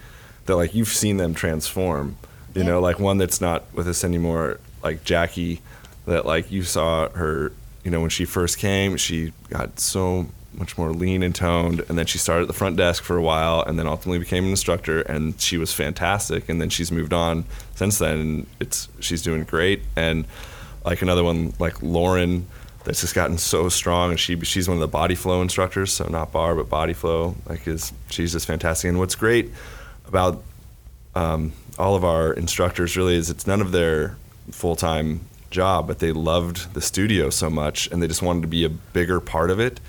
that 0.46 0.56
like 0.56 0.74
you've 0.74 0.88
seen 0.88 1.18
them 1.18 1.34
transform. 1.34 2.18
You 2.56 2.62
Yeah. 2.62 2.68
know, 2.70 2.80
like 2.80 3.00
one 3.00 3.18
that's 3.20 3.40
not 3.42 3.66
with 3.74 3.88
us 3.88 4.04
anymore, 4.04 4.60
like 4.84 5.04
Jackie, 5.04 5.62
that 6.08 6.26
like 6.26 6.52
you 6.52 6.64
saw 6.64 7.10
her. 7.10 7.52
You 7.84 7.92
know, 7.92 8.02
when 8.02 8.10
she 8.10 8.26
first 8.26 8.58
came, 8.58 8.98
she 8.98 9.32
got 9.50 9.80
so 9.80 10.26
much 10.58 10.76
more 10.76 10.92
lean 10.92 11.22
and 11.22 11.36
toned, 11.36 11.84
and 11.88 12.00
then 12.00 12.08
she 12.08 12.18
started 12.18 12.44
at 12.44 12.48
the 12.48 12.54
front 12.54 12.78
desk 12.78 13.04
for 13.04 13.16
a 13.16 13.22
while, 13.22 13.62
and 13.62 13.78
then 13.78 13.86
ultimately 13.86 14.18
became 14.18 14.46
an 14.46 14.50
instructor, 14.50 15.02
and 15.02 15.40
she 15.40 15.58
was 15.60 15.72
fantastic. 15.72 16.50
And 16.50 16.60
then 16.60 16.70
she's 16.70 16.92
moved 16.92 17.14
on 17.14 17.44
since 17.76 18.00
then, 18.00 18.18
and 18.20 18.48
it's 18.60 18.88
she's 19.02 19.22
doing 19.22 19.44
great. 19.44 19.82
And 19.96 20.26
like 20.84 21.04
another 21.04 21.24
one, 21.24 21.54
like 21.60 21.80
Lauren, 21.84 22.48
that's 22.86 23.02
just 23.02 23.14
gotten 23.14 23.38
so 23.38 23.70
strong, 23.70 24.10
and 24.12 24.20
she 24.20 24.40
she's 24.42 24.68
one 24.68 24.78
of 24.78 24.82
the 24.82 24.88
body 24.88 25.14
flow 25.14 25.44
instructors, 25.44 25.92
so 25.94 26.08
not 26.08 26.32
barre 26.32 26.56
but 26.56 26.70
body 26.70 26.94
flow. 26.94 27.36
Like 27.48 27.68
is 27.68 27.94
she's 28.10 28.32
just 28.32 28.48
fantastic. 28.48 28.90
And 28.90 28.98
what's 28.98 29.14
great 29.16 29.52
about 30.08 30.42
um, 31.14 31.54
all 31.78 31.96
of 31.96 32.04
our 32.04 32.34
instructors 32.34 32.96
really 32.96 33.16
is 33.16 33.30
it's 33.30 33.48
none 33.48 33.62
of 33.62 33.72
their 33.72 34.18
full 34.52 34.76
time 34.76 35.22
job, 35.50 35.88
but 35.88 36.00
they 36.00 36.12
loved 36.12 36.74
the 36.74 36.82
studio 36.82 37.30
so 37.30 37.50
much 37.50 37.88
and 37.92 38.02
they 38.02 38.08
just 38.08 38.22
wanted 38.22 38.42
to 38.42 38.48
be 38.48 38.66
a 38.66 38.70
bigger 38.70 39.20
part 39.20 39.50
of 39.50 39.60
it. 39.60 39.80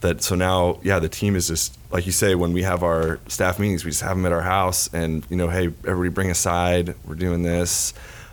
That 0.00 0.22
so 0.22 0.34
now, 0.34 0.78
yeah, 0.82 0.98
the 0.98 1.10
team 1.10 1.36
is 1.36 1.48
just 1.48 1.76
like 1.90 2.06
you 2.06 2.12
say. 2.12 2.34
When 2.34 2.54
we 2.54 2.62
have 2.62 2.82
our 2.82 3.18
staff 3.28 3.58
meetings, 3.58 3.84
we 3.84 3.90
just 3.90 4.02
have 4.02 4.16
them 4.16 4.24
at 4.24 4.32
our 4.32 4.40
house, 4.40 4.88
and 4.94 5.26
you 5.28 5.36
know, 5.36 5.48
hey, 5.48 5.66
everybody 5.86 6.08
bring 6.08 6.30
a 6.30 6.34
side. 6.34 6.94
We're 7.04 7.16
doing 7.16 7.42
this. 7.42 7.92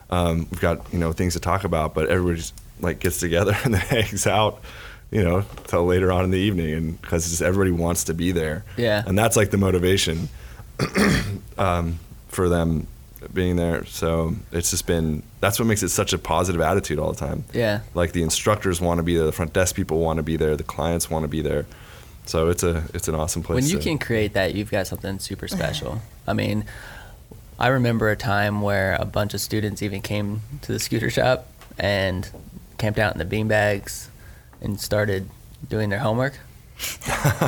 Um, 0.10 0.48
we've 0.50 0.62
got 0.62 0.93
you 0.93 1.00
know 1.00 1.12
things 1.12 1.34
to 1.34 1.41
talk 1.41 1.66
about, 1.66 1.93
but 1.93 2.08
everybody 2.08 2.38
just 2.38 2.54
like 2.80 3.00
gets 3.00 3.20
together 3.20 3.54
and 3.66 3.74
then 3.74 3.82
hangs 3.82 4.26
out, 4.26 4.62
you 5.12 5.22
know, 5.22 5.43
till 5.66 5.86
later 5.86 6.10
on 6.10 6.24
in 6.24 6.32
the 6.32 6.39
evening, 6.39 6.74
and 6.74 7.02
because 7.02 7.28
just 7.30 7.41
everybody 7.41 7.72
wants 7.72 8.06
to 8.06 8.14
be 8.14 8.32
there. 8.32 8.64
Yeah. 8.78 9.04
and 9.06 9.20
that's 9.20 9.36
like 9.36 9.52
the 9.52 9.58
motivation 9.58 10.30
um, 11.58 12.00
for 12.38 12.50
them 12.50 12.86
being 13.34 13.56
there. 13.56 13.84
So 13.86 14.36
it's 14.52 14.70
just 14.70 14.86
been 14.86 15.24
that's 15.40 15.58
what 15.58 15.66
makes 15.66 15.82
it 15.82 15.90
such 15.90 16.14
a 16.14 16.20
positive 16.20 16.62
attitude 16.62 17.00
all 17.00 17.12
the 17.12 17.18
time. 17.18 17.46
Yeah. 17.52 17.82
Like 17.96 18.12
the 18.12 18.22
instructors 18.22 18.80
want 18.80 19.00
to 19.00 19.04
be 19.04 19.18
there, 19.18 19.26
the 19.26 19.32
front 19.32 19.54
desk 19.54 19.76
people 19.76 20.00
want 20.00 20.18
to 20.18 20.24
be 20.24 20.38
there, 20.38 20.56
the 20.56 20.64
clients 20.64 21.10
want 21.10 21.24
to 21.24 21.28
be 21.28 21.42
there. 21.42 21.66
So 22.28 22.50
it's 22.50 22.62
a 22.62 22.84
it's 22.94 23.08
an 23.08 23.16
awesome 23.16 23.42
place. 23.42 23.56
when 23.56 23.66
you 23.66 23.80
to- 23.80 23.84
can 23.84 23.98
create 23.98 24.34
that, 24.34 24.54
you've 24.54 24.70
got 24.70 24.86
something 24.86 25.18
super 25.18 25.48
special. 25.48 26.00
I 26.28 26.34
mean, 26.34 26.66
I 27.58 27.70
remember 27.70 28.12
a 28.12 28.16
time 28.16 28.62
where 28.62 28.96
a 29.00 29.06
bunch 29.06 29.34
of 29.34 29.42
students 29.42 29.82
even 29.82 30.04
came 30.04 30.42
to 30.62 30.72
the 30.72 30.80
scooter 30.80 31.10
shop 31.10 31.48
and 31.80 32.30
camped 32.78 33.00
out 33.00 33.14
in 33.16 33.18
the 33.18 33.26
beanbags 33.26 34.10
and 34.62 34.80
started 34.80 35.28
doing 35.68 35.90
their 35.90 36.00
homework. 36.00 36.38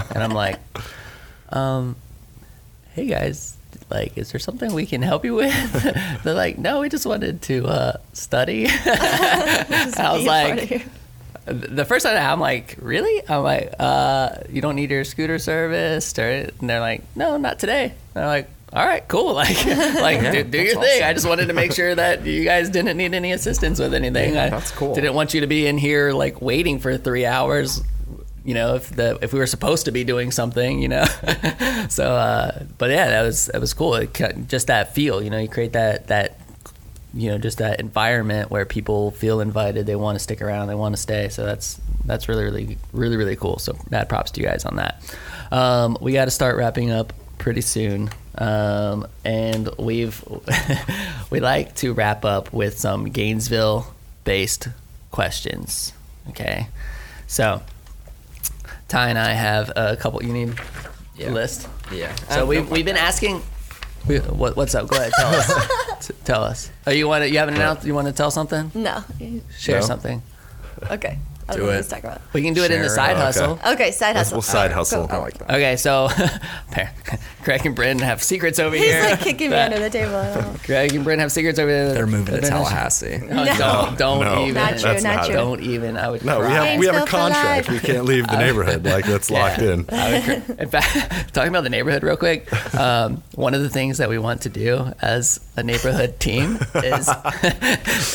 and 0.09 0.23
I'm 0.23 0.31
like, 0.31 0.57
um, 1.49 1.95
hey 2.95 3.05
guys, 3.05 3.55
like, 3.89 4.17
is 4.17 4.31
there 4.31 4.39
something 4.39 4.73
we 4.73 4.85
can 4.85 5.01
help 5.01 5.25
you 5.25 5.35
with? 5.35 6.23
They're 6.23 6.33
like, 6.33 6.57
no, 6.57 6.81
we 6.81 6.89
just 6.89 7.05
wanted 7.05 7.41
to 7.43 7.65
uh, 7.65 7.97
study. 8.13 8.67
I 8.69 9.65
was 10.13 10.23
Be 10.23 10.27
a 10.27 10.27
part 10.27 10.71
like, 10.71 10.87
the 11.45 11.85
first 11.85 12.05
time 12.05 12.17
I'm 12.17 12.39
like, 12.39 12.77
really? 12.79 13.27
I'm 13.27 13.43
like, 13.43 13.73
uh, 13.79 14.35
you 14.49 14.61
don't 14.61 14.75
need 14.75 14.91
your 14.91 15.03
scooter 15.03 15.39
serviced, 15.39 16.19
or 16.19 16.29
and 16.29 16.69
they're 16.69 16.79
like, 16.79 17.03
no, 17.15 17.37
not 17.37 17.59
today. 17.59 17.85
And 17.85 17.93
they're 18.13 18.27
like, 18.27 18.49
all 18.71 18.85
right, 18.85 19.07
cool. 19.07 19.33
Like, 19.39 19.65
like 19.65 20.31
do, 20.31 20.43
do 20.43 20.61
your 20.61 20.79
thing. 20.81 21.03
I 21.03 21.13
just 21.13 21.27
wanted 21.27 21.47
to 21.47 21.53
make 21.53 21.71
sure 21.71 21.95
that 21.95 22.25
you 22.25 22.43
guys 22.43 22.69
didn't 22.69 22.97
need 22.97 23.13
any 23.13 23.31
assistance 23.31 23.79
with 23.79 23.93
anything. 23.93 24.35
Yeah, 24.35 24.45
I 24.45 24.49
that's 24.49 24.71
cool. 24.71 24.93
Didn't 24.93 25.13
want 25.13 25.33
you 25.33 25.41
to 25.41 25.47
be 25.47 25.65
in 25.65 25.77
here 25.77 26.11
like 26.11 26.41
waiting 26.41 26.79
for 26.79 26.97
three 26.97 27.25
hours. 27.25 27.81
You 28.49 28.55
know, 28.55 28.75
if 28.75 28.89
the 28.89 29.19
if 29.21 29.31
we 29.33 29.39
were 29.39 29.47
supposed 29.47 29.85
to 29.85 29.91
be 29.91 30.03
doing 30.03 30.31
something, 30.31 30.81
you 30.81 30.87
know. 30.87 31.05
so, 31.89 32.15
uh, 32.15 32.63
but 32.77 32.89
yeah, 32.89 33.09
that 33.09 33.21
was 33.21 33.45
that 33.47 33.61
was 33.61 33.73
cool. 33.73 33.95
It, 33.95 34.13
just 34.47 34.67
that 34.67 34.95
feel, 34.95 35.21
you 35.21 35.29
know, 35.29 35.37
you 35.37 35.47
create 35.47 35.73
that 35.73 36.07
that 36.07 36.39
you 37.13 37.29
know 37.29 37.37
just 37.37 37.59
that 37.59 37.79
environment 37.79 38.49
where 38.49 38.65
people 38.65 39.11
feel 39.11 39.39
invited 39.39 39.85
they 39.85 39.95
want 39.95 40.15
to 40.15 40.19
stick 40.19 40.41
around 40.41 40.67
they 40.67 40.75
want 40.75 40.95
to 40.95 41.01
stay. 41.01 41.29
So 41.29 41.45
that's 41.45 41.79
that's 42.05 42.27
really 42.27 42.43
really 42.43 42.77
really 42.91 43.17
really 43.17 43.35
cool. 43.35 43.59
So 43.59 43.77
mad 43.91 44.09
props 44.09 44.31
to 44.31 44.41
you 44.41 44.47
guys 44.47 44.65
on 44.65 44.77
that. 44.77 45.03
Um, 45.51 45.97
we 46.01 46.13
got 46.13 46.25
to 46.25 46.31
start 46.31 46.57
wrapping 46.57 46.91
up 46.91 47.13
pretty 47.37 47.61
soon. 47.61 48.09
Um, 48.35 49.07
and 49.23 49.69
we've 49.77 50.23
we 51.29 51.39
like 51.39 51.75
to 51.77 51.93
wrap 51.93 52.25
up 52.25 52.51
with 52.51 52.79
some 52.79 53.05
gainesville 53.05 53.93
based 54.23 54.69
questions 55.11 55.93
okay? 56.29 56.67
So 57.27 57.61
ty 58.89 59.07
and 59.09 59.17
i 59.17 59.31
have 59.31 59.71
a 59.75 59.95
couple 59.95 60.21
you 60.23 60.33
need 60.33 60.53
Yeah. 61.15 61.29
a 61.29 61.31
list 61.31 61.67
Yeah. 61.91 62.13
so 62.29 62.41
um, 62.43 62.47
we, 62.49 62.59
we've 62.61 62.85
been 62.85 62.97
asking. 62.97 63.41
We, 64.07 64.17
what, 64.19 64.55
what's 64.55 64.73
up? 64.75 64.87
Go 64.87 64.95
ahead, 64.95 65.11
tell 65.13 65.27
us. 65.35 66.07
T- 66.07 66.13
tell 66.23 66.41
us. 66.43 66.71
Oh, 66.87 66.91
you 66.91 67.07
want 67.07 67.23
to? 67.23 67.29
You 67.29 67.37
haven't 67.39 67.55
announced? 67.55 67.85
You 67.85 67.93
want 67.93 68.07
to 68.07 68.13
tell 68.13 68.31
something? 68.31 68.71
No. 68.73 69.03
Share 69.59 69.81
No. 69.81 69.85
something. 69.85 70.21
Okay. 70.89 71.19
I 71.49 71.53
Do 71.53 71.57
don't 71.59 71.67
know 71.67 71.73
what 71.73 71.79
it. 71.79 71.83
to 71.83 71.89
talk 71.89 72.03
about. 72.03 72.21
We 72.33 72.41
can 72.43 72.53
do 72.53 72.63
it 72.63 72.71
in 72.71 72.81
the 72.81 72.87
Share. 72.87 72.95
side 72.95 73.11
Okay. 73.15 73.21
hustle. 73.21 73.59
Okay, 73.65 73.91
side 73.91 74.15
hustle. 74.15 74.35
we'll 74.37 74.41
side 74.41 74.69
Go. 74.71 74.75
hustle. 74.75 75.07
Go. 75.07 75.15
I 75.15 75.17
like 75.19 75.37
that. 75.39 75.49
Okay, 75.51 75.75
so 75.77 76.09
Craig 77.43 77.65
and 77.65 77.75
Bryn 77.75 77.99
have 77.99 78.21
secrets 78.21 78.59
over 78.59 78.75
here. 78.75 78.85
He's 78.85 78.93
here. 78.95 79.09
like 79.11 79.19
kicking 79.21 79.49
me 79.51 79.57
under 79.57 79.79
the 79.79 79.89
table. 79.89 80.15
I 80.15 80.33
don't 80.33 80.53
know. 80.53 80.59
Craig 80.63 80.93
and 80.93 81.03
Bryn 81.03 81.19
have 81.19 81.31
secrets 81.31 81.57
over 81.57 81.71
there. 81.71 81.93
They're 81.93 82.07
moving 82.07 82.35
to 82.35 82.41
Tallahassee. 82.41 83.17
No, 83.17 83.45
don't 83.57 83.97
don't 83.97 84.21
No. 84.23 84.41
even. 84.43 84.53
Not 84.55 84.71
true, 84.73 84.81
That's 84.81 85.03
not 85.03 85.15
not 85.15 85.25
true. 85.25 85.35
Don't 85.35 85.61
even. 85.61 85.97
I 85.97 86.09
would. 86.09 86.23
No, 86.25 86.39
we 86.39 86.45
cry. 86.45 86.53
have 86.65 86.79
we 86.79 86.85
have 86.85 86.95
a 86.95 86.99
Gainesville 86.99 87.05
for 87.05 87.11
contract. 87.33 87.67
life. 87.69 87.69
We 87.69 87.79
can't 87.87 88.05
leave 88.05 88.27
the 88.27 88.37
neighborhood. 88.45 88.85
Like 88.85 89.05
that's 89.05 89.31
locked 89.31 89.59
Yeah. 89.61 89.73
in. 89.73 89.85
I 89.89 90.11
would 90.11 90.23
cr- 90.45 90.61
in 90.61 90.69
fact, 90.69 91.33
talking 91.33 91.49
about 91.49 91.63
the 91.63 91.69
neighborhood 91.69 92.03
real 92.03 92.17
quick, 92.17 92.51
um, 92.75 93.23
one 93.35 93.53
of 93.53 93.61
the 93.61 93.69
things 93.69 93.97
that 93.97 94.09
we 94.09 94.17
want 94.19 94.41
to 94.41 94.49
do 94.49 94.91
as 95.01 95.39
a 95.55 95.63
neighborhood 95.63 96.19
team 96.19 96.59
is 96.75 97.09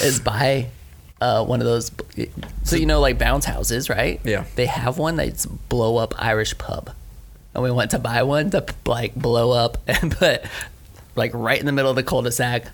is 0.02 0.20
buy 0.20 0.68
uh, 1.20 1.44
one 1.44 1.60
of 1.60 1.66
those. 1.66 1.90
So 2.64 2.76
you 2.76 2.86
know, 2.86 3.00
like 3.00 3.18
bounce 3.18 3.44
houses, 3.44 3.88
right? 3.88 4.20
Yeah. 4.24 4.44
They 4.56 4.66
have 4.66 4.98
one 4.98 5.16
that's 5.16 5.46
blow 5.46 5.96
up 5.96 6.14
Irish 6.18 6.56
pub, 6.58 6.90
and 7.54 7.62
we 7.62 7.70
want 7.70 7.90
to 7.92 7.98
buy 7.98 8.22
one 8.22 8.50
to 8.50 8.64
like 8.86 9.14
blow 9.14 9.50
up 9.52 9.78
and 9.86 10.10
put 10.12 10.42
like 11.16 11.32
right 11.34 11.58
in 11.58 11.66
the 11.66 11.72
middle 11.72 11.90
of 11.90 11.96
the 11.96 12.02
cul-de-sac 12.02 12.66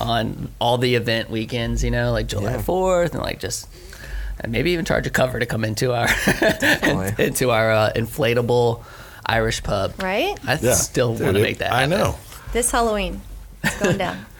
on 0.00 0.48
all 0.60 0.78
the 0.78 0.94
event 0.94 1.30
weekends. 1.30 1.82
You 1.84 1.90
know, 1.90 2.12
like 2.12 2.26
July 2.28 2.52
Yeah. 2.52 2.62
Fourth, 2.62 3.14
and 3.14 3.22
like 3.22 3.40
just. 3.40 3.68
And 4.40 4.52
maybe 4.52 4.70
even 4.70 4.84
charge 4.84 5.04
a 5.04 5.10
cover 5.10 5.40
to 5.40 5.46
come 5.46 5.64
into 5.64 5.92
our 5.92 6.06
into 7.18 7.50
our 7.50 7.72
uh, 7.72 7.92
inflatable 7.96 8.84
Irish 9.26 9.64
pub. 9.64 10.00
Right? 10.00 10.38
I 10.46 10.56
Yeah. 10.62 10.74
still 10.74 11.08
want 11.14 11.34
to 11.36 11.42
make 11.42 11.58
that. 11.58 11.72
I 11.72 11.86
know. 11.86 12.14
This 12.52 12.70
Halloween. 12.70 13.20
It's 13.64 13.80
going 13.80 13.98
down. 13.98 14.24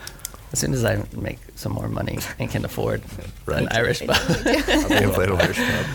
As 0.51 0.59
soon 0.59 0.73
as 0.73 0.83
I 0.83 1.03
make 1.15 1.39
some 1.55 1.71
more 1.73 1.87
money 1.87 2.17
and 2.39 2.49
can 2.49 2.65
afford 2.65 3.03
an 3.47 3.67
Irish 3.71 3.99
pub. 3.99 4.15
The 4.27 5.01
inflatable 5.03 5.41
Irish 5.41 5.57
pub. 5.57 5.85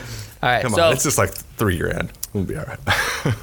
all 0.43 0.49
right. 0.49 0.63
Come 0.63 0.73
so 0.75 0.85
on, 0.85 0.93
it's 0.93 1.03
just 1.05 1.19
like 1.19 1.33
three 1.35 1.79
grand. 1.79 2.11
We'll 2.33 2.45
be 2.45 2.57
all 2.57 2.65
right. 2.65 2.79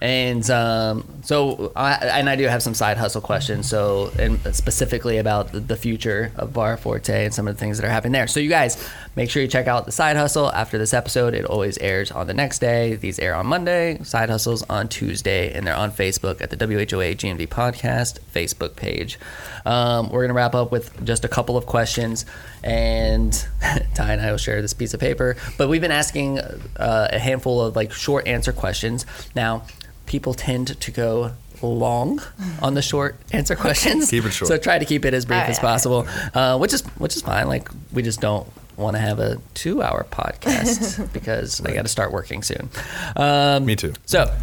and 0.00 0.48
um, 0.50 1.06
so 1.22 1.72
I, 1.76 1.92
and 1.94 2.30
I 2.30 2.36
do 2.36 2.44
have 2.44 2.62
some 2.62 2.72
side 2.72 2.96
hustle 2.96 3.20
questions. 3.20 3.68
So 3.68 4.10
and 4.18 4.40
specifically 4.54 5.18
about 5.18 5.50
the, 5.52 5.80
future 5.80 6.30
of 6.36 6.52
Barre 6.52 6.76
Forte 6.76 7.24
and 7.24 7.32
some 7.32 7.48
of 7.48 7.54
the 7.54 7.58
things 7.58 7.78
that 7.78 7.86
are 7.86 7.90
happening 7.90 8.12
there. 8.12 8.26
So 8.26 8.38
you 8.38 8.50
guys 8.50 8.86
make 9.16 9.30
sure 9.30 9.40
you 9.40 9.48
check 9.48 9.66
out 9.66 9.86
the 9.86 9.92
side 9.92 10.16
hustle 10.16 10.52
after 10.52 10.76
this 10.76 10.92
episode. 10.92 11.32
It 11.32 11.46
always 11.46 11.78
airs 11.78 12.10
on 12.10 12.26
the 12.26 12.34
next 12.34 12.58
day. 12.58 12.96
These 12.96 13.18
air 13.18 13.34
on 13.34 13.46
Monday. 13.46 13.98
Side 14.02 14.28
hustles 14.28 14.62
on 14.68 14.88
Tuesday, 14.88 15.52
and 15.54 15.66
they're 15.66 15.76
on 15.76 15.90
Facebook 15.90 16.42
at 16.42 16.50
the 16.50 16.56
WHOA 16.56 17.16
GNV 17.16 17.48
podcast 17.48 18.18
Facebook 18.34 18.76
page. 18.76 19.18
Um, 19.64 20.10
we're 20.10 20.22
gonna 20.22 20.34
wrap 20.34 20.54
up 20.54 20.70
with 20.70 21.02
just 21.04 21.24
a 21.24 21.28
couple 21.28 21.56
of 21.56 21.64
questions, 21.64 22.26
and 22.62 23.32
Ty 23.94 24.12
and 24.12 24.20
I 24.20 24.30
will 24.30 24.38
share 24.38 24.60
this 24.60 24.74
piece 24.74 24.92
of 24.92 25.00
paper. 25.00 25.36
But 25.56 25.68
we've 25.68 25.80
been 25.80 25.90
asking 25.90 26.40
uh, 26.40 27.08
a 27.10 27.18
handful 27.18 27.62
of 27.62 27.74
like 27.74 27.92
short 27.92 28.26
answer 28.26 28.52
questions. 28.52 29.06
Now, 29.34 29.62
people 30.10 30.34
tend 30.34 30.78
to 30.80 30.90
go 30.90 31.30
long 31.62 32.20
on 32.60 32.74
the 32.74 32.82
short 32.82 33.16
answer 33.32 33.54
questions. 33.54 34.10
Keep 34.10 34.24
it 34.24 34.32
short. 34.32 34.48
So 34.48 34.58
try 34.58 34.76
to 34.76 34.84
keep 34.84 35.04
it 35.04 35.14
as 35.14 35.24
brief 35.24 35.36
All 35.36 35.42
right, 35.42 35.50
as 35.50 35.58
all 35.58 35.64
right. 35.64 35.70
possible, 35.70 36.08
uh, 36.34 36.58
which 36.58 36.72
is 36.74 36.82
which 36.98 37.14
is 37.14 37.22
fine. 37.22 37.46
Like 37.46 37.70
we 37.92 38.02
just 38.02 38.20
don't 38.20 38.48
want 38.76 38.96
to 38.96 39.00
have 39.00 39.20
a 39.20 39.38
two-hour 39.54 40.06
podcast 40.10 41.12
because 41.12 41.60
I 41.64 41.72
got 41.74 41.82
to 41.82 41.88
start 41.88 42.12
working 42.12 42.42
soon. 42.42 42.70
Um, 43.14 43.66
Me 43.66 43.76
too. 43.76 43.92
so, 44.04 44.34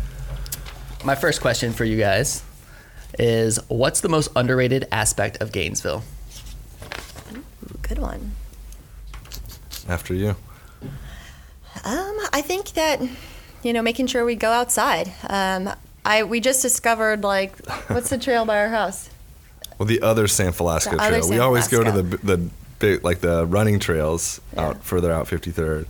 my 1.03 1.15
first 1.15 1.41
question 1.41 1.73
for 1.73 1.83
you 1.83 1.97
guys 1.97 2.43
is 3.19 3.59
what's 3.67 3.99
the 3.99 4.09
most 4.09 4.31
underrated 4.37 4.87
aspect 4.91 5.41
of 5.41 5.51
Gainesville? 5.51 6.03
good 7.81 7.99
one. 7.99 8.31
After 9.89 10.13
you. 10.13 10.35
Um, 11.83 12.17
I 12.33 12.41
think 12.41 12.71
that 12.71 13.01
you 13.63 13.73
know, 13.73 13.81
making 13.81 14.07
sure 14.07 14.23
we 14.25 14.35
go 14.35 14.51
outside. 14.51 15.11
Um, 15.29 15.69
I 16.05 16.23
we 16.23 16.39
just 16.39 16.61
discovered 16.61 17.23
like 17.23 17.57
what's 17.87 18.09
the 18.09 18.17
trail 18.17 18.45
by 18.45 18.57
our 18.59 18.69
house? 18.69 19.09
Well, 19.77 19.85
the 19.87 20.01
other 20.01 20.27
San 20.27 20.53
Felasco 20.53 20.91
The 20.91 20.97
trail. 20.97 21.01
other 21.01 21.17
we 21.17 21.21
San 21.23 21.39
always 21.41 21.67
go 21.67 21.83
to 21.83 21.91
the 21.91 22.03
the 22.17 22.49
big 22.79 23.03
like 23.03 23.19
the 23.19 23.45
running 23.45 23.79
trails 23.79 24.39
Yeah. 24.53 24.67
out 24.69 24.83
further 24.83 25.11
out 25.11 25.27
53rd, 25.27 25.85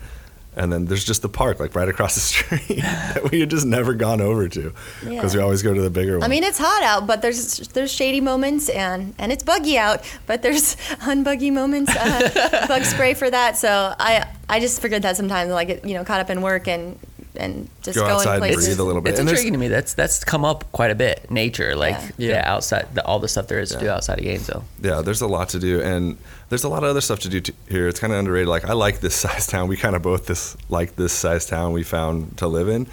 and 0.55 0.73
then 0.73 0.85
there's 0.85 1.03
just 1.05 1.21
the 1.21 1.29
park 1.29 1.59
like 1.59 1.75
right 1.75 1.87
across 1.87 2.15
the 2.15 2.21
street 2.31 2.81
that 2.81 3.29
we 3.31 3.39
had 3.41 3.49
just 3.49 3.65
never 3.65 3.93
gone 3.93 4.19
over 4.21 4.47
to 4.49 4.73
because 5.03 5.33
Yeah. 5.35 5.39
we 5.39 5.43
always 5.43 5.61
go 5.61 5.73
to 5.73 5.81
the 5.81 5.89
bigger 5.89 6.13
one. 6.19 6.23
I 6.23 6.27
mean, 6.29 6.43
it's 6.43 6.57
hot 6.57 6.81
out, 6.83 7.05
but 7.07 7.21
there's 7.21 7.59
there's 7.69 7.91
shady 7.91 8.19
moments 8.21 8.69
and 8.69 9.13
and 9.19 9.31
it's 9.31 9.43
buggy 9.43 9.77
out, 9.77 10.01
but 10.25 10.41
there's 10.41 10.75
unbuggy 11.05 11.53
moments. 11.53 11.95
Uh, 11.95 12.65
bug 12.67 12.83
spray 12.83 13.13
for 13.13 13.29
that. 13.29 13.55
So 13.57 13.93
I 13.99 14.25
I 14.49 14.59
just 14.59 14.81
figured 14.81 15.03
that 15.03 15.15
sometimes 15.15 15.51
like 15.51 15.85
you 15.85 15.93
know 15.93 16.03
caught 16.03 16.19
up 16.21 16.29
in 16.29 16.41
work 16.41 16.67
and 16.67 16.97
and 17.39 17.69
just 17.81 17.95
go 17.97 18.05
go, 18.05 18.13
outside 18.15 18.37
in 18.37 18.43
and 18.43 18.53
places. 18.53 18.65
breathe 18.67 18.79
a 18.79 18.83
little 18.83 19.01
bit. 19.01 19.11
It's 19.11 19.19
and 19.19 19.29
intriguing 19.29 19.53
to 19.53 19.59
me. 19.59 19.67
That's 19.67 19.93
that's 19.93 20.23
come 20.23 20.43
up 20.43 20.69
quite 20.71 20.91
a 20.91 20.95
bit. 20.95 21.29
Nature, 21.31 21.75
like 21.75 21.93
Yeah. 21.93 22.09
yeah, 22.17 22.29
Yeah. 22.33 22.53
outside 22.53 22.87
the, 22.93 23.05
all 23.05 23.19
the 23.19 23.27
stuff 23.27 23.47
there 23.47 23.59
is 23.59 23.69
to 23.71 23.79
do 23.79 23.89
outside 23.89 24.17
of 24.19 24.23
Gainesville. 24.25 24.63
Yeah, 24.81 25.01
there's 25.01 25.21
a 25.21 25.27
lot 25.27 25.49
to 25.49 25.59
do, 25.59 25.81
and 25.81 26.17
there's 26.49 26.63
a 26.63 26.69
lot 26.69 26.83
of 26.83 26.89
other 26.89 27.01
stuff 27.01 27.19
to 27.21 27.29
do 27.29 27.39
t- 27.41 27.53
here. 27.69 27.87
It's 27.87 27.99
kind 27.99 28.11
of 28.13 28.19
underrated. 28.19 28.47
Like 28.47 28.65
I 28.65 28.73
like 28.73 28.99
this 28.99 29.15
size 29.25 29.47
town. 29.47 29.67
We 29.67 29.77
kind 29.77 29.95
of 29.95 30.01
both 30.01 30.25
this 30.25 30.57
like 30.69 30.95
this 30.95 31.13
size 31.13 31.45
town 31.45 31.73
we 31.73 31.83
found 31.83 32.37
to 32.37 32.47
live 32.47 32.67
in, 32.67 32.87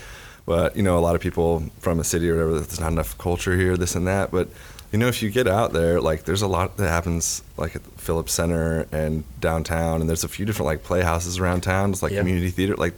but 0.47 0.77
you 0.77 0.83
know, 0.83 0.99
a 0.99 1.01
lot 1.01 1.15
of 1.15 1.21
people 1.21 1.65
from 1.81 2.01
a 2.01 2.05
city 2.05 2.29
or 2.31 2.35
whatever, 2.35 2.61
there's 2.61 2.81
not 2.81 2.93
enough 2.93 3.17
culture 3.19 3.57
here, 3.57 3.77
this 3.77 3.95
and 3.95 4.07
that. 4.07 4.31
But 4.31 4.49
you 4.93 4.99
know, 4.99 5.09
if 5.09 5.23
you 5.25 5.31
get 5.31 5.49
out 5.49 5.73
there, 5.73 6.01
like 6.01 6.23
there's 6.25 6.43
a 6.43 6.47
lot 6.47 6.77
that 6.77 6.89
happens, 6.89 7.43
like 7.57 7.75
at 7.75 7.83
Phillips 7.97 8.33
Center 8.33 8.87
and 8.93 9.25
downtown, 9.41 10.01
and 10.01 10.09
there's 10.09 10.23
a 10.23 10.29
few 10.29 10.47
different 10.47 10.67
like 10.67 10.85
playhouses 10.85 11.39
around 11.41 11.63
town. 11.63 11.91
It's 11.91 12.03
like 12.03 12.13
Yeah. 12.13 12.21
community 12.21 12.51
theater, 12.51 12.77
like. 12.77 12.95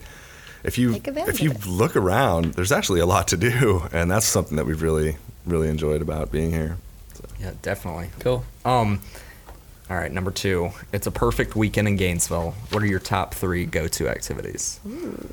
If 0.67 0.77
you 0.79 1.01
if 1.05 1.41
you 1.41 1.53
look 1.67 1.95
around, 1.97 2.55
there's 2.55 2.73
actually 2.73 3.01
a 3.01 3.07
lot 3.07 3.29
to 3.29 3.37
do, 3.37 3.85
and 3.93 4.11
that's 4.11 4.27
something 4.27 4.57
that 4.57 4.67
we've 4.67 4.83
really 4.83 5.17
really 5.47 5.69
enjoyed 5.69 6.03
about 6.03 6.31
being 6.33 6.51
here. 6.51 6.77
Yeah, 7.41 7.53
definitely. 7.63 8.11
Cool. 8.19 8.45
Um, 8.65 9.01
all 9.89 9.97
right, 9.97 10.11
number 10.11 10.31
two. 10.33 10.71
It's 10.93 11.07
a 11.07 11.11
perfect 11.13 11.55
weekend 11.55 11.87
in 11.87 11.97
Gainesville. 11.97 12.53
What 12.71 12.83
are 12.83 12.87
your 12.87 12.99
top 12.99 13.33
three 13.35 13.65
go-to 13.65 14.09
activities? 14.09 14.81
Ooh, 14.87 15.29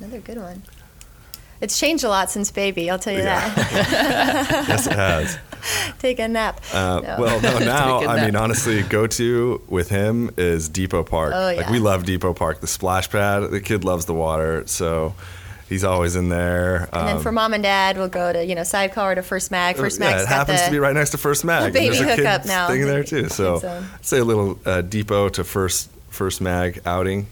Another 0.00 0.20
good 0.20 0.38
one. 0.38 0.62
It's 1.60 1.78
changed 1.78 2.04
a 2.04 2.08
lot 2.08 2.30
since 2.30 2.50
baby. 2.50 2.88
I'll 2.90 2.98
tell 2.98 3.12
you 3.12 3.18
Yeah. 3.24 3.52
that. 3.54 4.64
yes, 4.68 4.86
it 4.86 4.92
has. 4.94 5.36
Take 5.98 6.18
a 6.18 6.28
nap. 6.28 6.60
Uh, 6.72 7.00
No. 7.02 7.16
Well, 7.20 7.40
no, 7.40 7.58
now, 7.60 8.06
I 8.06 8.24
mean, 8.24 8.36
honestly, 8.36 8.82
go 8.82 9.06
to 9.06 9.62
with 9.68 9.88
him 9.88 10.30
is 10.36 10.68
Depot 10.68 11.02
Park. 11.04 11.32
Oh, 11.34 11.54
Like, 11.56 11.68
we 11.70 11.78
love 11.78 12.04
Depot 12.04 12.34
Park. 12.34 12.60
The 12.60 12.66
splash 12.66 13.10
pad, 13.10 13.50
the 13.50 13.60
kid 13.60 13.84
loves 13.84 14.04
the 14.06 14.14
water, 14.14 14.66
so 14.66 15.14
he's 15.68 15.84
always 15.84 16.16
in 16.16 16.28
there. 16.28 16.88
and 16.92 17.08
then 17.08 17.16
Um, 17.16 17.22
for 17.22 17.32
mom 17.32 17.54
and 17.54 17.62
dad, 17.62 17.96
we'll 17.98 18.08
go 18.08 18.32
to 18.32 18.44
you 18.44 18.54
know 18.54 18.64
sidecar 18.64 19.14
to 19.14 19.22
First 19.22 19.50
Mag. 19.50 19.76
First 19.76 20.00
yeah, 20.00 20.10
Mag's 20.10 20.22
it 20.22 20.28
happens 20.28 20.60
the, 20.60 20.66
to 20.66 20.70
be 20.72 20.78
right 20.78 20.94
next 20.94 21.10
to 21.10 21.18
First 21.18 21.44
Mag. 21.44 21.64
and 21.64 21.72
baby 21.74 21.96
there's 21.96 22.00
a 22.00 22.16
hookup 22.16 22.44
now. 22.46 22.68
thing 22.68 22.82
there, 22.86 23.04
too. 23.04 23.28
So. 23.28 23.56
I'd 23.94 24.04
say 24.04 24.18
a 24.18 24.24
little 24.24 24.58
uh, 24.64 24.82
Depot 24.82 25.28
to 25.30 25.44
First 25.44 25.90
First 26.10 26.40
Mag 26.40 26.80
outing. 26.86 27.26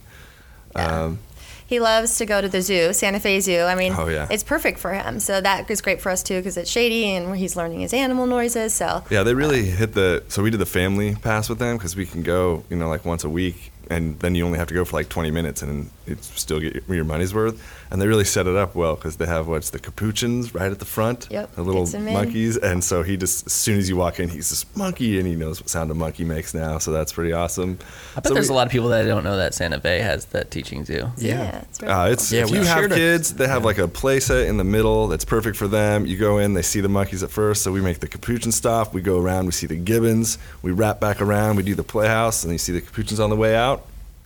Um, 0.75 1.19
He 1.67 1.81
loves 1.81 2.17
to 2.19 2.27
go 2.27 2.41
to 2.41 2.49
the 2.49 2.63
zoo, 2.63 2.93
Santa 2.93 3.19
Fe 3.21 3.41
Zoo. 3.41 3.61
I 3.63 3.75
mean, 3.75 3.93
Oh, 3.97 4.07
yeah. 4.09 4.29
it's 4.31 4.45
perfect 4.45 4.79
for 4.79 4.93
him. 4.95 5.19
So 5.21 5.41
that 5.41 5.69
is 5.71 5.81
great 5.81 6.01
for 6.01 6.11
us 6.11 6.23
too 6.23 6.37
because 6.39 6.57
it's 6.57 6.71
shady 6.71 7.07
and 7.17 7.37
he's 7.37 7.57
learning 7.57 7.81
his 7.81 7.93
animal 7.93 8.27
noises. 8.27 8.73
So 8.73 9.03
Yeah, 9.11 9.23
they 9.25 9.35
really 9.35 9.73
uh, 9.73 9.77
hit 9.77 9.93
the. 9.95 10.23
So 10.29 10.43
we 10.43 10.51
did 10.51 10.59
the 10.61 10.67
family 10.67 11.17
pass 11.17 11.49
with 11.49 11.59
them 11.59 11.77
because 11.77 11.97
we 11.97 12.07
can 12.07 12.23
go, 12.23 12.63
you 12.71 12.77
know, 12.77 12.89
like 12.89 13.05
once 13.05 13.25
a 13.25 13.29
week, 13.29 13.73
and 13.89 14.19
then 14.21 14.35
you 14.35 14.45
only 14.45 14.59
have 14.59 14.69
to 14.69 14.75
go 14.75 14.85
for 14.85 14.97
like 14.97 15.09
20 15.09 15.31
minutes, 15.31 15.63
and 15.63 15.91
you 16.07 16.17
still 16.21 16.61
get 16.61 16.75
your, 16.75 16.97
your 16.97 17.05
money's 17.05 17.35
worth. 17.35 17.63
And 17.91 18.03
they 18.03 18.09
really 18.09 18.25
set 18.25 18.49
it 18.49 18.57
up 18.57 18.75
well 18.75 18.97
because 18.97 19.17
they 19.17 19.27
have 19.27 19.47
what's 19.47 19.71
the 19.71 19.79
capuchins 19.79 20.53
right 20.55 20.73
at 20.73 20.81
the 20.81 20.85
front, 20.85 21.29
Yep, 21.31 21.55
the 21.55 21.63
little 21.63 21.83
gets 21.85 21.95
'em 21.95 22.09
in. 22.09 22.15
monkeys, 22.15 22.57
and 22.57 22.83
so 22.83 23.03
he 23.05 23.17
just 23.17 23.47
as 23.47 23.53
soon 23.53 23.79
as 23.79 23.89
you 23.89 23.97
walk 23.97 24.19
in, 24.19 24.29
he's 24.29 24.51
this 24.51 24.67
monkey, 24.77 25.19
and 25.19 25.27
he 25.29 25.37
knows 25.37 25.61
what 25.61 25.69
sound 25.71 25.91
a 25.91 25.95
monkey 25.95 26.25
makes 26.25 26.53
now. 26.53 26.79
So 26.79 26.91
that's 26.91 27.13
pretty 27.13 27.33
awesome. 27.33 27.79
I 28.17 28.21
bet 28.21 28.27
So 28.29 28.35
there's 28.35 28.49
we- 28.49 28.55
a 28.55 28.57
lot 28.57 28.67
of 28.67 28.73
people 28.73 28.89
that 28.89 29.05
don't 29.05 29.23
know 29.23 29.37
that 29.37 29.55
Santa 29.55 29.81
Fe 29.81 30.01
has 30.01 30.25
that 30.27 30.51
teaching 30.51 30.85
zoo. 30.85 31.11
Yeah. 31.17 31.63
it's 31.71 31.81
really 31.81 31.93
Uh, 31.93 32.17
cool. 32.17 32.25
Yeah, 32.31 32.43
if 32.45 32.51
we 32.51 32.59
you 32.59 32.65
have 32.65 32.79
shared 32.79 32.93
kids, 32.93 33.35
they 33.35 33.47
have 33.47 33.65
like 33.65 33.79
a 33.79 33.87
play 33.89 34.19
set 34.21 34.47
in 34.49 34.57
the 34.57 34.65
middle 34.65 35.07
that's 35.07 35.25
perfect 35.25 35.57
for 35.57 35.69
them. 35.69 36.07
You 36.07 36.17
go 36.19 36.39
in, 36.39 36.55
they 36.55 36.63
see 36.63 36.81
the 36.81 36.89
monkeys 36.89 37.23
at 37.23 37.31
first, 37.31 37.63
so 37.63 37.71
we 37.71 37.81
make 37.81 38.01
the 38.01 38.09
capuchin 38.09 38.51
stop. 38.53 38.95
We 38.95 39.01
go 39.01 39.21
around, 39.21 39.47
we 39.47 39.53
see 39.53 39.67
the 39.69 39.77
gibbons, 39.77 40.39
we 40.63 40.73
wrap 40.73 40.99
back 41.01 41.21
around, 41.23 41.57
we 41.57 41.63
do 41.63 41.75
the 41.77 41.85
playhouse, 41.85 42.43
and 42.43 42.53
you 42.53 42.59
see 42.59 42.73
the 42.73 42.81
capuchins 42.81 43.21
on 43.21 43.31
the 43.31 43.37
way 43.37 43.55
out, 43.55 43.76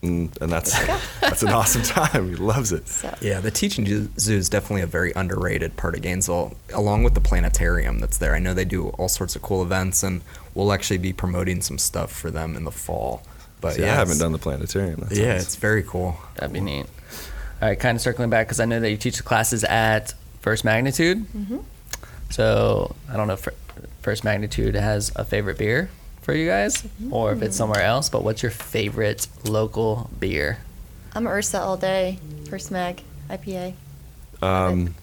and, 0.02 0.36
and 0.40 0.50
that's 0.50 0.72
that's 1.20 1.42
an 1.42 1.50
awesome 1.50 1.82
time. 1.82 2.28
He 2.30 2.36
loves 2.36 2.72
it. 2.72 2.88
So, 2.88 3.14
Yeah, 3.20 3.40
the 3.40 3.50
teaching 3.50 3.86
zoo 3.86 4.34
is 4.36 4.48
definitely 4.48 4.82
a 4.82 4.86
very 4.86 5.12
underrated 5.14 5.76
part 5.76 5.94
of 5.94 6.02
Gainesville, 6.02 6.56
along 6.72 7.02
with 7.04 7.14
the 7.14 7.20
planetarium 7.20 7.98
that's 7.98 8.18
there. 8.18 8.34
I 8.34 8.38
know 8.38 8.54
they 8.54 8.64
do 8.64 8.88
all 8.90 9.08
sorts 9.08 9.36
of 9.36 9.42
cool 9.42 9.62
events, 9.62 10.02
and 10.02 10.22
we'll 10.54 10.72
actually 10.72 10.98
be 10.98 11.12
promoting 11.12 11.60
some 11.62 11.78
stuff 11.78 12.12
for 12.12 12.30
them 12.30 12.56
in 12.56 12.64
the 12.64 12.70
fall. 12.72 13.22
But 13.60 13.74
See, 13.74 13.82
yeah, 13.82 13.92
I 13.92 13.96
haven't 13.96 14.18
done 14.18 14.32
the 14.32 14.38
planetarium. 14.38 15.00
That 15.00 15.12
Yeah, 15.12 15.32
sounds- 15.32 15.42
it's 15.44 15.56
very 15.56 15.82
cool. 15.82 16.16
That'd 16.36 16.52
be 16.54 16.60
neat. 16.60 16.86
All 17.62 17.68
right, 17.68 17.78
kind 17.78 17.94
of 17.94 18.00
circling 18.00 18.30
back 18.30 18.46
because 18.46 18.58
I 18.58 18.64
know 18.64 18.80
that 18.80 18.90
you 18.90 18.96
teach 18.96 19.18
the 19.18 19.22
classes 19.22 19.64
at 19.64 20.14
First 20.40 20.64
Magnitude. 20.64 21.26
Mm-hmm. 21.36 21.58
So 22.30 22.96
I 23.10 23.16
don't 23.16 23.26
know 23.26 23.34
if 23.34 23.46
First 24.02 24.24
Magnitude 24.24 24.74
has 24.76 25.12
a 25.16 25.24
favorite 25.24 25.58
beer 25.58 25.90
for 26.22 26.34
you 26.34 26.46
guys, 26.46 26.86
or 27.10 27.32
if 27.32 27.42
it's 27.42 27.56
somewhere 27.56 27.82
else. 27.82 28.08
But 28.08 28.22
what's 28.22 28.42
your 28.42 28.52
favorite 28.52 29.26
local 29.44 30.10
beer? 30.18 30.58
I'm 31.14 31.26
Ursa 31.26 31.60
all 31.60 31.76
day. 31.76 32.18
First 32.48 32.70
Mag 32.70 33.02
IPA. 33.28 33.74
Um, 34.42 34.94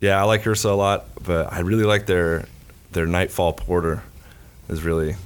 yeah, 0.00 0.20
I 0.20 0.24
like 0.24 0.46
Ursa 0.46 0.68
a 0.68 0.70
lot, 0.70 1.06
but 1.22 1.52
I 1.52 1.60
really 1.60 1.84
like 1.84 2.06
their 2.06 2.46
their 2.92 3.06
Nightfall 3.06 3.52
Porter. 3.52 4.02
Is 4.68 4.82
really 4.82 5.16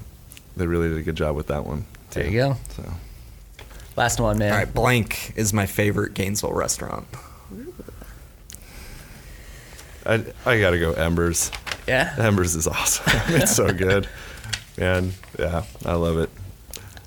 they 0.56 0.66
really 0.66 0.88
did 0.88 0.98
a 0.98 1.02
good 1.02 1.16
job 1.16 1.36
with 1.36 1.46
that 1.48 1.64
one. 1.64 1.84
There 2.10 2.26
you 2.26 2.32
go. 2.32 2.56
So 2.70 2.84
Last 3.98 4.20
one, 4.20 4.38
man. 4.38 4.52
All 4.52 4.58
right, 4.58 4.72
Blank 4.72 5.32
is 5.34 5.52
my 5.52 5.66
favorite 5.66 6.14
Gainesville 6.14 6.52
restaurant. 6.52 7.08
I 10.06 10.24
I 10.46 10.60
gotta 10.60 10.78
go 10.78 10.92
Embers. 10.92 11.50
Yeah. 11.88 12.14
Embers 12.16 12.54
is 12.54 12.68
awesome. 12.68 13.04
it's 13.34 13.56
so 13.56 13.72
good, 13.72 14.08
and 14.78 15.12
yeah, 15.38 15.64
I 15.84 15.94
love 15.94 16.18
it. 16.18 16.30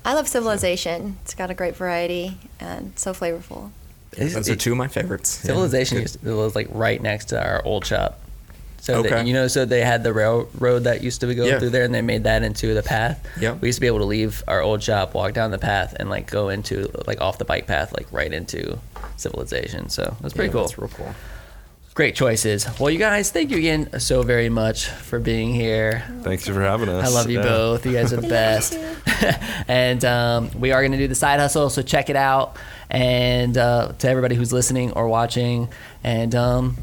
I 0.04 0.14
love 0.14 0.28
Civilization. 0.28 1.18
It's 1.22 1.34
got 1.34 1.50
a 1.50 1.54
great 1.54 1.76
variety 1.76 2.38
and 2.60 2.92
so 2.98 3.12
flavorful. 3.12 3.70
It's- 4.12 4.34
Those 4.34 4.50
are 4.50 4.56
two 4.56 4.72
of 4.72 4.78
my 4.78 4.88
favorites. 4.88 5.28
Civilization 5.46 5.96
good. 5.98 6.02
used 6.02 6.20
to, 6.22 6.30
it 6.30 6.34
was 6.34 6.54
like 6.54 6.66
right 6.70 7.00
next 7.00 7.26
to 7.26 7.42
our 7.42 7.64
old 7.64 7.86
shop. 7.86 8.18
So 8.80 9.00
they- 9.02 9.24
you 9.24 9.32
know, 9.32 9.46
so 9.46 9.64
they 9.64 9.82
had 9.82 10.02
the 10.02 10.12
railroad 10.12 10.80
that 10.80 11.02
used 11.04 11.20
to 11.20 11.32
go 11.34 11.44
Yeah. 11.46 11.60
through 11.60 11.70
there, 11.70 11.84
and 11.84 11.94
they 11.94 12.02
made 12.02 12.24
that 12.24 12.42
into 12.42 12.74
the 12.74 12.82
path. 12.82 13.24
Yeah. 13.38 13.52
We 13.52 13.68
used 13.68 13.76
to 13.76 13.80
be 13.80 13.86
able 13.86 14.00
to 14.00 14.04
leave 14.06 14.42
our 14.48 14.60
old 14.60 14.82
shop, 14.82 15.14
walk 15.14 15.34
down 15.34 15.52
the 15.52 15.58
path, 15.58 15.94
and 16.00 16.10
like 16.10 16.28
go 16.28 16.48
into 16.48 16.90
like 17.06 17.20
off 17.20 17.38
the 17.38 17.44
bike 17.44 17.68
path, 17.68 17.92
like 17.96 18.06
right 18.12 18.32
into 18.32 18.78
Civilization. 19.16 19.88
So 19.88 20.02
it 20.18 20.24
was 20.24 20.32
pretty 20.32 20.48
Yeah, 20.48 20.52
cool. 20.54 20.62
That's 20.62 20.78
real 20.78 20.88
cool. 20.88 21.14
Great 21.94 22.14
choices. 22.14 22.66
Well, 22.80 22.88
you 22.90 22.98
guys, 22.98 23.30
thank 23.30 23.50
you 23.50 23.58
again 23.58 24.00
so 24.00 24.22
very 24.22 24.48
much 24.48 24.86
for 24.88 25.18
being 25.18 25.52
here. 25.52 26.02
Thanks 26.22 26.46
for 26.48 26.62
having 26.62 26.88
us. 26.88 27.04
I 27.04 27.08
love 27.14 27.28
you 27.28 27.38
Yeah. 27.40 27.44
both. 27.44 27.84
You 27.84 27.92
guys 27.92 28.14
are 28.14 28.20
the 28.20 28.28
best. 28.28 28.78
and 29.68 30.02
um, 30.06 30.50
we 30.58 30.72
are 30.72 30.80
going 30.80 30.92
to 30.92 30.98
do 30.98 31.06
the 31.06 31.14
side 31.14 31.38
hustle, 31.38 31.68
so 31.68 31.82
check 31.82 32.08
it 32.08 32.16
out. 32.16 32.56
And 32.88 33.58
uh, 33.58 33.92
to 33.98 34.08
everybody 34.08 34.36
who's 34.36 34.54
listening 34.54 34.92
or 34.92 35.06
watching, 35.06 35.68
and 36.02 36.34
um, 36.34 36.78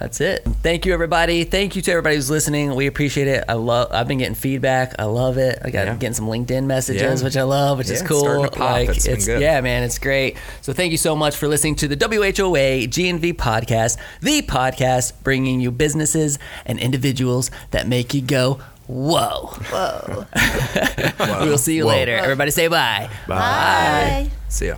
that's 0.00 0.20
it. 0.20 0.44
Thank 0.62 0.86
you, 0.86 0.94
everybody. 0.94 1.44
Thank 1.44 1.74
you 1.76 1.82
to 1.82 1.90
everybody 1.90 2.14
who's 2.16 2.30
listening. 2.30 2.74
We 2.74 2.86
appreciate 2.86 3.26
it. 3.28 3.44
I 3.48 3.54
love. 3.54 3.88
I've 3.92 4.06
been 4.08 4.18
getting 4.18 4.34
feedback. 4.34 4.94
I 4.98 5.04
love 5.04 5.38
it. 5.38 5.58
I 5.64 5.70
got 5.70 5.86
Yeah. 5.86 5.94
getting 5.94 6.14
some 6.14 6.26
LinkedIn 6.26 6.64
messages, 6.66 7.20
Yeah. 7.20 7.24
which 7.24 7.36
I 7.36 7.42
love, 7.42 7.78
which 7.78 7.88
Yeah, 7.88 7.94
is 7.94 8.02
cool. 8.02 8.20
starting 8.20 8.44
to 8.44 8.50
pop. 8.50 8.70
Like 8.72 8.88
It's 8.90 9.06
been 9.06 9.18
good. 9.24 9.40
yeah, 9.42 9.60
man, 9.60 9.82
it's 9.82 9.98
great. 9.98 10.36
So 10.62 10.72
thank 10.72 10.92
you 10.92 10.98
so 10.98 11.16
much 11.16 11.34
for 11.36 11.48
listening 11.48 11.74
to 11.76 11.88
the 11.88 11.96
WHOA 11.96 12.86
GNV 12.88 13.32
podcast, 13.34 13.96
the 14.22 14.42
podcast 14.42 15.12
bringing 15.22 15.60
you 15.60 15.70
businesses 15.70 16.38
and 16.64 16.78
individuals 16.78 17.50
that 17.72 17.88
make 17.88 18.14
you 18.14 18.20
go, 18.22 18.60
whoa. 18.86 19.52
Whoa. 19.70 20.26
We 21.42 21.48
will 21.48 21.58
see 21.58 21.74
you 21.76 21.84
Whoa. 21.84 21.90
later. 21.92 22.16
Everybody 22.16 22.50
say 22.50 22.68
bye. 22.68 23.08
Bye. 23.26 24.30
See 24.48 24.68
ya. 24.68 24.76